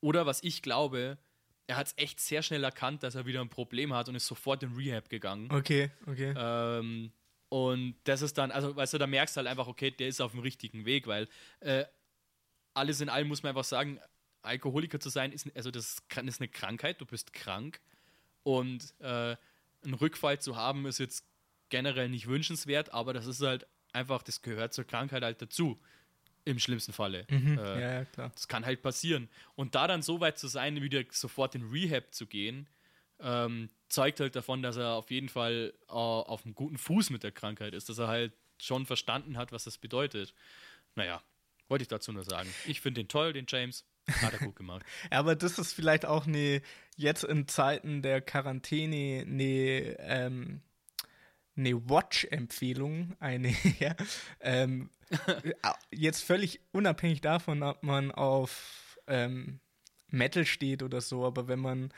oder 0.00 0.26
was 0.26 0.42
ich 0.42 0.62
glaube, 0.62 1.18
er 1.66 1.76
hat 1.76 1.88
es 1.88 1.94
echt 1.96 2.20
sehr 2.20 2.42
schnell 2.42 2.62
erkannt, 2.62 3.02
dass 3.02 3.14
er 3.14 3.26
wieder 3.26 3.40
ein 3.40 3.48
Problem 3.48 3.92
hat 3.92 4.08
und 4.08 4.14
ist 4.14 4.26
sofort 4.26 4.62
in 4.62 4.74
Rehab 4.74 5.08
gegangen. 5.08 5.50
okay, 5.50 5.90
okay. 6.06 6.34
Ähm, 6.36 7.12
und 7.48 7.94
das 8.04 8.22
ist 8.22 8.38
dann, 8.38 8.50
also 8.50 8.74
weißt 8.74 8.94
du, 8.94 8.98
da 8.98 9.06
merkst 9.06 9.36
du 9.36 9.38
halt 9.38 9.48
einfach, 9.48 9.68
okay, 9.68 9.90
der 9.90 10.08
ist 10.08 10.20
auf 10.20 10.32
dem 10.32 10.40
richtigen 10.40 10.84
Weg, 10.84 11.06
weil 11.06 11.28
äh, 11.60 11.84
alles 12.76 13.00
in 13.00 13.08
allem 13.08 13.28
muss 13.28 13.42
man 13.42 13.50
einfach 13.50 13.64
sagen, 13.64 14.00
Alkoholiker 14.42 15.00
zu 15.00 15.08
sein, 15.08 15.32
ist, 15.32 15.48
also 15.56 15.70
das 15.70 15.96
ist 16.24 16.40
eine 16.40 16.48
Krankheit, 16.48 17.00
du 17.00 17.06
bist 17.06 17.32
krank 17.32 17.80
und 18.42 18.94
äh, 19.00 19.36
einen 19.84 19.94
Rückfall 19.94 20.40
zu 20.40 20.56
haben 20.56 20.86
ist 20.86 20.98
jetzt 20.98 21.24
generell 21.68 22.08
nicht 22.08 22.28
wünschenswert, 22.28 22.92
aber 22.92 23.12
das 23.12 23.26
ist 23.26 23.40
halt 23.40 23.66
einfach, 23.92 24.22
das 24.22 24.42
gehört 24.42 24.72
zur 24.72 24.84
Krankheit 24.84 25.22
halt 25.22 25.42
dazu, 25.42 25.80
im 26.44 26.58
schlimmsten 26.60 26.92
Falle. 26.92 27.26
Mhm, 27.28 27.58
Äh, 27.58 27.80
ja, 27.80 27.92
ja, 27.94 28.04
klar. 28.04 28.30
das 28.34 28.46
kann 28.46 28.64
halt 28.64 28.82
passieren. 28.82 29.28
Und 29.56 29.74
da 29.74 29.88
dann 29.88 30.02
so 30.02 30.20
weit 30.20 30.38
zu 30.38 30.46
sein, 30.46 30.80
wieder 30.80 31.02
sofort 31.10 31.56
in 31.56 31.68
Rehab 31.68 32.14
zu 32.14 32.26
gehen, 32.26 32.68
ähm, 33.18 33.68
zeigt 33.88 34.20
halt 34.20 34.36
davon, 34.36 34.62
dass 34.62 34.76
er 34.76 34.92
auf 34.92 35.10
jeden 35.10 35.28
Fall 35.28 35.72
äh, 35.88 35.92
auf 35.92 36.44
einem 36.44 36.54
guten 36.54 36.78
Fuß 36.78 37.10
mit 37.10 37.24
der 37.24 37.32
Krankheit 37.32 37.74
ist, 37.74 37.88
dass 37.88 37.98
er 37.98 38.06
halt 38.08 38.32
schon 38.60 38.86
verstanden 38.86 39.36
hat, 39.38 39.50
was 39.50 39.64
das 39.64 39.78
bedeutet. 39.78 40.34
Naja, 40.94 41.20
wollte 41.68 41.82
ich 41.82 41.88
dazu 41.88 42.12
nur 42.12 42.24
sagen. 42.24 42.48
Ich 42.66 42.80
finde 42.80 43.02
den 43.02 43.08
toll, 43.08 43.32
den 43.32 43.46
James. 43.48 43.84
Hat 44.08 44.32
er 44.32 44.38
gut 44.38 44.56
gemacht. 44.56 44.84
Aber 45.10 45.34
das 45.34 45.58
ist 45.58 45.72
vielleicht 45.72 46.06
auch 46.06 46.26
eine, 46.26 46.62
jetzt 46.96 47.24
in 47.24 47.48
Zeiten 47.48 48.02
der 48.02 48.20
Quarantäne, 48.20 49.22
eine, 49.26 49.96
ähm, 49.98 50.60
eine 51.56 51.88
Watch-Empfehlung, 51.88 53.16
eine, 53.18 53.54
ja, 53.80 53.96
ähm, 54.40 54.90
jetzt 55.90 56.22
völlig 56.22 56.60
unabhängig 56.72 57.20
davon, 57.20 57.62
ob 57.62 57.82
man 57.82 58.12
auf 58.12 58.98
ähm, 59.06 59.60
Metal 60.08 60.46
steht 60.46 60.82
oder 60.82 61.00
so, 61.00 61.24
aber 61.24 61.48
wenn 61.48 61.60
man 61.60 61.92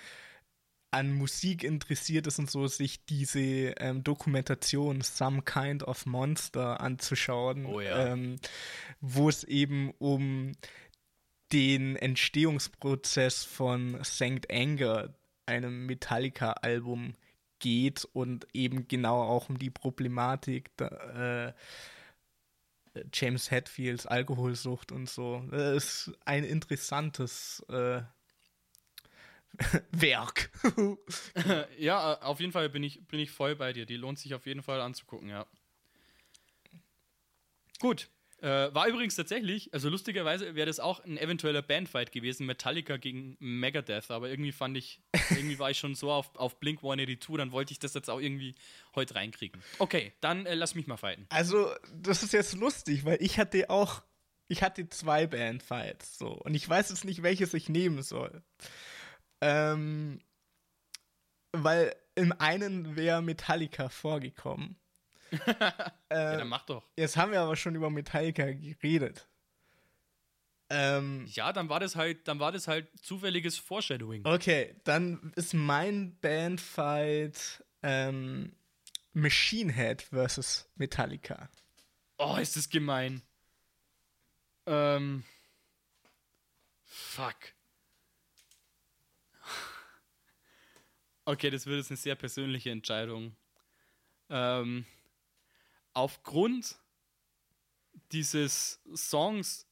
an 0.90 1.12
Musik 1.12 1.64
interessiert 1.64 2.26
ist 2.26 2.38
und 2.38 2.50
so, 2.50 2.66
sich 2.66 3.04
diese 3.04 3.40
ähm, 3.40 4.02
Dokumentation 4.02 5.02
Some 5.02 5.42
Kind 5.42 5.82
of 5.82 6.06
Monster 6.06 6.80
anzuschauen, 6.80 7.66
Oh 7.66 7.80
ja. 7.80 8.06
ähm, 8.06 8.36
wo 9.00 9.28
es 9.28 9.44
eben 9.44 9.92
um 9.98 10.52
den 11.52 11.96
Entstehungsprozess 11.96 13.44
von 13.44 14.02
St. 14.04 14.50
Anger, 14.50 15.14
einem 15.46 15.86
Metallica-Album, 15.86 17.14
geht 17.58 18.04
und 18.12 18.46
eben 18.54 18.86
genau 18.86 19.22
auch 19.22 19.48
um 19.48 19.58
die 19.58 19.70
Problematik 19.70 20.70
da, 20.76 21.48
äh, 21.48 21.52
James 23.12 23.50
Hetfields 23.50 24.06
Alkoholsucht 24.06 24.92
und 24.92 25.08
so. 25.08 25.42
Das 25.50 26.06
ist 26.08 26.12
ein 26.24 26.44
interessantes 26.44 27.64
äh, 27.68 28.02
Werk. 29.92 30.50
ja, 31.78 32.14
äh, 32.14 32.22
auf 32.22 32.40
jeden 32.40 32.52
Fall 32.52 32.68
bin 32.68 32.82
ich, 32.82 33.06
bin 33.06 33.20
ich 33.20 33.30
voll 33.30 33.56
bei 33.56 33.72
dir. 33.72 33.86
Die 33.86 33.96
lohnt 33.96 34.18
sich 34.18 34.34
auf 34.34 34.46
jeden 34.46 34.62
Fall 34.62 34.80
anzugucken, 34.80 35.28
ja. 35.28 35.46
Gut. 37.80 38.08
Äh, 38.40 38.72
war 38.72 38.86
übrigens 38.86 39.16
tatsächlich, 39.16 39.74
also 39.74 39.88
lustigerweise 39.88 40.54
wäre 40.54 40.66
das 40.66 40.78
auch 40.78 41.04
ein 41.04 41.18
eventueller 41.18 41.60
Bandfight 41.60 42.12
gewesen, 42.12 42.46
Metallica 42.46 42.96
gegen 42.96 43.36
Megadeth, 43.40 44.12
aber 44.12 44.28
irgendwie 44.28 44.52
fand 44.52 44.76
ich, 44.76 45.00
irgendwie 45.30 45.58
war 45.58 45.72
ich 45.72 45.78
schon 45.78 45.96
so 45.96 46.12
auf, 46.12 46.36
auf 46.36 46.60
Blink 46.60 46.78
182, 46.78 47.36
dann 47.36 47.50
wollte 47.50 47.72
ich 47.72 47.80
das 47.80 47.94
jetzt 47.94 48.08
auch 48.08 48.20
irgendwie 48.20 48.54
heute 48.94 49.16
reinkriegen. 49.16 49.60
Okay, 49.80 50.12
dann 50.20 50.46
äh, 50.46 50.54
lass 50.54 50.76
mich 50.76 50.86
mal 50.86 50.96
fighten. 50.96 51.26
Also, 51.30 51.74
das 51.92 52.22
ist 52.22 52.32
jetzt 52.32 52.54
lustig, 52.54 53.04
weil 53.04 53.20
ich 53.20 53.40
hatte 53.40 53.70
auch, 53.70 54.02
ich 54.46 54.62
hatte 54.62 54.88
zwei 54.88 55.26
Bandfights, 55.26 56.16
so, 56.16 56.28
und 56.28 56.54
ich 56.54 56.68
weiß 56.68 56.90
jetzt 56.90 57.04
nicht, 57.04 57.24
welches 57.24 57.54
ich 57.54 57.68
nehmen 57.68 58.04
soll. 58.04 58.44
Ähm, 59.40 60.20
weil 61.52 61.94
im 62.14 62.32
einen 62.40 62.96
wäre 62.96 63.22
Metallica 63.22 63.88
vorgekommen. 63.88 64.76
Ja, 66.10 66.38
dann 66.38 66.48
mach 66.48 66.64
doch. 66.64 66.88
Jetzt 66.96 67.18
haben 67.18 67.32
wir 67.32 67.40
aber 67.42 67.54
schon 67.54 67.74
über 67.74 67.90
Metallica 67.90 68.50
geredet. 68.50 69.28
Ähm, 70.70 71.26
Ja, 71.26 71.52
dann 71.52 71.68
war 71.68 71.80
das 71.80 71.96
halt, 71.96 72.26
dann 72.28 72.40
war 72.40 72.50
das 72.50 72.66
halt 72.66 72.88
zufälliges 73.02 73.58
Foreshadowing. 73.58 74.24
okay, 74.24 74.74
dann 74.84 75.32
ist 75.36 75.52
mein 75.52 76.18
Bandfight 76.20 77.62
ähm, 77.82 78.56
Machine 79.12 79.70
Head 79.70 80.00
versus 80.00 80.66
Metallica. 80.76 81.50
Oh, 82.16 82.36
ist 82.36 82.56
das 82.56 82.70
gemein. 82.70 83.20
Ähm. 84.66 85.24
Fuck. 86.84 87.36
Okay, 91.28 91.50
das 91.50 91.66
wird 91.66 91.76
jetzt 91.76 91.90
eine 91.90 91.98
sehr 91.98 92.14
persönliche 92.14 92.70
Entscheidung. 92.70 93.36
Ähm, 94.30 94.86
aufgrund 95.92 96.76
dieses 98.12 98.80
Songs, 98.96 99.66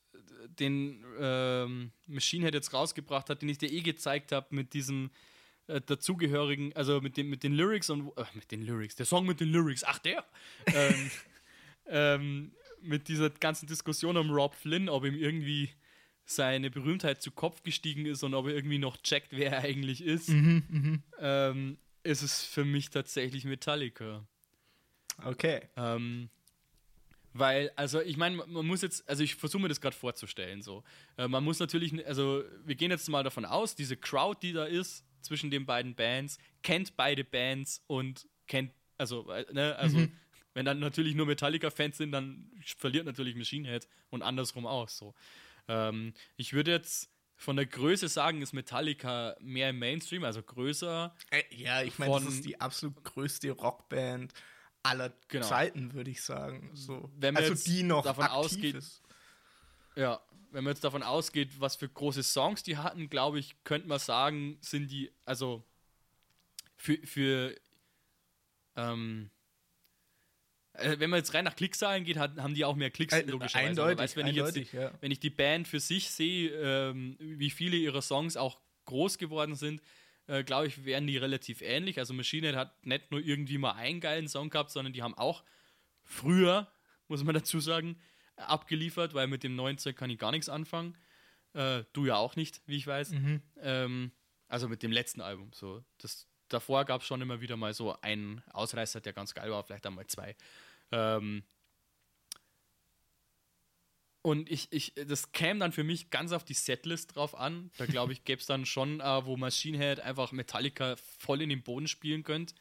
den 0.60 1.02
ähm, 1.18 1.92
Machine 2.06 2.44
Head 2.44 2.52
jetzt 2.52 2.74
rausgebracht 2.74 3.30
hat, 3.30 3.40
den 3.40 3.48
ich 3.48 3.56
dir 3.56 3.72
eh 3.72 3.80
gezeigt 3.80 4.32
habe, 4.32 4.54
mit 4.54 4.74
diesem 4.74 5.10
äh, 5.66 5.80
dazugehörigen, 5.80 6.76
also 6.76 7.00
mit, 7.00 7.16
dem, 7.16 7.30
mit 7.30 7.42
den 7.42 7.54
Lyrics 7.54 7.88
und 7.88 8.08
äh, 8.18 8.24
mit 8.34 8.52
den 8.52 8.60
Lyrics, 8.60 8.96
der 8.96 9.06
Song 9.06 9.24
mit 9.24 9.40
den 9.40 9.48
Lyrics, 9.48 9.82
ach 9.82 9.98
der, 9.98 10.26
ähm, 10.66 11.10
ähm, 11.86 12.52
mit 12.82 13.08
dieser 13.08 13.30
ganzen 13.30 13.66
Diskussion 13.66 14.18
um 14.18 14.30
Rob 14.30 14.54
Flynn, 14.54 14.90
ob 14.90 15.06
ihm 15.06 15.14
irgendwie 15.14 15.70
seine 16.26 16.70
Berühmtheit 16.70 17.22
zu 17.22 17.30
Kopf 17.30 17.62
gestiegen 17.62 18.04
ist 18.04 18.22
und 18.22 18.34
ob 18.34 18.46
er 18.46 18.54
irgendwie 18.54 18.78
noch 18.78 18.96
checkt, 18.98 19.28
wer 19.30 19.52
er 19.52 19.60
eigentlich 19.62 20.02
ist, 20.02 20.28
mhm, 20.28 21.02
ähm, 21.20 21.78
ist 22.02 22.22
es 22.22 22.44
für 22.44 22.64
mich 22.64 22.90
tatsächlich 22.90 23.44
Metallica. 23.44 24.26
Okay. 25.24 25.62
Ähm, 25.76 26.28
weil, 27.32 27.70
also 27.76 28.00
ich 28.00 28.16
meine, 28.16 28.36
man 28.36 28.66
muss 28.66 28.82
jetzt, 28.82 29.08
also 29.08 29.22
ich 29.22 29.36
versuche 29.36 29.62
mir 29.62 29.68
das 29.68 29.80
gerade 29.80 29.96
vorzustellen, 29.96 30.62
so. 30.62 30.82
Äh, 31.16 31.28
man 31.28 31.44
muss 31.44 31.58
natürlich, 31.58 32.06
also 32.06 32.42
wir 32.64 32.74
gehen 32.74 32.90
jetzt 32.90 33.08
mal 33.08 33.22
davon 33.22 33.44
aus, 33.44 33.74
diese 33.74 33.96
Crowd, 33.96 34.38
die 34.42 34.52
da 34.52 34.64
ist 34.64 35.04
zwischen 35.20 35.50
den 35.50 35.64
beiden 35.64 35.94
Bands, 35.94 36.38
kennt 36.62 36.96
beide 36.96 37.24
Bands 37.24 37.82
und 37.86 38.26
kennt, 38.46 38.72
also, 38.98 39.30
äh, 39.30 39.44
ne, 39.52 39.76
also 39.76 39.98
mhm. 39.98 40.12
wenn 40.54 40.64
dann 40.64 40.80
natürlich 40.80 41.14
nur 41.14 41.26
Metallica-Fans 41.26 41.98
sind, 41.98 42.12
dann 42.12 42.50
verliert 42.78 43.06
natürlich 43.06 43.36
Machine 43.36 43.68
Head 43.68 43.86
und 44.10 44.22
andersrum 44.22 44.66
auch 44.66 44.88
so. 44.88 45.14
Ähm, 45.68 46.14
ich 46.36 46.52
würde 46.52 46.72
jetzt 46.72 47.10
von 47.36 47.56
der 47.56 47.66
Größe 47.66 48.08
sagen, 48.08 48.40
ist 48.42 48.52
Metallica 48.52 49.36
mehr 49.40 49.70
im 49.70 49.78
Mainstream, 49.78 50.24
also 50.24 50.42
größer. 50.42 51.14
Äh, 51.30 51.42
ja, 51.50 51.82
ich 51.82 51.98
meine, 51.98 52.14
das 52.14 52.24
ist 52.26 52.44
die 52.44 52.60
absolut 52.60 53.04
größte 53.04 53.50
Rockband 53.50 54.32
aller 54.82 55.12
genau. 55.28 55.46
Zeiten, 55.46 55.92
würde 55.92 56.10
ich 56.10 56.22
sagen. 56.22 56.70
So. 56.74 57.10
Wenn 57.16 57.34
man 57.34 57.42
also 57.42 57.54
jetzt 57.54 57.66
die 57.66 57.82
noch 57.82 58.04
davon 58.04 58.26
ausgeht, 58.26 58.76
ist. 58.76 59.02
Ja, 59.96 60.20
wenn 60.50 60.64
man 60.64 60.72
jetzt 60.72 60.84
davon 60.84 61.02
ausgeht, 61.02 61.60
was 61.60 61.76
für 61.76 61.88
große 61.88 62.22
Songs 62.22 62.62
die 62.62 62.78
hatten, 62.78 63.10
glaube 63.10 63.38
ich, 63.38 63.62
könnte 63.64 63.88
man 63.88 63.98
sagen, 63.98 64.58
sind 64.60 64.90
die, 64.90 65.12
also 65.24 65.64
für, 66.76 66.98
für 67.04 67.54
ähm, 68.76 69.30
äh, 69.30 69.35
wenn 70.98 71.10
man 71.10 71.18
jetzt 71.18 71.34
rein 71.34 71.44
nach 71.44 71.56
Klickzahlen 71.56 72.04
geht, 72.04 72.16
hat, 72.16 72.38
haben 72.38 72.54
die 72.54 72.64
auch 72.64 72.76
mehr 72.76 72.90
Klicks, 72.90 73.14
Ein, 73.14 73.28
logischerweise. 73.28 73.68
Eindeutig, 73.68 73.98
weißt, 73.98 74.16
wenn 74.16 74.26
eindeutig, 74.26 74.62
ich 74.62 74.72
jetzt, 74.72 74.82
ja. 74.82 74.98
wenn 75.00 75.10
ich 75.10 75.20
die 75.20 75.30
Band 75.30 75.68
für 75.68 75.80
sich 75.80 76.10
sehe, 76.10 76.50
ähm, 76.50 77.16
wie 77.18 77.50
viele 77.50 77.76
ihrer 77.76 78.02
Songs 78.02 78.36
auch 78.36 78.60
groß 78.86 79.18
geworden 79.18 79.54
sind, 79.54 79.80
äh, 80.26 80.44
glaube 80.44 80.66
ich, 80.66 80.84
wären 80.84 81.06
die 81.06 81.16
relativ 81.16 81.62
ähnlich. 81.62 81.98
Also 81.98 82.14
Machine 82.14 82.48
Head 82.48 82.56
hat 82.56 82.86
nicht 82.86 83.10
nur 83.10 83.20
irgendwie 83.20 83.58
mal 83.58 83.72
einen 83.72 84.00
geilen 84.00 84.28
Song 84.28 84.50
gehabt, 84.50 84.70
sondern 84.70 84.92
die 84.92 85.02
haben 85.02 85.14
auch 85.14 85.44
früher, 86.02 86.70
muss 87.08 87.22
man 87.24 87.34
dazu 87.34 87.60
sagen, 87.60 88.00
abgeliefert, 88.36 89.14
weil 89.14 89.26
mit 89.28 89.42
dem 89.42 89.56
neuen 89.56 89.78
Zeug 89.78 89.96
kann 89.96 90.10
ich 90.10 90.18
gar 90.18 90.30
nichts 90.30 90.48
anfangen. 90.48 90.96
Äh, 91.54 91.84
du 91.92 92.06
ja 92.06 92.16
auch 92.16 92.36
nicht, 92.36 92.60
wie 92.66 92.76
ich 92.76 92.86
weiß. 92.86 93.10
Mhm. 93.10 93.42
Ähm, 93.60 94.12
also 94.48 94.68
mit 94.68 94.82
dem 94.82 94.92
letzten 94.92 95.20
Album. 95.20 95.52
So, 95.52 95.82
das, 95.98 96.26
davor 96.48 96.84
gab 96.84 97.00
es 97.00 97.06
schon 97.06 97.20
immer 97.20 97.40
wieder 97.40 97.56
mal 97.56 97.74
so 97.74 97.98
einen 98.00 98.42
Ausreißer, 98.52 99.00
der 99.00 99.12
ganz 99.12 99.34
geil 99.34 99.50
war, 99.50 99.64
vielleicht 99.64 99.86
einmal 99.86 100.06
zwei. 100.06 100.36
Ähm, 100.92 101.42
und 104.22 104.50
ich, 104.50 104.66
ich, 104.72 104.92
das 104.94 105.30
käme 105.30 105.60
dann 105.60 105.70
für 105.70 105.84
mich 105.84 106.10
ganz 106.10 106.32
auf 106.32 106.44
die 106.44 106.54
Setlist 106.54 107.14
drauf 107.14 107.36
an. 107.36 107.70
Da 107.76 107.86
glaube 107.86 108.12
ich, 108.12 108.24
gäbe 108.24 108.40
es 108.40 108.46
dann 108.46 108.66
schon, 108.66 109.00
äh, 109.00 109.24
wo 109.24 109.36
Machine 109.36 109.78
Head 109.78 110.00
einfach 110.00 110.32
Metallica 110.32 110.96
voll 110.96 111.42
in 111.42 111.48
den 111.48 111.62
Boden 111.62 111.86
spielen 111.86 112.24
könnte. 112.24 112.54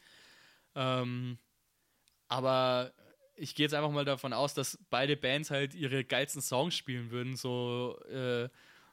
Ähm, 0.76 1.38
aber 2.28 2.92
ich 3.34 3.54
gehe 3.54 3.64
jetzt 3.64 3.74
einfach 3.74 3.90
mal 3.90 4.04
davon 4.04 4.32
aus, 4.32 4.54
dass 4.54 4.78
beide 4.90 5.16
Bands 5.16 5.50
halt 5.50 5.74
ihre 5.74 6.04
geilsten 6.04 6.40
Songs 6.40 6.76
spielen 6.76 7.10
würden. 7.10 7.36
So 7.36 7.98
äh, 8.08 8.48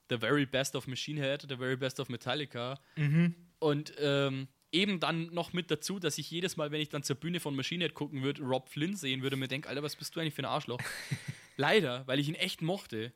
The 0.10 0.18
Very 0.18 0.46
Best 0.46 0.76
of 0.76 0.88
Machine 0.88 1.22
Head, 1.22 1.46
The 1.48 1.58
Very 1.58 1.78
Best 1.78 2.00
of 2.00 2.10
Metallica. 2.10 2.80
Mhm. 2.96 3.36
Und 3.60 3.94
ähm, 4.00 4.48
eben 4.74 5.00
dann 5.00 5.28
noch 5.28 5.54
mit 5.54 5.72
dazu, 5.72 6.00
dass 6.00 6.18
ich 6.18 6.30
jedes 6.30 6.58
Mal, 6.58 6.72
wenn 6.72 6.82
ich 6.82 6.90
dann 6.90 7.04
zur 7.04 7.16
Bühne 7.16 7.40
von 7.40 7.56
Machine 7.56 7.86
Head 7.86 7.94
gucken 7.94 8.24
würde, 8.24 8.42
Rob 8.42 8.70
Flynn 8.70 8.96
sehen 8.96 9.22
würde 9.22 9.36
und 9.36 9.42
mir 9.42 9.48
denke, 9.48 9.70
Alter, 9.70 9.84
was 9.84 9.96
bist 9.96 10.16
du 10.16 10.20
eigentlich 10.20 10.34
für 10.34 10.42
ein 10.42 10.46
Arschloch? 10.46 10.82
Leider, 11.58 12.06
weil 12.08 12.20
ich 12.20 12.28
ihn 12.28 12.36
echt 12.36 12.62
mochte. 12.62 13.14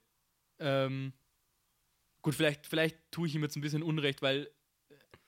Ähm, 0.60 1.14
gut, 2.22 2.36
vielleicht, 2.36 2.68
vielleicht 2.68 2.98
tue 3.12 3.28
ich 3.28 3.36
ihm 3.36 3.42
jetzt 3.42 3.56
ein 3.56 3.62
bisschen 3.62 3.84
Unrecht, 3.84 4.22
weil 4.22 4.50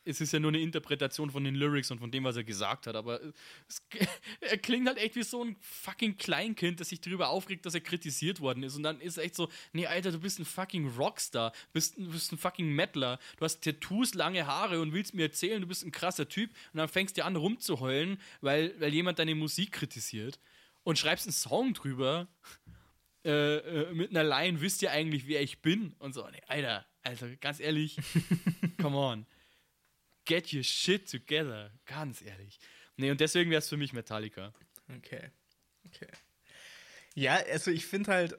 es 0.05 0.21
ist 0.21 0.34
ja 0.34 0.39
nur 0.39 0.49
eine 0.49 0.59
Interpretation 0.59 1.30
von 1.30 1.43
den 1.43 1.55
Lyrics 1.55 1.91
und 1.91 1.99
von 1.99 2.11
dem, 2.11 2.23
was 2.23 2.35
er 2.35 2.43
gesagt 2.43 2.88
hat, 2.88 2.95
aber 2.95 3.19
es, 3.67 3.81
er 4.41 4.57
klingt 4.57 4.88
halt 4.88 4.97
echt 4.97 5.15
wie 5.15 5.23
so 5.23 5.43
ein 5.43 5.55
fucking 5.61 6.17
Kleinkind, 6.17 6.80
das 6.80 6.89
sich 6.89 7.01
darüber 7.01 7.30
aufregt, 7.30 7.65
dass 7.65 7.73
er 7.73 7.81
kritisiert 7.81 8.39
worden 8.39 8.63
ist. 8.63 8.76
Und 8.76 8.84
dann 8.84 9.01
ist 9.01 9.17
er 9.17 9.26
echt 9.26 9.35
so, 9.35 9.49
nee, 9.73 9.85
Alter, 9.85 10.11
du 10.11 10.19
bist 10.19 10.39
ein 10.39 10.45
fucking 10.45 10.88
Rockstar, 10.97 11.53
bist, 11.73 11.95
bist 11.97 12.31
ein 12.31 12.38
fucking 12.38 12.73
Mettler, 12.73 13.19
du 13.38 13.45
hast 13.45 13.61
Tattoos, 13.61 14.13
lange 14.13 14.47
Haare 14.47 14.81
und 14.81 14.93
willst 14.93 15.13
mir 15.13 15.23
erzählen, 15.23 15.61
du 15.61 15.67
bist 15.67 15.84
ein 15.84 15.91
krasser 15.91 16.27
Typ 16.27 16.51
und 16.73 16.77
dann 16.77 16.89
fängst 16.89 17.17
du 17.17 17.26
an 17.26 17.35
rumzuheulen, 17.35 18.19
weil, 18.41 18.73
weil 18.80 18.93
jemand 18.93 19.19
deine 19.19 19.35
Musik 19.35 19.73
kritisiert 19.73 20.39
und 20.84 20.97
schreibst 20.97 21.27
einen 21.27 21.34
Song 21.34 21.73
drüber. 21.73 22.27
Äh, 23.26 23.57
äh, 23.57 23.93
mit 23.93 24.11
einer 24.11 24.23
Line 24.23 24.61
wisst 24.61 24.81
ihr 24.81 24.91
eigentlich, 24.91 25.27
wer 25.27 25.41
ich 25.41 25.61
bin 25.61 25.93
und 25.99 26.13
so. 26.13 26.26
Nee, 26.30 26.39
Alter, 26.47 26.85
also 27.03 27.27
ganz 27.41 27.59
ehrlich, 27.59 27.97
come 28.81 28.95
on 28.95 29.26
get 30.30 30.53
your 30.53 30.64
shit 30.64 31.10
together. 31.10 31.72
Ganz 31.85 32.22
ehrlich. 32.22 32.60
Nee, 32.95 33.11
und 33.11 33.19
deswegen 33.19 33.49
wäre 33.49 33.60
es 33.60 33.68
für 33.68 33.77
mich 33.77 33.93
Metallica. 33.93 34.53
Okay. 34.95 35.31
Okay. 35.88 36.07
Ja, 37.15 37.35
also 37.51 37.72
ich 37.72 37.85
finde 37.85 38.11
halt, 38.11 38.38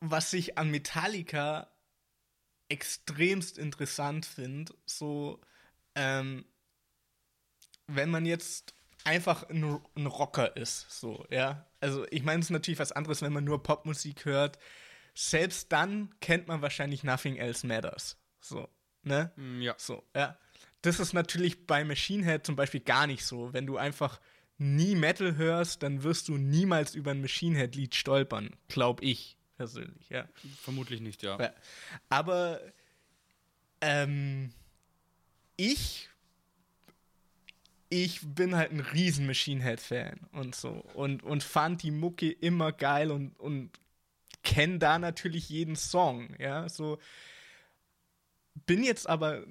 was 0.00 0.32
ich 0.34 0.58
an 0.58 0.70
Metallica 0.70 1.72
extremst 2.68 3.56
interessant 3.56 4.26
finde, 4.26 4.74
so, 4.84 5.40
ähm, 5.94 6.44
wenn 7.86 8.10
man 8.10 8.26
jetzt 8.26 8.74
einfach 9.04 9.48
ein, 9.48 9.80
ein, 9.96 10.06
Rocker 10.06 10.56
ist, 10.56 10.90
so, 10.90 11.26
ja. 11.30 11.66
Also 11.80 12.06
ich 12.10 12.22
meine, 12.22 12.40
es 12.40 12.46
ist 12.46 12.50
natürlich 12.50 12.78
was 12.78 12.92
anderes, 12.92 13.22
wenn 13.22 13.32
man 13.32 13.44
nur 13.44 13.62
Popmusik 13.62 14.24
hört. 14.24 14.58
Selbst 15.14 15.72
dann 15.72 16.14
kennt 16.20 16.48
man 16.48 16.60
wahrscheinlich 16.60 17.04
Nothing 17.04 17.36
Else 17.36 17.66
Matters. 17.66 18.18
So. 18.40 18.68
Ne? 19.04 19.30
Mm, 19.36 19.60
ja. 19.60 19.74
So, 19.78 20.02
ja. 20.14 20.36
Das 20.82 21.00
ist 21.00 21.12
natürlich 21.12 21.66
bei 21.66 21.84
Machine 21.84 22.24
Head 22.24 22.44
zum 22.44 22.56
Beispiel 22.56 22.80
gar 22.80 23.06
nicht 23.06 23.24
so. 23.24 23.52
Wenn 23.52 23.66
du 23.66 23.76
einfach 23.76 24.20
nie 24.58 24.94
Metal 24.94 25.36
hörst, 25.36 25.82
dann 25.82 26.02
wirst 26.02 26.28
du 26.28 26.36
niemals 26.36 26.94
über 26.94 27.10
ein 27.12 27.20
Machine 27.20 27.58
Head 27.58 27.74
Lied 27.74 27.94
stolpern, 27.94 28.50
glaube 28.68 29.04
ich 29.04 29.36
persönlich, 29.56 30.08
ja. 30.10 30.28
Vermutlich 30.60 31.00
nicht, 31.00 31.22
ja. 31.22 31.38
ja. 31.40 31.52
Aber 32.08 32.60
ähm, 33.80 34.52
ich 35.56 36.08
ich 37.90 38.20
bin 38.22 38.56
halt 38.56 38.72
ein 38.72 38.80
riesen 38.80 39.26
Machine 39.26 39.62
Head 39.62 39.80
Fan 39.80 40.20
und 40.32 40.54
so 40.54 40.84
und, 40.94 41.22
und 41.22 41.44
fand 41.44 41.82
die 41.82 41.92
Mucke 41.92 42.30
immer 42.30 42.72
geil 42.72 43.10
und, 43.10 43.38
und 43.38 43.70
kenne 44.42 44.78
da 44.78 44.98
natürlich 44.98 45.48
jeden 45.48 45.76
Song, 45.76 46.34
ja, 46.38 46.68
so 46.68 46.98
bin 48.66 48.82
jetzt 48.82 49.08
aber 49.08 49.44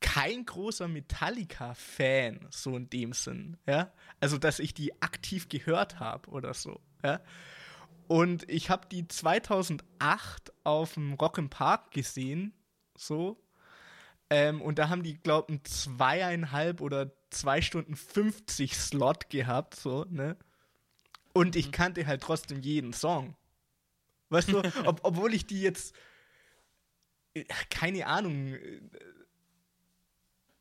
kein 0.00 0.44
großer 0.44 0.88
Metallica-Fan, 0.88 2.48
so 2.50 2.76
in 2.76 2.90
dem 2.90 3.12
Sinn, 3.12 3.56
ja. 3.66 3.92
Also, 4.20 4.38
dass 4.38 4.58
ich 4.58 4.74
die 4.74 5.00
aktiv 5.02 5.48
gehört 5.48 6.00
habe 6.00 6.28
oder 6.30 6.54
so, 6.54 6.80
ja. 7.02 7.20
Und 8.08 8.48
ich 8.48 8.70
habe 8.70 8.86
die 8.88 9.08
2008 9.08 10.52
auf 10.64 10.94
dem 10.94 11.14
Rock 11.14 11.38
im 11.38 11.50
Park 11.50 11.90
gesehen, 11.90 12.52
so. 12.96 13.42
Ähm, 14.28 14.60
und 14.60 14.78
da 14.78 14.88
haben 14.88 15.02
die, 15.02 15.14
glaube 15.14 15.54
ich, 15.54 15.64
zweieinhalb 15.64 16.80
oder 16.80 17.12
zwei 17.30 17.62
Stunden 17.62 17.96
50 17.96 18.76
Slot 18.76 19.30
gehabt, 19.30 19.74
so, 19.74 20.04
ne? 20.08 20.36
Und 21.32 21.56
ich 21.56 21.66
mhm. 21.66 21.72
kannte 21.72 22.06
halt 22.06 22.22
trotzdem 22.22 22.60
jeden 22.60 22.92
Song. 22.92 23.36
Weißt 24.30 24.50
du, 24.50 24.62
ob, 24.84 25.00
obwohl 25.02 25.34
ich 25.34 25.46
die 25.46 25.60
jetzt 25.60 25.94
keine 27.70 28.06
Ahnung, 28.06 28.54
äh, 28.54 28.80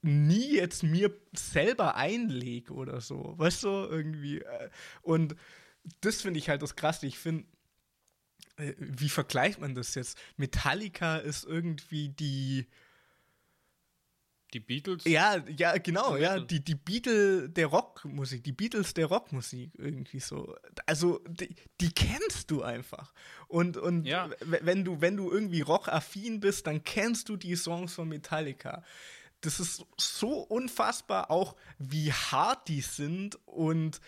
nie 0.02 0.56
jetzt 0.56 0.84
mir 0.84 1.16
selber 1.34 1.96
einlege 1.96 2.74
oder 2.74 3.02
so. 3.02 3.34
Weißt 3.38 3.64
du, 3.64 3.68
irgendwie. 3.68 4.42
Äh, 4.42 4.70
und 5.02 5.36
das 6.02 6.22
finde 6.22 6.40
ich 6.40 6.50
halt 6.50 6.62
das 6.62 6.76
Krasse. 6.76 7.08
Ich 7.08 7.18
finde, 7.18 7.46
äh, 8.58 8.74
wie 8.78 9.10
vergleicht 9.10 9.60
man 9.60 9.76
das 9.76 9.96
jetzt? 9.96 10.18
Metallica 10.38 11.18
ist 11.18 11.44
irgendwie 11.46 12.10
die 12.10 12.68
die 14.56 14.62
Beatles? 14.62 15.04
Ja, 15.04 15.38
ja, 15.58 15.78
genau, 15.78 16.16
ja, 16.16 16.40
die, 16.40 16.64
die 16.64 16.76
Beatles 16.76 17.54
der 17.54 17.68
Rockmusik, 17.68 18.44
die 18.44 18.54
Beatles 18.54 18.94
der 18.94 19.08
Rockmusik 19.08 19.72
irgendwie 19.78 20.22
so. 20.22 20.56
Also, 20.86 21.20
die, 21.28 21.54
die 21.82 21.92
kennst 21.92 22.50
du 22.50 22.64
einfach. 22.64 23.14
Und, 23.48 23.76
und 23.76 24.06
ja. 24.06 24.30
wenn 24.40 24.86
du, 24.86 25.02
wenn 25.02 25.18
du 25.18 25.30
irgendwie 25.30 25.62
rockaffin 25.62 26.40
bist, 26.40 26.68
dann 26.68 26.84
kennst 26.84 27.28
du 27.28 27.36
die 27.36 27.56
Songs 27.56 27.94
von 27.94 28.08
Metallica. 28.08 28.84
das 29.42 29.60
ist 29.60 29.86
so 29.98 30.40
unfassbar 30.40 31.30
auch, 31.30 31.56
wie 31.78 32.14
hart 32.14 32.70
die 32.70 32.82
sind 32.82 33.38
und, 33.46 34.00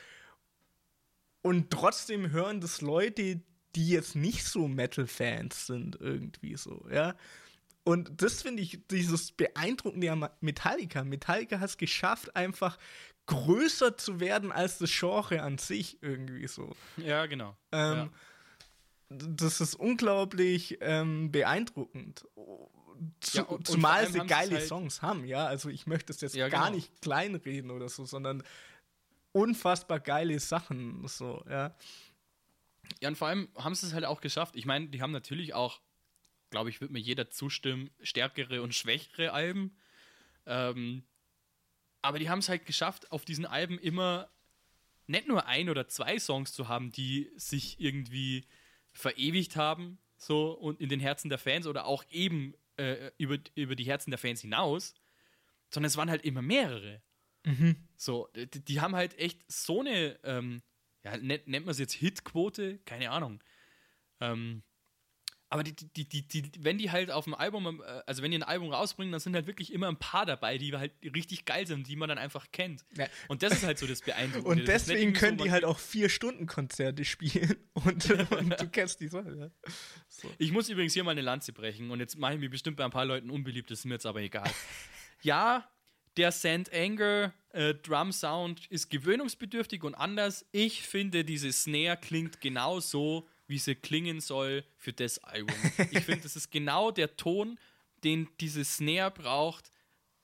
und 1.42 1.70
trotzdem 1.72 2.32
hören 2.32 2.62
das 2.62 2.82
Leute, 2.82 3.42
die 3.76 3.90
jetzt 3.90 4.16
nicht 4.16 4.46
so 4.46 4.70
Metal-Fans 4.70 5.68
sind, 5.68 5.98
irgendwie 6.00 6.56
so, 6.56 6.88
ja. 6.90 7.16
Und 7.88 8.22
das 8.22 8.42
finde 8.42 8.62
ich 8.64 8.86
dieses 8.92 9.32
Beeindruckende 9.32 10.12
an 10.12 10.30
Metallica. 10.42 11.04
Metallica 11.06 11.60
hat 11.62 11.70
es 11.70 11.78
geschafft, 11.78 12.36
einfach 12.36 12.78
größer 13.28 13.96
zu 13.98 14.20
werden 14.20 14.52
als 14.52 14.78
das 14.78 14.92
Genre 14.92 15.42
an 15.42 15.58
sich 15.58 16.02
irgendwie 16.04 16.48
so. 16.48 16.76
Ja, 16.98 17.26
genau. 17.28 17.56
Ähm, 17.72 17.96
ja. 17.98 18.10
Das 19.10 19.62
ist 19.62 19.76
unglaublich 19.76 20.80
ähm, 20.82 21.32
beeindruckend. 21.32 22.26
Zu, 23.22 23.38
Ja, 23.38 23.44
und- 23.44 23.58
und 23.60 23.68
zumal 23.68 24.00
allem 24.04 24.12
sie 24.12 24.20
geile 24.26 24.56
halt- 24.56 24.68
Songs 24.68 25.02
haben, 25.02 25.24
ja. 25.24 25.46
Also 25.46 25.70
ich 25.70 25.88
möchte 25.88 26.12
es 26.12 26.20
jetzt 26.20 26.36
Ja, 26.36 26.50
gar 26.50 26.66
genau. 26.66 26.76
nicht 26.76 27.02
kleinreden 27.02 27.72
oder 27.72 27.88
so, 27.88 28.04
sondern 28.06 28.44
unfassbar 29.32 30.00
geile 30.02 30.40
Sachen, 30.42 31.08
so, 31.08 31.42
ja. 31.50 31.74
Ja, 33.02 33.10
und 33.10 33.18
vor 33.18 33.28
allem 33.30 33.48
haben 33.58 33.76
sie 33.76 33.86
es 33.88 33.94
halt 33.94 34.04
auch 34.06 34.20
geschafft. 34.20 34.56
Ich 34.58 34.66
meine, 34.66 34.88
die 34.88 35.02
haben 35.02 35.12
natürlich 35.12 35.54
auch, 35.54 35.80
glaube 36.50 36.70
ich, 36.70 36.82
wird 36.82 36.92
mir 36.92 37.00
jeder 37.00 37.30
zustimmen, 37.30 37.90
stärkere 38.02 38.62
und 38.62 38.74
schwächere 38.74 39.34
Alben. 39.34 39.78
Ähm, 40.46 41.04
aber 42.02 42.20
die 42.20 42.30
haben 42.30 42.40
es 42.40 42.50
halt 42.50 42.66
geschafft, 42.66 43.12
auf 43.12 43.26
diesen 43.26 43.46
Alben 43.46 43.80
immer 43.80 44.30
nicht 45.08 45.28
nur 45.28 45.46
ein 45.48 45.70
oder 45.70 45.88
zwei 45.88 46.20
Songs 46.20 46.54
zu 46.54 46.68
haben, 46.68 46.92
die 46.92 47.32
sich 47.36 47.80
irgendwie 47.80 48.46
verewigt 48.92 49.56
haben, 49.56 50.00
so 50.18 50.52
und 50.52 50.82
in 50.82 50.90
den 50.90 51.00
Herzen 51.00 51.30
der 51.30 51.38
Fans 51.38 51.68
oder 51.68 51.86
auch 51.86 52.04
eben 52.10 52.54
äh, 52.78 53.12
über, 53.18 53.38
über 53.56 53.76
die 53.76 53.86
Herzen 53.86 54.12
der 54.12 54.18
Fans 54.18 54.42
hinaus, 54.42 54.96
sondern 55.70 55.88
es 55.88 55.98
waren 55.98 56.10
halt 56.10 56.24
immer 56.24 56.42
mehrere. 56.42 57.02
So, 57.96 58.28
die, 58.36 58.64
die 58.64 58.82
haben 58.82 58.96
halt 58.96 59.18
echt 59.18 59.50
so 59.52 59.80
eine, 59.80 60.20
ähm, 60.24 60.62
ja, 61.04 61.18
nennt, 61.18 61.48
nennt 61.48 61.66
man 61.66 61.72
es 61.72 61.80
jetzt 61.80 61.94
Hitquote? 61.94 62.80
Keine 62.80 63.12
Ahnung. 63.12 63.42
Ähm, 64.20 64.64
aber 65.50 65.64
die, 65.64 65.74
die, 65.74 66.08
die, 66.08 66.28
die, 66.28 66.52
wenn 66.60 66.78
die 66.78 66.92
halt 66.92 67.10
auf 67.10 67.24
dem 67.24 67.34
Album, 67.34 67.82
äh, 67.82 68.02
also 68.06 68.22
wenn 68.22 68.32
die 68.32 68.38
ein 68.38 68.44
Album 68.44 68.72
rausbringen, 68.72 69.12
dann 69.12 69.22
sind 69.22 69.34
halt 69.34 69.48
wirklich 69.48 69.72
immer 69.72 69.88
ein 69.88 69.98
paar 69.98 70.26
dabei, 70.26 70.58
die 70.58 70.76
halt 70.76 70.92
richtig 71.16 71.46
geil 71.46 71.66
sind, 71.66 71.88
die 71.88 71.96
man 71.96 72.10
dann 72.10 72.18
einfach 72.18 72.48
kennt. 72.52 72.86
Ja. 72.98 73.08
Und 73.30 73.44
das 73.44 73.54
ist 73.54 73.64
halt 73.64 73.80
so 73.80 73.88
das 73.88 74.02
Beeindruckende. 74.02 74.50
Und 74.50 74.68
deswegen 74.68 75.00
irgendwie 75.00 75.20
so, 75.20 75.26
können 75.26 75.38
die 75.38 75.52
halt 75.52 75.64
auch 75.64 75.80
vier 75.80 76.10
Stunden 76.10 76.48
Konzerte 76.48 77.06
spielen 77.06 77.56
und, 77.74 78.10
und 78.32 78.60
du 78.60 78.68
kennst 78.70 79.00
die 79.00 79.08
Sache, 79.08 79.36
ja. 79.38 80.30
Ich 80.38 80.52
muss 80.52 80.68
übrigens 80.68 80.94
hier 80.94 81.04
mal 81.04 81.12
eine 81.12 81.22
Lanze 81.22 81.54
brechen 81.54 81.92
und 81.92 82.00
jetzt 82.00 82.18
mache 82.18 82.34
ich 82.34 82.40
mir 82.40 82.50
bestimmt 82.50 82.78
bei 82.78 82.84
ein 82.84 82.92
paar 82.92 83.06
Leuten 83.06 83.30
unbeliebt, 83.30 83.72
das 83.72 83.80
ist 83.80 83.86
mir 83.86 83.94
jetzt 83.94 84.06
aber 84.06 84.22
egal. 84.22 84.50
ja, 85.22 85.70
der 86.18 86.32
Sand 86.32 86.74
Anger 86.74 87.34
äh, 87.54 87.74
Drum 87.74 88.12
Sound 88.12 88.66
ist 88.68 88.90
gewöhnungsbedürftig 88.90 89.84
und 89.84 89.96
anders. 89.96 90.46
Ich 90.52 90.82
finde, 90.82 91.24
diese 91.24 91.54
Snare 91.54 91.98
klingt 91.98 92.42
genau 92.42 92.80
so, 92.80 93.28
wie 93.48 93.58
sie 93.58 93.76
klingen 93.76 94.20
soll 94.20 94.64
für 94.76 94.94
das 94.94 95.20
Album. 95.24 95.56
Ich 95.92 96.04
finde, 96.04 96.22
das 96.22 96.36
ist 96.36 96.52
genau 96.52 96.92
der 96.92 97.16
Ton, 97.16 97.58
den 98.04 98.28
diese 98.40 98.64
Snare 98.64 99.12
braucht, 99.12 99.72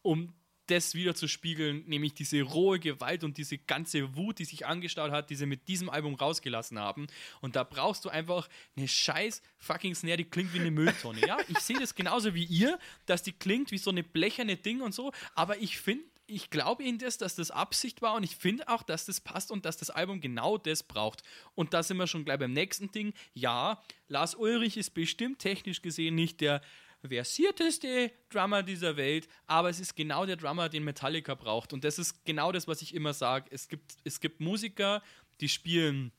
um 0.01 0.33
das 0.67 0.95
wieder 0.95 1.13
zu 1.13 1.27
spiegeln, 1.27 1.83
nämlich 1.87 2.13
diese 2.13 2.41
rohe 2.41 2.79
Gewalt 2.79 3.23
und 3.23 3.37
diese 3.37 3.57
ganze 3.57 4.15
Wut, 4.15 4.39
die 4.39 4.45
sich 4.45 4.65
angestaut 4.65 5.11
hat, 5.11 5.29
die 5.29 5.35
sie 5.35 5.45
mit 5.45 5.67
diesem 5.67 5.89
Album 5.89 6.15
rausgelassen 6.15 6.79
haben. 6.79 7.07
Und 7.41 7.55
da 7.55 7.63
brauchst 7.63 8.05
du 8.05 8.09
einfach 8.09 8.47
eine 8.77 8.87
scheiß 8.87 9.41
fucking 9.57 9.93
Snare, 9.93 10.17
die 10.17 10.23
klingt 10.23 10.53
wie 10.53 10.59
eine 10.59 10.71
Mülltonne. 10.71 11.19
Ja, 11.27 11.37
ich 11.49 11.59
sehe 11.59 11.77
das 11.79 11.95
genauso 11.95 12.33
wie 12.33 12.45
ihr, 12.45 12.79
dass 13.05 13.23
die 13.23 13.33
klingt 13.33 13.71
wie 13.71 13.77
so 13.77 13.89
eine 13.89 14.03
blecherne 14.03 14.55
Ding 14.55 14.81
und 14.81 14.93
so, 14.93 15.11
aber 15.35 15.57
ich 15.57 15.79
finde, 15.79 16.05
ich 16.25 16.49
glaube 16.49 16.83
ihnen 16.83 16.99
das, 16.99 17.17
dass 17.17 17.35
das 17.35 17.51
Absicht 17.51 18.01
war 18.01 18.15
und 18.15 18.23
ich 18.23 18.35
finde 18.35 18.67
auch, 18.67 18.83
dass 18.83 19.05
das 19.05 19.19
passt 19.19 19.51
und 19.51 19.65
dass 19.65 19.77
das 19.77 19.89
Album 19.89 20.21
genau 20.21 20.57
das 20.57 20.83
braucht. 20.83 21.23
Und 21.55 21.73
da 21.73 21.83
sind 21.83 21.97
wir 21.97 22.07
schon 22.07 22.25
gleich 22.25 22.39
beim 22.39 22.53
nächsten 22.53 22.91
Ding. 22.91 23.13
Ja, 23.33 23.81
Lars 24.07 24.35
Ulrich 24.35 24.77
ist 24.77 24.91
bestimmt 24.91 25.39
technisch 25.39 25.81
gesehen 25.81 26.15
nicht 26.15 26.41
der 26.41 26.61
versierteste 27.05 28.11
Drummer 28.29 28.63
dieser 28.63 28.95
Welt, 28.95 29.27
aber 29.45 29.69
es 29.69 29.79
ist 29.79 29.95
genau 29.95 30.25
der 30.25 30.37
Drummer, 30.37 30.69
den 30.69 30.83
Metallica 30.83 31.35
braucht. 31.35 31.73
Und 31.73 31.83
das 31.83 31.99
ist 31.99 32.23
genau 32.25 32.51
das, 32.51 32.67
was 32.67 32.81
ich 32.81 32.93
immer 32.93 33.13
sage. 33.13 33.49
Es 33.51 33.67
gibt, 33.67 33.97
es 34.03 34.19
gibt 34.19 34.39
Musiker, 34.39 35.03
die 35.41 35.49
spielen, 35.49 36.13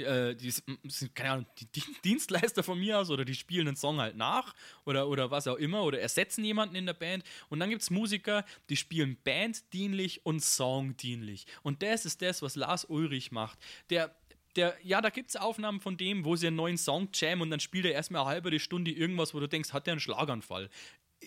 äh, 0.00 0.34
die 0.34 0.50
sind, 0.50 1.14
keine 1.14 1.30
Ahnung, 1.30 1.46
die 1.58 1.66
Di- 1.66 1.94
Dienstleister 2.04 2.62
von 2.62 2.78
mir 2.78 2.98
aus 2.98 3.10
oder 3.10 3.24
die 3.24 3.34
spielen 3.34 3.68
einen 3.68 3.76
Song 3.76 4.00
halt 4.00 4.16
nach 4.16 4.54
oder, 4.84 5.08
oder 5.08 5.30
was 5.30 5.46
auch 5.46 5.56
immer 5.56 5.82
oder 5.84 6.00
ersetzen 6.00 6.44
jemanden 6.44 6.74
in 6.76 6.86
der 6.86 6.94
Band. 6.94 7.24
Und 7.48 7.60
dann 7.60 7.70
gibt 7.70 7.82
es 7.82 7.90
Musiker, 7.90 8.44
die 8.68 8.76
spielen 8.76 9.16
banddienlich 9.24 10.24
und 10.24 10.40
songdienlich. 10.40 11.46
Und 11.62 11.82
das 11.82 12.04
ist 12.06 12.22
das, 12.22 12.42
was 12.42 12.56
Lars 12.56 12.84
Ulrich 12.84 13.32
macht. 13.32 13.58
Der 13.90 14.14
der, 14.56 14.76
ja, 14.82 15.00
da 15.00 15.10
gibt 15.10 15.30
es 15.30 15.36
Aufnahmen 15.36 15.80
von 15.80 15.96
dem, 15.96 16.24
wo 16.24 16.34
sie 16.34 16.48
einen 16.48 16.56
neuen 16.56 16.76
Song 16.76 17.08
jammen 17.14 17.42
und 17.42 17.50
dann 17.50 17.60
spielt 17.60 17.84
er 17.84 17.92
erstmal 17.92 18.22
eine 18.22 18.30
halbe 18.30 18.58
Stunde 18.58 18.90
irgendwas, 18.90 19.32
wo 19.32 19.38
du 19.38 19.46
denkst, 19.48 19.72
hat 19.72 19.86
der 19.86 19.92
einen 19.92 20.00
Schlaganfall? 20.00 20.68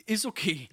Ist 0.06 0.26
okay. 0.26 0.68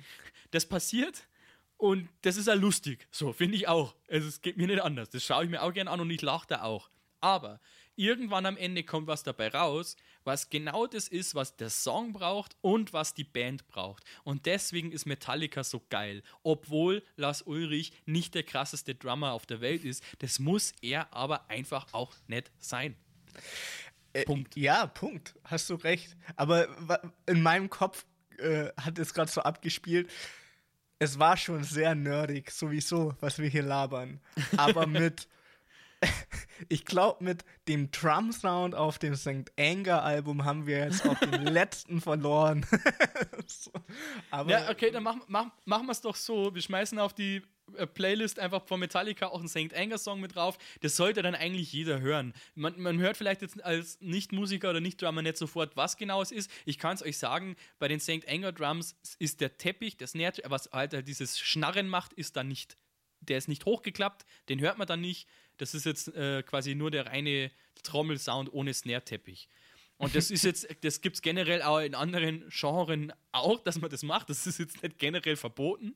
Das 0.50 0.66
passiert 0.66 1.28
und 1.76 2.08
das 2.22 2.36
ist 2.36 2.46
ja 2.48 2.54
lustig. 2.54 3.06
So, 3.10 3.32
finde 3.32 3.56
ich 3.56 3.68
auch. 3.68 3.94
Also, 4.08 4.28
es 4.28 4.40
geht 4.42 4.56
mir 4.56 4.66
nicht 4.66 4.82
anders. 4.82 5.10
Das 5.10 5.24
schaue 5.24 5.44
ich 5.44 5.50
mir 5.50 5.62
auch 5.62 5.72
gerne 5.72 5.90
an 5.90 6.00
und 6.00 6.10
ich 6.10 6.22
lache 6.22 6.46
da 6.48 6.62
auch. 6.62 6.90
Aber 7.20 7.60
irgendwann 7.96 8.46
am 8.46 8.56
Ende 8.56 8.82
kommt 8.82 9.06
was 9.06 9.22
dabei 9.22 9.48
raus, 9.48 9.96
was 10.24 10.50
genau 10.50 10.86
das 10.86 11.08
ist, 11.08 11.34
was 11.34 11.56
der 11.56 11.70
Song 11.70 12.12
braucht 12.12 12.56
und 12.60 12.92
was 12.92 13.14
die 13.14 13.24
Band 13.24 13.66
braucht. 13.68 14.04
Und 14.24 14.46
deswegen 14.46 14.92
ist 14.92 15.06
Metallica 15.06 15.64
so 15.64 15.82
geil. 15.90 16.22
Obwohl 16.42 17.02
Lars 17.16 17.42
Ulrich 17.42 17.92
nicht 18.06 18.34
der 18.34 18.42
krasseste 18.42 18.94
Drummer 18.94 19.32
auf 19.32 19.46
der 19.46 19.60
Welt 19.60 19.84
ist, 19.84 20.02
das 20.18 20.38
muss 20.38 20.72
er 20.82 21.12
aber 21.12 21.48
einfach 21.50 21.92
auch 21.92 22.14
nicht 22.26 22.50
sein. 22.58 22.96
Punkt. 24.24 24.56
Ja, 24.56 24.86
Punkt. 24.86 25.34
Hast 25.44 25.70
du 25.70 25.74
recht. 25.74 26.16
Aber 26.36 26.68
in 27.26 27.42
meinem 27.42 27.70
Kopf 27.70 28.04
äh, 28.38 28.70
hat 28.76 28.98
es 28.98 29.14
gerade 29.14 29.30
so 29.30 29.42
abgespielt. 29.42 30.10
Es 30.98 31.18
war 31.18 31.36
schon 31.36 31.64
sehr 31.64 31.94
nerdig, 31.94 32.50
sowieso, 32.50 33.14
was 33.20 33.38
wir 33.38 33.48
hier 33.48 33.62
labern. 33.62 34.20
Aber 34.56 34.86
mit, 34.86 35.28
ich 36.68 36.84
glaube, 36.84 37.22
mit 37.24 37.44
dem 37.68 37.90
Drum-Sound 37.90 38.74
auf 38.74 38.98
dem 38.98 39.14
St. 39.14 39.50
Anger-Album 39.58 40.44
haben 40.44 40.66
wir 40.66 40.78
jetzt 40.78 41.06
auch 41.06 41.18
den 41.18 41.42
letzten 41.44 42.00
verloren. 42.00 42.66
so. 43.46 43.70
Aber 44.30 44.50
Ja, 44.50 44.70
okay, 44.70 44.90
dann 44.90 45.02
machen 45.02 45.22
mach, 45.28 45.46
machen 45.64 45.86
wir 45.86 45.92
es 45.92 46.00
doch 46.00 46.16
so. 46.16 46.54
Wir 46.54 46.62
schmeißen 46.62 46.98
auf 46.98 47.12
die 47.12 47.42
äh, 47.76 47.86
Playlist 47.86 48.38
einfach 48.38 48.66
von 48.66 48.80
Metallica 48.80 49.28
auch 49.28 49.40
einen 49.40 49.48
St. 49.48 49.74
Anger 49.74 49.98
Song 49.98 50.20
mit 50.20 50.34
drauf. 50.34 50.58
Das 50.80 50.96
sollte 50.96 51.22
dann 51.22 51.34
eigentlich 51.34 51.72
jeder 51.72 52.00
hören. 52.00 52.34
Man, 52.54 52.80
man 52.80 52.98
hört 52.98 53.16
vielleicht 53.16 53.42
jetzt 53.42 53.62
als 53.62 54.00
Nicht-Musiker 54.00 54.70
oder 54.70 54.80
Nicht-Drummer 54.80 55.22
nicht 55.22 55.36
sofort, 55.36 55.76
was 55.76 55.96
genau 55.96 56.22
es 56.22 56.32
ist. 56.32 56.50
Ich 56.64 56.78
kann 56.78 56.94
es 56.94 57.02
euch 57.02 57.18
sagen, 57.18 57.56
bei 57.78 57.88
den 57.88 58.00
St. 58.00 58.28
Anger 58.28 58.52
Drums 58.52 58.96
ist 59.18 59.40
der 59.40 59.56
Teppich, 59.56 59.96
das 59.96 60.10
Snare, 60.10 60.42
was 60.46 60.70
halt 60.72 61.06
dieses 61.06 61.38
Schnarren 61.38 61.88
macht, 61.88 62.12
ist 62.12 62.36
dann 62.36 62.48
nicht, 62.48 62.76
der 63.20 63.38
ist 63.38 63.48
nicht 63.48 63.64
hochgeklappt, 63.64 64.26
den 64.48 64.60
hört 64.60 64.78
man 64.78 64.86
dann 64.86 65.00
nicht. 65.00 65.28
Das 65.56 65.74
ist 65.74 65.84
jetzt 65.84 66.08
äh, 66.14 66.42
quasi 66.42 66.74
nur 66.74 66.90
der 66.90 67.06
reine 67.06 67.50
Trommelsound 67.82 68.52
ohne 68.52 68.74
Snare-Teppich. 68.74 69.48
Und 70.00 70.14
das 70.14 70.30
ist 70.30 70.44
jetzt, 70.44 70.66
das 70.80 71.02
gibt 71.02 71.16
es 71.16 71.22
generell 71.22 71.60
auch 71.60 71.78
in 71.78 71.94
anderen 71.94 72.48
Genren 72.48 73.12
auch, 73.32 73.62
dass 73.62 73.78
man 73.82 73.90
das 73.90 74.02
macht. 74.02 74.30
Das 74.30 74.46
ist 74.46 74.58
jetzt 74.58 74.82
nicht 74.82 74.98
generell 74.98 75.36
verboten. 75.36 75.94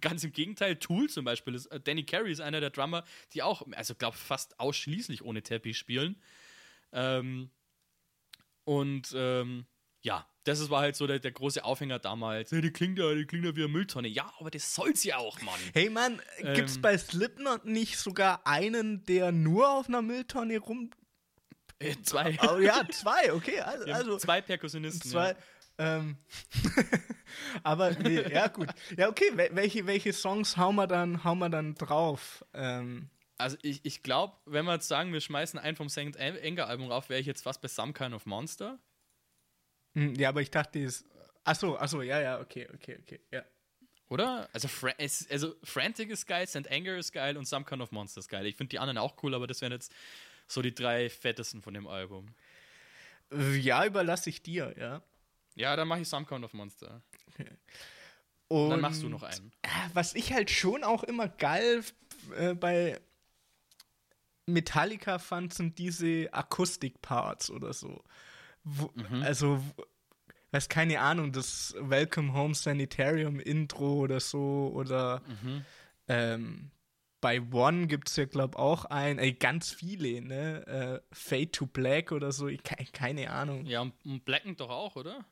Ganz 0.00 0.22
im 0.22 0.30
Gegenteil, 0.30 0.76
Tool 0.76 1.10
zum 1.10 1.24
Beispiel. 1.24 1.56
Ist, 1.56 1.66
äh, 1.66 1.80
Danny 1.80 2.04
Carey 2.04 2.30
ist 2.30 2.40
einer 2.40 2.60
der 2.60 2.70
Drummer, 2.70 3.02
die 3.32 3.42
auch, 3.42 3.66
also 3.72 3.96
glaube 3.96 4.16
fast 4.16 4.60
ausschließlich 4.60 5.24
ohne 5.24 5.42
Teppich 5.42 5.76
spielen. 5.76 6.22
Ähm, 6.92 7.50
und 8.62 9.12
ähm, 9.16 9.66
ja, 10.02 10.28
das 10.44 10.60
ist- 10.60 10.70
war 10.70 10.80
halt 10.82 10.94
so 10.96 11.06
der, 11.06 11.18
der 11.18 11.32
große 11.32 11.64
Aufhänger 11.64 11.98
damals. 11.98 12.50
Ja, 12.50 12.60
die 12.60 12.70
klingt 12.72 12.98
ja, 12.98 13.12
die 13.14 13.24
klingt 13.26 13.44
ja 13.44 13.54
wie 13.56 13.64
eine 13.64 13.68
Mülltonne. 13.72 14.08
Ja, 14.08 14.32
aber 14.38 14.50
das 14.50 14.74
soll 14.74 14.94
sie 14.96 15.12
auch, 15.14 15.40
Mann. 15.42 15.58
Hey 15.72 15.90
Mann, 15.90 16.20
gibt's 16.54 16.76
Ähm. 16.76 16.82
bei 16.82 16.96
Slipknot 16.98 17.64
nicht 17.64 17.98
sogar 17.98 18.46
einen, 18.46 19.04
der 19.06 19.32
nur 19.32 19.68
auf 19.70 19.88
einer 19.88 20.02
Mülltonne 20.02 20.58
rum. 20.58 20.90
Äh, 21.80 21.96
zwei. 22.02 22.38
Oh 22.48 22.58
ja, 22.58 22.82
zwei, 22.90 23.32
okay. 23.32 23.60
Also, 23.60 23.92
also 23.92 24.16
zwei 24.18 24.40
Perkussionisten. 24.40 25.10
zwei. 25.10 25.30
Ja. 25.30 25.36
Ähm, 25.76 26.16
aber 27.62 27.90
nee, 27.92 28.20
ja 28.32 28.46
gut. 28.48 28.68
Ja, 28.96 29.08
okay, 29.08 29.30
wel- 29.34 29.50
welche, 29.54 29.86
welche 29.86 30.12
Songs 30.12 30.56
hauen 30.56 30.76
wir 30.76 30.86
dann, 30.86 31.24
hauen 31.24 31.38
wir 31.38 31.48
dann 31.48 31.74
drauf? 31.74 32.44
Ähm, 32.54 33.08
Also 33.38 33.56
ich, 33.62 33.80
ich 33.84 34.02
glaube, 34.04 34.34
wenn 34.46 34.64
wir 34.66 34.74
jetzt 34.74 34.86
sagen, 34.88 35.12
wir 35.12 35.20
schmeißen 35.20 35.58
einen 35.58 35.76
vom 35.76 35.88
St. 35.88 36.16
Anger 36.18 36.68
Album 36.68 36.90
rauf, 36.90 37.08
wäre 37.08 37.20
ich 37.20 37.26
jetzt 37.26 37.42
fast 37.42 37.60
bei 37.60 37.68
Some 37.68 37.92
Kind 37.92 38.14
of 38.14 38.24
Monster. 38.26 38.78
Hm, 39.94 40.14
ja, 40.14 40.28
aber 40.28 40.42
ich 40.42 40.50
dachte, 40.50 40.78
die 40.78 40.84
ist. 40.84 41.04
Achso, 41.44 41.76
achso, 41.76 42.02
ja, 42.02 42.20
ja, 42.20 42.40
okay, 42.40 42.68
okay, 42.74 42.98
okay, 43.02 43.20
ja. 43.30 43.44
Oder? 44.08 44.48
Also, 44.52 44.68
Fra 44.68 44.92
es, 44.98 45.28
also 45.30 45.54
Frantic 45.62 46.10
ist 46.10 46.26
geil, 46.26 46.46
St. 46.46 46.70
Anger 46.70 46.96
ist 46.96 47.12
geil 47.12 47.36
und 47.36 47.46
Some 47.46 47.64
Kind 47.64 47.82
of 47.82 47.90
Monster 47.90 48.20
ist 48.20 48.28
geil. 48.28 48.46
Ich 48.46 48.56
finde 48.56 48.70
die 48.70 48.78
anderen 48.78 48.98
auch 48.98 49.22
cool, 49.22 49.34
aber 49.34 49.46
das 49.46 49.60
wären 49.60 49.72
jetzt 49.72 49.92
so 50.46 50.62
die 50.62 50.74
drei 50.74 51.08
fettesten 51.10 51.62
von 51.62 51.74
dem 51.74 51.86
Album. 51.86 52.34
Ja, 53.58 53.84
überlasse 53.84 54.30
ich 54.30 54.42
dir, 54.42 54.74
ja. 54.78 55.02
Ja, 55.54 55.74
dann 55.76 55.88
mache 55.88 56.00
ich 56.00 56.08
Some 56.08 56.26
Kind 56.26 56.44
of 56.44 56.52
Monster. 56.52 57.02
Und 58.48 58.70
Dann 58.70 58.80
machst 58.80 59.02
du 59.02 59.08
noch 59.08 59.22
einen. 59.22 59.52
äh, 59.62 59.68
was 59.94 60.14
ich 60.14 60.32
halt 60.32 60.50
schon 60.50 60.84
auch 60.84 61.02
immer 61.02 61.28
geil 61.28 61.82
äh, 62.36 62.54
bei 62.54 63.00
Metallica 64.46 65.18
fand, 65.18 65.54
sind 65.54 65.78
diese 65.78 66.28
Akustik-Parts 66.32 67.50
oder 67.50 67.72
so. 67.72 68.04
Wo, 68.64 68.90
Mhm. 68.94 69.22
Also, 69.22 69.62
weiß 70.52 70.68
keine 70.68 71.00
Ahnung, 71.00 71.32
das 71.32 71.74
Welcome 71.78 72.32
Home 72.32 72.54
Sanitarium 72.54 73.38
Intro 73.40 73.94
oder 73.94 74.20
so 74.20 74.72
oder 74.74 75.20
Mhm. 75.26 75.64
ähm, 76.08 76.70
bei 77.20 77.40
One 77.40 77.86
gibt 77.86 78.08
es 78.10 78.16
ja, 78.16 78.26
glaube 78.26 78.58
auch 78.58 78.84
ein, 78.86 79.18
ey, 79.18 79.32
ganz 79.32 79.70
viele, 79.72 80.20
ne? 80.20 80.66
Äh, 81.10 81.14
Fade 81.14 81.50
to 81.50 81.66
Black 81.66 82.12
oder 82.12 82.32
so, 82.32 82.48
ich, 82.48 82.62
ke- 82.62 82.84
keine 82.92 83.30
Ahnung. 83.30 83.64
Ja, 83.66 83.80
und, 83.80 84.24
Blackend 84.26 84.60
doch 84.60 84.68
auch, 84.70 84.96
oder? 84.96 85.24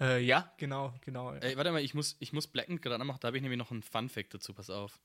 Äh, 0.00 0.22
ja, 0.24 0.52
genau, 0.58 0.94
genau. 1.02 1.32
Ey, 1.34 1.56
warte 1.56 1.72
mal, 1.72 1.82
ich 1.82 1.92
muss, 1.94 2.16
ich 2.20 2.32
muss 2.32 2.46
Blackend 2.46 2.80
gerade 2.82 2.94
anmachen, 3.00 3.18
da 3.20 3.28
habe 3.28 3.36
ich 3.36 3.42
nämlich 3.42 3.58
noch 3.58 3.70
einen 3.70 3.82
Fun-Fact 3.82 4.32
dazu, 4.34 4.54
pass 4.54 4.70
auf. 4.70 4.98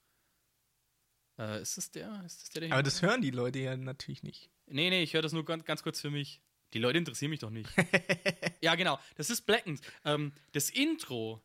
Äh, 1.38 1.62
ist 1.62 1.78
das 1.78 1.92
der? 1.92 2.24
Ist 2.26 2.42
das 2.44 2.50
der, 2.50 2.62
den 2.62 2.72
Aber 2.72 2.82
ich- 2.82 2.86
das 2.86 3.02
hören 3.02 3.22
die 3.22 3.32
Leute 3.32 3.60
ja 3.60 3.76
natürlich 3.76 4.24
nicht. 4.24 4.50
Nee, 4.68 4.90
nee, 4.90 5.04
ich 5.04 5.14
höre 5.14 5.22
das 5.22 5.34
nur 5.34 5.44
ganz, 5.46 5.66
ganz 5.66 5.84
kurz 5.84 6.00
für 6.02 6.12
mich. 6.12 6.42
Die 6.74 6.80
Leute 6.80 6.98
interessieren 6.98 7.32
mich 7.32 7.40
doch 7.40 7.50
nicht. 7.50 7.70
ja, 8.62 8.76
genau, 8.76 9.00
das 9.16 9.30
ist 9.30 9.42
Blackend. 9.42 9.82
Ähm, 10.06 10.32
das 10.54 10.70
Intro 10.70 11.42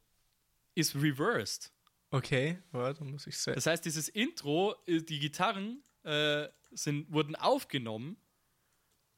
ist 0.75 0.95
reversed. 0.95 1.73
Okay, 2.11 2.59
warte, 2.71 3.05
muss 3.05 3.27
ich 3.27 3.37
sagen. 3.37 3.57
Das 3.57 3.67
heißt, 3.67 3.85
dieses 3.85 4.09
Intro, 4.09 4.77
äh, 4.87 5.03
die 5.03 5.19
Gitarren 5.19 5.83
äh, 6.05 6.49
sind, 6.71 7.13
wurden 7.13 7.35
aufgenommen. 7.35 8.17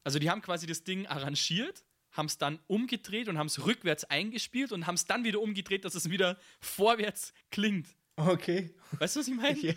Also 0.03 0.17
die 0.17 0.29
haben 0.29 0.41
quasi 0.41 0.65
das 0.65 0.83
Ding 0.83 1.05
arrangiert, 1.05 1.83
haben 2.11 2.25
es 2.25 2.37
dann 2.37 2.59
umgedreht 2.67 3.27
und 3.27 3.37
haben 3.37 3.47
es 3.47 3.65
rückwärts 3.65 4.05
eingespielt 4.05 4.71
und 4.71 4.87
haben 4.87 4.95
es 4.95 5.05
dann 5.05 5.23
wieder 5.23 5.39
umgedreht, 5.39 5.85
dass 5.85 5.93
es 5.93 6.09
wieder 6.09 6.39
vorwärts 6.59 7.33
klingt. 7.51 7.87
Okay. 8.15 8.73
Weißt 8.93 9.15
du, 9.15 9.19
was 9.19 9.27
ich 9.27 9.35
meine? 9.35 9.59
Ja. 9.61 9.73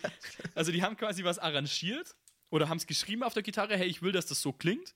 Also 0.54 0.72
die 0.72 0.82
haben 0.82 0.96
quasi 0.96 1.22
was 1.22 1.38
arrangiert 1.38 2.16
oder 2.50 2.68
haben 2.68 2.78
es 2.78 2.86
geschrieben 2.86 3.22
auf 3.22 3.34
der 3.34 3.42
Gitarre, 3.42 3.76
hey, 3.76 3.86
ich 3.86 4.02
will, 4.02 4.12
dass 4.12 4.26
das 4.26 4.40
so 4.40 4.52
klingt. 4.52 4.94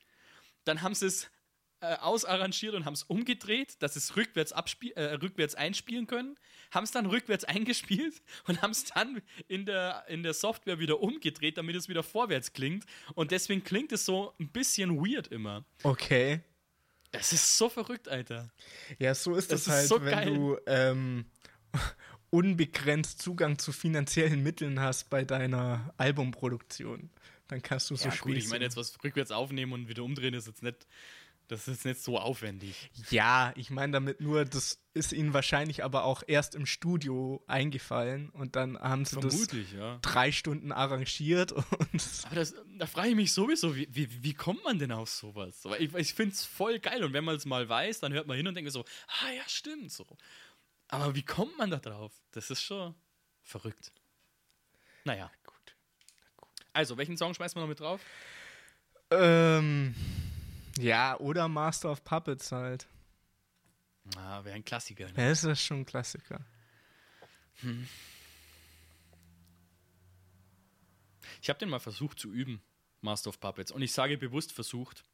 Dann 0.67 0.83
haben 0.83 0.95
sie 0.95 1.07
es 1.07 1.31
äh, 1.81 1.95
ausarrangiert 1.97 2.75
und 2.75 2.85
haben 2.85 2.95
es 2.95 3.03
umgedreht, 3.03 3.83
dass 3.83 3.95
sie 3.95 3.99
es 3.99 4.17
rückwärts, 4.17 4.53
äh, 4.53 5.03
rückwärts 5.15 5.55
einspielen 5.55 6.07
können. 6.07 6.39
Haben 6.71 6.85
es 6.85 6.91
dann 6.91 7.07
rückwärts 7.07 7.45
eingespielt 7.57 8.23
und 8.47 8.63
haben 8.63 8.71
es 8.71 8.85
dann 8.85 9.23
in 9.49 9.67
der, 9.67 10.05
in 10.09 10.23
der 10.23 10.35
Software 10.35 10.79
wieder 10.79 11.01
umgedreht, 11.01 11.59
damit 11.59 11.77
es 11.77 11.89
wieder 11.89 12.03
vorwärts 12.03 12.53
klingt. 12.53 12.85
Und 13.15 13.31
deswegen 13.31 13.63
klingt 13.63 13.93
es 13.93 14.05
so 14.05 14.33
ein 14.41 14.49
bisschen 14.49 14.97
weird 14.99 15.29
immer. 15.29 15.65
Okay. 15.83 16.41
Es 17.13 17.33
ist 17.33 17.57
so 17.57 17.69
verrückt, 17.69 18.09
Alter. 18.09 18.51
Ja, 18.99 19.15
so 19.15 19.35
ist 19.37 19.53
Das 19.53 19.65
das, 19.65 19.67
ist 19.67 19.73
halt, 19.81 19.89
so 19.89 20.05
wenn 20.05 20.11
geil. 20.13 20.35
du 20.35 20.59
ähm, 20.67 21.27
unbegrenzt 22.31 23.21
Zugang 23.23 23.59
zu 23.59 23.73
finanziellen 23.73 24.43
Mitteln 24.43 24.81
hast 24.81 25.09
bei 25.11 25.25
deiner 25.25 25.93
Albumproduktion. 25.99 27.11
Dann 27.49 27.63
kannst 27.63 27.91
du 27.91 27.97
so 27.97 28.05
Ja, 28.05 28.11
gut, 28.11 28.19
Spiele 28.19 28.39
ich 28.39 28.49
meine, 28.49 28.65
jetzt 28.65 28.77
was 28.77 28.97
rückwärts 29.03 29.31
aufnehmen 29.31 29.73
und 29.73 29.89
wieder 29.89 30.03
umdrehen 30.03 30.35
ist 30.35 30.47
jetzt 30.47 30.63
nicht, 30.63 30.87
das 31.49 31.61
ist 31.61 31.69
jetzt 31.69 31.85
nicht 31.85 32.01
so 32.01 32.19
aufwendig. 32.19 32.91
Ja, 33.11 33.53
ich 33.55 33.71
meine 33.71 33.93
damit 33.93 34.21
nur, 34.21 34.45
das 34.45 34.81
ist 34.95 35.13
ihnen 35.13 35.33
wahrscheinlich 35.33 35.85
aber 35.85 36.05
auch 36.05 36.25
erst 36.27 36.57
im 36.57 36.67
Studio 36.67 37.43
eingefallen 37.47 38.31
und 38.31 38.57
dann 38.57 38.79
haben 38.79 39.05
sie 39.05 39.21
Vermutlich, 39.21 39.73
ja. 39.73 39.99
das 39.99 40.13
drei 40.13 40.33
Stunden 40.33 40.73
arrangiert 40.73 41.53
und 41.53 41.65
Aber 42.25 42.35
das, 42.35 42.55
da 42.79 42.87
frage 42.87 43.11
ich 43.11 43.15
mich 43.15 43.33
sowieso, 43.33 43.77
wie, 43.77 43.87
wie, 43.93 44.25
wie 44.25 44.35
kommt 44.35 44.65
man 44.65 44.79
denn 44.79 44.91
auf 44.91 45.09
sowas? 45.09 45.65
Aber 45.65 45.81
ich, 45.81 45.95
ich 45.95 46.15
finde 46.15 46.35
es 46.35 46.45
voll 46.45 46.81
geil 46.81 47.05
und 47.05 47.13
wenn 47.13 47.25
man 47.25 47.37
es 47.37 47.45
mal 47.45 47.69
weiß, 47.69 48.01
dann 48.01 48.13
hört 48.13 48.27
man 48.27 48.37
hin 48.37 48.49
und 48.49 48.55
denkt 48.55 48.73
so, 48.73 48.85
ah 49.07 49.31
ja, 49.37 49.43
stimmt 49.47 49.93
so. 49.93 50.05
Aber 50.89 51.15
wie 51.15 51.25
kommt 51.25 51.57
man 51.59 51.71
da 51.71 51.79
drauf? 51.79 52.13
Das 52.33 52.51
ist 52.51 52.63
schon 52.63 52.95
verrückt. 53.43 53.93
Naja. 55.05 55.31
Also, 56.77 56.99
welchen 56.99 57.17
Song 57.17 57.33
schmeißen 57.33 57.57
wir 57.57 57.63
noch 57.63 57.69
mit 57.71 57.81
drauf? 57.81 58.03
Ähm, 59.11 59.95
ja, 60.79 61.19
oder 61.19 61.49
Master 61.49 61.91
of 61.91 62.05
Puppets 62.05 62.53
halt. 62.53 62.87
Ah, 64.17 64.45
wäre 64.45 64.55
ein 64.57 64.65
Klassiker. 64.65 65.07
Ne? 65.07 65.15
Ja, 65.17 65.29
das 65.31 65.43
ist 65.43 65.63
schon 65.63 65.81
ein 65.81 65.87
Klassiker. 65.87 66.45
Ich 71.41 71.49
habe 71.49 71.59
den 71.59 71.69
mal 71.71 71.79
versucht 71.79 72.19
zu 72.19 72.31
üben, 72.31 72.63
Master 73.01 73.31
of 73.31 73.41
Puppets. 73.41 73.73
Und 73.73 73.81
ich 73.83 73.93
sage 73.93 74.19
bewusst 74.19 74.53
versucht. 74.53 75.05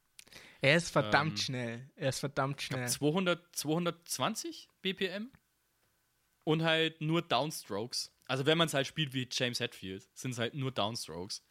Er 0.61 0.77
ist 0.77 0.91
verdammt 0.91 1.33
Ähm, 1.33 1.37
schnell. 1.45 1.91
Er 1.97 2.09
ist 2.09 2.21
verdammt 2.21 2.61
schnell. 2.61 2.89
200, 2.89 3.55
220 3.55 4.69
BPM 4.81 5.31
und 6.45 6.63
halt 6.63 7.01
nur 7.01 7.23
Downstrokes. 7.23 8.13
Also 8.27 8.47
wenn 8.47 8.59
man 8.59 8.67
es 8.67 8.75
halt 8.75 8.87
spielt 8.87 9.13
wie 9.15 9.29
James 9.31 9.61
Hetfield, 9.61 10.09
sind 10.15 10.33
es 10.33 10.39
halt 10.39 10.55
nur 10.55 10.73
Downstrokes. 10.73 11.43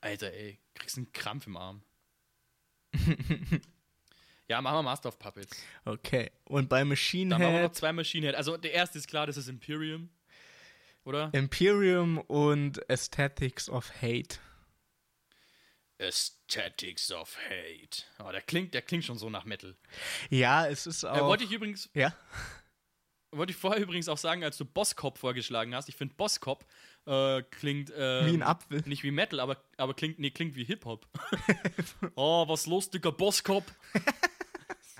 Alter, 0.00 0.32
ey, 0.32 0.58
kriegst 0.74 0.96
einen 0.96 1.12
Krampf 1.12 1.46
im 1.46 1.56
Arm. 1.56 1.82
ja, 4.48 4.60
machen 4.60 4.76
wir 4.76 4.82
Master 4.82 5.08
of 5.08 5.18
Puppets. 5.18 5.56
Okay. 5.84 6.30
Und 6.44 6.68
bei 6.68 6.84
Machine 6.84 7.30
Dann 7.30 7.40
machen 7.42 7.52
wir 7.54 7.62
noch 7.62 7.68
Head, 7.68 7.76
zwei 7.76 7.92
Machine 7.92 8.26
Head. 8.26 8.36
Also 8.36 8.56
der 8.56 8.72
erste 8.72 8.98
ist 8.98 9.08
klar, 9.08 9.26
das 9.26 9.36
ist 9.36 9.48
Imperium. 9.48 10.08
Oder? 11.04 11.30
Imperium 11.32 12.18
und 12.18 12.88
Aesthetics 12.90 13.68
of 13.68 13.90
Hate. 14.02 14.38
Aesthetics 15.98 17.10
of 17.10 17.36
Hate. 17.48 18.04
Oh, 18.24 18.30
der 18.30 18.40
klingt, 18.42 18.72
der 18.74 18.82
klingt 18.82 19.04
schon 19.04 19.18
so 19.18 19.30
nach 19.30 19.44
Metal. 19.44 19.74
Ja, 20.30 20.66
es 20.68 20.86
ist 20.86 21.02
Äh, 21.02 21.08
auch. 21.08 21.26
wollte 21.28 21.44
ich 21.44 21.50
übrigens, 21.52 21.90
ja? 21.92 22.14
Wollte 23.30 23.52
ich 23.52 23.56
vorher 23.56 23.80
übrigens 23.80 24.08
auch 24.08 24.18
sagen, 24.18 24.42
als 24.44 24.56
du 24.56 24.64
Bosscop 24.64 25.18
vorgeschlagen 25.18 25.74
hast, 25.74 25.88
ich 25.88 25.96
finde 25.96 26.14
Bosscop 26.14 26.64
äh, 27.06 27.42
klingt 27.42 27.92
ähm, 27.96 28.26
Wie 28.26 28.34
ein 28.34 28.42
Apfel. 28.42 28.82
nicht 28.86 29.02
wie 29.02 29.10
Metal, 29.10 29.40
aber, 29.40 29.62
aber 29.76 29.94
klingt, 29.94 30.18
nee, 30.18 30.30
klingt 30.30 30.54
wie 30.54 30.64
Hip-Hop. 30.64 31.06
oh, 32.14 32.48
was 32.48 32.66
los, 32.66 32.90
Dicker 32.90 33.12
Bosscop? 33.12 33.64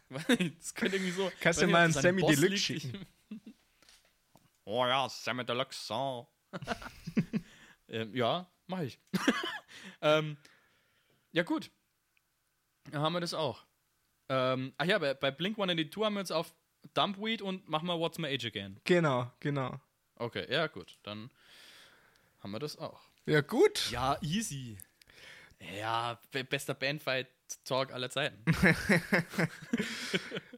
das 0.08 0.74
könnte 0.74 0.96
irgendwie 0.96 1.12
so. 1.12 1.30
Kannst 1.40 1.60
du 1.60 1.66
mal 1.66 1.84
einen 1.84 1.92
Sammy 1.92 2.22
Boss 2.22 2.34
Deluxe 2.34 2.58
schicken. 2.58 3.06
oh 4.64 4.86
ja, 4.86 5.08
Sammy 5.08 5.44
Deluxe 5.44 5.78
Song. 5.84 6.26
ähm, 7.88 8.14
ja, 8.14 8.50
mach 8.66 8.80
ich. 8.80 8.98
ähm, 10.00 10.36
ja, 11.32 11.42
gut. 11.42 11.70
Dann 12.90 13.02
haben 13.02 13.12
wir 13.12 13.20
das 13.20 13.34
auch. 13.34 13.66
Ähm, 14.30 14.72
ach 14.78 14.86
ja, 14.86 14.98
bei, 14.98 15.14
bei 15.14 15.30
Blink 15.30 15.56
182 15.58 16.04
haben 16.04 16.14
wir 16.14 16.20
jetzt 16.20 16.32
auf 16.32 16.54
Dumpweed 16.94 17.42
und 17.42 17.68
machen 17.68 17.86
wir 17.86 17.98
What's 17.98 18.18
My 18.18 18.28
Age 18.28 18.46
Again. 18.46 18.80
Genau, 18.84 19.30
genau. 19.40 19.80
Okay, 20.16 20.46
ja, 20.50 20.66
gut. 20.66 20.98
Dann 21.02 21.30
haben 22.40 22.50
wir 22.52 22.58
das 22.58 22.76
auch. 22.78 23.00
Ja, 23.26 23.40
gut. 23.40 23.90
Ja, 23.90 24.16
easy. 24.22 24.78
Ja, 25.78 26.18
be 26.30 26.44
bester 26.44 26.74
Bandfight-Talk 26.74 27.92
aller 27.92 28.10
Zeiten. 28.10 28.44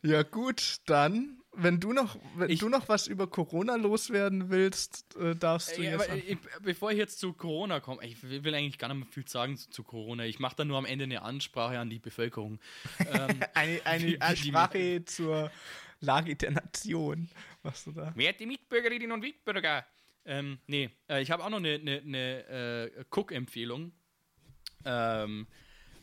Ja, 0.03 0.23
gut. 0.23 0.79
Dann, 0.87 1.41
wenn 1.53 1.79
du 1.81 1.93
noch, 1.93 2.17
wenn 2.37 2.49
Ich- 2.51 2.61
du 2.61 2.69
noch 2.69 2.89
was 2.89 3.07
über 3.07 3.27
Corona 3.27 3.77
loswerden 3.77 4.49
willst, 4.51 5.15
äh, 5.17 5.37
darfst 5.37 5.77
du 5.77 5.83
Ey, 5.83 5.91
jetzt. 5.91 6.09
aber 6.09 6.17
ich, 6.17 6.39
bevor 6.63 6.91
ich 6.91 6.97
jetzt 6.99 7.19
zu 7.19 7.33
Corona 7.35 7.81
komme, 7.81 8.05
ich 8.07 8.23
will 8.23 8.43
will 8.45 8.55
eigentlich 8.55 8.79
gar 8.79 8.89
nicht 8.89 8.97
mehr 8.99 9.07
viel 9.13 9.29
sagen 9.29 9.57
zu, 9.59 9.69
zu 9.71 9.83
Corona. 9.85 10.25
Ich 10.25 10.39
mache 10.39 10.57
da 10.57 10.65
nur 10.65 10.79
am 10.79 10.87
Ende 10.87 11.05
eine 11.05 11.21
Ansprache 11.23 11.79
an 11.79 11.91
die 11.91 11.99
Bevölkerung. 11.99 12.61
ähm, 13.13 13.41
eine 13.55 13.81
eine 13.85 14.23
Ansprache 14.23 15.05
zur 15.05 15.51
Lage 16.01 16.37
der 16.37 16.53
Nation. 16.53 17.29
Was 17.63 17.85
du 17.85 17.93
da? 17.93 18.15
Werte 18.17 18.47
Mitbürgerinnen 18.47 19.13
und 19.13 19.21
Mitbürger. 19.21 19.87
Ähm, 20.25 20.59
nee, 20.67 20.91
äh, 21.09 21.23
ich 21.23 21.31
habe 21.31 21.45
auch 21.45 21.51
noch 21.51 21.59
eine, 21.59 21.75
eine 21.75 22.91
äh, 22.97 23.05
Cook-Empfehlung. 23.11 23.93
Ähm, 24.85 25.47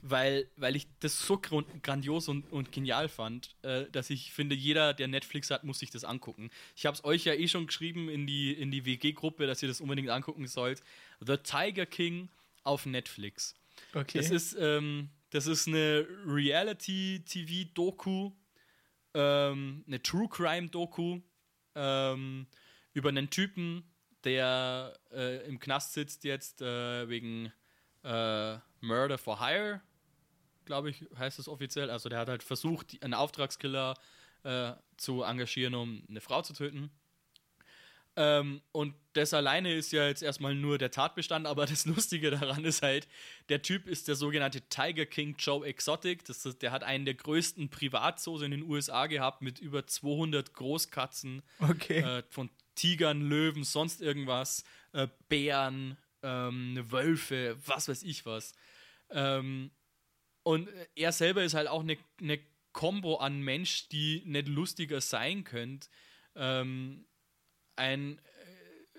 weil, 0.01 0.49
weil 0.55 0.75
ich 0.75 0.87
das 0.99 1.19
so 1.19 1.39
grandios 1.39 2.27
und, 2.27 2.51
und 2.51 2.71
genial 2.71 3.07
fand, 3.09 3.55
äh, 3.63 3.85
dass 3.91 4.09
ich 4.09 4.31
finde, 4.31 4.55
jeder, 4.55 4.93
der 4.93 5.07
Netflix 5.07 5.51
hat, 5.51 5.63
muss 5.63 5.79
sich 5.79 5.91
das 5.91 6.03
angucken. 6.03 6.49
Ich 6.75 6.85
habe 6.85 6.95
es 6.95 7.03
euch 7.03 7.25
ja 7.25 7.33
eh 7.33 7.47
schon 7.47 7.67
geschrieben 7.67 8.09
in 8.09 8.25
die, 8.27 8.53
in 8.53 8.71
die 8.71 8.85
WG-Gruppe, 8.85 9.47
dass 9.47 9.61
ihr 9.61 9.67
das 9.67 9.81
unbedingt 9.81 10.09
angucken 10.09 10.47
sollt. 10.47 10.81
The 11.19 11.37
Tiger 11.37 11.85
King 11.85 12.29
auf 12.63 12.85
Netflix. 12.85 13.55
Okay. 13.93 14.17
Das 14.17 14.31
ist, 14.31 14.55
ähm, 14.59 15.09
das 15.29 15.47
ist 15.47 15.67
eine 15.67 16.07
Reality-TV-Doku, 16.25 18.31
ähm, 19.17 19.83
eine 19.87 20.01
True 20.01 20.29
Crime-Doku 20.29 21.21
ähm, 21.73 22.47
über 22.93 23.09
einen 23.09 23.29
Typen, 23.29 23.83
der 24.23 24.93
äh, 25.11 25.47
im 25.47 25.59
Knast 25.59 25.93
sitzt 25.93 26.23
jetzt 26.23 26.61
äh, 26.61 27.09
wegen 27.09 27.51
äh, 28.03 28.57
Murder 28.81 29.17
for 29.17 29.39
Hire, 29.39 29.81
glaube 30.65 30.91
ich, 30.91 31.05
heißt 31.17 31.39
es 31.39 31.47
offiziell. 31.47 31.89
Also 31.89 32.09
der 32.09 32.19
hat 32.19 32.29
halt 32.29 32.43
versucht, 32.43 33.01
einen 33.03 33.15
Auftragskiller 33.15 33.95
äh, 34.43 34.73
zu 34.97 35.23
engagieren, 35.23 35.73
um 35.73 36.03
eine 36.07 36.21
Frau 36.21 36.43
zu 36.43 36.53
töten. 36.53 36.91
Ähm, 38.19 38.61
und 38.71 38.95
das 39.13 39.31
alleine 39.33 39.73
ist 39.73 39.91
ja 39.91 40.07
jetzt 40.07 40.23
erstmal 40.23 40.55
nur 40.55 40.79
der 40.79 40.89
Tatbestand, 40.89 41.45
aber 41.45 41.67
das 41.67 41.85
Lustige 41.85 42.31
daran 42.31 42.65
ist 42.65 42.81
halt, 42.81 43.07
der 43.47 43.61
Typ 43.61 43.87
ist 43.87 44.07
der 44.07 44.15
sogenannte 44.15 44.61
Tiger 44.61 45.05
King 45.05 45.35
Joe 45.37 45.65
Exotic. 45.65 46.25
Das 46.25 46.43
ist, 46.43 46.63
der 46.63 46.71
hat 46.71 46.83
einen 46.83 47.05
der 47.05 47.13
größten 47.13 47.69
Privatzoos 47.69 48.41
in 48.41 48.49
den 48.49 48.63
USA 48.63 49.05
gehabt 49.05 49.43
mit 49.43 49.59
über 49.59 49.85
200 49.85 50.51
Großkatzen 50.51 51.43
okay. 51.59 51.99
äh, 51.99 52.23
von 52.29 52.49
Tigern, 52.73 53.21
Löwen, 53.21 53.63
sonst 53.63 54.01
irgendwas, 54.01 54.63
äh, 54.93 55.07
Bären, 55.29 55.97
ähm, 56.23 56.83
Wölfe, 56.89 57.55
was 57.67 57.87
weiß 57.87 58.01
ich 58.01 58.25
was. 58.25 58.53
Ähm, 59.11 59.69
und 60.41 60.69
er 60.95 61.11
selber 61.11 61.43
ist 61.43 61.53
halt 61.53 61.67
auch 61.67 61.81
eine, 61.81 61.97
eine 62.19 62.39
Combo 62.73 63.17
an 63.17 63.41
Mensch, 63.41 63.89
die 63.89 64.23
nicht 64.25 64.47
lustiger 64.47 65.01
sein 65.01 65.43
könnte. 65.43 65.87
Ähm, 66.35 67.05
ein 67.77 68.19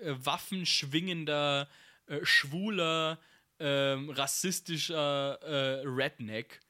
äh, 0.00 0.14
waffenschwingender, 0.16 1.68
äh, 2.06 2.24
schwuler, 2.24 3.18
ähm, 3.58 4.10
rassistischer 4.10 5.38
äh, 5.42 5.82
Redneck. 5.86 6.60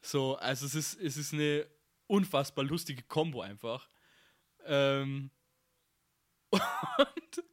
So, 0.00 0.36
also 0.36 0.66
es 0.66 0.74
ist, 0.74 1.00
es 1.00 1.16
ist 1.16 1.32
eine 1.32 1.66
unfassbar 2.08 2.64
lustige 2.64 3.02
Combo 3.02 3.40
einfach. 3.40 3.88
Ähm, 4.66 5.30
und 6.50 7.44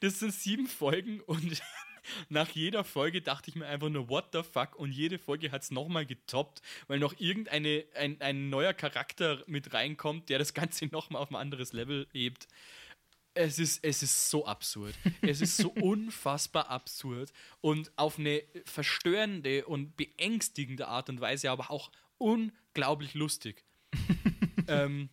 das 0.00 0.20
sind 0.20 0.32
sieben 0.32 0.66
Folgen 0.66 1.20
und 1.22 1.62
nach 2.28 2.48
jeder 2.50 2.84
Folge 2.84 3.22
dachte 3.22 3.50
ich 3.50 3.56
mir 3.56 3.66
einfach 3.66 3.88
nur, 3.88 4.08
what 4.08 4.28
the 4.32 4.42
fuck? 4.42 4.76
Und 4.76 4.92
jede 4.92 5.18
Folge 5.18 5.50
hat 5.50 5.62
es 5.62 5.70
nochmal 5.70 6.06
getoppt, 6.06 6.62
weil 6.86 6.98
noch 6.98 7.18
irgendein 7.18 7.66
ein, 7.94 8.20
ein 8.20 8.50
neuer 8.50 8.74
Charakter 8.74 9.42
mit 9.46 9.72
reinkommt, 9.72 10.28
der 10.28 10.38
das 10.38 10.54
Ganze 10.54 10.86
nochmal 10.92 11.22
auf 11.22 11.30
ein 11.30 11.36
anderes 11.36 11.72
Level 11.72 12.06
hebt. 12.12 12.48
Es 13.40 13.60
ist, 13.60 13.84
es 13.84 14.02
ist 14.02 14.30
so 14.30 14.46
absurd. 14.46 14.94
Es 15.22 15.40
ist 15.40 15.56
so 15.56 15.68
unfassbar 15.80 16.70
absurd 16.70 17.32
und 17.60 17.92
auf 17.96 18.18
eine 18.18 18.42
verstörende 18.64 19.64
und 19.64 19.96
beängstigende 19.96 20.88
Art 20.88 21.08
und 21.08 21.20
Weise, 21.20 21.52
aber 21.52 21.70
auch 21.70 21.92
unglaublich 22.18 23.14
lustig. 23.14 23.64
ähm, 24.66 25.08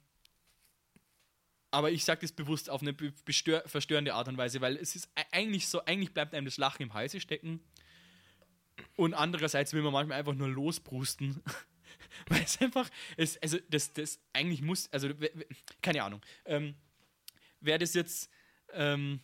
aber 1.69 1.91
ich 1.91 2.03
sage 2.03 2.21
das 2.21 2.31
bewusst 2.31 2.67
auf 2.69 2.81
eine 2.81 2.95
verstörende 3.25 4.15
Art 4.15 4.27
und 4.27 4.37
Weise, 4.37 4.59
weil 4.59 4.75
es 4.77 4.95
ist 4.95 5.07
eigentlich 5.31 5.67
so, 5.67 5.85
eigentlich 5.85 6.11
bleibt 6.11 6.33
einem 6.33 6.45
das 6.45 6.57
Lachen 6.57 6.81
im 6.81 6.95
Halse 6.95 7.19
stecken. 7.19 7.59
Und 8.95 9.13
andererseits 9.13 9.73
will 9.73 9.83
man 9.83 9.93
manchmal 9.93 10.17
einfach 10.17 10.33
nur 10.33 10.49
losbrusten. 10.49 11.43
weil 12.27 12.41
es 12.41 12.59
einfach, 12.59 12.89
es, 13.17 13.37
also 13.37 13.59
das, 13.69 13.93
das 13.93 14.19
eigentlich 14.33 14.63
muss, 14.63 14.91
also 14.91 15.09
keine 15.81 16.03
Ahnung. 16.03 16.21
Ähm, 16.45 16.75
wäre 17.65 17.79
das 17.79 17.93
jetzt, 17.93 18.29
ähm, 18.73 19.19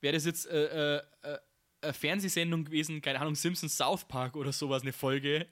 wäre 0.00 0.14
das 0.14 0.24
jetzt 0.24 0.46
äh, 0.46 0.96
äh, 0.96 1.02
äh, 1.22 1.38
eine 1.82 1.92
Fernsehsendung 1.92 2.64
gewesen, 2.64 3.00
keine 3.00 3.20
Ahnung, 3.20 3.34
Simpsons 3.34 3.76
South 3.76 4.06
Park 4.06 4.36
oder 4.36 4.52
sowas, 4.52 4.82
eine 4.82 4.92
Folge, 4.92 5.48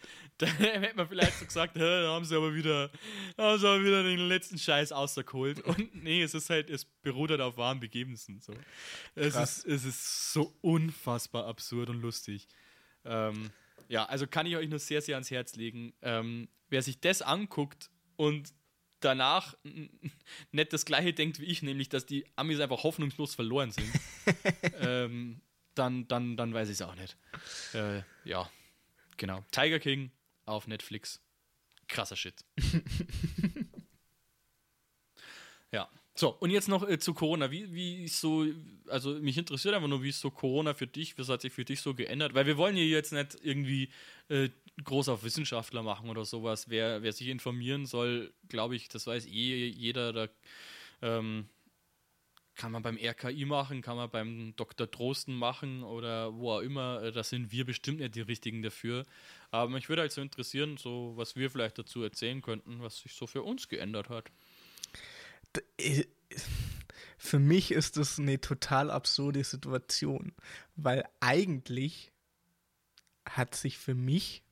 dann 0.38 0.56
hätte 0.56 0.96
man 0.96 1.08
vielleicht 1.08 1.38
so 1.38 1.44
gesagt, 1.44 1.76
da 1.76 2.08
haben 2.08 2.24
sie 2.24 2.36
aber 2.36 2.54
wieder, 2.54 2.90
haben 3.36 3.58
sie 3.58 3.68
aber 3.68 3.82
wieder 3.82 4.02
den 4.02 4.20
letzten 4.20 4.58
Scheiß 4.58 4.92
außergeholt. 4.92 5.60
Und 5.64 6.02
nee, 6.02 6.22
es 6.22 6.34
ist 6.34 6.50
halt, 6.50 6.70
es 6.70 6.84
beruht 6.84 7.30
halt 7.30 7.40
auf 7.40 7.56
wahren 7.56 7.80
Begebnissen. 7.80 8.40
So. 8.40 8.54
Es, 9.14 9.36
ist, 9.36 9.66
es 9.66 9.84
ist 9.84 10.32
so 10.32 10.54
unfassbar 10.62 11.46
absurd 11.46 11.90
und 11.90 12.00
lustig. 12.00 12.48
Ähm, 13.04 13.50
ja, 13.88 14.04
also 14.06 14.26
kann 14.26 14.46
ich 14.46 14.56
euch 14.56 14.68
nur 14.68 14.78
sehr, 14.78 15.02
sehr 15.02 15.16
ans 15.16 15.30
Herz 15.30 15.56
legen. 15.56 15.92
Ähm, 16.02 16.48
wer 16.68 16.82
sich 16.82 17.00
das 17.00 17.22
anguckt 17.22 17.90
und 18.16 18.52
danach 19.00 19.56
nicht 20.52 20.72
das 20.72 20.84
gleiche 20.84 21.12
denkt 21.12 21.40
wie 21.40 21.44
ich, 21.44 21.62
nämlich 21.62 21.88
dass 21.88 22.06
die 22.06 22.26
Amis 22.36 22.60
einfach 22.60 22.82
hoffnungslos 22.82 23.34
verloren 23.34 23.72
sind, 23.72 23.90
ähm, 24.80 25.40
dann, 25.74 26.06
dann, 26.08 26.36
dann 26.36 26.52
weiß 26.52 26.68
ich 26.68 26.74
es 26.74 26.82
auch 26.82 26.94
nicht. 26.94 27.16
Äh, 27.74 28.02
ja, 28.24 28.50
genau. 29.16 29.44
Tiger 29.50 29.78
King 29.78 30.10
auf 30.46 30.66
Netflix. 30.66 31.20
Krasser 31.88 32.16
Shit. 32.16 32.44
ja. 35.72 35.88
So, 36.14 36.30
und 36.30 36.50
jetzt 36.50 36.68
noch 36.68 36.86
äh, 36.86 36.98
zu 36.98 37.14
Corona. 37.14 37.50
Wie, 37.50 37.72
wie 37.72 38.06
so, 38.08 38.44
also 38.88 39.14
mich 39.14 39.38
interessiert 39.38 39.74
einfach 39.74 39.88
nur, 39.88 40.02
wie 40.02 40.10
ist 40.10 40.20
so 40.20 40.30
Corona 40.30 40.74
für 40.74 40.86
dich, 40.86 41.16
was 41.18 41.28
hat 41.28 41.40
sich 41.40 41.52
für 41.52 41.64
dich 41.64 41.80
so 41.80 41.94
geändert? 41.94 42.34
Weil 42.34 42.46
wir 42.46 42.56
wollen 42.56 42.76
hier 42.76 42.86
jetzt 42.86 43.12
nicht 43.12 43.38
irgendwie 43.42 43.90
äh, 44.28 44.50
groß 44.82 45.08
auf 45.08 45.24
Wissenschaftler 45.24 45.82
machen 45.82 46.08
oder 46.08 46.24
sowas. 46.24 46.68
Wer, 46.68 47.02
wer 47.02 47.12
sich 47.12 47.28
informieren 47.28 47.86
soll, 47.86 48.32
glaube 48.48 48.76
ich, 48.76 48.88
das 48.88 49.06
weiß 49.06 49.26
eh 49.26 49.66
jeder. 49.68 50.12
Da 50.12 50.28
ähm, 51.02 51.48
kann 52.54 52.72
man 52.72 52.82
beim 52.82 52.98
RKI 52.98 53.46
machen, 53.46 53.80
kann 53.80 53.96
man 53.96 54.10
beim 54.10 54.54
Dr. 54.56 54.86
Drosten 54.86 55.34
machen 55.34 55.82
oder 55.82 56.34
wo 56.34 56.52
auch 56.52 56.60
immer. 56.60 57.02
Äh, 57.02 57.12
da 57.12 57.22
sind 57.22 57.52
wir 57.52 57.64
bestimmt 57.64 58.00
nicht 58.00 58.14
die 58.14 58.20
Richtigen 58.20 58.62
dafür. 58.62 59.06
Aber 59.50 59.70
mich 59.70 59.88
würde 59.88 60.02
halt 60.02 60.12
so 60.12 60.20
interessieren, 60.20 60.76
so 60.76 61.12
was 61.16 61.36
wir 61.36 61.50
vielleicht 61.50 61.78
dazu 61.78 62.02
erzählen 62.02 62.42
könnten, 62.42 62.82
was 62.82 63.00
sich 63.00 63.14
so 63.14 63.26
für 63.26 63.42
uns 63.42 63.68
geändert 63.68 64.08
hat. 64.08 64.30
Äh, 65.78 66.04
für 67.16 67.38
mich 67.38 67.72
ist 67.72 67.96
das 67.96 68.18
eine 68.18 68.40
total 68.40 68.90
absurde 68.90 69.44
Situation, 69.44 70.32
weil 70.76 71.04
eigentlich 71.20 72.12
hat 73.28 73.54
sich 73.54 73.78
für 73.78 73.94
mich 73.94 74.42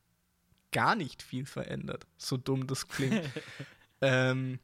gar 0.73 0.95
nicht 0.95 1.23
viel 1.23 1.47
verändert, 1.47 2.07
so 2.17 2.37
dumm 2.37 2.67
das 2.67 2.89
klingt. 2.89 3.23
ähm, 4.01 4.59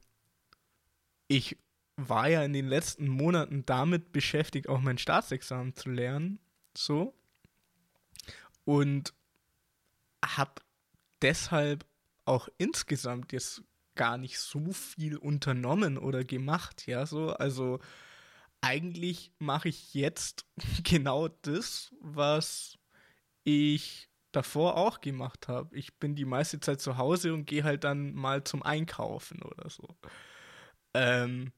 ich 1.29 1.59
war 1.97 2.29
ja 2.29 2.43
in 2.43 2.53
den 2.53 2.69
letzten 2.69 3.09
Monaten 3.09 3.65
damit 3.67 4.13
beschäftigt, 4.13 4.69
auch 4.69 4.81
mein 4.81 4.99
Staatsexamen 4.99 5.77
zu 5.77 5.91
lernen, 5.91 6.39
so. 6.77 7.15
Und 8.65 9.15
habe 10.25 10.63
deshalb 11.23 11.87
auch 12.25 12.49
insgesamt 12.59 13.33
jetzt 13.33 13.63
gar 13.95 14.19
nicht 14.19 14.39
so 14.39 14.73
viel 14.73 15.17
unternommen 15.17 15.99
oder 15.99 16.25
gemacht, 16.25 16.87
ja, 16.87 17.07
so. 17.07 17.31
Also 17.31 17.81
eigentlich 18.61 19.31
mache 19.39 19.69
ich 19.69 19.95
jetzt 19.95 20.47
genau 20.83 21.29
das, 21.29 21.95
was 22.01 22.79
ich 23.45 24.09
davor 24.37 24.77
auch 24.77 25.01
gemacht 25.01 25.49
habe. 25.49 25.77
Ich 25.77 25.95
bin 25.99 26.15
die 26.15 26.25
meiste 26.25 26.61
Zeit 26.61 26.81
zu 26.81 26.97
Hause 26.99 27.33
und 27.35 27.47
gehe 27.47 27.65
halt 27.65 27.85
dann 27.85 28.15
mal 28.15 28.45
zum 28.45 28.63
Einkaufen 28.63 29.43
oder 29.43 29.71
so. 29.71 29.97
Ähm, 30.95 31.53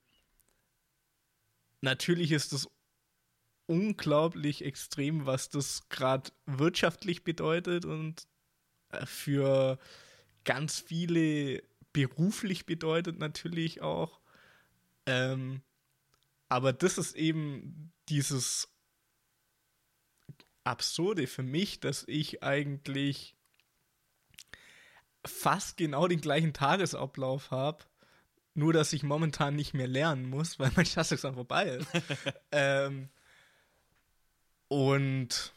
natürlich 1.80 2.32
ist 2.32 2.52
es 2.52 2.68
unglaublich 3.66 4.64
extrem, 4.64 5.26
was 5.26 5.48
das 5.48 5.88
gerade 5.88 6.30
wirtschaftlich 6.46 7.24
bedeutet 7.24 7.84
und 7.84 8.26
äh, 8.90 9.04
für 9.06 9.78
ganz 10.44 10.78
viele 10.78 11.62
beruflich 11.92 12.66
bedeutet 12.66 13.18
natürlich 13.18 13.80
auch. 13.80 14.20
Ähm, 15.06 15.62
aber 16.48 16.72
das 16.72 16.98
ist 16.98 17.16
eben 17.16 17.92
dieses 18.08 18.68
Absurde 20.66 21.26
für 21.26 21.42
mich, 21.42 21.80
dass 21.80 22.04
ich 22.06 22.42
eigentlich 22.42 23.36
fast 25.24 25.76
genau 25.76 26.08
den 26.08 26.20
gleichen 26.20 26.52
Tagesablauf 26.52 27.50
habe, 27.50 27.84
nur 28.54 28.72
dass 28.72 28.92
ich 28.92 29.02
momentan 29.02 29.54
nicht 29.54 29.74
mehr 29.74 29.88
lernen 29.88 30.28
muss, 30.28 30.58
weil 30.58 30.70
mein 30.76 30.86
Staatsexamen 30.86 31.36
vorbei 31.36 31.68
ist. 31.68 31.88
ähm, 32.52 33.10
und 34.68 35.52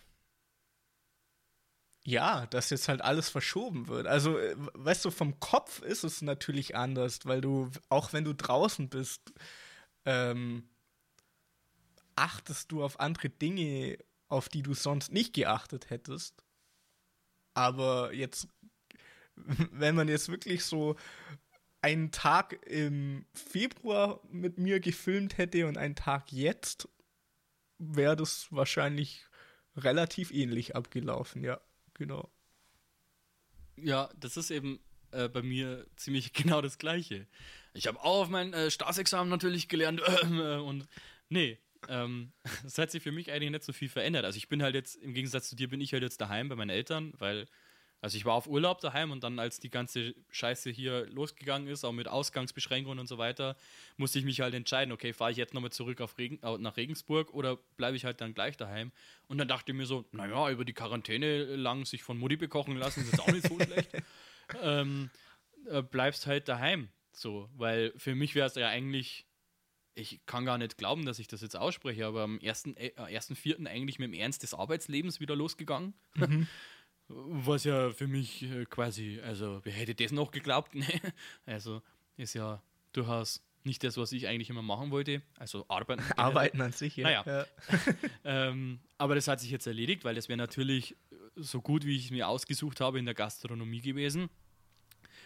ja, 2.04 2.48
dass 2.48 2.70
jetzt 2.70 2.88
halt 2.88 3.02
alles 3.02 3.30
verschoben 3.30 3.88
wird. 3.88 4.08
Also, 4.08 4.38
äh, 4.38 4.56
weißt 4.58 5.06
du, 5.06 5.12
vom 5.12 5.40
Kopf 5.40 5.82
ist 5.82 6.04
es 6.04 6.22
natürlich 6.22 6.76
anders, 6.76 7.26
weil 7.26 7.42
du, 7.42 7.70
auch 7.90 8.14
wenn 8.14 8.24
du 8.24 8.34
draußen 8.34 8.90
bist, 8.90 9.34
ähm, 10.06 10.68
achtest 12.16 12.72
du 12.72 12.84
auf 12.84 13.00
andere 13.00 13.30
Dinge, 13.30 13.98
auf 14.30 14.48
die 14.50 14.62
du 14.62 14.74
sonst 14.74 15.12
nicht 15.12 15.34
geachtet 15.34 15.90
hättest. 15.90 16.44
Aber 17.54 18.14
jetzt, 18.14 18.48
wenn 19.36 19.96
man 19.96 20.08
jetzt 20.08 20.30
wirklich 20.30 20.64
so 20.64 20.96
einen 21.82 22.12
Tag 22.12 22.66
im 22.66 23.26
Februar 23.34 24.22
mit 24.30 24.58
mir 24.58 24.80
gefilmt 24.80 25.38
hätte 25.38 25.68
und 25.68 25.78
einen 25.78 25.96
Tag 25.96 26.32
jetzt, 26.32 26.88
wäre 27.78 28.16
das 28.16 28.48
wahrscheinlich 28.52 29.26
relativ 29.76 30.32
ähnlich 30.32 30.76
abgelaufen, 30.76 31.44
ja 31.44 31.60
genau. 31.94 32.30
Ja, 33.78 34.10
das 34.18 34.36
ist 34.36 34.52
eben 34.52 34.80
äh, 35.12 35.30
bei 35.30 35.42
mir 35.42 35.88
ziemlich 35.96 36.34
genau 36.34 36.62
das 36.62 36.78
Gleiche. 36.78 37.28
Ich 37.74 37.88
habe 37.88 38.00
auch 38.00 38.24
auf 38.24 38.30
mein 38.30 38.54
äh, 38.54 38.72
Staatsexamen 38.72 39.30
natürlich 39.30 39.70
gelernt 39.70 40.02
äh, 40.24 40.58
und 40.58 40.88
nee, 41.30 41.60
ähm, 41.88 42.32
das 42.64 42.78
hat 42.78 42.92
sich 42.92 43.04
für 43.04 43.12
mich 43.12 43.32
eigentlich 43.32 43.52
nicht 43.52 43.64
so 43.64 43.74
viel 43.74 43.90
verändert. 43.90 44.26
Also 44.26 44.38
ich 44.38 44.50
bin 44.50 44.62
halt 44.64 44.76
jetzt, 44.76 44.96
im 44.96 45.14
Gegensatz 45.14 45.50
zu 45.50 45.56
dir, 45.56 45.70
bin 45.70 45.82
ich 45.82 45.94
halt 45.94 46.04
jetzt 46.04 46.22
daheim 46.22 46.50
bei 46.50 46.56
meinen 46.56 46.70
Eltern, 46.72 47.14
weil 47.18 47.48
also 48.02 48.16
ich 48.16 48.24
war 48.24 48.34
auf 48.34 48.48
Urlaub 48.48 48.80
daheim 48.80 49.12
und 49.12 49.24
dann, 49.24 49.40
als 49.40 49.60
die 49.60 49.70
ganze 49.70 50.16
Scheiße 50.30 50.70
hier 50.70 51.06
losgegangen 51.08 51.68
ist, 51.68 51.84
auch 51.84 51.92
mit 51.92 52.08
Ausgangsbeschränkungen 52.08 52.98
und 52.98 53.08
so 53.08 53.18
weiter, 53.18 53.58
musste 53.98 54.20
ich 54.20 54.26
mich 54.26 54.40
halt 54.40 54.54
entscheiden, 54.54 54.94
okay, 54.94 55.12
fahre 55.12 55.32
ich 55.32 55.38
jetzt 55.38 55.54
nochmal 55.54 55.72
zurück 55.72 56.00
auf 56.00 56.18
Regen, 56.18 56.40
nach 56.62 56.78
Regensburg 56.78 57.34
oder 57.34 57.58
bleibe 57.76 57.98
ich 57.98 58.06
halt 58.06 58.22
dann 58.22 58.34
gleich 58.34 58.56
daheim? 58.56 58.94
Und 59.28 59.38
dann 59.38 59.50
dachte 59.50 59.72
ich 59.72 59.78
mir 59.78 59.86
so, 59.86 60.06
naja, 60.14 60.50
über 60.50 60.64
die 60.64 60.74
Quarantäne 60.74 61.56
lang 61.58 61.86
sich 61.86 62.04
von 62.04 62.18
Mutti 62.18 62.38
bekochen 62.38 62.78
lassen, 62.78 63.02
ist 63.02 63.12
jetzt 63.12 63.22
auch 63.22 63.32
nicht 63.32 63.48
so 63.48 63.60
schlecht. 63.60 63.92
Ähm, 64.64 65.12
äh, 65.70 65.84
bleibst 65.84 66.26
halt 66.26 66.50
daheim. 66.50 66.90
So, 67.12 67.52
weil 67.56 67.94
für 67.98 68.16
mich 68.16 68.34
wäre 68.34 68.48
es 68.48 68.56
ja 68.56 68.68
eigentlich 68.68 69.28
ich 70.00 70.20
kann 70.26 70.46
gar 70.46 70.58
nicht 70.58 70.78
glauben, 70.78 71.06
dass 71.06 71.20
ich 71.20 71.28
das 71.28 71.42
jetzt 71.42 71.56
ausspreche, 71.56 72.06
aber 72.06 72.24
am 72.24 72.38
1.4. 72.40 72.78
Äh, 72.78 73.16
1. 73.16 73.32
eigentlich 73.68 74.00
mit 74.00 74.08
dem 74.08 74.14
Ernst 74.14 74.44
des 74.44 74.54
Arbeitslebens 74.54 75.20
wieder 75.20 75.36
losgegangen. 75.36 75.94
Mhm. 76.16 76.48
Was 77.08 77.64
ja 77.64 77.90
für 77.90 78.08
mich 78.08 78.44
äh, 78.44 78.66
quasi, 78.66 79.20
also 79.24 79.62
wer 79.64 79.74
hätte 79.74 79.96
das 79.96 80.12
noch 80.12 80.32
geglaubt? 80.32 80.74
also 81.46 81.82
ist 82.18 82.36
ja 82.36 82.62
durchaus 82.94 83.44
nicht 83.64 83.84
das, 83.84 83.98
was 83.98 84.12
ich 84.12 84.28
eigentlich 84.28 84.50
immer 84.50 84.62
machen 84.62 84.92
wollte. 84.92 85.22
Also 85.38 85.66
arbeiten. 85.68 86.04
arbeiten 86.18 86.62
an 86.62 86.72
sich, 86.72 86.96
ja. 86.98 87.04
Naja. 87.04 87.24
Ja. 87.26 87.46
ähm, 88.24 88.80
aber 88.98 89.16
das 89.16 89.28
hat 89.28 89.40
sich 89.40 89.50
jetzt 89.50 89.66
erledigt, 89.68 90.04
weil 90.04 90.16
das 90.16 90.30
wäre 90.30 90.38
natürlich 90.38 90.96
so 91.36 91.62
gut, 91.62 91.84
wie 91.84 91.96
ich 91.96 92.06
es 92.06 92.12
mir 92.12 92.28
ausgesucht 92.28 92.80
habe, 92.80 93.00
in 93.00 93.06
der 93.06 93.16
Gastronomie 93.16 93.82
gewesen. 93.82 94.30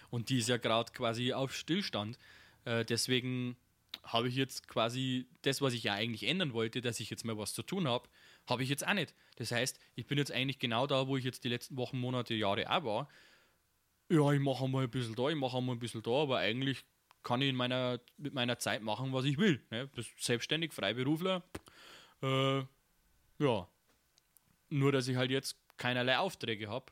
Und 0.10 0.30
die 0.30 0.40
ist 0.40 0.48
ja 0.48 0.58
gerade 0.58 0.92
quasi 0.94 1.34
auf 1.34 1.54
Stillstand. 1.54 2.18
Äh, 2.66 2.86
deswegen 2.86 3.58
habe 4.04 4.28
ich 4.28 4.36
jetzt 4.36 4.68
quasi 4.68 5.28
das, 5.44 5.62
was 5.62 5.74
ich 5.74 5.84
ja 5.84 5.94
eigentlich 5.94 6.28
ändern 6.28 6.54
wollte, 6.54 6.82
dass 6.82 7.00
ich 7.00 7.10
jetzt 7.10 7.24
mal 7.24 7.38
was 7.38 7.54
zu 7.54 7.64
tun 7.64 7.88
habe, 7.88 8.08
habe 8.48 8.64
ich 8.64 8.70
jetzt 8.70 8.86
auch 8.86 8.94
nicht. 8.94 9.14
Das 9.38 9.52
heißt, 9.52 9.80
ich 9.96 10.08
bin 10.08 10.18
jetzt 10.18 10.32
eigentlich 10.32 10.60
genau 10.60 10.88
da, 10.88 11.08
wo 11.08 11.18
ich 11.18 11.24
jetzt 11.24 11.44
die 11.44 11.50
letzten 11.50 11.78
Wochen, 11.78 12.00
Monate, 12.00 12.34
Jahre 12.34 12.70
auch 12.70 12.84
war. 12.84 13.10
Ja, 14.10 14.32
ich 14.32 14.42
mache 14.42 14.68
mal 14.68 14.84
ein 14.84 14.92
bisschen 14.92 15.16
da, 15.16 15.30
ich 15.30 15.36
mache 15.36 15.62
mal 15.62 15.74
ein 15.74 15.80
bisschen 15.80 16.04
da, 16.04 16.12
aber 16.12 16.40
eigentlich 16.40 16.84
kann 17.24 17.42
ich 17.42 17.50
in 17.50 17.56
meiner, 17.56 18.02
mit 18.18 18.34
meiner 18.34 18.60
Zeit 18.60 18.82
machen, 18.82 19.14
was 19.14 19.26
ich 19.26 19.38
will. 19.38 19.62
Ne? 19.72 19.90
Das 19.96 20.06
selbstständig, 20.18 20.74
Freiberufler. 20.74 21.44
Äh, 22.22 22.64
ja. 23.40 23.68
Nur, 24.70 24.92
dass 24.92 25.08
ich 25.08 25.16
halt 25.16 25.32
jetzt 25.32 25.58
keinerlei 25.78 26.18
Aufträge 26.18 26.68
habe. 26.68 26.92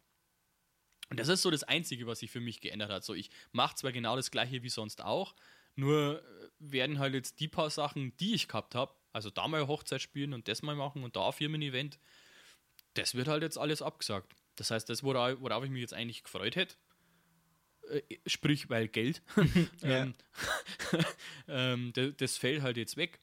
Und 1.10 1.20
das 1.20 1.28
ist 1.28 1.42
so 1.42 1.52
das 1.52 1.64
Einzige, 1.64 2.08
was 2.08 2.20
sich 2.20 2.32
für 2.32 2.40
mich 2.40 2.62
geändert 2.62 2.90
hat. 2.90 3.04
So, 3.04 3.14
ich 3.14 3.30
mache 3.52 3.76
zwar 3.76 3.92
genau 3.92 4.16
das 4.16 4.32
gleiche 4.32 4.64
wie 4.64 4.70
sonst 4.70 5.04
auch, 5.04 5.36
nur 5.76 6.24
werden 6.62 7.00
halt 7.00 7.14
jetzt 7.14 7.40
die 7.40 7.48
paar 7.48 7.70
Sachen, 7.70 8.16
die 8.18 8.34
ich 8.34 8.48
gehabt 8.48 8.76
habe, 8.76 8.94
also 9.14 9.30
da 9.30 9.48
mal 9.48 9.68
Hochzeit 9.68 10.02
spielen 10.02 10.34
und 10.34 10.48
das 10.48 10.62
mal 10.62 10.76
machen 10.76 11.04
und 11.04 11.16
da 11.16 11.32
Firmen-Event, 11.32 12.00
das 12.94 13.16
wird 13.16 13.28
halt 13.28 13.44
jetzt 13.44 13.58
alles 13.58 13.82
abgesagt. 13.82 14.34
Das 14.56 14.72
heißt, 14.72 14.90
das, 14.90 15.04
worauf, 15.04 15.40
worauf 15.42 15.64
ich 15.64 15.70
mich 15.70 15.82
jetzt 15.82 15.94
eigentlich 15.94 16.24
gefreut 16.24 16.56
hätte, 16.56 16.76
äh, 17.90 18.02
sprich, 18.26 18.70
weil 18.70 18.88
Geld, 18.88 19.22
ähm, 19.82 20.14
ähm, 21.48 21.92
das, 21.94 22.14
das, 22.18 22.38
fällt 22.38 22.62
halt 22.62 22.78
jetzt 22.78 22.98
weg. 22.98 23.20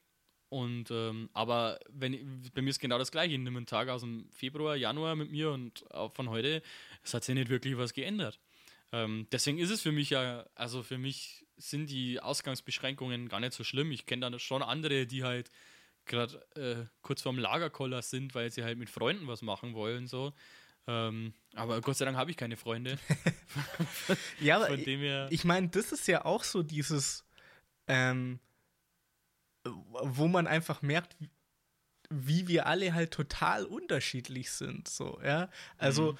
Und 0.49 0.89
ähm, 0.89 1.29
aber 1.33 1.79
wenn 1.89 2.41
bei 2.55 2.61
mir 2.61 2.71
ist 2.71 2.79
genau 2.79 2.97
das 2.97 3.11
gleiche. 3.11 3.33
Ich 3.33 3.39
nehme 3.39 3.57
einen 3.57 3.67
Tag 3.67 3.87
aus 3.89 4.01
dem 4.01 4.27
Februar, 4.31 4.75
Januar 4.75 5.15
mit 5.15 5.29
mir 5.29 5.51
und 5.51 5.89
auch 5.91 6.11
von 6.13 6.29
heute, 6.29 6.63
es 7.03 7.13
hat 7.13 7.23
sich 7.23 7.35
nicht 7.35 7.49
wirklich 7.49 7.77
was 7.77 7.93
geändert. 7.93 8.39
Ähm, 8.91 9.27
deswegen 9.31 9.59
ist 9.59 9.69
es 9.69 9.81
für 9.81 9.91
mich 9.91 10.09
ja, 10.09 10.49
also 10.55 10.81
für 10.81 10.97
mich 10.97 11.45
sind 11.59 11.89
die 11.89 12.19
Ausgangsbeschränkungen 12.19 13.29
gar 13.29 13.39
nicht 13.39 13.53
so 13.53 13.63
schlimm. 13.63 13.91
Ich 13.91 14.05
kenne 14.05 14.31
da 14.31 14.39
schon 14.39 14.63
andere, 14.63 15.05
die 15.05 15.23
halt 15.23 15.51
gerade 16.05 16.45
äh, 16.55 16.85
kurz 17.01 17.21
vorm 17.21 17.37
Lagerkoller 17.37 18.01
sind, 18.01 18.33
weil 18.35 18.51
sie 18.51 18.63
halt 18.63 18.77
mit 18.77 18.89
Freunden 18.89 19.27
was 19.27 19.41
machen 19.41 19.73
wollen. 19.73 20.07
So. 20.07 20.33
Ähm, 20.87 21.33
aber 21.53 21.81
Gott 21.81 21.97
sei 21.97 22.05
Dank 22.05 22.17
habe 22.17 22.31
ich 22.31 22.37
keine 22.37 22.57
Freunde. 22.57 22.97
ja, 24.39 24.57
aber 24.57 24.71
ich, 24.71 24.87
ich 24.87 25.43
meine, 25.45 25.69
das 25.69 25.91
ist 25.91 26.07
ja 26.07 26.25
auch 26.25 26.43
so 26.43 26.63
dieses, 26.63 27.25
ähm, 27.87 28.39
wo 29.65 30.27
man 30.27 30.47
einfach 30.47 30.81
merkt, 30.81 31.15
wie 32.09 32.47
wir 32.47 32.65
alle 32.65 32.93
halt 32.93 33.11
total 33.11 33.65
unterschiedlich 33.65 34.51
sind. 34.51 34.87
So, 34.87 35.19
ja. 35.23 35.49
Also 35.77 36.13
mhm. 36.13 36.17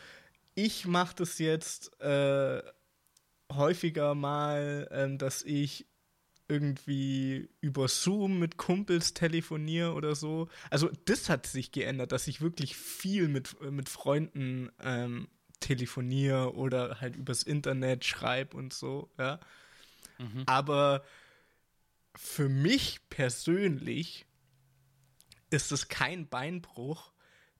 ich 0.53 0.85
mache 0.85 1.15
das 1.15 1.39
jetzt 1.39 1.99
äh, 1.99 2.61
häufiger 3.51 4.15
mal, 4.15 4.87
ähm, 4.91 5.17
dass 5.17 5.43
ich 5.43 5.87
irgendwie 6.47 7.49
über 7.61 7.87
Zoom 7.87 8.39
mit 8.39 8.57
Kumpels 8.57 9.13
telefoniere 9.13 9.93
oder 9.93 10.15
so. 10.15 10.49
Also 10.71 10.89
das 11.05 11.29
hat 11.29 11.45
sich 11.45 11.71
geändert, 11.71 12.11
dass 12.11 12.27
ich 12.27 12.41
wirklich 12.41 12.75
viel 12.75 13.27
mit, 13.27 13.61
mit 13.61 13.87
Freunden 13.87 14.71
ähm, 14.81 15.27
telefoniere 15.59 16.55
oder 16.55 16.99
halt 17.01 17.15
übers 17.15 17.43
Internet 17.43 18.03
schreibe 18.03 18.57
und 18.57 18.73
so, 18.73 19.11
ja. 19.17 19.39
Mhm. 20.17 20.43
Aber 20.47 21.03
für 22.15 22.49
mich 22.49 22.99
persönlich 23.09 24.25
ist 25.51 25.71
es 25.71 25.87
kein 25.87 26.27
Beinbruch, 26.27 27.11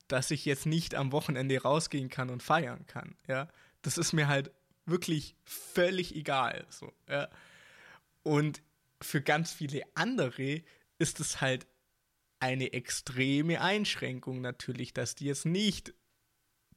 dass 0.08 0.32
ich 0.32 0.46
jetzt 0.46 0.66
nicht 0.66 0.96
am 0.96 1.12
Wochenende 1.12 1.62
rausgehen 1.62 2.10
kann 2.10 2.30
und 2.30 2.42
feiern 2.42 2.88
kann, 2.88 3.16
ja. 3.28 3.50
Das 3.82 3.98
ist 3.98 4.14
mir 4.14 4.28
halt 4.28 4.52
wirklich 4.90 5.36
völlig 5.44 6.16
egal. 6.16 6.66
So, 6.70 6.92
ja. 7.08 7.30
Und 8.24 8.62
für 9.02 9.22
ganz 9.22 9.54
viele 9.54 9.84
andere 9.96 10.62
ist 10.98 11.20
es 11.20 11.42
halt 11.42 11.68
eine 12.40 12.74
extreme 12.74 13.62
Einschränkung 13.62 14.42
natürlich, 14.42 14.94
dass 14.94 15.16
die 15.16 15.26
jetzt 15.26 15.46
nicht 15.46 15.94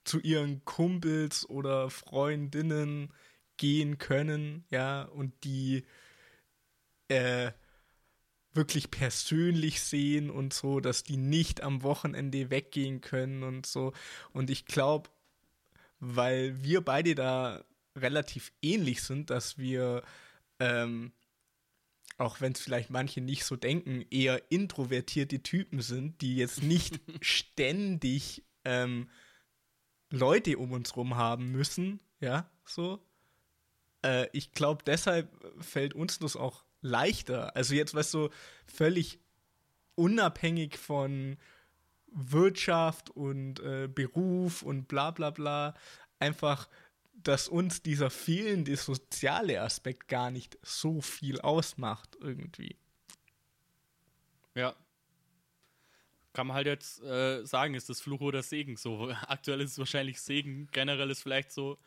zu 0.04 0.18
ihren 0.18 0.64
Kumpels 0.64 1.48
oder 1.48 1.90
Freundinnen 1.90 3.12
gehen 3.56 3.98
können, 3.98 4.64
ja, 4.70 5.02
und 5.02 5.44
die 5.44 5.84
äh, 7.08 7.52
wirklich 8.52 8.90
persönlich 8.90 9.80
sehen 9.80 10.30
und 10.30 10.52
so, 10.52 10.80
dass 10.80 11.04
die 11.04 11.16
nicht 11.16 11.62
am 11.62 11.82
Wochenende 11.82 12.50
weggehen 12.50 13.00
können 13.00 13.42
und 13.42 13.66
so. 13.66 13.92
Und 14.32 14.50
ich 14.50 14.66
glaube, 14.66 15.10
weil 16.00 16.62
wir 16.62 16.80
beide 16.80 17.14
da 17.14 17.64
relativ 17.96 18.52
ähnlich 18.62 19.02
sind, 19.02 19.30
dass 19.30 19.58
wir, 19.58 20.02
ähm, 20.58 21.12
auch 22.18 22.40
wenn 22.40 22.52
es 22.52 22.60
vielleicht 22.60 22.90
manche 22.90 23.20
nicht 23.20 23.44
so 23.44 23.56
denken, 23.56 24.04
eher 24.10 24.50
introvertierte 24.50 25.42
Typen 25.42 25.80
sind, 25.80 26.20
die 26.20 26.36
jetzt 26.36 26.62
nicht 26.62 27.00
ständig 27.20 28.44
ähm, 28.64 29.08
Leute 30.10 30.58
um 30.58 30.72
uns 30.72 30.96
rum 30.96 31.16
haben 31.16 31.50
müssen, 31.50 32.00
ja, 32.20 32.50
so. 32.64 33.04
Äh, 34.02 34.28
ich 34.32 34.52
glaube, 34.52 34.84
deshalb 34.84 35.28
fällt 35.60 35.94
uns 35.94 36.18
das 36.18 36.36
auch 36.36 36.64
leichter. 36.82 37.56
Also 37.56 37.74
jetzt, 37.74 37.94
weißt 37.94 38.14
du, 38.14 38.28
völlig 38.66 39.20
unabhängig 39.94 40.78
von 40.78 41.36
Wirtschaft 42.06 43.10
und 43.10 43.60
äh, 43.60 43.88
Beruf 43.88 44.62
und 44.62 44.86
bla 44.86 45.10
bla 45.10 45.30
bla, 45.30 45.74
einfach 46.18 46.68
dass 47.22 47.48
uns 47.48 47.82
dieser 47.82 48.10
fehlende 48.10 48.76
soziale 48.76 49.60
Aspekt 49.60 50.08
gar 50.08 50.30
nicht 50.30 50.58
so 50.62 51.00
viel 51.00 51.40
ausmacht 51.40 52.16
irgendwie. 52.20 52.76
Ja. 54.54 54.74
Kann 56.32 56.46
man 56.46 56.56
halt 56.56 56.66
jetzt 56.66 57.02
äh, 57.02 57.44
sagen, 57.44 57.74
ist 57.74 57.88
das 57.88 58.00
Fluch 58.00 58.20
oder 58.20 58.42
Segen 58.42 58.76
so. 58.76 59.10
Aktuell 59.26 59.60
ist 59.60 59.72
es 59.72 59.78
wahrscheinlich 59.78 60.20
Segen, 60.20 60.68
generell 60.72 61.10
ist 61.10 61.22
vielleicht 61.22 61.52
so, 61.52 61.78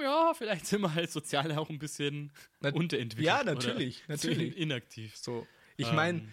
ja, 0.00 0.32
vielleicht 0.34 0.66
sind 0.66 0.80
wir 0.80 0.94
halt 0.94 1.10
sozial 1.10 1.50
auch 1.52 1.70
ein 1.70 1.78
bisschen 1.78 2.32
Na, 2.60 2.70
unterentwickelt. 2.72 3.26
Ja, 3.26 3.44
natürlich, 3.44 4.02
natürlich. 4.08 4.56
Inaktiv. 4.56 5.16
So. 5.16 5.46
Ich 5.76 5.88
ähm. 5.88 5.96
meine, 5.96 6.28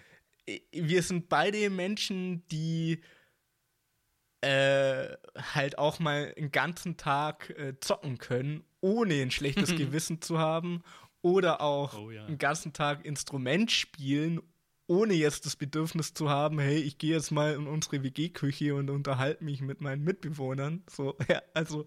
wir 0.71 1.03
sind 1.03 1.29
beide 1.29 1.69
Menschen, 1.69 2.47
die 2.49 3.01
äh, 4.41 5.15
halt 5.53 5.77
auch 5.77 5.99
mal 5.99 6.33
einen 6.37 6.51
ganzen 6.51 6.97
Tag 6.97 7.49
äh, 7.51 7.79
zocken 7.79 8.17
können, 8.17 8.63
ohne 8.81 9.21
ein 9.21 9.31
schlechtes 9.31 9.69
Gewissen 9.75 10.21
zu 10.21 10.39
haben. 10.39 10.83
Oder 11.21 11.61
auch 11.61 11.97
oh, 11.97 12.11
ja. 12.11 12.25
einen 12.25 12.37
ganzen 12.37 12.71
Tag 12.71 13.03
Instrument 13.03 13.71
spielen, 13.71 14.41
ohne 14.87 15.15
jetzt 15.15 15.45
das 15.45 15.55
Bedürfnis 15.55 16.13
zu 16.13 16.29
haben, 16.29 16.59
hey, 16.59 16.77
ich 16.77 16.99
gehe 16.99 17.15
jetzt 17.15 17.31
mal 17.31 17.55
in 17.55 17.65
unsere 17.65 18.03
WG-Küche 18.03 18.75
und 18.75 18.91
unterhalte 18.91 19.43
mich 19.43 19.61
mit 19.61 19.81
meinen 19.81 20.03
Mitbewohnern. 20.03 20.83
So, 20.87 21.17
ja, 21.27 21.41
also, 21.53 21.85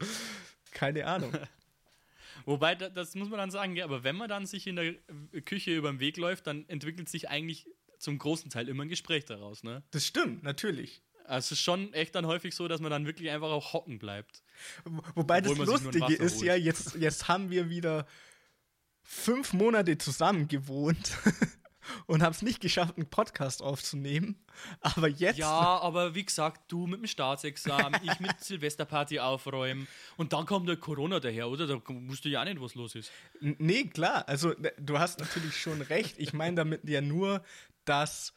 keine 0.73 1.07
Ahnung. 1.07 1.33
Wobei, 2.45 2.75
das 2.75 3.15
muss 3.15 3.29
man 3.29 3.39
dann 3.39 3.51
sagen, 3.51 3.77
ja, 3.77 3.85
aber 3.85 4.05
wenn 4.05 4.17
man 4.17 4.29
dann 4.29 4.47
sich 4.47 4.67
in 4.67 4.77
der 4.77 4.95
Küche 5.43 5.77
über 5.77 5.91
den 5.91 6.01
Weg 6.01 6.17
läuft, 6.17 6.47
dann 6.47 6.69
entwickelt 6.69 7.09
sich 7.09 7.29
eigentlich 7.29 7.69
zum 7.99 8.19
großen 8.19 8.51
Teil 8.51 8.69
immer 8.69 8.85
ein 8.85 8.89
Gespräch 8.89 9.25
daraus, 9.25 9.63
ne? 9.65 9.83
Das 9.91 10.07
stimmt, 10.07 10.43
natürlich. 10.43 11.03
Also 11.29 11.47
es 11.47 11.53
ist 11.53 11.61
schon 11.61 11.93
echt 11.93 12.15
dann 12.15 12.27
häufig 12.27 12.55
so, 12.55 12.69
dass 12.69 12.81
man 12.81 12.91
dann 12.91 13.07
wirklich 13.07 13.31
einfach 13.31 13.51
auch 13.51 13.73
hocken 13.73 13.99
bleibt. 13.99 14.43
Wobei 15.15 15.41
das 15.41 15.57
Lustige 15.57 16.15
ist 16.15 16.43
ja, 16.43 16.55
jetzt, 16.55 16.95
jetzt 16.97 17.29
haben 17.29 17.51
wir 17.51 17.69
wieder 17.69 18.07
fünf 19.03 19.53
Monate 19.53 19.99
zusammen 19.99 20.49
gewohnt 20.49 21.13
und 22.07 22.23
haben 22.23 22.33
es 22.33 22.43
nicht 22.43 22.61
geschafft, 22.61 22.97
einen 22.97 23.09
Podcast 23.09 23.63
aufzunehmen. 23.63 24.45
Aber 24.81 25.09
jetzt. 25.09 25.39
Ja, 25.39 25.79
aber 25.81 26.15
wie 26.15 26.25
gesagt, 26.25 26.71
du 26.73 26.87
mit 26.87 27.01
dem 27.01 27.07
Staatsexamen, 27.07 28.01
ich 28.03 28.21
mit 28.21 28.39
Silvesterparty 28.41 29.21
aufräumen 29.21 29.87
und 30.17 30.33
dann 30.33 30.47
kommt 30.47 30.69
der 30.69 30.77
Corona 30.77 31.21
daher, 31.21 31.49
oder? 31.49 31.67
Da 31.67 31.81
wusst 31.87 32.25
du 32.25 32.29
ja 32.29 32.41
auch 32.41 32.45
nicht, 32.45 32.61
was 32.61 32.75
los 32.75 32.95
ist. 32.95 33.11
Nee, 33.41 33.85
klar. 33.85 34.29
Also, 34.29 34.55
du 34.79 34.99
hast 34.99 35.21
natürlich 35.21 35.57
schon 35.61 35.81
recht. 35.83 36.17
Ich 36.19 36.33
meine 36.33 36.57
damit 36.57 36.89
ja 36.89 37.01
nur, 37.01 37.43
dass 37.85 38.33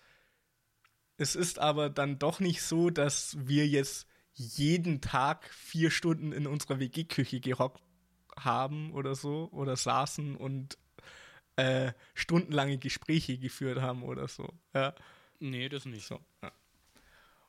es 1.22 1.35
ist 1.35 1.60
aber 1.60 1.91
dann 1.91 2.18
doch 2.18 2.39
nicht 2.39 2.64
so, 2.64 2.89
dass 2.89 3.38
wir 3.39 3.68
jetzt 3.68 4.07
jeden 4.34 5.02
Tag 5.02 5.53
vier 5.53 5.91
Stunden 5.91 6.31
in 6.31 6.48
unserer 6.48 6.80
WG-Küche 6.80 7.39
gehockt 7.39 7.80
haben 8.35 8.91
oder 8.93 9.14
so 9.14 9.48
oder 9.52 9.76
saßen 9.76 10.35
und 10.35 10.80
äh, 11.57 11.93
stundenlange 12.15 12.80
Gespräche 12.80 13.38
geführt 13.38 13.81
haben 13.81 14.02
oder 14.02 14.27
so. 14.27 14.52
Ja. 14.73 14.95
Nee, 15.39 15.69
das 15.69 15.85
nicht. 15.85 16.07
So, 16.07 16.19
ja. 16.41 16.52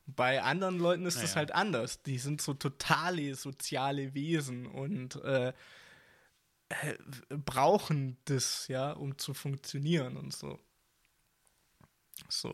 Bei 0.05 0.43
anderen 0.43 0.79
Leuten 0.79 1.07
ist 1.07 1.17
es 1.17 1.31
Naja. 1.31 1.37
halt 1.37 1.55
anders. 1.55 2.03
Die 2.03 2.19
sind 2.19 2.43
so 2.43 2.53
totale 2.53 3.35
soziale 3.35 4.13
Wesen 4.13 4.67
und 4.67 5.17
äh, 5.17 5.55
äh, 6.69 6.95
brauchen 7.31 8.19
das, 8.27 8.69
ja, 8.69 8.93
um 8.93 9.17
zu 9.17 9.33
funktionieren 9.33 10.19
und 10.19 10.35
so. 10.35 10.59
So. 12.29 12.53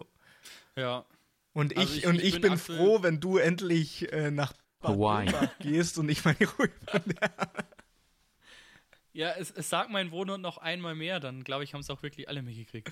Ja. 0.79 1.05
Und 1.53 1.73
ich, 1.73 1.79
Also 1.79 1.95
ich- 1.97 2.07
und 2.07 2.15
ich 2.17 2.25
ich, 2.37 2.41
bin 2.41 2.53
bin, 2.53 2.59
froh, 2.59 3.03
wenn 3.03 3.21
du 3.21 3.39
endlich 3.39 4.13
äh, 4.13 4.31
nach 4.31 4.53
Hawaii. 4.83 5.29
Gehst 5.61 5.99
und 5.99 6.09
ich 6.09 6.25
meine 6.25 6.39
Ruhe. 6.59 6.71
Ja, 9.13 9.33
es, 9.33 9.51
es 9.51 9.69
sagt 9.69 9.91
mein 9.91 10.11
Wohnort 10.13 10.41
noch 10.41 10.59
einmal 10.59 10.95
mehr, 10.95 11.19
dann 11.19 11.43
glaube 11.43 11.65
ich, 11.65 11.75
haben 11.75 11.81
es 11.81 11.91
auch 11.91 12.03
wirklich 12.03 12.29
alle 12.29 12.43
mitgekriegt. 12.43 12.91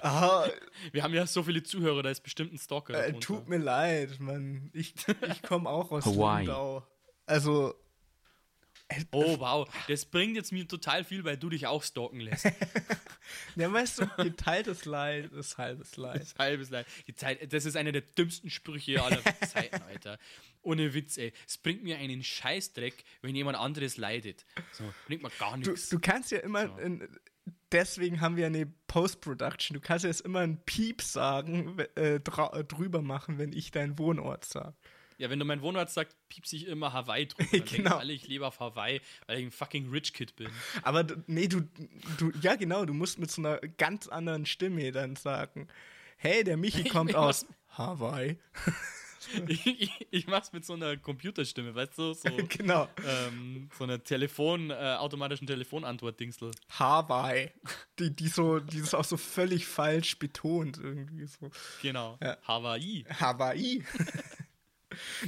Ah, 0.00 0.48
Wir 0.92 1.02
haben 1.04 1.14
ja 1.14 1.26
so 1.26 1.42
viele 1.44 1.62
Zuhörer, 1.62 2.02
da 2.02 2.10
ist 2.10 2.22
bestimmt 2.22 2.52
ein 2.52 2.58
Stalker. 2.58 3.06
äh, 3.06 3.12
tut 3.20 3.48
mir 3.48 3.58
leid, 3.58 4.18
Mann. 4.18 4.70
Ich, 4.72 4.94
ich 5.30 5.42
komme 5.42 5.68
auch 5.70 5.92
aus 5.92 6.06
Hawaii. 6.06 6.44
Lindau. 6.46 6.84
Also, 7.26 7.74
Oh, 9.10 9.38
wow. 9.38 9.68
Das 9.88 10.04
bringt 10.04 10.36
jetzt 10.36 10.52
mir 10.52 10.66
total 10.66 11.04
viel, 11.04 11.24
weil 11.24 11.36
du 11.36 11.48
dich 11.48 11.66
auch 11.66 11.82
stalken 11.82 12.20
lässt. 12.20 12.44
ja, 13.56 13.72
weißt 13.72 14.00
du, 14.00 14.06
geteiltes 14.22 14.84
Leid 14.84 15.32
ist 15.32 15.58
halbes 15.58 15.96
Leid. 15.96 16.20
Das 16.22 16.34
halbes 16.38 16.70
Leid. 16.70 16.86
Die 17.06 17.14
Zeit, 17.14 17.52
das 17.52 17.64
ist 17.64 17.76
einer 17.76 17.92
der 17.92 18.02
dümmsten 18.02 18.50
Sprüche 18.50 19.02
aller 19.02 19.20
Zeiten, 19.48 19.82
Alter. 19.82 20.18
Ohne 20.62 20.94
Witz, 20.94 21.16
ey. 21.18 21.32
Es 21.46 21.58
bringt 21.58 21.82
mir 21.82 21.98
einen 21.98 22.22
Scheißdreck, 22.22 23.04
wenn 23.22 23.34
jemand 23.34 23.58
anderes 23.58 23.96
leidet. 23.96 24.44
So, 24.72 24.84
bringt 25.06 25.22
mir 25.22 25.30
gar 25.38 25.58
Du, 25.58 25.70
nichts. 25.70 25.88
du 25.88 25.98
kannst 25.98 26.30
ja 26.30 26.38
immer, 26.38 26.68
So. 26.68 26.76
in, 26.78 27.08
deswegen 27.72 28.20
haben 28.20 28.36
wir 28.36 28.46
eine 28.46 28.66
Post-Production, 28.86 29.74
du 29.74 29.80
kannst 29.80 30.04
ja 30.04 30.10
jetzt 30.10 30.20
immer 30.20 30.40
einen 30.40 30.58
Piep 30.64 31.02
sagen, 31.02 31.78
äh, 31.96 32.20
drüber 32.20 33.02
machen, 33.02 33.38
wenn 33.38 33.52
ich 33.52 33.70
deinen 33.70 33.98
Wohnort 33.98 34.44
sage. 34.44 34.74
Ja, 35.22 35.30
wenn 35.30 35.38
du 35.38 35.44
mein 35.44 35.62
Wohnort 35.62 35.88
sagst, 35.88 36.16
piepse 36.28 36.56
ich 36.56 36.66
immer 36.66 36.92
Hawaii 36.92 37.28
drüber. 37.28 37.48
Dann 37.52 37.64
Genau. 37.64 37.96
alle, 37.98 38.12
ich 38.12 38.26
lebe 38.26 38.44
auf 38.44 38.58
Hawaii, 38.58 39.00
weil 39.28 39.38
ich 39.38 39.44
ein 39.46 39.52
fucking 39.52 39.88
Rich 39.88 40.14
Kid 40.14 40.34
bin. 40.34 40.48
Aber 40.82 41.06
nee, 41.28 41.46
du, 41.46 41.60
du, 42.18 42.32
ja 42.40 42.56
genau, 42.56 42.84
du 42.84 42.92
musst 42.92 43.20
mit 43.20 43.30
so 43.30 43.40
einer 43.40 43.58
ganz 43.78 44.08
anderen 44.08 44.46
Stimme 44.46 44.90
dann 44.90 45.14
sagen, 45.14 45.68
hey, 46.16 46.42
der 46.42 46.56
Michi 46.56 46.82
kommt 46.88 47.10
ich 47.10 47.16
aus 47.16 47.46
Hawaii. 47.68 48.36
ich, 49.46 49.64
ich, 49.80 50.06
ich 50.10 50.26
mach's 50.26 50.52
mit 50.52 50.64
so 50.64 50.72
einer 50.72 50.96
Computerstimme, 50.96 51.72
weißt 51.72 51.98
du? 51.98 52.14
So, 52.14 52.28
genau, 52.48 52.88
ähm, 53.06 53.70
so 53.78 53.84
einer 53.84 54.02
Telefon, 54.02 54.70
äh, 54.70 54.74
automatischen 54.98 55.46
Telefonantwort-Dingsel. 55.46 56.50
Hawaii. 56.80 57.52
Die, 58.00 58.10
die 58.10 58.26
so, 58.26 58.58
die 58.58 58.78
ist 58.78 58.92
auch 58.92 59.04
so 59.04 59.16
völlig 59.16 59.66
falsch 59.66 60.18
betont 60.18 60.78
irgendwie 60.78 61.26
so. 61.26 61.48
Genau. 61.80 62.18
Ja. 62.20 62.38
Hawaii. 62.42 63.04
Hawaii. 63.20 63.84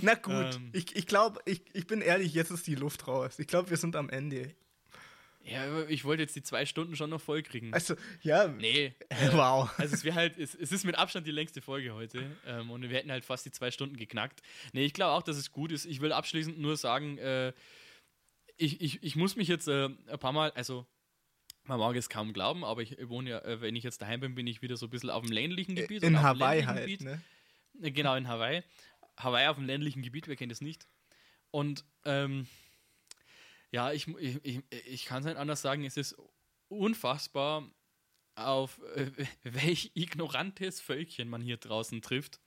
Na 0.02 0.14
gut, 0.14 0.32
Ähm. 0.56 0.70
ich, 0.72 0.94
ich 0.96 1.06
glaube, 1.06 1.40
ich, 1.44 1.62
ich 1.72 1.86
bin 1.86 2.00
ehrlich, 2.00 2.34
jetzt 2.34 2.50
ist 2.50 2.66
die 2.66 2.74
Luft 2.74 3.06
raus. 3.06 3.38
Ich 3.38 3.46
glaube, 3.46 3.70
wir 3.70 3.76
sind 3.76 3.96
am 3.96 4.08
Ende. 4.10 4.54
Ja, 5.46 5.82
ich 5.88 6.04
wollte 6.04 6.22
jetzt 6.22 6.34
die 6.36 6.42
zwei 6.42 6.64
Stunden 6.64 6.96
schon 6.96 7.10
noch 7.10 7.20
voll 7.20 7.42
kriegen. 7.42 7.74
Also, 7.74 7.96
ja, 8.22 8.48
nee. 8.48 8.94
wow. 9.32 9.70
Also 9.78 9.94
es 9.94 10.02
wäre 10.02 10.14
halt, 10.14 10.38
es, 10.38 10.54
es 10.54 10.72
ist 10.72 10.84
mit 10.84 10.94
Abstand 10.96 11.26
die 11.26 11.32
längste 11.32 11.60
Folge 11.60 11.92
heute 11.92 12.24
ähm, 12.46 12.70
und 12.70 12.80
wir 12.82 12.96
hätten 12.96 13.10
halt 13.10 13.26
fast 13.26 13.44
die 13.44 13.50
zwei 13.50 13.70
Stunden 13.70 13.96
geknackt. 13.96 14.40
Nee, 14.72 14.86
ich 14.86 14.94
glaube 14.94 15.12
auch, 15.12 15.22
dass 15.22 15.36
es 15.36 15.52
gut 15.52 15.70
ist. 15.70 15.84
Ich 15.84 16.00
will 16.00 16.12
abschließend 16.12 16.58
nur 16.58 16.78
sagen, 16.78 17.18
äh, 17.18 17.52
ich, 18.56 18.80
ich, 18.80 19.02
ich 19.02 19.16
muss 19.16 19.36
mich 19.36 19.48
jetzt 19.48 19.68
äh, 19.68 19.86
ein 19.86 20.18
paar 20.18 20.32
Mal, 20.32 20.50
also 20.52 20.86
man 21.64 21.78
mag 21.78 21.94
es 21.96 22.08
kaum 22.08 22.32
glauben, 22.32 22.64
aber 22.64 22.80
ich 22.80 22.96
wohne 23.08 23.30
ja, 23.30 23.38
äh, 23.40 23.60
wenn 23.60 23.76
ich 23.76 23.84
jetzt 23.84 24.00
daheim 24.00 24.20
bin, 24.20 24.34
bin 24.34 24.46
ich 24.46 24.62
wieder 24.62 24.76
so 24.78 24.86
ein 24.86 24.90
bisschen 24.90 25.10
auf 25.10 25.22
dem 25.24 25.32
ländlichen 25.32 25.74
Gebiet. 25.74 26.02
In 26.04 26.22
Hawaii 26.22 26.62
halt, 26.62 26.80
Gebiet. 26.80 27.02
ne? 27.02 27.20
Äh, 27.82 27.90
Genau, 27.90 28.14
in 28.14 28.28
Hawaii. 28.28 28.62
Hawaii 29.18 29.48
auf 29.48 29.56
dem 29.56 29.66
ländlichen 29.66 30.02
Gebiet, 30.02 30.28
wer 30.28 30.36
kennt 30.36 30.52
es 30.52 30.60
nicht? 30.60 30.86
Und 31.50 31.84
ähm, 32.04 32.46
ja, 33.70 33.92
ich, 33.92 34.08
ich, 34.18 34.62
ich 34.70 35.04
kann 35.04 35.20
es 35.20 35.26
nicht 35.26 35.36
anders 35.36 35.62
sagen, 35.62 35.84
es 35.84 35.96
ist 35.96 36.16
unfassbar, 36.68 37.70
auf 38.36 38.80
äh, 38.96 39.10
welch 39.42 39.92
ignorantes 39.94 40.80
Völkchen 40.80 41.28
man 41.28 41.42
hier 41.42 41.56
draußen 41.56 42.02
trifft. 42.02 42.40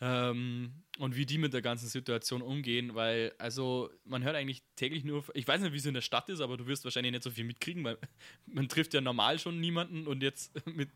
Ähm, 0.00 0.82
und 0.98 1.14
wie 1.14 1.26
die 1.26 1.38
mit 1.38 1.52
der 1.54 1.62
ganzen 1.62 1.86
Situation 1.86 2.42
umgehen, 2.42 2.96
weil, 2.96 3.32
also, 3.38 3.88
man 4.04 4.24
hört 4.24 4.34
eigentlich 4.34 4.64
täglich 4.74 5.04
nur, 5.04 5.24
ich 5.34 5.46
weiß 5.46 5.60
nicht, 5.60 5.72
wie 5.72 5.76
es 5.76 5.86
in 5.86 5.94
der 5.94 6.00
Stadt 6.00 6.28
ist, 6.28 6.40
aber 6.40 6.56
du 6.56 6.66
wirst 6.66 6.82
wahrscheinlich 6.82 7.12
nicht 7.12 7.22
so 7.22 7.30
viel 7.30 7.44
mitkriegen, 7.44 7.84
weil 7.84 7.98
man 8.46 8.68
trifft 8.68 8.94
ja 8.94 9.00
normal 9.00 9.38
schon 9.38 9.60
niemanden 9.60 10.08
und 10.08 10.22
jetzt 10.22 10.52
mit 10.66 10.90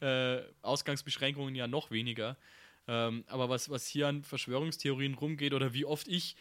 äh, 0.00 0.42
Ausgangsbeschränkungen 0.60 1.54
ja 1.54 1.66
noch 1.66 1.90
weniger. 1.90 2.36
Ähm, 2.88 3.24
aber 3.28 3.48
was, 3.48 3.70
was 3.70 3.86
hier 3.86 4.08
an 4.08 4.24
Verschwörungstheorien 4.24 5.14
rumgeht 5.14 5.54
oder 5.54 5.74
wie 5.74 5.84
oft 5.84 6.08
ich 6.08 6.36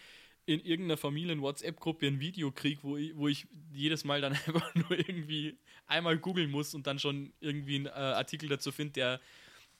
in 0.45 0.59
irgendeiner 0.61 0.97
Familien-WhatsApp-Gruppe 0.97 2.07
ein 2.07 2.19
Video 2.19 2.51
kriege, 2.51 2.79
wo 2.81 2.97
ich, 2.97 3.15
wo 3.15 3.27
ich 3.27 3.47
jedes 3.71 4.03
Mal 4.03 4.19
dann 4.21 4.33
einfach 4.47 4.73
nur 4.73 4.91
irgendwie 4.91 5.57
einmal 5.85 6.17
googeln 6.17 6.49
muss 6.49 6.73
und 6.73 6.87
dann 6.87 6.97
schon 6.99 7.33
irgendwie 7.39 7.75
einen 7.75 7.85
äh, 7.85 7.89
Artikel 7.89 8.49
dazu 8.49 8.71
finde, 8.71 8.93
der 8.93 9.19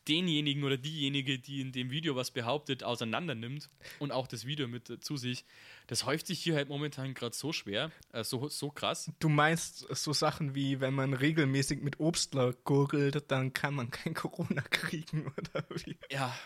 denjenigen 0.10 0.64
oder 0.64 0.77
diejenige, 0.77 1.40
die 1.40 1.61
in 1.61 1.72
dem 1.72 1.91
Video 1.91 2.15
was 2.15 2.31
behauptet, 2.31 2.84
auseinander 2.84 3.36
nimmt 3.36 3.69
und 3.99 4.11
auch 4.11 4.27
das 4.27 4.45
Video 4.45 4.68
mit 4.68 4.90
äh, 4.90 4.99
zu 4.99 5.18
sich. 5.18 5.45
Das 5.88 6.06
häuft 6.06 6.27
sich 6.27 6.41
hier 6.41 6.56
halt 6.56 6.69
momentan 6.69 7.14
gerade 7.14 7.36
so 7.36 7.53
schwer, 7.53 7.91
äh, 8.11 8.23
so, 8.23 8.49
so 8.49 8.72
krass. 8.72 9.11
Du 9.19 9.30
meinst 9.30 9.88
so 9.95 10.11
Sachen 10.14 10.56
wie, 10.56 10.80
wenn 10.80 10.94
man 10.94 11.14
regelmäßig 11.14 11.81
mit 11.81 11.99
Obstler 11.99 12.53
gurgelt, 12.64 13.31
dann 13.31 13.53
kann 13.53 13.76
man 13.76 13.91
kein 13.91 14.14
Corona 14.14 14.61
kriegen, 14.61 15.27
oder 15.38 15.65
wie? 15.86 15.98
Ja, 16.10 16.38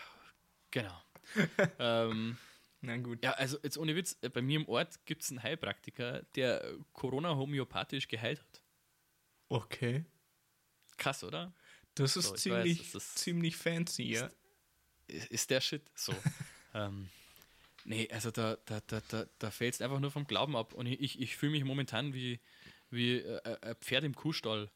genau. 0.70 1.00
ähm, 1.78 2.36
Na 2.82 2.98
gut. 2.98 3.24
Ja, 3.24 3.32
also 3.32 3.58
jetzt 3.62 3.78
ohne 3.78 3.96
Witz, 3.96 4.18
äh, 4.20 4.28
bei 4.28 4.42
mir 4.42 4.60
im 4.60 4.68
Ort 4.68 5.06
gibt 5.06 5.22
es 5.22 5.30
einen 5.30 5.42
Heilpraktiker, 5.42 6.22
der 6.36 6.76
Corona 6.92 7.34
homöopathisch 7.34 8.08
geheilt 8.08 8.40
hat. 8.40 8.62
Okay. 9.48 10.04
Krass, 10.96 11.24
oder? 11.24 11.52
Das 11.94 12.16
ist 12.16 12.28
So, 12.28 12.34
ich 12.34 12.40
ziemlich, 12.40 12.80
weiß, 12.80 12.94
ist- 13.02 13.18
ziemlich 13.18 13.56
fancy, 13.56 14.02
ja. 14.04 14.30
Ist, 15.06 15.26
ist 15.30 15.50
der 15.50 15.60
Shit 15.60 15.82
so. 15.94 16.12
ähm, 16.74 17.08
nee, 17.84 18.08
also 18.10 18.30
da, 18.30 18.56
da, 18.64 18.80
da, 18.86 19.00
da, 19.08 19.26
da 19.38 19.50
fällt 19.50 19.74
es 19.74 19.80
einfach 19.80 20.00
nur 20.00 20.10
vom 20.10 20.26
Glauben 20.26 20.56
ab. 20.56 20.72
Und 20.72 20.86
ich, 20.86 21.20
ich 21.20 21.36
fühle 21.36 21.52
mich 21.52 21.64
momentan 21.64 22.14
wie, 22.14 22.40
wie 22.90 23.18
äh, 23.18 23.58
ein 23.62 23.76
Pferd 23.76 24.04
im 24.04 24.14
Kuhstall. 24.14 24.70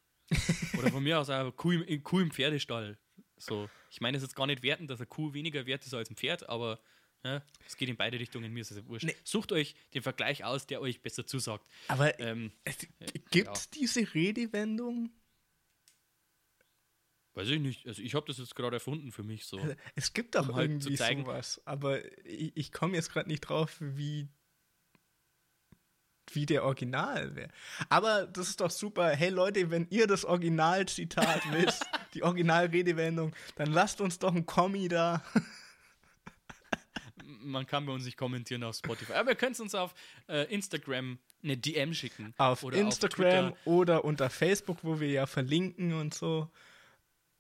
Oder 0.79 0.91
von 0.91 1.03
mir 1.03 1.19
aus 1.19 1.31
eine 1.31 1.51
Kuh 1.53 1.73
im, 1.73 2.03
Kuh 2.03 2.21
im 2.21 2.31
Pferdestall. 2.31 2.99
So. 3.39 3.71
Ich 3.91 4.01
meine 4.01 4.17
es 4.19 4.23
ist 4.23 4.31
jetzt 4.31 4.37
gar 4.37 4.47
nicht 4.47 4.63
wertend, 4.63 4.91
dass 4.91 5.01
eine 5.01 5.07
Kuh 5.07 5.33
weniger 5.33 5.65
wert 5.65 5.87
ist 5.87 5.95
als 5.95 6.11
ein 6.11 6.17
Pferd, 6.17 6.49
aber 6.49 6.79
ja, 7.25 7.43
es 7.67 7.77
geht 7.77 7.89
in 7.89 7.97
beide 7.97 8.21
Richtungen, 8.21 8.53
mir 8.53 8.61
ist 8.61 8.71
es 8.71 8.77
ja 8.77 8.87
wurscht. 8.87 9.07
Nee. 9.07 9.17
Sucht 9.25 9.51
euch 9.53 9.75
den 9.95 10.03
Vergleich 10.03 10.45
aus, 10.45 10.67
der 10.67 10.81
euch 10.81 11.01
besser 11.01 11.27
zusagt. 11.27 11.67
Aber 11.89 12.19
Ähm, 12.21 12.53
gibt 13.31 13.57
es 13.57 13.71
diese 13.71 14.13
Redewendung? 14.15 15.11
Weiß 17.39 17.49
ich 17.51 17.61
nicht. 17.61 17.87
Also 17.87 18.03
ich 18.03 18.15
habe 18.17 18.27
das 18.27 18.39
jetzt 18.39 18.57
gerade 18.57 18.77
erfunden 18.77 19.13
für 19.13 19.23
mich 19.23 19.45
so. 19.47 19.61
Es 19.95 20.13
gibt 20.13 20.35
doch 20.35 20.49
Um 20.49 20.57
halt 20.57 20.71
irgendwie 20.73 20.91
zu 20.91 20.95
zeigen- 20.97 21.25
sowas, 21.25 21.63
aber 21.65 22.01
ich, 22.27 22.51
ich 22.57 22.73
komme 22.73 22.97
jetzt 22.97 23.13
gerade 23.13 23.29
nicht 23.29 23.43
drauf, 23.43 23.77
wie, 23.79 24.27
wie 26.33 26.47
der 26.47 26.65
Original 26.65 27.37
wäre. 27.37 27.51
Aber 27.91 28.27
das 28.27 28.49
ist 28.49 28.61
doch 28.61 28.73
super. 28.73 29.11
Hey 29.11 29.29
Leute, 29.31 29.71
wenn 29.71 29.87
ihr 29.91 30.09
das 30.09 30.25
Originalzitat 30.25 31.43
wisst, 31.53 31.87
die 32.15 32.25
Originalredewendung, 32.25 33.33
dann 33.55 33.71
lasst 33.73 34.01
uns 34.01 34.19
doch 34.19 34.35
ein 34.35 34.45
Kommi 34.45 34.89
da. 34.89 35.23
Man 37.41 37.67
kann 37.67 37.87
bei 37.87 37.93
uns 37.93 38.05
nicht 38.05 38.17
kommentieren 38.17 38.65
auf 38.65 38.75
Spotify. 38.77 39.13
Aber 39.13 39.31
ihr 39.31 39.37
könnt 39.37 39.59
uns 39.61 39.75
auf 39.77 39.95
äh, 40.29 40.53
Instagram 40.53 41.19
eine 41.43 41.57
DM 41.57 41.95
schicken. 41.95 42.35
Auf 42.37 42.65
Oder 42.65 42.79
Instagram 42.79 43.53
Twitter. 43.53 43.57
oder 43.67 44.05
unter 44.05 44.29
Facebook, 44.29 44.79
wo 44.83 44.99
wir 44.99 45.09
ja 45.09 45.27
verlinken 45.27 45.93
und 45.95 46.15
so. 46.15 46.51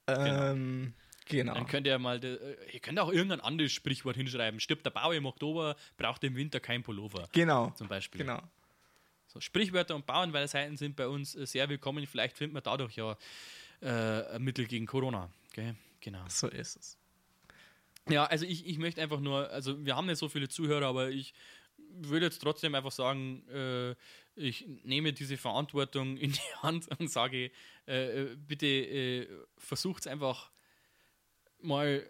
Ähm, 0.09 0.95
genau. 1.27 1.55
Dann 1.55 1.67
könnt 1.67 1.87
ihr 1.87 1.99
mal, 1.99 2.23
äh, 2.25 2.57
ihr 2.73 2.81
könnt 2.81 2.99
auch 2.99 3.13
irgendein 3.13 3.41
anderes 3.41 3.73
Sprichwort 3.73 4.17
hinschreiben. 4.17 4.61
Stirbt 4.61 4.85
der 4.85 4.91
Bauer 4.91 5.15
im 5.15 5.27
Oktober, 5.27 5.77
braucht 5.97 6.25
im 6.25 6.35
Winter 6.37 6.61
kein 6.61 6.83
Pullover. 6.83 7.29
Genau. 7.33 7.71
Zum 7.71 7.89
Beispiel. 7.89 8.21
Genau. 8.21 8.43
So, 9.27 9.41
Sprichwörter 9.41 9.95
und 9.95 10.07
Bauernweisheiten 10.07 10.77
sind 10.77 10.97
bei 10.97 11.07
uns 11.07 11.35
äh, 11.35 11.47
sehr 11.47 11.69
willkommen. 11.69 12.07
Vielleicht 12.07 12.37
findet 12.37 12.55
man 12.55 12.63
dadurch 12.63 12.97
ja 12.97 13.17
äh, 13.83 14.39
Mittel 14.39 14.67
gegen 14.67 14.87
Corona. 14.87 15.31
Gell? 15.53 15.75
Genau. 16.01 16.25
So 16.29 16.49
ist 16.49 16.77
es. 16.77 16.99
Ja, 18.09 18.25
also 18.25 18.47
ich, 18.47 18.67
ich 18.67 18.79
möchte 18.79 19.03
einfach 19.03 19.21
nur, 19.21 19.51
also 19.51 19.85
wir 19.85 19.95
haben 19.97 20.07
nicht 20.07 20.19
so 20.19 20.29
viele 20.29 20.49
Zuhörer, 20.49 20.87
aber 20.87 21.11
ich 21.11 21.35
würde 21.91 22.27
jetzt 22.27 22.41
trotzdem 22.41 22.75
einfach 22.75 22.93
sagen, 22.93 23.47
äh, 23.49 23.95
ich 24.35 24.67
nehme 24.85 25.13
diese 25.13 25.37
Verantwortung 25.37 26.17
in 26.17 26.33
die 26.33 26.41
Hand 26.63 26.89
und 26.99 27.11
sage, 27.11 27.51
äh, 27.87 28.23
äh, 28.23 28.37
bitte 28.37 28.67
äh, 28.67 29.29
versucht 29.57 30.07
einfach 30.07 30.51
mal 31.61 32.09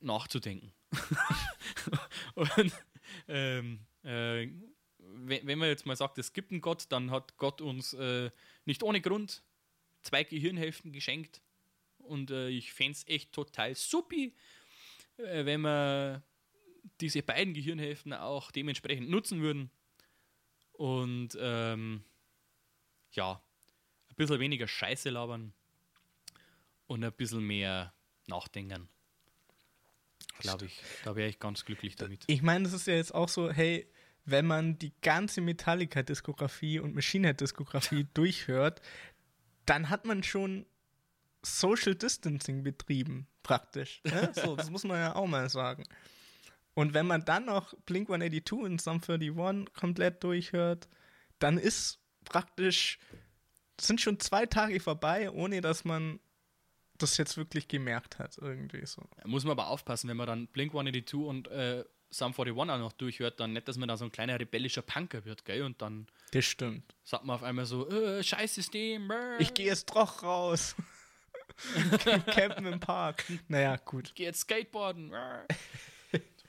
nachzudenken. 0.00 0.72
und 2.34 2.72
ähm, 3.28 3.80
äh, 4.02 4.48
wenn, 4.98 5.58
man 5.58 5.68
jetzt 5.68 5.86
mal 5.86 5.96
sagt, 5.96 6.18
es 6.18 6.32
gibt 6.32 6.50
einen 6.50 6.60
Gott, 6.60 6.86
dann 6.90 7.10
hat 7.10 7.36
Gott 7.36 7.60
uns 7.60 7.92
äh, 7.94 8.30
nicht 8.64 8.82
ohne 8.82 9.00
Grund 9.00 9.42
zwei 10.02 10.24
Gehirnhälften 10.24 10.92
geschenkt. 10.92 11.40
Und 11.98 12.30
äh, 12.30 12.48
ich 12.48 12.72
fände 12.72 12.92
es 12.92 13.06
echt 13.08 13.32
total 13.32 13.74
supi, 13.74 14.34
wenn 15.16 15.62
wir 15.62 16.22
diese 17.00 17.22
beiden 17.22 17.54
Gehirnhälften 17.54 18.12
auch 18.12 18.50
dementsprechend 18.50 19.08
nutzen 19.10 19.40
würden. 19.40 19.70
Und 20.72 21.30
ähm, 21.40 22.04
ja, 23.12 23.42
ein 24.10 24.16
bisschen 24.16 24.40
weniger 24.40 24.68
Scheiße 24.68 25.10
labern 25.10 25.52
und 26.86 27.04
ein 27.04 27.12
bisschen 27.12 27.46
mehr 27.46 27.92
nachdenken. 28.26 28.88
Glaube 30.38 30.66
ich. 30.66 30.80
Da 31.04 31.16
wäre 31.16 31.28
ich 31.28 31.38
ganz 31.38 31.64
glücklich 31.64 31.96
damit. 31.96 32.24
Ich 32.26 32.42
meine, 32.42 32.64
das 32.64 32.72
ist 32.74 32.86
ja 32.86 32.94
jetzt 32.94 33.14
auch 33.14 33.28
so, 33.28 33.50
hey, 33.50 33.90
wenn 34.24 34.46
man 34.46 34.78
die 34.78 34.92
ganze 35.00 35.40
Metallica-Diskografie 35.40 36.80
und 36.80 36.94
Machine 36.94 37.28
Head-Diskografie 37.28 38.06
durchhört, 38.14 38.82
dann 39.64 39.88
hat 39.88 40.04
man 40.04 40.22
schon 40.22 40.66
Social 41.42 41.94
Distancing 41.94 42.62
betrieben, 42.62 43.26
praktisch. 43.42 44.02
Ja? 44.04 44.32
So, 44.34 44.56
das 44.56 44.68
muss 44.68 44.84
man 44.84 44.98
ja 44.98 45.14
auch 45.14 45.26
mal 45.26 45.48
sagen. 45.48 45.84
Und 46.76 46.92
wenn 46.92 47.06
man 47.06 47.24
dann 47.24 47.46
noch 47.46 47.72
Blink 47.86 48.10
182 48.10 48.52
und 48.52 48.82
Sum 48.82 49.00
31 49.02 49.72
komplett 49.72 50.22
durchhört, 50.22 50.88
dann 51.38 51.56
ist 51.56 51.98
praktisch, 52.26 52.98
sind 53.80 53.98
schon 53.98 54.20
zwei 54.20 54.44
Tage 54.44 54.78
vorbei, 54.78 55.30
ohne 55.30 55.62
dass 55.62 55.86
man 55.86 56.20
das 56.98 57.16
jetzt 57.16 57.38
wirklich 57.38 57.66
gemerkt 57.66 58.18
hat, 58.18 58.36
irgendwie 58.38 58.84
so. 58.84 59.02
Da 59.16 59.26
muss 59.26 59.44
man 59.44 59.52
aber 59.52 59.68
aufpassen, 59.68 60.08
wenn 60.10 60.18
man 60.18 60.26
dann 60.26 60.48
Blink 60.48 60.72
182 60.72 61.14
und 61.14 61.48
äh, 61.48 61.82
Sum 62.10 62.32
41 62.38 62.52
auch 62.54 62.78
noch 62.78 62.92
durchhört, 62.92 63.40
dann 63.40 63.54
nicht, 63.54 63.66
dass 63.68 63.78
man 63.78 63.88
da 63.88 63.96
so 63.96 64.04
ein 64.04 64.12
kleiner 64.12 64.38
rebellischer 64.38 64.82
Punker 64.82 65.24
wird, 65.24 65.46
gell? 65.46 65.62
Und 65.62 65.80
dann 65.80 66.06
Das 66.32 66.44
stimmt. 66.44 66.94
sagt 67.04 67.24
man 67.24 67.36
auf 67.36 67.42
einmal 67.42 67.64
so, 67.64 67.88
äh, 67.88 68.22
scheiß 68.22 68.54
System, 68.54 69.08
brr. 69.08 69.36
Ich 69.40 69.54
gehe 69.54 69.66
jetzt 69.66 69.86
doch 69.94 70.22
raus. 70.22 70.76
Campen 72.26 72.66
im 72.66 72.80
Park. 72.80 73.24
Naja, 73.48 73.76
gut. 73.76 74.08
Ich 74.08 74.14
gehe 74.14 74.26
jetzt 74.26 74.40
Skateboarden. 74.40 75.12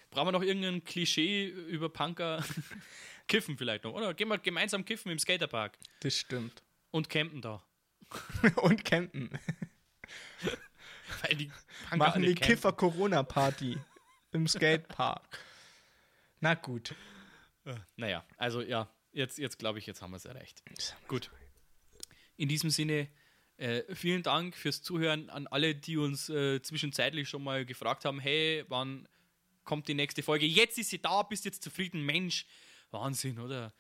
Brauchen 0.10 0.28
wir 0.28 0.32
noch 0.32 0.44
irgendein 0.44 0.84
Klischee 0.84 1.48
über 1.48 1.90
Punker? 1.90 2.44
kiffen 3.28 3.58
vielleicht 3.58 3.84
noch, 3.84 3.94
oder? 3.94 4.14
Gehen 4.14 4.30
wir 4.30 4.38
gemeinsam 4.38 4.86
kiffen 4.86 5.12
im 5.12 5.20
Skaterpark 5.20 5.78
Das 6.00 6.16
stimmt. 6.16 6.64
und 6.92 7.10
campen 7.10 7.42
da. 7.42 7.64
Und 8.62 8.86
campen. 8.86 9.30
Weil 11.22 11.36
die 11.36 11.52
Punker 11.90 11.98
Machen 11.98 12.22
die 12.22 12.36
campen. 12.36 12.48
Kiffer-Corona-Party 12.48 13.78
im 14.32 14.48
Skatepark. 14.48 15.40
Na 16.40 16.54
gut. 16.54 16.96
Naja, 17.98 18.24
also 18.38 18.62
ja, 18.62 18.90
jetzt, 19.12 19.38
jetzt 19.38 19.60
glaube 19.60 19.80
ich, 19.80 19.86
jetzt 19.86 20.02
haben 20.02 20.12
wir 20.12 20.18
es 20.18 20.26
erreicht. 20.26 20.64
Gut. 21.10 21.30
In 22.38 22.48
diesem 22.48 22.70
Sinne, 22.70 23.10
äh, 23.58 23.84
vielen 23.94 24.24
Dank 24.24 24.56
fürs 24.56 24.82
Zuhören 24.82 25.30
an 25.30 25.48
alle, 25.48 25.76
die 25.76 25.98
uns 25.98 26.30
äh, 26.30 26.62
zwischenzeitlich 26.62 27.28
schon 27.28 27.44
mal 27.44 27.66
gefragt 27.66 28.06
haben: 28.06 28.22
hey, 28.22 28.64
wann 28.70 29.06
kommt 29.68 29.88
die 29.88 29.94
nächste 29.94 30.24
Folge? 30.24 30.48
Jetzt 30.48 30.80
ist 30.80 30.90
sie 30.90 31.00
da, 31.00 31.22
bist 31.22 31.46
jetzt 31.46 31.62
zufrieden, 31.62 32.04
Mensch. 32.04 32.48
Wahnsinn, 32.90 33.38
oder? 33.38 33.74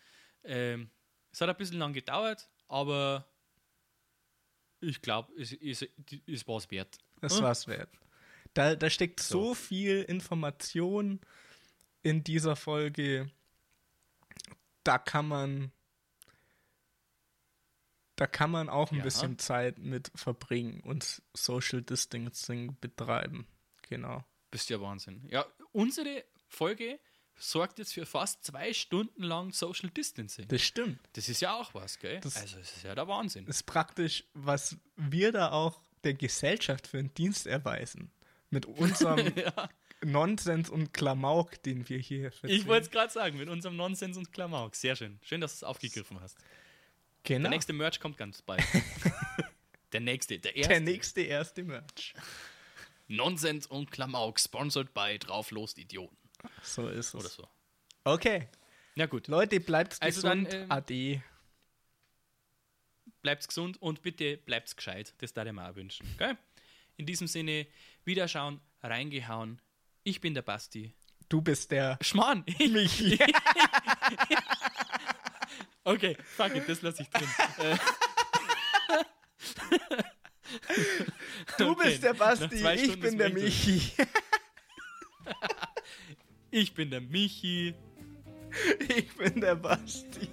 Ähm, 0.44 0.92
es 1.32 1.42
hat 1.42 1.50
ein 1.50 1.58
bisschen 1.58 1.80
lang 1.80 1.94
gedauert, 1.94 2.48
aber 2.68 3.26
ich 4.82 5.02
glaube, 5.02 5.34
es 5.42 5.54
ist, 5.54 5.88
es 6.28 6.48
war 6.48 6.58
es 6.58 6.70
wert. 6.70 6.98
Das 7.22 7.38
Hm? 7.38 7.44
war's 7.44 7.66
wert. 7.68 7.90
Da, 8.54 8.76
da 8.76 8.90
steckt 8.90 9.20
so. 9.22 9.54
viel 9.56 10.04
Information 10.04 11.20
in 12.04 12.24
dieser 12.24 12.56
Folge. 12.56 13.32
Da 14.84 14.98
kann 15.00 15.28
man. 15.28 15.72
Da 18.16 18.26
kann 18.26 18.50
man 18.50 18.68
auch 18.68 18.92
ein 18.92 18.98
Ja. 18.98 19.04
bisschen 19.04 19.38
Zeit 19.38 19.78
mit 19.78 20.12
verbringen 20.16 20.80
und 20.82 21.22
Social 21.36 21.84
Distancing 21.84 22.76
betreiben. 22.82 23.48
Genau. 23.84 24.26
Bist 24.52 24.70
ja 24.70 24.80
Wahnsinn. 24.82 25.28
Ja, 25.30 25.46
unsere 25.72 26.24
Folge 26.48 27.00
sorgt 27.36 27.80
jetzt 27.80 27.94
für 27.94 28.06
fast 28.06 28.44
zwei 28.44 28.74
Stunden 28.74 29.22
lang 29.24 29.52
Social 29.52 29.90
Distancing. 29.90 30.48
Das 30.48 30.62
stimmt. 30.64 31.00
Das 31.14 31.30
ist 31.30 31.42
ja 31.42 31.54
auch 31.54 31.74
was, 31.74 32.00
gell? 32.00 32.20
Das- 32.22 32.38
also, 32.38 32.58
das 32.58 32.78
ist 32.78 32.84
ja 32.84 32.96
der 32.96 33.08
Wahnsinn. 33.08 33.46
ist 33.46 33.64
praktisch, 33.66 34.24
was 34.34 34.78
wir 34.96 35.32
da 35.32 35.52
auch 35.52 35.82
der 36.04 36.14
Gesellschaft 36.16 36.88
für 36.88 36.98
einen 37.00 37.14
Dienst 37.14 37.46
erweisen. 37.48 38.12
Mit 38.50 38.66
unserem 38.66 39.34
ja, 39.36 39.70
Nonsens 40.04 40.70
und 40.70 40.94
Klamauk, 40.94 41.62
den 41.64 41.88
wir 41.90 42.00
hier 42.00 42.30
ich 42.30 42.44
erzählen. 42.44 42.68
wollte 42.68 42.86
es 42.86 42.92
gerade 42.92 43.12
sagen, 43.12 43.38
mit 43.38 43.50
unserem 43.50 43.76
Nonsens 43.76 44.18
und 44.18 44.32
Klamauk. 44.32 44.76
Sehr 44.76 44.96
schön. 44.96 45.20
Schön, 45.22 45.42
dass 45.42 45.52
du 45.54 45.56
es 45.58 45.64
aufgegriffen 45.64 46.20
hast. 46.22 46.38
Genau. 47.24 47.42
Der 47.44 47.50
nächste 47.50 47.74
Merch 47.74 48.00
kommt 48.00 48.16
ganz 48.18 48.42
bald. 48.42 48.64
der 49.92 50.00
nächste, 50.00 50.40
der 50.40 50.56
erste. 50.56 50.70
Der 50.70 50.80
nächste 50.80 51.22
erste 51.22 51.64
Merch. 51.64 52.14
Nonsens 53.08 53.68
und 53.68 53.92
Klamauk, 53.92 54.40
sponsored 54.40 54.94
by 54.94 55.18
Drauflost 55.20 55.78
Idioten. 55.78 56.18
So 56.62 56.88
ist 56.88 57.08
es. 57.08 57.16
Oder 57.16 57.30
so. 57.30 57.48
Okay. 58.04 58.48
Na 58.96 59.06
gut, 59.06 59.28
Leute, 59.28 59.60
bleibt 59.60 60.02
Also 60.02 60.22
dann, 60.22 60.46
gesund. 60.46 60.64
ähm, 60.64 60.72
Ade. 60.72 61.24
bleibt's 63.22 63.48
gesund 63.48 63.82
und 63.82 64.02
bitte 64.02 64.38
bleibt's 64.38 64.76
gescheit. 64.76 65.14
Das 65.20 65.34
darf 65.34 65.46
ich 65.48 65.54
mir 65.54 65.70
auch 65.70 65.76
wünschen. 65.76 66.08
Gell? 66.18 66.38
In 66.98 67.06
diesem 67.06 67.28
Sinne, 67.28 67.68
wiederschauen, 68.06 68.60
reingehauen. 68.82 69.62
Ich 70.04 70.20
bin 70.22 70.34
der 70.34 70.42
Basti. 70.42 70.94
Du 71.30 71.42
bist 71.42 71.72
der 71.72 71.98
Schmarrn! 72.02 72.44
Ich, 72.48 72.58
Michi. 72.72 73.20
okay, 75.84 76.18
fuck 76.36 76.56
it, 76.56 76.68
das 76.68 76.82
lasse 76.82 77.04
ich 77.04 77.10
drin. 77.10 77.28
Du 81.58 81.72
Okay, 81.72 81.90
bist 81.90 82.04
der 82.04 82.14
Basti, 82.14 82.66
ich 82.76 83.00
bin 83.00 83.18
der 83.18 83.30
Michi. 83.30 83.82
ich 86.52 86.74
bin 86.74 86.90
der 86.90 87.02
Michi 87.02 87.74
Ich 88.98 89.14
bin 89.16 89.42
der 89.42 89.56
Basti. 89.56 90.30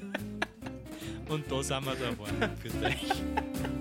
und 1.29 1.51
da 1.51 1.63
sind 1.63 1.85
wir 1.85 1.95
da 1.97 2.19
waren 2.19 2.57
für 2.59 2.87
euch. 2.87 3.74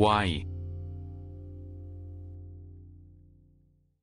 Hawaii. 0.00 0.49